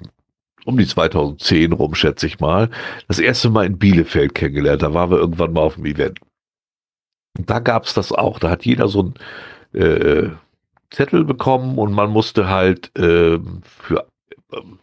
[0.65, 2.69] um die 2010 rum, schätze ich mal,
[3.07, 4.83] das erste Mal in Bielefeld kennengelernt.
[4.83, 6.19] Da waren wir irgendwann mal auf dem Event.
[7.39, 8.37] Und da gab es das auch.
[8.37, 9.11] Da hat jeder so
[9.73, 10.29] ein äh,
[10.91, 14.05] Zettel bekommen und man musste halt äh, für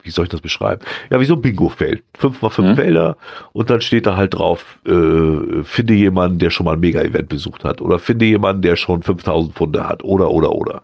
[0.02, 0.83] wie soll ich das beschreiben?
[1.10, 2.02] Ja, wie so ein Bingo-Feld.
[2.17, 2.76] Fünf mal fünf mhm.
[2.76, 3.17] Felder
[3.52, 7.65] und dann steht da halt drauf, äh, finde jemanden, der schon mal ein Mega-Event besucht
[7.65, 10.83] hat oder finde jemanden, der schon 5000 Pfunde hat oder, oder, oder.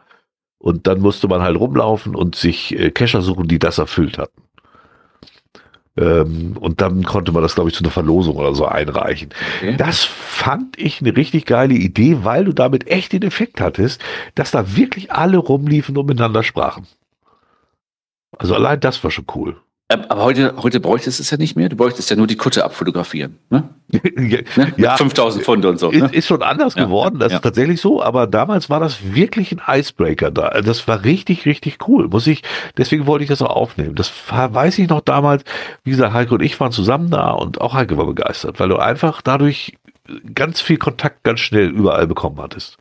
[0.59, 4.43] Und dann musste man halt rumlaufen und sich äh, Cacher suchen, die das erfüllt hatten.
[5.99, 9.31] Ähm, und dann konnte man das, glaube ich, zu einer Verlosung oder so einreichen.
[9.59, 9.77] Okay.
[9.77, 14.01] Das fand ich eine richtig geile Idee, weil du damit echt den Effekt hattest,
[14.35, 16.87] dass da wirklich alle rumliefen und miteinander sprachen.
[18.37, 19.57] Also allein das war schon cool.
[19.91, 21.71] Ähm, aber heute, heute bräuchtest du es ja nicht mehr.
[21.71, 23.39] Du bräuchtest ja nur die Kutte abfotografieren.
[23.49, 23.71] Ne?
[24.77, 25.91] ja, 5000 Pfund und so.
[25.91, 26.09] Ist, ne?
[26.13, 27.39] ist schon anders ja, geworden, das ja.
[27.39, 30.61] ist tatsächlich so, aber damals war das wirklich ein Icebreaker da.
[30.61, 32.09] Das war richtig, richtig cool.
[32.09, 32.43] Muss ich,
[32.77, 33.95] deswegen wollte ich das auch aufnehmen.
[33.95, 35.43] Das war, weiß ich noch damals,
[35.85, 38.77] wie gesagt, Heike und ich waren zusammen da und auch Heike war begeistert, weil du
[38.77, 39.79] einfach dadurch
[40.35, 42.77] ganz viel Kontakt ganz schnell überall bekommen hattest.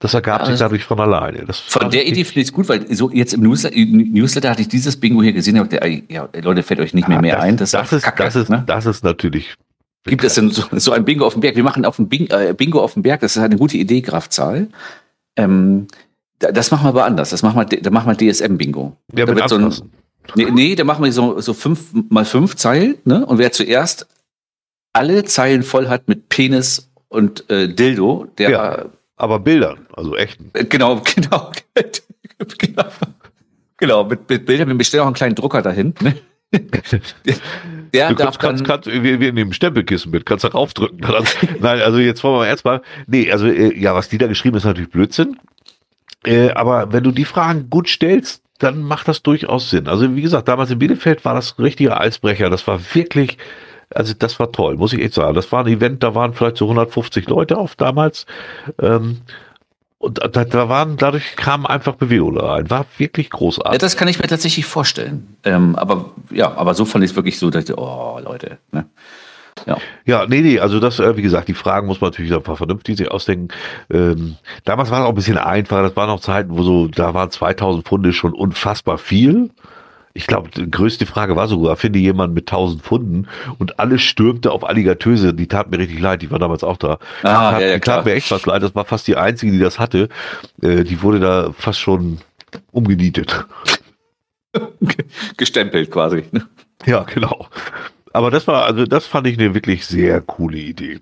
[0.00, 1.44] Das ergab ja, sich dadurch von alleine.
[1.44, 4.62] Das von der Idee finde ich es gut, weil so jetzt im Newsletter, Newsletter, hatte
[4.62, 5.58] ich dieses Bingo hier gesehen.
[5.58, 7.56] Und der, ja, Leute, fällt euch nicht mehr, ja, mehr das, ein.
[7.56, 8.64] Das, das, ist, Kacke, das, ist, ne?
[8.66, 9.54] das ist natürlich.
[10.04, 11.56] Gibt es denn so, so, ein Bingo auf dem Berg?
[11.56, 13.20] Wir machen auf dem Bing, äh, Bingo auf dem Berg.
[13.20, 14.68] Das ist eine gute Idee, Grafzahl.
[15.36, 15.86] Ähm,
[16.38, 17.30] das machen wir aber anders.
[17.30, 18.96] Das machen wir, da machen wir DSM-Bingo.
[19.14, 19.72] Ja, da wird so ein,
[20.34, 22.96] nee, nee, da machen wir so, so fünf mal fünf Zeilen.
[23.04, 23.24] Ne?
[23.24, 24.06] Und wer zuerst
[24.92, 28.84] alle Zeilen voll hat mit Penis und äh, Dildo, der ja
[29.16, 30.50] aber Bildern, also echten.
[30.54, 31.52] Äh, genau, genau.
[32.58, 32.84] genau.
[33.76, 34.78] Genau, mit, mit Bildern.
[34.78, 35.94] Wir stellen auch einen kleinen Drucker dahin.
[36.00, 36.14] Ne?
[37.92, 40.98] Der du kannst, kannst, kannst, wir, wir nehmen Stempelkissen mit, kannst da raufdrücken.
[41.60, 42.82] Nein, also jetzt wollen wir erstmal.
[43.06, 45.36] Nee, also äh, ja, was die da geschrieben ist, natürlich Blödsinn.
[46.24, 49.88] Äh, aber wenn du die Fragen gut stellst, dann macht das durchaus Sinn.
[49.88, 52.50] Also wie gesagt, damals in Bielefeld war das ein richtiger Eisbrecher.
[52.50, 53.38] Das war wirklich
[53.94, 55.34] also das war toll, muss ich echt sagen.
[55.34, 58.26] Das war ein Event, da waren vielleicht so 150 Leute auf damals.
[58.80, 59.18] Ähm,
[59.98, 62.68] und da, da, waren, dadurch kam einfach Bewegung rein.
[62.68, 63.72] War wirklich großartig.
[63.72, 65.36] Ja, das kann ich mir tatsächlich vorstellen.
[65.44, 68.86] Ähm, aber ja, aber so fand ich es wirklich so, dass ich, oh Leute, ne?
[69.66, 69.78] Ja.
[70.04, 72.98] ja, nee, nee, also das, äh, wie gesagt, die Fragen muss man natürlich einfach vernünftig
[72.98, 73.48] sich ausdenken.
[73.88, 77.14] Ähm, damals war es auch ein bisschen einfacher, das waren noch Zeiten, wo so, da
[77.14, 79.50] waren 2000 Pfunde schon unfassbar viel
[80.16, 83.26] ich glaube, die größte Frage war sogar, finde jemand mit 1000 Pfunden
[83.58, 85.34] und alles stürmte auf Alligatöse.
[85.34, 86.98] Die tat mir richtig leid, die war damals auch da.
[87.24, 88.62] Ah, die tat, ja, ja, die tat mir echt was leid.
[88.62, 90.08] Das war fast die einzige, die das hatte.
[90.62, 92.18] Äh, die wurde da fast schon
[92.70, 93.44] umgenietet.
[95.36, 96.22] Gestempelt quasi.
[96.30, 96.46] Ne?
[96.86, 97.48] Ja, genau.
[98.12, 101.00] Aber das war, also das fand ich eine wirklich sehr coole Idee.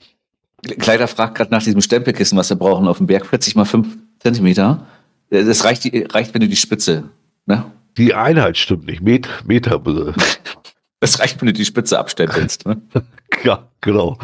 [0.79, 3.27] Kleider fragt gerade nach diesem Stempelkissen, was wir brauchen auf dem Berg.
[3.27, 3.89] 40 mal 5
[4.21, 4.87] Zentimeter.
[5.29, 5.85] Das reicht,
[6.15, 7.05] reicht wenn du die Spitze,
[7.45, 7.67] ne?
[7.97, 9.03] Die Einheit stimmt nicht.
[9.03, 9.81] Met Meter.
[11.05, 12.65] Es reicht, wenn du die Spitze abstempelst.
[12.65, 12.81] Ne?
[13.43, 14.19] ja, genau.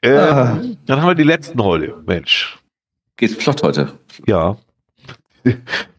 [0.00, 0.58] Äh, ah.
[0.86, 2.02] Dann haben wir die letzten heute.
[2.06, 2.58] Mensch.
[3.18, 3.92] Geht flott heute.
[4.26, 4.56] Ja.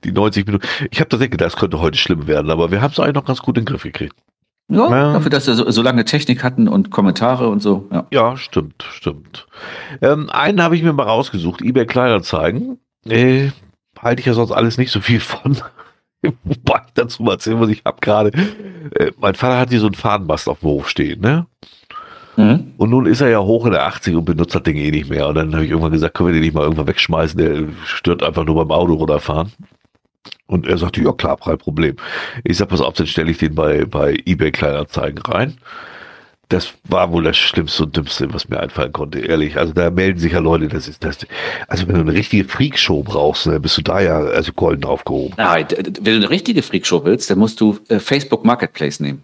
[0.03, 0.67] Die 90 Minuten.
[0.89, 3.25] Ich habe tatsächlich gedacht, das könnte heute schlimm werden, aber wir haben es eigentlich noch
[3.25, 4.15] ganz gut in den Griff gekriegt.
[4.69, 5.13] Ja, ja.
[5.13, 7.87] dafür, dass wir so, so, lange Technik hatten und Kommentare und so.
[7.91, 9.45] Ja, ja stimmt, stimmt.
[10.01, 12.79] Ähm, einen habe ich mir mal rausgesucht, eBay Kleinanzeigen.
[13.05, 13.51] Äh,
[14.03, 15.57] halte ich ja sonst alles nicht so viel von.
[16.43, 18.31] Wobei ich dazu mal erzählen, was ich habe gerade.
[18.95, 21.45] Äh, mein Vater hat hier so einen Fahnenmast auf dem Hof stehen, ne?
[22.35, 22.73] Mhm.
[22.77, 25.09] Und nun ist er ja hoch in der 80 und benutzt das Ding eh nicht
[25.09, 25.27] mehr.
[25.27, 27.37] Und dann habe ich irgendwann gesagt, können wir den nicht mal irgendwann wegschmeißen?
[27.37, 29.51] Der stört einfach nur beim Auto runterfahren.
[30.47, 31.95] Und er sagte, ja klar, kein Problem.
[32.43, 35.57] Ich sag, pass auf, dann stelle ich den bei, bei eBay Kleinanzeigen rein
[36.53, 39.57] das war wohl das Schlimmste und Dümmste, was mir einfallen konnte, ehrlich.
[39.57, 41.17] Also da melden sich ja Leute, das ist das.
[41.67, 45.33] Also wenn du eine richtige Freakshow brauchst, dann bist du da ja also golden aufgehoben.
[45.37, 49.23] Nein, wenn du eine richtige Freakshow willst, dann musst du äh, Facebook Marketplace nehmen.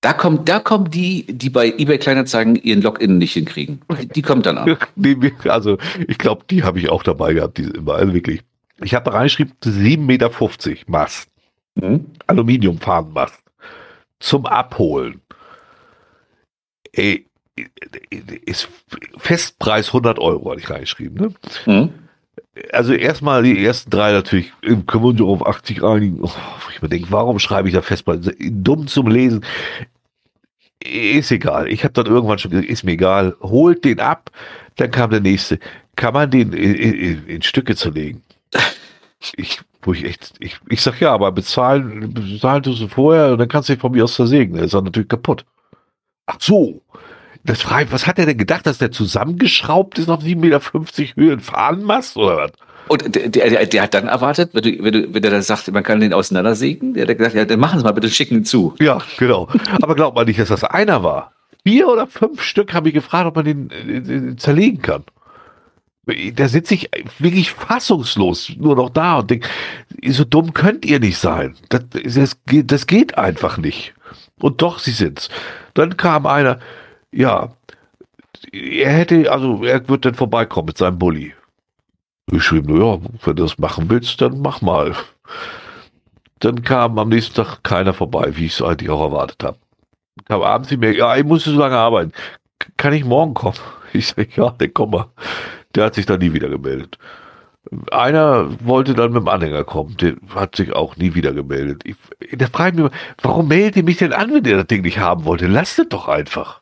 [0.00, 3.82] Da kommt, da kommen die, die bei eBay Kleinanzeigen ihren Login nicht hinkriegen.
[4.00, 4.76] Die, die kommt dann an.
[5.44, 8.40] also ich glaube, die habe ich auch dabei gehabt, diese immer, also wirklich.
[8.82, 10.30] Ich habe reingeschrieben, 7,50 Meter
[10.86, 11.28] Mast.
[11.74, 12.06] Mhm.
[12.26, 13.38] Aluminiumfahnenmast.
[14.18, 15.20] Zum Abholen
[16.92, 17.26] ey,
[18.46, 18.68] ist
[19.18, 21.16] Festpreis 100 Euro, hatte ich reingeschrieben.
[21.16, 21.34] Ne?
[21.66, 21.92] Mhm.
[22.72, 26.20] Also erstmal die ersten drei natürlich, können wir uns auf 80 einigen.
[26.22, 26.30] Oh,
[26.72, 28.30] ich mir denke, warum schreibe ich da Festpreis?
[28.38, 29.44] Dumm zum Lesen.
[30.82, 31.68] Ist egal.
[31.68, 33.36] Ich habe dann irgendwann schon gesagt, ist mir egal.
[33.40, 34.30] Holt den ab.
[34.76, 35.58] Dann kam der nächste.
[35.94, 38.22] Kann man den in, in, in Stücke zerlegen?
[39.36, 43.38] Ich, wo ich echt, ich, ich sag ja, aber bezahlen, bezahlen du sie vorher und
[43.38, 44.54] dann kannst du dich von mir aus zersägen.
[44.54, 45.44] Der ist dann natürlich kaputt.
[46.30, 46.82] Ach so.
[47.42, 50.60] Das frage was hat er denn gedacht, dass der zusammengeschraubt ist auf 7,50 Meter
[51.16, 52.52] Höhe und Fahnenmast oder was?
[52.88, 55.70] Und der, der, der, hat dann erwartet, wenn, du, wenn, du, wenn der dann sagt,
[55.70, 58.44] man kann den auseinandersägen, der hat gesagt, ja, dann machen Sie mal bitte, schicken ihn
[58.44, 58.74] zu.
[58.80, 59.48] Ja, genau.
[59.80, 61.32] Aber glaubt man nicht, dass das einer war.
[61.64, 65.04] Vier oder fünf Stück habe ich gefragt, ob man den äh, zerlegen kann.
[66.34, 69.48] Da sitze ich wirklich fassungslos nur noch da und denke,
[70.08, 71.54] so dumm könnt ihr nicht sein.
[71.68, 73.94] Das, das, das geht einfach nicht.
[74.40, 75.28] Und doch, sie sind's.
[75.74, 76.58] Dann kam einer,
[77.12, 77.52] ja,
[78.52, 81.34] er hätte, also er wird dann vorbeikommen mit seinem Bulli.
[82.32, 84.94] Ich schrieb nur, ja, wenn du das machen willst, dann mach mal.
[86.38, 89.58] Dann kam am nächsten Tag keiner vorbei, wie ich es eigentlich auch erwartet habe.
[90.24, 92.12] Kam abends nicht mehr, ja, ich muss so lange arbeiten.
[92.76, 93.58] Kann ich morgen kommen?
[93.92, 95.06] Ich sage, ja, dann komm mal.
[95.74, 96.96] Der hat sich dann nie wieder gemeldet.
[97.92, 101.82] Einer wollte dann mit dem Anhänger kommen, der hat sich auch nie wieder gemeldet.
[101.84, 101.96] Ich,
[102.38, 104.98] da frage ich mich, warum meldet ihr mich denn an, wenn ihr das Ding nicht
[104.98, 105.42] haben wollt?
[105.42, 106.60] Lasst es doch einfach.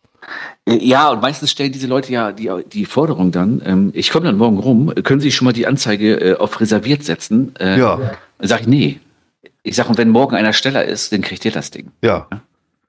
[0.69, 4.37] Ja, und meistens stellen diese Leute ja die, die Forderung dann, ähm, ich komme dann
[4.37, 7.55] morgen rum, können Sie schon mal die Anzeige äh, auf reserviert setzen?
[7.59, 7.97] Äh, Ja.
[8.39, 9.01] Dann sag ich, nee.
[9.63, 11.91] Ich sage, und wenn morgen einer Steller ist, dann kriegt ihr das Ding.
[12.03, 12.27] Ja.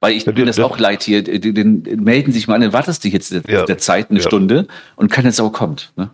[0.01, 1.63] Weil ich Ja, mir das das- auch leid hier, die, die,
[1.95, 3.65] melden sich mal an, dann wartest du jetzt der, Ja.
[3.65, 4.25] der Zeit eine Ja.
[4.25, 5.93] Stunde und keine Sau kommt.
[5.95, 6.09] Ne?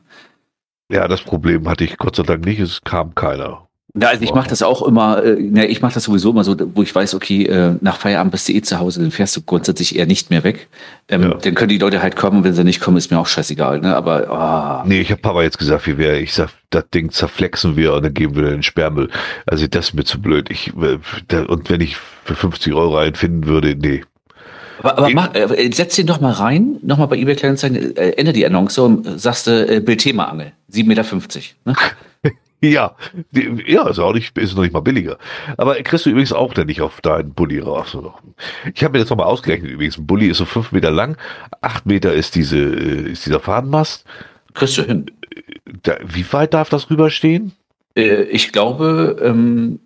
[0.92, 3.66] Ja, das Problem hatte ich Gott sei Dank nicht, es kam keiner.
[3.98, 6.58] Ja, also ich mache das auch immer, äh, ne, ich mache das sowieso immer so,
[6.76, 9.42] wo ich weiß, okay, äh, nach Feierabend bist du eh zu Hause, dann fährst du
[9.42, 10.68] grundsätzlich eher nicht mehr weg.
[11.08, 11.34] Ähm, Ja.
[11.36, 13.80] Dann können die Leute halt kommen, wenn sie nicht kommen, ist mir auch scheißegal.
[13.80, 13.96] Ne?
[13.96, 17.78] Aber ah, Nee, ich habe Papa jetzt gesagt, wie wäre, ich sag, das Ding zerflexen
[17.78, 19.10] wir und dann geben wir den Sperrmüll.
[19.46, 20.50] Also das ist mir zu blöd.
[20.52, 24.04] Ich, äh, und wenn ich für 50 Euro einen finden würde, nee.
[24.80, 28.34] Aber, aber mach, äh, setz den doch mal rein, nochmal bei eBay Kleinanzeigen, äh, ändere
[28.34, 31.04] die Annonce und äh, sagst du, äh, Bildthema-Angel, 7,50 Meter.
[31.66, 31.76] Ne?
[32.62, 32.96] Ja,
[33.32, 35.18] die- ja, ist auch nicht, ist noch nicht mal billiger.
[35.58, 37.96] Aber kriegst du übrigens auch dann nicht auf deinen Bulli raus.
[38.74, 41.18] Ich habe mir jetzt nochmal ausgerechnet, übrigens, ein Bulli ist so fünf Meter lang,
[41.62, 44.06] acht Meter ist diese, äh, ist dieser Fahnenmast.
[44.56, 45.06] Kriegst du hin.
[45.84, 47.52] Da, wie weit darf das rüberstehen?
[47.96, 49.80] Äh, ich glaube, ähm,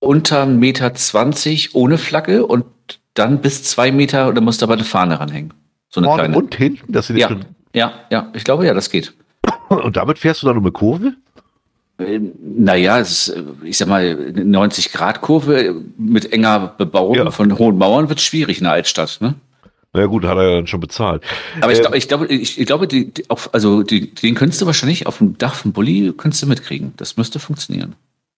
[0.00, 2.64] unter 1,20 Meter ohne Flagge und
[3.14, 5.52] dann bis zwei Meter und dann musst du aber eine Fahne ranhängen.
[5.88, 6.36] So eine Vorne kleine.
[6.38, 6.92] und hinten?
[6.92, 7.30] Das sind Ja.
[7.30, 9.12] jetzt Ja, ja, ich glaube ja, das geht.
[9.68, 11.14] schon, und damit fährst du dann um eine Kurve?
[11.98, 14.00] Ähm, Naja, es ist, äh, ich sag mal,
[14.34, 17.30] eine 90-Grad-Kurve mit enger Bebauung Ja.
[17.30, 19.18] von hohen Mauern wird schwierig in der Altstadt.
[19.20, 19.34] Ne?
[19.92, 21.22] Na ja, gut, hat er ja dann schon bezahlt.
[21.60, 24.62] Aber ich, Äh, glaube, ich glaube, ich, glaube, die, die, auf, also die, den könntest
[24.62, 26.92] du wahrscheinlich auf dem Dach vom Bulli könntest du mitkriegen.
[26.96, 27.94] Das müsste funktionieren.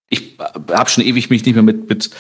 [0.09, 0.35] Ich
[0.71, 2.11] habe schon ewig mich nicht mehr mit, mit,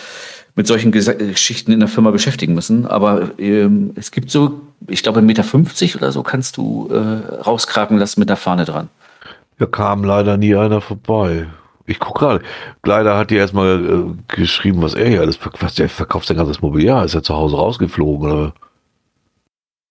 [0.55, 2.87] mit solchen Gesa- Geschichten in der Firma beschäftigen müssen.
[2.87, 6.97] Aber ähm, es gibt so, ich glaube, 1,50 Meter oder so kannst du äh,
[7.43, 8.89] rauskraken lassen mit der Fahne dran.
[9.59, 11.47] Da kam leider nie einer vorbei.
[11.87, 12.45] Ich guck gerade.
[12.85, 15.79] Leider hat die erstmal äh, geschrieben, was er hier alles verkauft.
[15.79, 17.05] Der verkauft sein ganzes Mobiliar.
[17.05, 18.53] Ist er zu Hause rausgeflogen oder?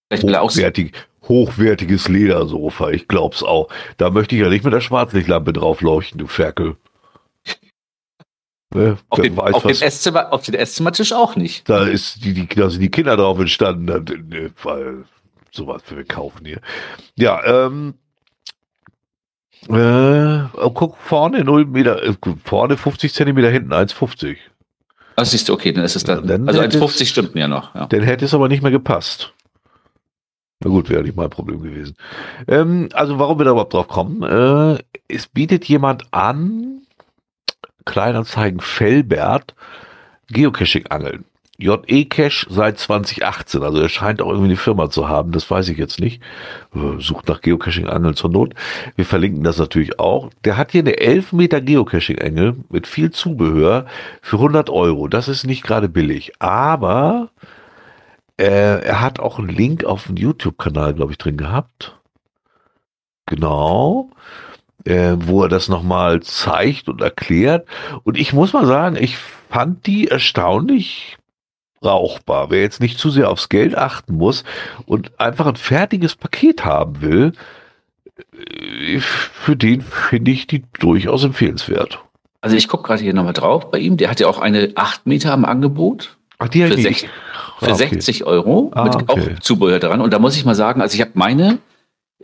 [0.10, 0.94] Vielleicht will er auch Hochwertig,
[1.28, 2.90] hochwertiges Ledersofa.
[2.90, 3.70] Ich glaub's auch.
[3.98, 6.76] Da möchte ich ja nicht mit der Schwarzlichtlampe drauf leuchten, du Ferkel.
[8.74, 11.67] Ne, auf, dem, weiß, auf, dem Esszimmer, auf den Esszimmertisch auch nicht.
[11.67, 13.85] da ist die, die, da sind die Kinder drauf entstanden,
[14.30, 15.03] ne, weil
[15.51, 16.61] sowas wir kaufen hier.
[17.16, 17.95] Ja, ähm,
[19.67, 24.38] äh, oh, guck, vorne 0 Meter, äh, vorne 50 Zentimeter, hinten 1,50.
[25.17, 26.22] Das siehst du, okay, dann ist es dann.
[26.22, 27.75] Ja, dann also hätte es- 1,50 stimmt ja noch.
[27.75, 27.85] Ja.
[27.88, 29.33] Dann hätte es aber nicht mehr gepasst.
[30.64, 31.95] Na gut, wäre nicht mein Problem gewesen.
[32.48, 34.24] Ähm, also warum wir da überhaupt drauf kommen?
[34.24, 36.81] Äh, es bietet jemand an,
[37.85, 39.56] Kleinanzeigen Fellbert,
[40.30, 41.26] Geocaching-Angeln.
[41.61, 45.69] JE Cache seit 2018, also er scheint auch irgendwie eine Firma zu haben, das weiß
[45.69, 46.22] ich jetzt nicht.
[46.74, 48.56] Äh, Sucht nach Geocaching-Angeln zur Not.
[48.95, 50.32] Wir verlinken das natürlich auch.
[50.43, 53.85] Der hat hier eine 11 Meter Geocaching-Angel mit viel Zubehör
[54.22, 55.08] für 100 Euro.
[55.08, 57.30] Das ist nicht gerade billig, aber
[58.38, 61.95] äh, er hat auch einen Link auf dem YouTube-Kanal, glaube ich, drin gehabt.
[63.27, 64.10] Genau.
[64.85, 67.68] Äh, wo er das nochmal zeigt und erklärt.
[68.03, 69.16] Und ich muss mal sagen, ich
[69.50, 71.18] fand die erstaunlich
[71.82, 72.50] brauchbar.
[72.50, 74.43] Wer jetzt nicht zu sehr aufs Geld achten muss
[74.85, 77.34] und einfach ein fertiges Paket haben will,
[78.34, 82.00] äh, für den finde ich die durchaus empfehlenswert.
[82.42, 83.98] Also ich gucke gerade hier nochmal drauf bei ihm.
[83.98, 87.06] Der hat ja auch eine 8 Meter am Angebot Ach, die Für die- sech-
[87.60, 87.76] für Ah, okay.
[87.76, 89.06] 60 Euro Ah, mit okay.
[89.35, 90.01] auch Zubehör dran.
[90.01, 91.60] Und da muss ich mal sagen, also ich habe meine,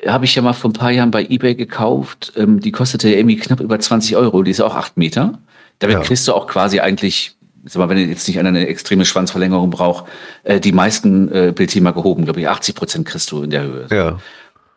[0.05, 2.33] habe ich ja mal vor ein paar Jahren bei eBay gekauft.
[2.37, 4.43] Ähm, die kostete irgendwie knapp über 20 Euro.
[4.43, 5.39] Die ist auch 8 Meter.
[5.79, 6.01] Damit Ja.
[6.03, 7.35] kriegst du auch quasi eigentlich,
[7.65, 10.05] sag mal, wenn du jetzt nicht eine extreme Schwanzverlängerung braucht,
[10.43, 12.25] äh, die meisten äh, Bildthema gehoben.
[12.25, 13.87] Glaube ich, 80 Prozent kriegst du in der Höhe.
[13.91, 14.19] Ja.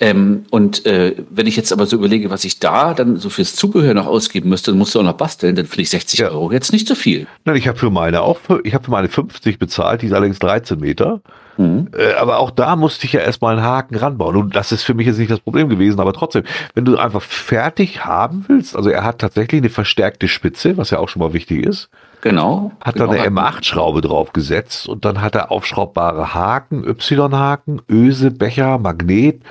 [0.02, 3.54] Ähm, und äh, wenn ich jetzt aber so überlege, was ich da dann so fürs
[3.54, 6.30] Zubehör noch ausgeben müsste, dann musst du auch noch basteln, dann finde ich 60 Ja.
[6.30, 7.26] Euro jetzt nicht so viel.
[7.44, 10.38] Nein, ich habe für meine auch, ich habe für meine 50 bezahlt, die ist allerdings
[10.38, 11.20] 13 Meter.
[11.60, 11.88] Mhm.
[11.94, 14.36] Äh, aber auch da musste ich ja erstmal einen Haken ranbauen.
[14.36, 17.20] Und das ist für mich jetzt nicht das Problem gewesen, aber trotzdem, wenn du einfach
[17.20, 21.34] fertig haben willst, also er hat tatsächlich eine verstärkte Spitze, was ja auch schon mal
[21.34, 21.90] wichtig ist,
[22.22, 22.72] Genau.
[22.82, 23.12] hat genau.
[23.12, 29.42] da eine M8-Schraube drauf gesetzt und dann hat er aufschraubbare Haken, Y-Haken, Öse, Becher, Magnet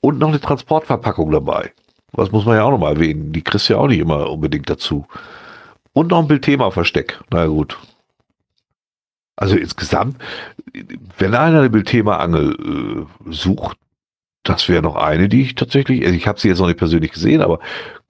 [0.00, 1.72] und noch eine Transportverpackung dabei.
[2.12, 3.32] Das muss man ja auch noch mal erwähnen.
[3.32, 5.06] Die kriegst du ja auch nicht immer unbedingt dazu.
[5.92, 7.20] Und noch ein Bildthema-Versteck.
[7.30, 7.76] Na gut.
[9.36, 10.16] Also insgesamt,
[11.18, 13.76] wenn einer eine Bildthema-Angel äh, sucht,
[14.44, 17.12] das wäre noch eine, die ich tatsächlich, also ich habe sie jetzt noch nicht persönlich
[17.12, 17.58] gesehen, aber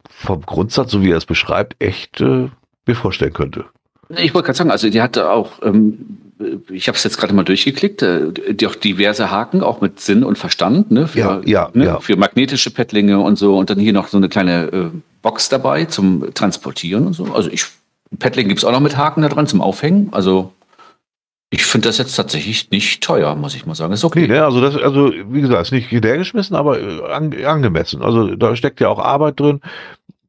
[0.09, 2.49] vom Grundsatz, so wie er es beschreibt, echt äh,
[2.87, 3.65] mir vorstellen könnte.
[4.11, 6.19] Ich wollte gerade sagen, also die hatte auch, ähm,
[6.71, 8.33] ich habe es jetzt gerade mal durchgeklickt, äh,
[8.67, 12.01] auch diverse Haken, auch mit Sinn und Verstand, ne, für, Ja, ja, ne, ja.
[12.01, 13.57] für magnetische Pettlinge und so.
[13.57, 14.91] Und dann hier noch so eine kleine äh,
[15.23, 17.25] Box dabei zum Transportieren und so.
[17.33, 17.65] Also ich,
[18.19, 20.09] Pettling gibt es auch noch mit Haken da dran zum Aufhängen.
[20.13, 20.53] Also
[21.51, 23.93] ich finde das jetzt tatsächlich nicht teuer, muss ich mal sagen.
[23.93, 24.23] Ist okay.
[24.23, 28.03] Nee, ne, also das, also wie gesagt, ist nicht hinterhergeschmissen, aber äh, ange- angemessen.
[28.03, 29.61] Also da steckt ja auch Arbeit drin.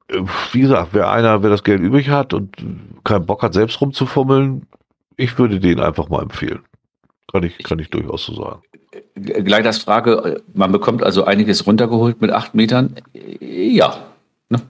[0.08, 0.22] Äh,
[0.52, 2.56] Wie gesagt, wer einer, wer das Geld übrig hat und
[3.03, 4.68] keinen Bock hat, selbst rumzufummeln,
[5.18, 6.60] ich würde den einfach mal empfehlen.
[7.32, 8.61] Kann ich, kann ich durchaus so sagen.
[9.16, 12.98] G- Gleich als Frage, äh, man bekommt also einiges runtergeholt mit acht Metern.
[13.16, 14.06] Äh, Ja.
[14.50, 14.61] Ne?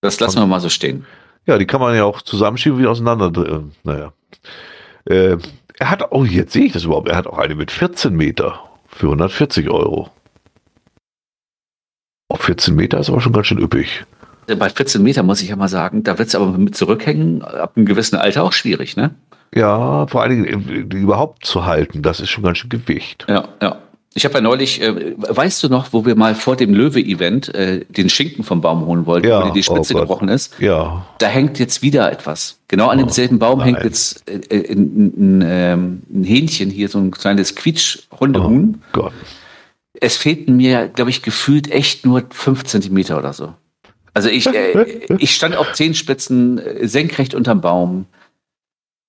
[0.00, 1.04] Das lassen wir mal so stehen.
[1.46, 3.30] Ja, die kann man ja auch zusammenschieben, wie auseinander.
[3.46, 4.12] äh, Naja.
[5.04, 5.36] Äh,
[5.78, 7.08] er hat, oh, jetzt sehe ich das überhaupt.
[7.08, 10.10] Er hat auch eine mit 14 Meter für 140 Euro.
[12.28, 14.04] Auf 14 Meter ist aber schon ganz schön üppig.
[14.46, 17.72] Bei 14 Metern muss ich ja mal sagen, da wird es aber mit Zurückhängen ab
[17.76, 19.14] einem gewissen Alter auch schwierig, ne?
[19.54, 23.26] Ja, vor allen Dingen äh, die überhaupt zu halten, das ist schon ganz schön Gewicht.
[23.28, 23.78] Ja, ja.
[24.14, 27.84] Ich habe ja neulich, äh, weißt du noch, wo wir mal vor dem Löwe-Event äh,
[27.88, 30.58] den Schinken vom Baum holen wollten, Ja, wo die Spitze oh gebrochen ist?
[30.58, 32.58] Ja, Da hängt jetzt wieder etwas.
[32.66, 33.86] Genau an Oh, demselben Baum hängt nein.
[33.86, 38.78] jetzt äh, äh, ein, ein, ähm, ein Hähnchen hier, so ein kleines Quietsch-Hundehuhn.
[38.82, 39.12] oh Gott.
[40.00, 43.54] Es fehlten mir, glaube ich, gefühlt echt nur fünf Zentimeter oder so.
[44.12, 48.06] Also ich, äh, ich stand auf Zehenspitzen äh, senkrecht unterm Baum.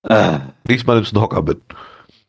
[0.08, 1.60] Äh, Nächstes Mal nimmst du einen Hocker mit.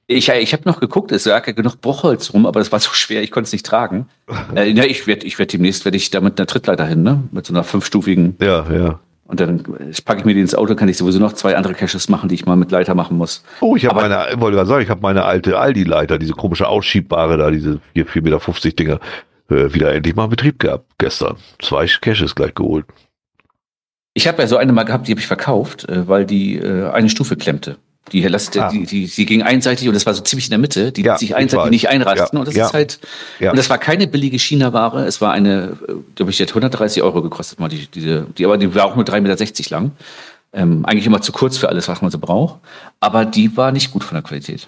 [0.08, 2.90] Ich ich habe noch geguckt, es lag ja genug Bruchholz rum, aber das war so
[2.94, 4.08] schwer, ich konnte es nicht tragen.
[4.56, 7.24] Äh, ja, ich werde ich werd demnächst werd ich da mit einer Trittleiter hin, ne?
[7.32, 8.36] mit so einer fünfstufigen.
[8.40, 9.00] Ja, ja.
[9.26, 11.74] Und dann äh, packe ich mir die ins Auto, kann ich sowieso noch zwei andere
[11.74, 13.44] Caches machen, die ich mal mit Leiter machen muss.
[13.62, 17.38] Oh, ich habe meine, wollte gerade sagen, ich habe meine alte Aldi-Leiter, diese komische Ausschiebare
[17.38, 19.00] da, diese 4, 4,50 Meter Dinger,
[19.50, 21.38] äh, wieder endlich mal in Betrieb gehabt gestern.
[21.60, 22.86] Zwei Caches gleich geholt.
[24.14, 26.90] Ich habe ja so eine mal gehabt, die habe ich verkauft, äh, weil die äh,
[26.90, 27.78] eine Stufe klemmte.
[28.12, 28.70] Die, lässt, Ah.
[28.70, 30.92] die, die, die ging einseitig und das war so ziemlich in der Mitte.
[30.92, 32.36] Die Ja, sich ich einseitig nicht einrasten.
[32.38, 33.00] Ja, Und das ja, ist halt,
[33.40, 33.52] ja.
[33.52, 35.06] und das war keine billige China-Ware.
[35.06, 38.46] Es war eine, äh, glaube ich, die hat 130 Euro gekostet, mal die, diese, die,
[38.46, 39.92] aber die war auch nur 3,60 Meter lang.
[40.52, 42.60] Ähm, eigentlich immer zu kurz für alles, was man so braucht.
[43.00, 44.68] Aber die war nicht gut von der Qualität.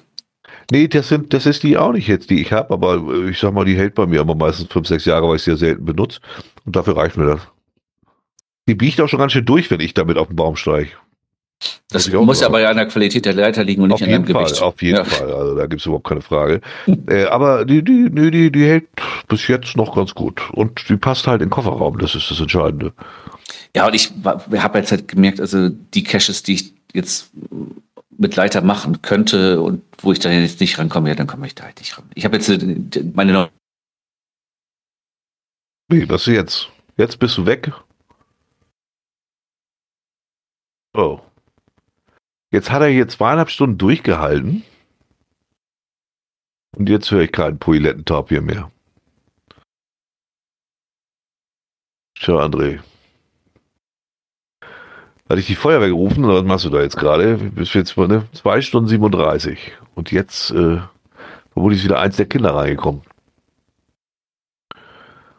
[0.72, 3.38] Nee, das sind, das ist die auch nicht jetzt, die ich habe, aber äh, ich
[3.40, 5.58] sag mal, die hält bei mir aber meistens fünf, sechs Jahre, weil ich sie ja
[5.58, 6.20] selten benutze.
[6.66, 7.42] Und dafür reicht mir das.
[8.68, 10.90] Die biegt auch schon ganz schön durch, wenn ich damit auf den Baum steige.
[11.90, 14.44] Das Muss aber ja an der Qualität der Leiter liegen und nicht an deinem Fall,
[14.44, 14.62] Gewicht.
[14.62, 15.06] auf jeden ja.
[15.06, 15.34] Fall.
[15.34, 16.62] Also da gibt's überhaupt keine Frage.
[17.08, 18.88] äh, aber die, die, die, die hält
[19.28, 20.42] bis jetzt noch ganz gut.
[20.52, 22.94] Und die passt halt in den Kofferraum, das ist das Entscheidende.
[23.76, 27.32] Ja, und ich habe jetzt halt gemerkt, also die Caches, die ich jetzt
[28.18, 31.56] mit Leiter machen könnte und wo ich da jetzt nicht rankomme, ja, dann komme ich
[31.56, 32.06] da halt nicht ran.
[32.16, 33.50] Ich habe jetzt äh, meine neue
[35.88, 36.70] Nee, was jetzt?
[36.98, 37.72] Jetzt bist du weg.
[40.94, 41.20] Oh.
[42.52, 44.64] Jetzt hat er hier zweieinhalb Stunden durchgehalten.
[46.76, 48.72] Und jetzt höre ich keinen Poilettentab hier mehr.
[52.16, 52.80] Tja, André.
[55.28, 57.38] Hatte ich die Feuerwehr gerufen oder was machst du da jetzt gerade?
[57.38, 58.28] Bis jetzt mal, ne?
[58.34, 59.74] Zwei Stunden 37.
[59.96, 60.80] Und jetzt, äh,
[61.52, 63.02] vermutlich ist wieder eins der Kinder reingekommen.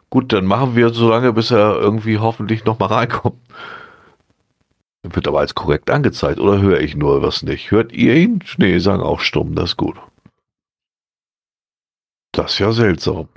[0.09, 3.37] Gut, dann machen wir so lange, bis er irgendwie hoffentlich noch mal reinkommt.
[5.13, 7.71] Wird aber als korrekt angezeigt, oder höre ich nur was nicht?
[7.71, 8.43] Hört ihr ihn?
[8.57, 9.97] Nee, sagen auch stumm, das ist gut.
[12.31, 13.29] Das ist ja seltsam.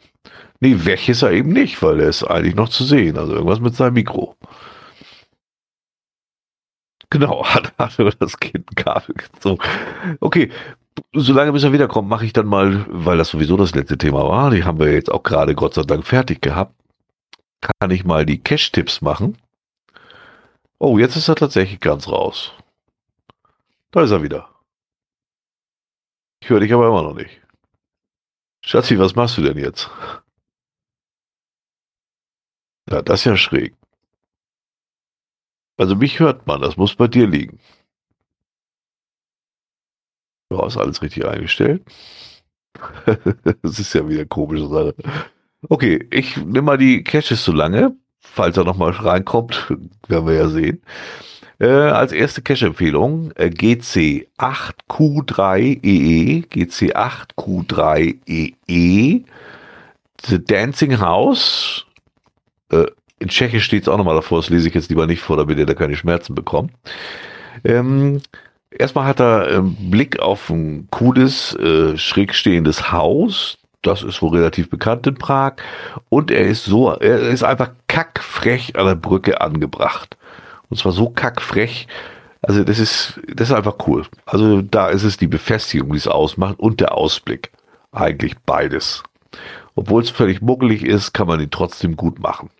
[0.61, 3.17] Nee, weg ist er eben nicht, weil er ist eigentlich noch zu sehen.
[3.17, 4.37] Also irgendwas mit seinem Mikro.
[7.11, 9.63] Genau, hat, hat das Kind ein Kabel gezogen.
[10.21, 10.51] Okay,
[11.13, 14.51] solange bis er wiederkommt, mache ich dann mal, weil das sowieso das letzte Thema war,
[14.51, 16.75] die haben wir jetzt auch gerade Gott sei Dank fertig gehabt,
[17.61, 19.37] kann ich mal die Cash-Tipps machen.
[20.83, 22.53] Oh, jetzt ist er tatsächlich ganz raus.
[23.91, 24.49] Da ist er wieder.
[26.43, 27.39] Ich höre dich aber immer noch nicht.
[28.65, 29.91] Schatzi, was machst du denn jetzt?
[32.89, 33.75] Ja, das ist ja schräg.
[35.77, 37.61] Also mich hört man, das muss bei dir liegen.
[40.51, 41.85] Ja, ist alles richtig eingestellt.
[43.63, 44.95] das ist ja wieder eine komische Sache.
[45.69, 49.75] Okay, ich nehme mal die Caches so lange, falls er nochmal reinkommt,
[50.09, 50.81] werden wir ja sehen.
[51.59, 59.21] Äh, als erste Cache-Empfehlung äh, GC8Q3EE, GC8Q3EE, E
[60.25, 61.85] The Dancing House.
[62.71, 62.87] Äh,
[63.19, 65.59] in Tschechisch steht es auch nochmal davor, das lese ich jetzt lieber nicht vor, damit
[65.59, 66.73] ihr da keine Schmerzen bekommt.
[67.65, 68.23] Ähm,
[68.71, 73.60] erstmal hat er ähm, Blick auf ein cooles, äh, schräg stehendes Haus.
[73.83, 75.55] Das ist wohl relativ bekannt in Prag.
[76.09, 80.17] Und er ist so, er ist einfach kackfrech an der Brücke angebracht.
[80.69, 81.89] Und zwar so kackfrech,
[82.43, 84.07] Also das ist, das ist einfach cool.
[84.27, 87.51] Also da ist es die Befestigung, die es ausmacht und der Ausblick.
[87.93, 89.03] Eigentlich beides.
[89.75, 92.51] Obwohl es völlig muggelig ist, kann man ihn trotzdem gut machen.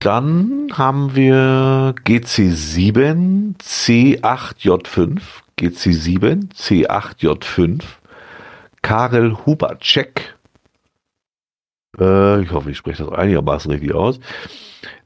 [0.00, 5.20] Dann haben wir GC7 C8J5.
[5.58, 7.82] GC7 C8J5.
[8.82, 10.36] Karel Hubacek.
[11.98, 14.20] Äh, ich hoffe, ich spreche das einigermaßen richtig aus.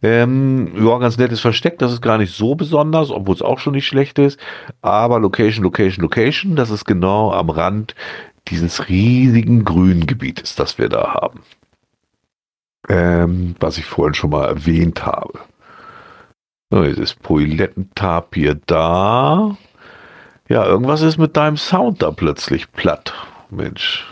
[0.02, 3.74] Ähm, ja, ganz nettes Versteck, das ist gar nicht so besonders, obwohl es auch schon
[3.74, 4.40] nicht schlecht ist.
[4.82, 7.94] Aber Location, Location, Location, das ist genau am Rand
[8.48, 11.40] dieses riesigen grünen Gebietes, das wir da haben.
[12.88, 15.40] Ähm, was ich vorhin schon mal erwähnt habe.
[16.70, 19.56] So, jetzt ist Poilettentapir da.
[20.48, 23.12] Ja, irgendwas ist mit deinem Sound da plötzlich platt.
[23.50, 24.06] Mensch.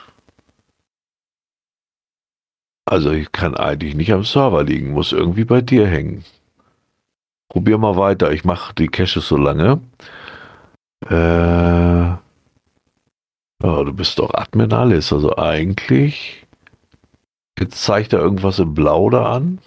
[2.86, 6.24] Also ich kann eigentlich nicht am Server liegen, muss irgendwie bei dir hängen.
[7.48, 9.80] Probier mal weiter, ich mache die Caches so lange.
[11.08, 12.16] Äh,
[13.62, 16.46] oh, du bist doch Admin alles, also eigentlich.
[17.58, 19.60] Jetzt zeigt er irgendwas im Blau da an.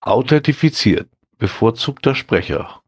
[0.00, 2.80] Authentifiziert, bevorzugter Sprecher.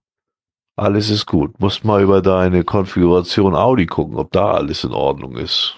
[0.78, 1.58] Alles ist gut.
[1.58, 5.76] Musst mal über deine Konfiguration Audi gucken, ob da alles in Ordnung ist.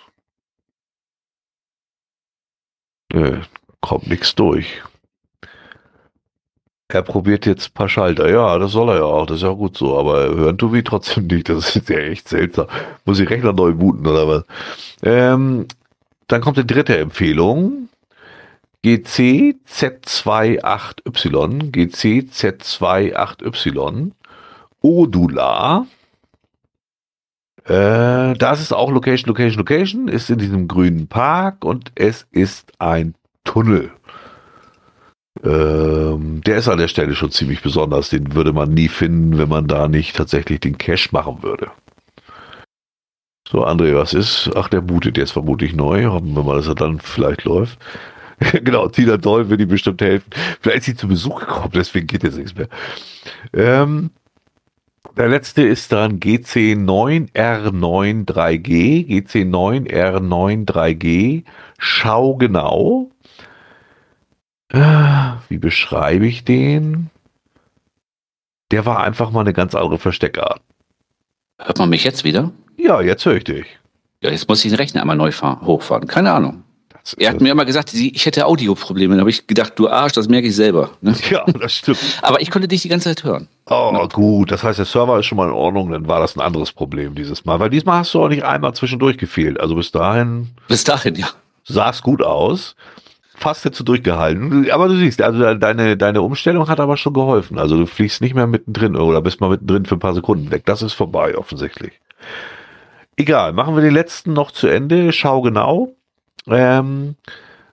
[3.10, 3.40] Nö,
[3.80, 4.82] kommt nichts durch.
[6.88, 8.28] Er probiert jetzt ein paar Schalter.
[8.28, 9.24] Ja, das soll er ja auch.
[9.24, 9.98] Das ist ja gut so.
[9.98, 11.48] Aber hören tut mich trotzdem nicht.
[11.48, 12.66] Das ist ja echt seltsam.
[13.06, 14.44] Muss ich Rechner neu booten oder was?
[15.02, 15.66] Ähm,
[16.28, 17.88] dann kommt die dritte Empfehlung.
[18.82, 21.70] GC Z28Y.
[21.70, 24.12] GC Z28Y.
[24.82, 25.86] Odula.
[27.64, 32.72] Äh, das ist auch Location, Location, Location, ist in diesem grünen Park und es ist
[32.78, 33.90] ein Tunnel.
[35.42, 38.10] Ähm, der ist an der Stelle schon ziemlich besonders.
[38.10, 41.70] Den würde man nie finden, wenn man da nicht tatsächlich den Cache machen würde.
[43.48, 44.50] So, André, was ist?
[44.54, 46.06] Ach, der bootet jetzt vermutlich neu.
[46.06, 47.78] Hoffen wir mal, dass er dann vielleicht läuft.
[48.52, 50.30] genau, Tina Doll wird ihm bestimmt helfen.
[50.60, 52.68] Vielleicht ist sie zu Besuch gekommen, deswegen geht jetzt nichts mehr.
[53.52, 54.10] Ähm,
[55.16, 59.06] der letzte ist dann GC9R93G.
[59.08, 61.44] GC9R93G.
[61.78, 63.10] Schau genau.
[64.68, 67.10] Äh, wie beschreibe ich den?
[68.70, 70.62] Der war einfach mal eine ganz andere Versteckart.
[71.58, 72.52] Hört man mich jetzt wieder?
[72.76, 73.66] Ja, jetzt höre ich dich.
[74.22, 76.06] Ja, jetzt muss ich den Rechner einmal neu fahren, hochfahren.
[76.06, 76.62] Keine Ahnung.
[77.16, 79.14] Er hat mir immer gesagt, ich hätte Audioprobleme.
[79.14, 80.90] Da habe ich gedacht, du Arsch, das merke ich selber.
[81.00, 81.14] Ne?
[81.30, 81.98] Ja, das stimmt.
[82.22, 83.48] Aber ich konnte dich die ganze Zeit hören.
[83.66, 84.06] Oh, ja.
[84.06, 84.50] gut.
[84.50, 85.90] Das heißt, der Server ist schon mal in Ordnung.
[85.90, 87.60] Dann war das ein anderes Problem dieses Mal.
[87.60, 89.60] Weil diesmal hast du auch nicht einmal zwischendurch gefehlt.
[89.60, 90.50] Also bis dahin.
[90.68, 91.28] Bis dahin, ja.
[91.64, 92.74] Sah es gut aus.
[93.36, 94.70] Fast hättest du durchgehalten.
[94.70, 97.58] Aber du siehst, also deine, deine Umstellung hat aber schon geholfen.
[97.58, 100.66] Also du fliegst nicht mehr mittendrin oder bist mal mittendrin für ein paar Sekunden weg.
[100.66, 101.92] Das ist vorbei, offensichtlich.
[103.16, 105.12] Egal, machen wir den letzten noch zu Ende.
[105.12, 105.94] Schau genau.
[106.46, 107.16] Ähm,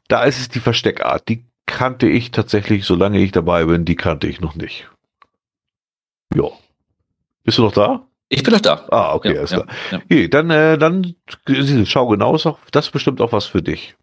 [0.08, 1.28] da ist es die Versteckart.
[1.30, 4.88] Die kannte ich tatsächlich, solange ich dabei bin, die kannte ich noch nicht.
[6.34, 6.50] Ja.
[7.44, 8.06] Bist du noch da?
[8.30, 8.86] Ich bin noch da.
[8.90, 9.76] Ah, okay, ja, alles ja, klar.
[9.92, 9.98] Ja.
[10.00, 11.16] Okay, dann, äh, dann
[11.86, 12.34] schau genau,
[12.72, 13.96] das ist bestimmt auch was für dich.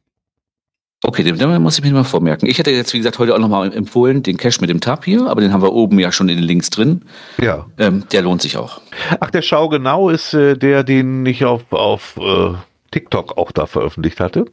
[1.06, 2.48] Okay, dann muss ich mich mal vormerken.
[2.48, 5.26] Ich hätte jetzt, wie gesagt, heute auch nochmal empfohlen, den Cache mit dem Tab hier,
[5.26, 7.02] aber den haben wir oben ja schon in den Links drin.
[7.42, 7.66] Ja.
[7.76, 8.80] Ähm, der lohnt sich auch.
[9.20, 12.54] Ach, der Schau genau ist äh, der, den ich auf, auf äh,
[12.94, 14.44] TikTok auch da veröffentlicht hatte.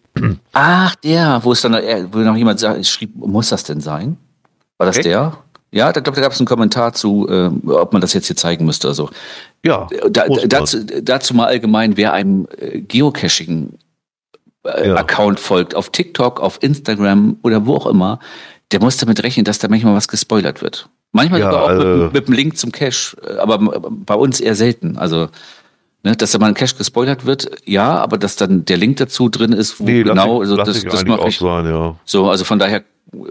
[0.51, 4.17] Ach, der, wo es dann, äh, wo noch jemand sagt, schrieb, muss das denn sein?
[4.79, 5.05] War das Echt?
[5.05, 5.37] der?
[5.71, 8.65] Ja, da, da gab es einen Kommentar zu, äh, ob man das jetzt hier zeigen
[8.65, 8.87] müsste.
[8.87, 9.11] Also,
[9.63, 9.87] ja.
[10.09, 13.77] Da, dazu, dazu mal allgemein, wer einem äh, Geocaching
[14.63, 14.95] äh, ja.
[14.95, 18.17] Account folgt, auf TikTok, auf Instagram oder wo auch immer,
[18.71, 20.89] der muss damit rechnen, dass da manchmal was gespoilert wird.
[21.11, 24.41] Manchmal ja, sogar auch äh, mit, mit einem Link zum Cache, äh, aber bei uns
[24.41, 24.97] eher selten.
[24.97, 25.27] Also,
[26.03, 29.29] ne, dass da mal ein Cache gespoilert wird, ja, aber dass dann der Link dazu
[29.29, 31.39] drin ist, wo nee, genau, also das, das mache ich.
[31.39, 31.95] Sein, ja.
[32.05, 32.83] So, also von daher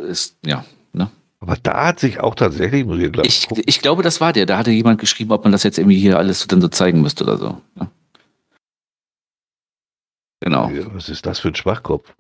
[0.09, 1.11] ist, ja, ne?
[1.41, 4.45] Aber da hat sich auch tatsächlich, muss ich, ich, ich glaube, das war der.
[4.45, 7.25] Da hatte jemand geschrieben, ob man das jetzt irgendwie hier alles dann so zeigen müsste
[7.25, 7.61] oder so.
[7.77, 7.89] Ne?
[10.41, 10.71] Genau.
[10.93, 12.13] Was ist das für ein Schwachkopf?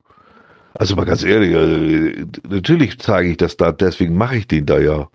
[0.74, 4.78] Also mal ganz ehrlich, äh, natürlich zeige ich das da, deswegen mache ich den da
[4.78, 5.08] ja.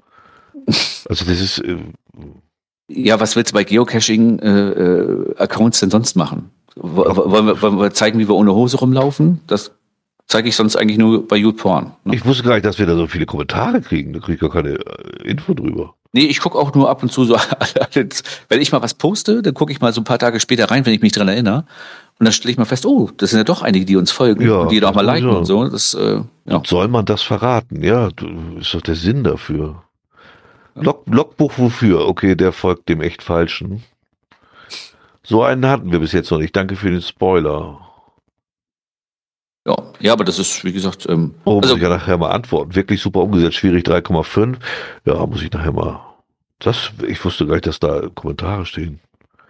[1.07, 1.63] Also das ist.
[2.89, 6.51] Äh, ja, was willst du bei Geocaching-Accounts äh, denn sonst machen?
[6.75, 9.41] Wollen wir, wollen wir zeigen, wie wir ohne Hose rumlaufen?
[9.47, 9.71] Das
[10.27, 11.93] zeige ich sonst eigentlich nur bei YouPorn.
[12.03, 12.15] Ne?
[12.15, 14.13] Ich wusste gar nicht, dass wir da so viele Kommentare kriegen.
[14.13, 14.77] Da kriege ich gar keine
[15.23, 15.93] Info drüber.
[16.11, 17.35] Nee, ich gucke auch nur ab und zu so,
[18.49, 20.85] wenn ich mal was poste, dann gucke ich mal so ein paar Tage später rein,
[20.85, 21.65] wenn ich mich dran erinnere.
[22.17, 24.45] Und dann stelle ich mal fest, oh, das sind ja doch einige, die uns folgen
[24.45, 25.35] ja, und die doch mal liken ja.
[25.35, 25.67] und so.
[25.67, 26.61] Das, äh, ja.
[26.65, 27.83] Soll man das verraten?
[27.83, 28.09] Ja,
[28.59, 29.83] ist doch der Sinn dafür.
[30.75, 32.07] Log Logbuch wofür?
[32.07, 33.83] Okay, der folgt dem echt falschen.
[35.23, 36.55] So einen hatten wir bis jetzt noch nicht.
[36.55, 37.81] Danke für den Spoiler.
[39.65, 42.29] Ja, ja, aber das ist, wie gesagt, ähm, Oh, also, muss ich ja nachher mal
[42.29, 42.75] antworten.
[42.75, 44.57] Wirklich super umgesetzt, schwierig 3,5.
[45.05, 46.01] Ja, muss ich nachher mal.
[46.59, 48.99] Das, ich wusste gar nicht, dass da Kommentare stehen.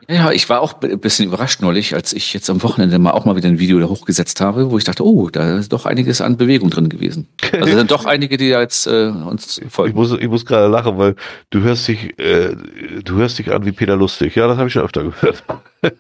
[0.08, 3.26] Ja, ich war auch ein bisschen überrascht neulich, als ich jetzt am Wochenende mal auch
[3.26, 6.22] mal wieder ein Video da hochgesetzt habe, wo ich dachte, oh, da ist doch einiges
[6.22, 7.28] an Bewegung drin gewesen.
[7.52, 9.96] Also sind doch einige, die da jetzt äh, uns Ich folgen.
[9.96, 11.16] muss, ich muss gerade lachen, weil
[11.50, 12.56] du hörst dich, äh,
[13.04, 14.36] du hörst dich an wie Peter Lustig.
[14.36, 15.44] Ja, das habe ich schon öfter gehört.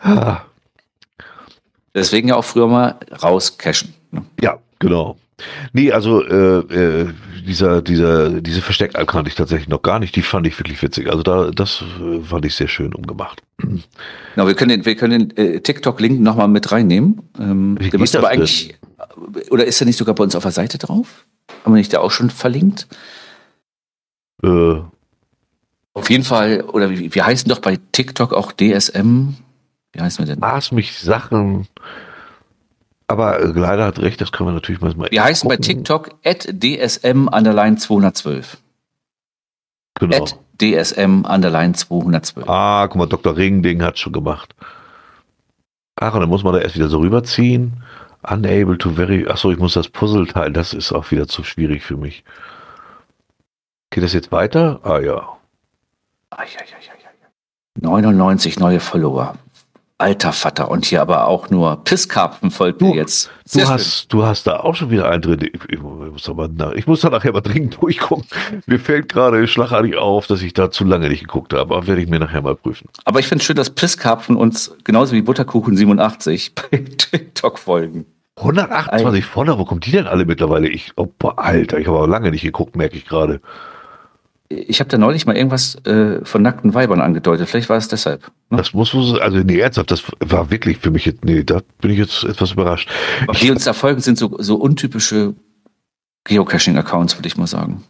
[0.00, 0.42] ah,
[1.94, 3.94] Deswegen ja auch früher mal rauscashen.
[4.10, 4.22] Ne?
[4.40, 5.16] ja, genau.
[5.72, 7.08] Nee, also äh, äh,
[7.46, 10.14] dieser, dieser, diese Versteckalk kannte ich tatsächlich noch gar nicht.
[10.16, 11.10] Die fand ich wirklich witzig.
[11.10, 13.42] Also da, das äh, fand ich sehr schön umgemacht.
[13.58, 17.22] Genau, wir können den, wir können den äh, TikTok-Link nochmal mit reinnehmen.
[17.38, 18.74] Ähm, Wie der geht müsste das aber eigentlich,
[19.50, 21.26] oder ist er nicht sogar bei uns auf der Seite drauf?
[21.64, 22.86] Haben wir nicht da auch schon verlinkt?
[24.42, 24.76] Äh,
[25.92, 29.34] Auf jeden Fall, oder wie, wir heißen doch bei TikTok auch DSM.
[29.92, 30.40] Wie heißen wir denn?
[30.40, 31.66] maß mich Sachen.
[33.10, 34.94] Aber äh, leider hat recht, das können wir natürlich mal.
[35.10, 35.78] Wir heißen bei gucken.
[35.78, 38.56] TikTok at DSM underline 212.
[39.98, 40.16] Genau.
[40.16, 42.48] At DSM underline 212.
[42.48, 43.36] Ah, guck mal, Dr.
[43.36, 44.54] Ringding hat schon gemacht.
[45.96, 47.82] Ach, und dann muss man da erst wieder so rüberziehen.
[48.22, 49.26] Unable to very.
[49.26, 50.54] Achso, ich muss das Puzzle teilen.
[50.54, 52.22] Das ist auch wieder zu schwierig für mich.
[53.90, 54.78] Geht das jetzt weiter?
[54.84, 55.36] Ah ja.
[56.30, 57.80] Ai, ai, ai, ai, ai.
[57.80, 59.34] 99 neue Follower.
[60.00, 60.70] Alter Vater.
[60.70, 63.30] Und hier aber auch nur Pisskarpfen folgt mir Du, jetzt.
[63.52, 63.68] Du schön.
[63.68, 65.40] hast, du hast da auch schon wieder einen drin.
[65.40, 68.26] Ich, ich, muss aber nach, ich muss da nachher mal dringend durchgucken.
[68.66, 71.74] Mir fällt gerade schlagartig auf, dass ich da zu lange nicht geguckt habe.
[71.74, 72.88] Aber werde ich mir nachher mal prüfen.
[73.04, 78.06] Aber ich finde schön, dass Pisskarpfen uns genauso wie Butterkuchen 87 bei TikTok folgen.
[78.36, 80.68] 128 Follower, wo kommt die denn alle mittlerweile?
[80.68, 83.40] Ich, oh, Alter, ich habe aber lange nicht geguckt, merke ich gerade.
[84.52, 87.48] Ich habe da neulich mal irgendwas äh, von nackten Weibern angedeutet.
[87.48, 88.32] Vielleicht war es deshalb.
[88.50, 88.56] Ne?
[88.56, 91.92] Das muss so, also nee, ernsthaft, das war wirklich für mich jetzt, nee, da bin
[91.92, 92.88] ich jetzt etwas überrascht.
[93.28, 95.34] Aber die uns da folgen, sind so, so untypische
[96.24, 97.84] Geocaching-Accounts, würde ich mal sagen.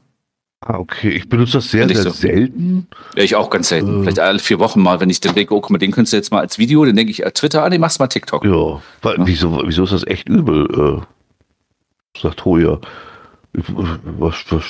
[0.60, 2.10] Ah, okay, ich benutze das sehr, sehr so.
[2.10, 2.86] selten.
[3.16, 4.00] Ja, ich auch ganz selten.
[4.00, 4.02] Äh.
[4.02, 6.18] Vielleicht alle vier Wochen mal, wenn ich dann denke, oh, guck mal, den könntest du
[6.18, 8.44] jetzt mal als Video, dann denke ich, äh, Twitter, ah, den machst du mal TikTok.
[8.44, 9.26] Ja, weil, Ja.
[9.26, 11.00] Wieso, wieso ist das echt übel?
[11.00, 12.78] Äh, sagt Hoja.
[12.82, 13.09] Ich-
[13.52, 14.62] Was, was,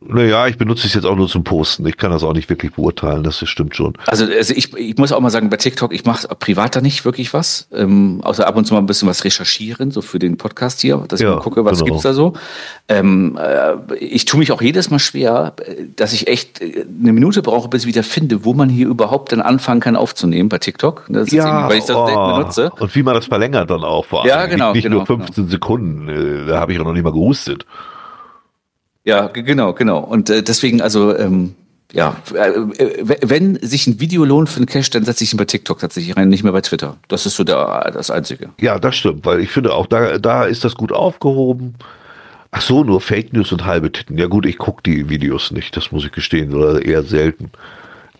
[0.00, 1.84] naja, ich benutze es jetzt auch nur zum Posten.
[1.86, 3.94] Ich kann das auch nicht wirklich beurteilen, das stimmt schon.
[4.06, 7.04] Also, also ich, ich muss auch mal sagen, bei TikTok, ich mache privat da nicht
[7.04, 10.36] wirklich was, ähm, außer ab und zu mal ein bisschen was recherchieren, so für den
[10.36, 11.86] Podcast hier, dass Ja, ich mal gucke, was genau.
[11.86, 12.34] gibt's da so.
[12.86, 15.54] Ähm, äh, ich tue mich auch jedes Mal schwer,
[15.96, 19.32] dass ich echt äh, eine Minute brauche, bis ich wieder finde, wo man hier überhaupt
[19.32, 21.06] dann anfangen kann aufzunehmen bei TikTok.
[21.08, 22.70] Das ist irgendwie, weil ich das oh, benutze.
[22.78, 24.28] Und wie man das verlängert dann auch vor allem.
[24.28, 27.02] Ja, genau, Nicht, nicht genau, nur 15 Sekunden, äh, da habe ich auch noch nicht
[27.02, 27.66] mal gehustet.
[29.08, 30.00] Ja, ge- genau, genau.
[30.00, 31.54] Und äh, deswegen, also, ähm,
[31.92, 35.38] ja, äh, äh, wenn sich ein Video lohnt für einen Cache, dann setze ich ihn
[35.38, 36.98] bei TikTok tatsächlich rein, nicht mehr bei Twitter.
[37.08, 38.50] Das ist so der, das Einzige.
[38.60, 41.76] Ja, das stimmt, weil ich finde auch, da, da ist das gut aufgehoben.
[42.50, 44.18] Ach so, nur Fake News und halbe Titten.
[44.18, 47.50] Ja gut, ich gucke die Videos nicht, das muss ich gestehen, oder eher selten.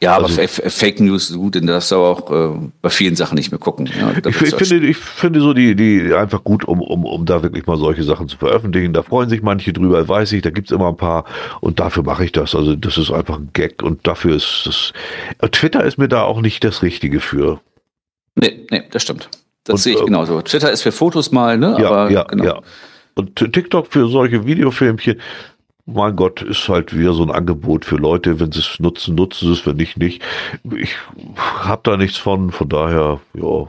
[0.00, 3.50] Ja, aber Also- Fake News, gut, denn das du auch äh, bei vielen Sachen nicht
[3.50, 3.90] mehr gucken.
[3.98, 7.26] Ja, da Ich, ich, finde, ich finde so die, die einfach gut, um, um, um
[7.26, 8.92] da wirklich mal solche Sachen zu veröffentlichen.
[8.92, 11.24] Da freuen sich manche drüber, weiß ich, da gibt's immer ein paar
[11.60, 12.54] und dafür mache ich das.
[12.54, 14.92] Also das ist einfach ein Gag und dafür ist das.
[15.50, 17.60] Twitter ist mir da auch nicht das Richtige für.
[18.36, 19.28] Nee, nee, das stimmt.
[19.64, 20.40] Das Und, sehe ich ähm, genauso.
[20.42, 21.76] Twitter ist für Fotos mal, ne?
[21.80, 22.44] Ja, aber ja, genau.
[22.44, 22.60] ja.
[23.14, 25.20] Und TikTok für solche Videofilmchen,
[25.88, 28.38] mein Gott, ist halt wieder so ein Angebot für Leute.
[28.38, 30.22] Wenn sie es nutzen, nutzen sie es, wenn nicht, nicht.
[30.76, 30.96] Ich
[31.36, 33.68] habe da nichts von, von daher, ja.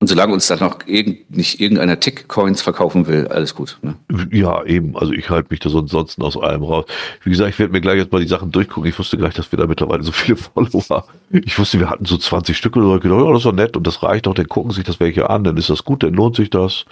[0.00, 3.78] Und solange uns dann noch irgend, nicht irgendeiner Tick-Coins verkaufen will, alles gut.
[3.82, 3.96] Ne?
[4.30, 4.96] Ja, eben.
[4.96, 6.84] Also ich halte mich da so ansonsten aus allem raus.
[7.24, 8.88] Wie gesagt, ich werde mir gleich jetzt mal die Sachen durchgucken.
[8.88, 11.04] Ich wusste gleich, dass wir da mittlerweile so viele Follower.
[11.32, 12.96] Ich wusste, wir hatten so 20 Stück oder so.
[12.96, 14.34] Ich gedacht, ja, das ist doch nett und das reicht doch.
[14.34, 15.42] Dann gucken sich das welche an.
[15.42, 16.84] Dann ist das gut, dann lohnt sich das.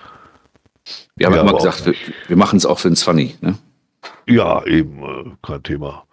[1.14, 1.94] Wir haben Ja, immer gesagt, wir,
[2.26, 3.36] wir machen es auch für den Funny.
[3.40, 3.56] Ne?
[4.26, 5.02] Ja, eben.
[5.02, 6.04] Äh, kein Thema.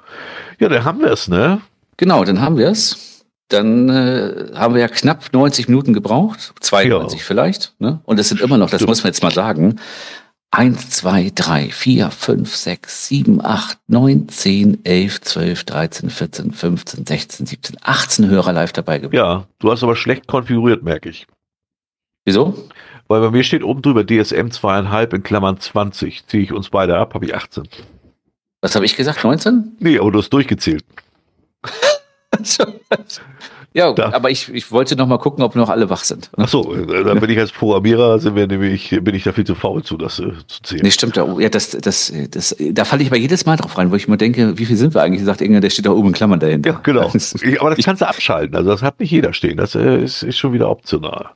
[0.60, 1.62] Ja, dann haben wir es, ne?
[1.98, 3.26] Genau, dann haben wir es.
[3.50, 7.26] Dann äh, haben wir ja knapp 90 Minuten gebraucht, 92 Ja.
[7.26, 7.74] vielleicht.
[7.80, 8.00] Ne?
[8.06, 8.90] Und es sind immer noch, das Stimmt.
[8.90, 9.80] muss man jetzt mal sagen,
[10.52, 17.06] 1, 2, 3, 4, 5, 6, 7, 8, 9, 10, 11, 12, 13, 14, 15,
[17.06, 19.16] 16, 17, 18 Hörer live dabei gewesen.
[19.16, 21.26] Ja, du hast aber schlecht konfiguriert, merke ich.
[22.26, 22.70] Wieso?
[23.08, 26.28] Weil bei mir steht oben drüber DSM zweieinhalb in Klammern 20.
[26.28, 27.68] Ziehe ich uns beide ab, habe ich 18.
[28.62, 29.24] Was habe ich gesagt?
[29.24, 29.76] 19?
[29.80, 30.84] Nee, aber du hast durchgezählt.
[33.76, 34.14] Ja, da.
[34.14, 36.30] aber ich, ich wollte noch mal gucken, ob noch alle wach sind.
[36.38, 39.46] Ach so, äh, dann bin ich als Programmierer, sind wir nämlich, bin ich da viel
[39.46, 40.82] zu faul zu, das äh, zu zählen.
[40.84, 41.16] Nee, stimmt.
[41.16, 44.18] Ja, das, das, das, da falle ich aber jedes Mal drauf rein, wo ich mir
[44.18, 45.24] denke, wie viel sind wir eigentlich?
[45.24, 46.70] Sagt irgendwer, der steht da oben in Klammern dahinter.
[46.70, 47.12] Ja, genau.
[47.60, 48.56] aber das kannst du abschalten.
[48.56, 49.58] Also das hat nicht jeder stehen.
[49.58, 51.32] Das äh, ist, ist schon wieder optional.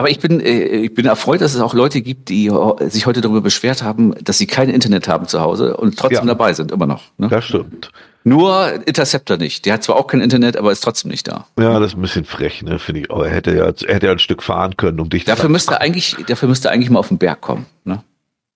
[0.00, 2.50] Aber ich bin, äh, ich bin erfreut, dass es auch Leute gibt, die
[2.88, 6.24] sich heute darüber beschwert haben, dass sie kein Internet haben zu Hause und trotzdem ja.
[6.24, 7.02] dabei sind, immer noch.
[7.18, 7.28] Ne?
[7.28, 7.90] Das stimmt.
[8.24, 9.66] Nur Interceptor nicht.
[9.66, 11.44] Der hat zwar auch kein Internet, aber ist trotzdem nicht da.
[11.58, 13.10] Ja, das ist ein bisschen frech, ne, finde ich.
[13.10, 15.50] Aber er hätte ja, er hätte ja ein Stück fahren können, um dich dafür zu
[15.50, 18.02] müsste eigentlich, Dafür müsste er eigentlich mal auf den Berg kommen, ne?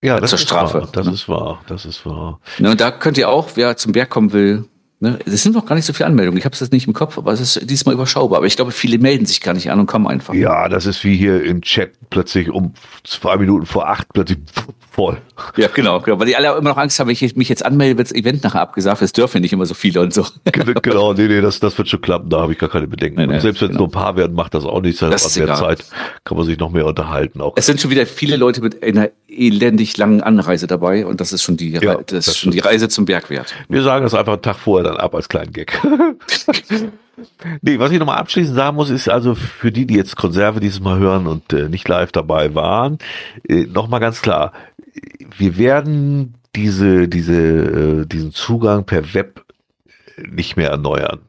[0.02, 0.81] Ja, das zur Strafe.
[0.81, 1.12] Wahr, das ne?
[1.12, 2.40] ist wahr, das ist wahr.
[2.58, 4.64] Ne, und da könnt ihr auch, wer zum Berg kommen will,
[5.05, 5.18] Ne?
[5.26, 6.39] Es sind noch gar nicht so viele Anmeldungen.
[6.39, 8.39] Ich habe es jetzt nicht im Kopf, aber es ist diesmal überschaubar.
[8.39, 10.33] Aber ich glaube, viele melden sich gar nicht an und kommen einfach.
[10.33, 14.39] Ja, das ist wie hier im Chat plötzlich um zwei Minuten vor acht plötzlich
[14.91, 15.18] voll.
[15.57, 16.18] Ja, genau, genau.
[16.20, 18.44] Weil die alle immer noch Angst haben, wenn ich mich jetzt anmelde, wird das Event
[18.44, 19.02] nachher abgesagt.
[19.02, 20.24] Es dürfen nicht immer so viele und so.
[20.83, 22.31] genau, nee, nee, das, das wird schon klappen.
[22.31, 23.20] Da habe ich gar keine Bedenken.
[23.20, 23.81] Nee, nee, selbst wenn es genau.
[23.81, 25.00] nur ein paar werden, macht das auch nichts.
[25.00, 25.84] Das ist der Zeit
[26.24, 27.41] kann man sich noch mehr unterhalten.
[27.41, 27.55] Auch.
[27.57, 31.42] Es sind schon wieder viele Leute mit einer elendig langen Anreise dabei und das ist
[31.42, 33.52] schon die, ja, das, das ist schon die Reise zum Berg wert.
[33.68, 35.81] Wir sagen das einfach einen Tag vorher dann ab als kleinen Gag.
[37.62, 40.81] nee, was ich nochmal abschließend sagen muss, ist also für die, die jetzt Konserve dieses
[40.81, 42.98] Mal hören und äh, nicht live dabei waren,
[43.48, 44.52] äh, nochmal ganz klar,
[45.36, 49.44] wir werden diese, diese, äh, diesen Zugang per Web
[50.31, 51.20] nicht mehr erneuern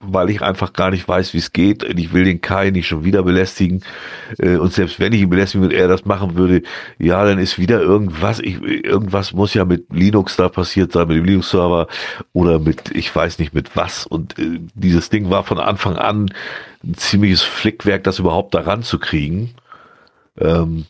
[0.00, 1.84] weil ich einfach gar nicht weiß, wie es geht.
[1.84, 3.82] Und ich will den Kai nicht schon wieder belästigen.
[4.38, 6.62] Äh, und selbst wenn ich ihn belästigen würde, er das machen würde,
[6.98, 8.38] ja, dann ist wieder irgendwas.
[8.40, 11.88] Ich, irgendwas muss ja mit Linux da passiert sein, mit dem Linux-Server
[12.32, 14.06] oder mit, ich weiß nicht mit was.
[14.06, 16.30] Und äh, dieses Ding war von Anfang an
[16.84, 19.54] ein ziemliches Flickwerk, das überhaupt da ranzukriegen.
[20.40, 20.86] Ähm,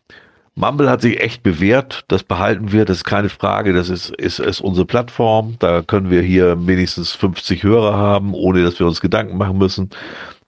[0.59, 4.41] Mumble hat sich echt bewährt, das behalten wir, das ist keine Frage, das ist, ist,
[4.41, 9.01] ist unsere Plattform, da können wir hier wenigstens 50 Hörer haben, ohne dass wir uns
[9.01, 9.91] Gedanken machen müssen.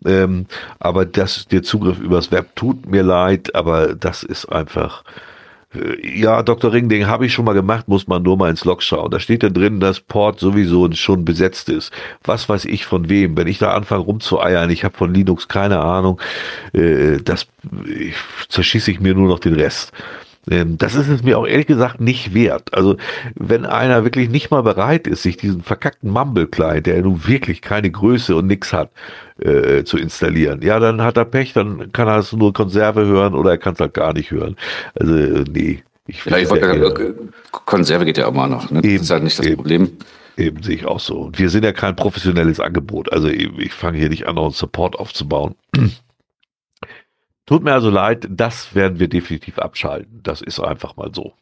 [0.05, 0.47] Ähm,
[0.81, 5.05] aber das, der Zugriff übers Web tut mir leid, aber das ist einfach,
[6.03, 6.73] ja, Dr.
[6.73, 9.11] Ring, den habe ich schon mal gemacht, muss man nur mal ins Log schauen.
[9.11, 11.93] Da steht dann drin, dass Port sowieso schon besetzt ist.
[12.25, 13.37] Was weiß ich von wem?
[13.37, 16.21] Wenn ich da anfange rumzueiern, ich habe von Linux keine Ahnung,
[16.73, 17.47] äh, das
[18.49, 19.93] zerschieße ich mir nur noch den Rest.
[20.49, 22.73] Ähm, das ist es mir auch ehrlich gesagt nicht wert.
[22.75, 22.97] Also,
[23.35, 27.91] wenn einer wirklich nicht mal bereit ist, sich diesen verkackten Mumble-Client, der nun wirklich keine
[27.91, 28.91] Größe und nix hat,
[29.39, 33.35] äh, zu installieren, ja, dann hat er Pech, dann kann er es nur Konserve hören
[33.35, 34.57] oder er kann es halt gar nicht hören.
[34.99, 35.83] Also, nee.
[36.07, 37.15] Ich ja, ich wollte äh,
[37.53, 38.71] Konserve geht ja auch mal noch.
[38.71, 38.81] Ne?
[38.83, 39.93] Eben, das ist halt nicht das eben, Problem.
[40.37, 41.21] Eben sehe ich auch so.
[41.21, 43.13] Und wir sind ja kein professionelles Angebot.
[43.13, 45.55] Also ich fange hier nicht an, noch einen Support aufzubauen.
[47.51, 50.21] Tut mir also leid, das werden wir definitiv abschalten.
[50.23, 51.33] Das ist einfach mal so.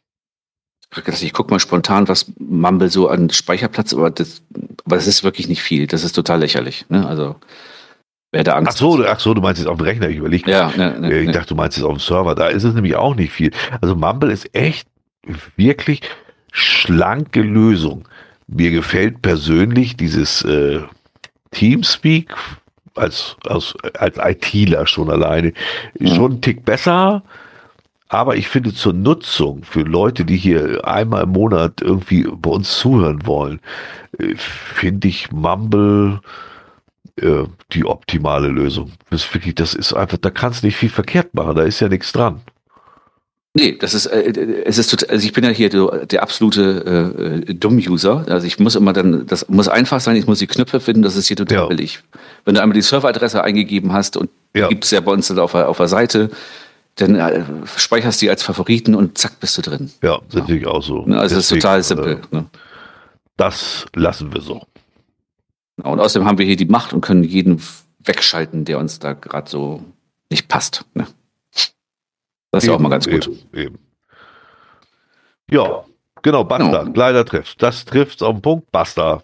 [1.21, 4.41] Ich gucke mal spontan, was Mumble so an Speicherplatz, aber das,
[4.87, 5.87] aber das ist wirklich nicht viel.
[5.87, 6.87] Das ist total lächerlich.
[6.89, 7.07] Ne?
[7.07, 7.37] Also
[8.33, 9.07] wer da Angst ach so, hat.
[9.07, 10.09] Ach so, du meinst jetzt auf dem Rechner.
[10.09, 10.51] Ich überlege.
[10.51, 11.33] Ja, ne, ne, ich ne.
[11.33, 12.35] dachte, du meinst jetzt auf dem Server.
[12.35, 13.51] Da ist es nämlich auch nicht viel.
[13.83, 14.89] Also Mumble ist echt
[15.57, 16.01] wirklich
[16.53, 18.09] schlanke Lösung.
[18.47, 20.81] Mir gefällt persönlich dieses äh,
[21.51, 22.35] Teamspeak
[22.95, 25.53] als, als, als ITler schon alleine
[26.01, 27.23] schon ein Tick besser.
[28.09, 32.79] Aber ich finde zur Nutzung für Leute, die hier einmal im Monat irgendwie bei uns
[32.79, 33.61] zuhören wollen,
[34.19, 36.21] äh, finde ich Mumble
[37.21, 38.93] äh, die optimale Lösung.
[39.11, 41.89] Das wirklich, das ist einfach, da kannst du nicht viel verkehrt machen, da ist ja
[41.89, 42.41] nichts dran.
[43.59, 47.43] Nee, das ist, äh, es ist total, also ich bin ja hier der, der absolute
[47.49, 48.25] äh, Dumm-User.
[48.29, 51.17] Also ich muss immer dann, das muss einfach sein, ich muss die Knöpfe finden, das
[51.17, 51.67] ist hier total ja.
[51.67, 52.01] billig.
[52.45, 54.69] Wenn du einmal die Serveradresse eingegeben hast und ja.
[54.69, 56.31] gibt es ja bei uns auf, auf der Seite,
[56.95, 57.45] dann äh,
[57.77, 59.91] speicherst du die als Favoriten und zack, bist du drin.
[60.03, 61.03] Ja, sind natürlich auch so.
[61.05, 62.21] Also es ist total simpel.
[62.31, 62.47] Äh, ne?
[63.37, 64.63] Das lassen wir so.
[65.77, 67.61] Genau, und außerdem haben wir hier die Macht und können jeden
[68.05, 69.83] wegschalten, der uns da gerade so
[70.31, 70.85] nicht passt.
[70.95, 71.07] Ne?
[72.51, 73.27] Das ist eben, ja auch mal ganz gut.
[73.27, 73.79] Eben, eben.
[75.51, 75.85] Ja,
[76.23, 76.83] genau, basta.
[76.85, 76.93] Genau.
[76.95, 77.63] Leider trifft.
[77.63, 79.23] Das trifft auf den Punkt, basta.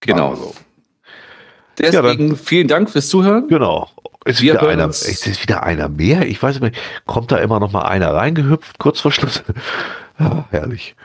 [0.00, 0.30] Genau.
[0.30, 0.54] Also.
[1.78, 3.48] Deswegen ja, vielen Dank fürs Zuhören.
[3.48, 3.88] Genau.
[4.24, 6.26] Ist wieder, einer, ist wieder einer mehr?
[6.26, 9.42] Ich weiß nicht, kommt da immer noch mal einer reingehüpft, kurz vor Schluss?
[10.18, 10.96] ja, herrlich.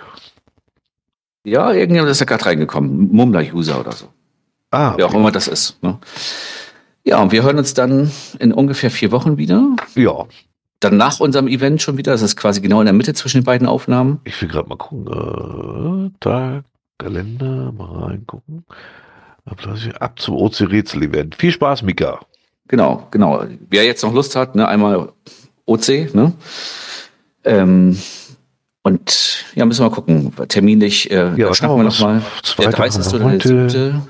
[1.44, 3.12] Ja, irgendjemand ist ja gerade reingekommen.
[3.12, 4.08] Mumler-User oder so.
[4.72, 4.94] Ah.
[4.96, 5.82] Wer auch immer das ist.
[5.84, 6.00] Ne?
[7.04, 9.66] Ja, und wir hören uns dann in ungefähr vier Wochen wieder.
[9.96, 10.26] Ja,
[10.80, 12.12] dann nach unserem Event schon wieder.
[12.12, 14.22] Das ist quasi genau in der Mitte zwischen den beiden Aufnahmen.
[14.24, 15.08] Ich will gerade mal gucken.
[15.08, 16.64] Äh, Tag,
[16.98, 18.66] Kalender, mal reingucken.
[19.46, 21.36] Ab zum OC-Rätsel-Event.
[21.36, 22.20] Viel Spaß, Mika.
[22.68, 23.46] Genau, genau.
[23.70, 25.12] Wer jetzt noch Lust hat, ne, einmal
[25.66, 26.34] OC, ne?
[27.44, 27.98] Ähm,
[28.84, 30.34] und ja, müssen wir mal gucken.
[30.48, 32.22] Terminlich, äh, ja, schnappen wir nochmal.
[32.58, 33.14] Der 30.
[33.14, 34.02] oder der 7.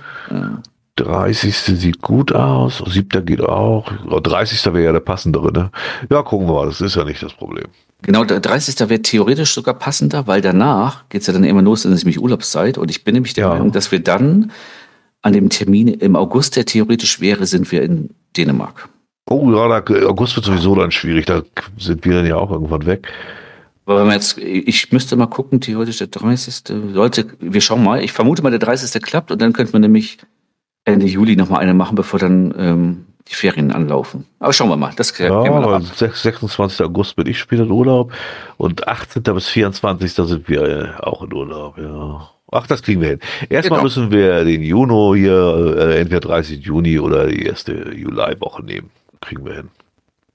[1.00, 1.56] 30.
[1.56, 3.26] sieht gut aus, 7.
[3.26, 4.66] geht auch, 30.
[4.68, 5.72] wäre ja der passendere, ne?
[6.10, 7.66] Ja, gucken wir mal, das ist ja nicht das Problem.
[8.02, 8.80] Genau, der 30.
[8.90, 12.22] wäre theoretisch sogar passender, weil danach geht es ja dann immer los, dann ist nämlich
[12.22, 13.50] Urlaubszeit und ich bin nämlich der ja.
[13.50, 14.52] Meinung, dass wir dann
[15.22, 18.90] an dem Termin im August, der theoretisch wäre, sind wir in Dänemark.
[19.30, 21.44] Oh ja, da, August wird sowieso dann schwierig, da
[21.78, 23.08] sind wir dann ja auch irgendwann weg.
[23.90, 26.64] Aber wenn man jetzt, ich müsste mal gucken, theoretisch der 30.
[26.94, 28.04] Leute, wir schauen mal.
[28.04, 29.02] Ich vermute mal, der 30.
[29.02, 30.20] klappt und dann könnte man nämlich
[30.86, 34.26] Ende Juli nochmal eine machen, bevor dann ähm, die Ferien anlaufen.
[34.40, 34.92] Aber schauen wir mal.
[34.96, 36.82] Das ja, aber 26.
[36.82, 38.12] August bin ich später in Urlaub
[38.58, 39.24] und 18.
[39.24, 40.14] bis 24.
[40.14, 42.30] sind wir äh, auch in Urlaub, ja.
[42.52, 43.20] Ach, das kriegen wir hin.
[43.50, 43.84] Erstmal genau.
[43.84, 46.66] müssen wir den Juno hier, äh, entweder 30.
[46.66, 48.90] Juni oder die erste Juliwoche nehmen.
[49.22, 49.70] Kriegen wir hin.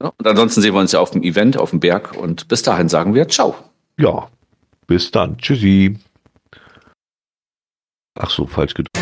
[0.01, 2.17] Ja, und ansonsten sehen wir uns ja auf dem Event, auf dem Berg.
[2.17, 3.57] Und bis dahin sagen wir Ciao.
[3.99, 4.29] Ja,
[4.87, 5.39] bis dann.
[5.39, 5.99] Tschüssi.
[8.17, 8.97] Ach so, falsch gedrückt.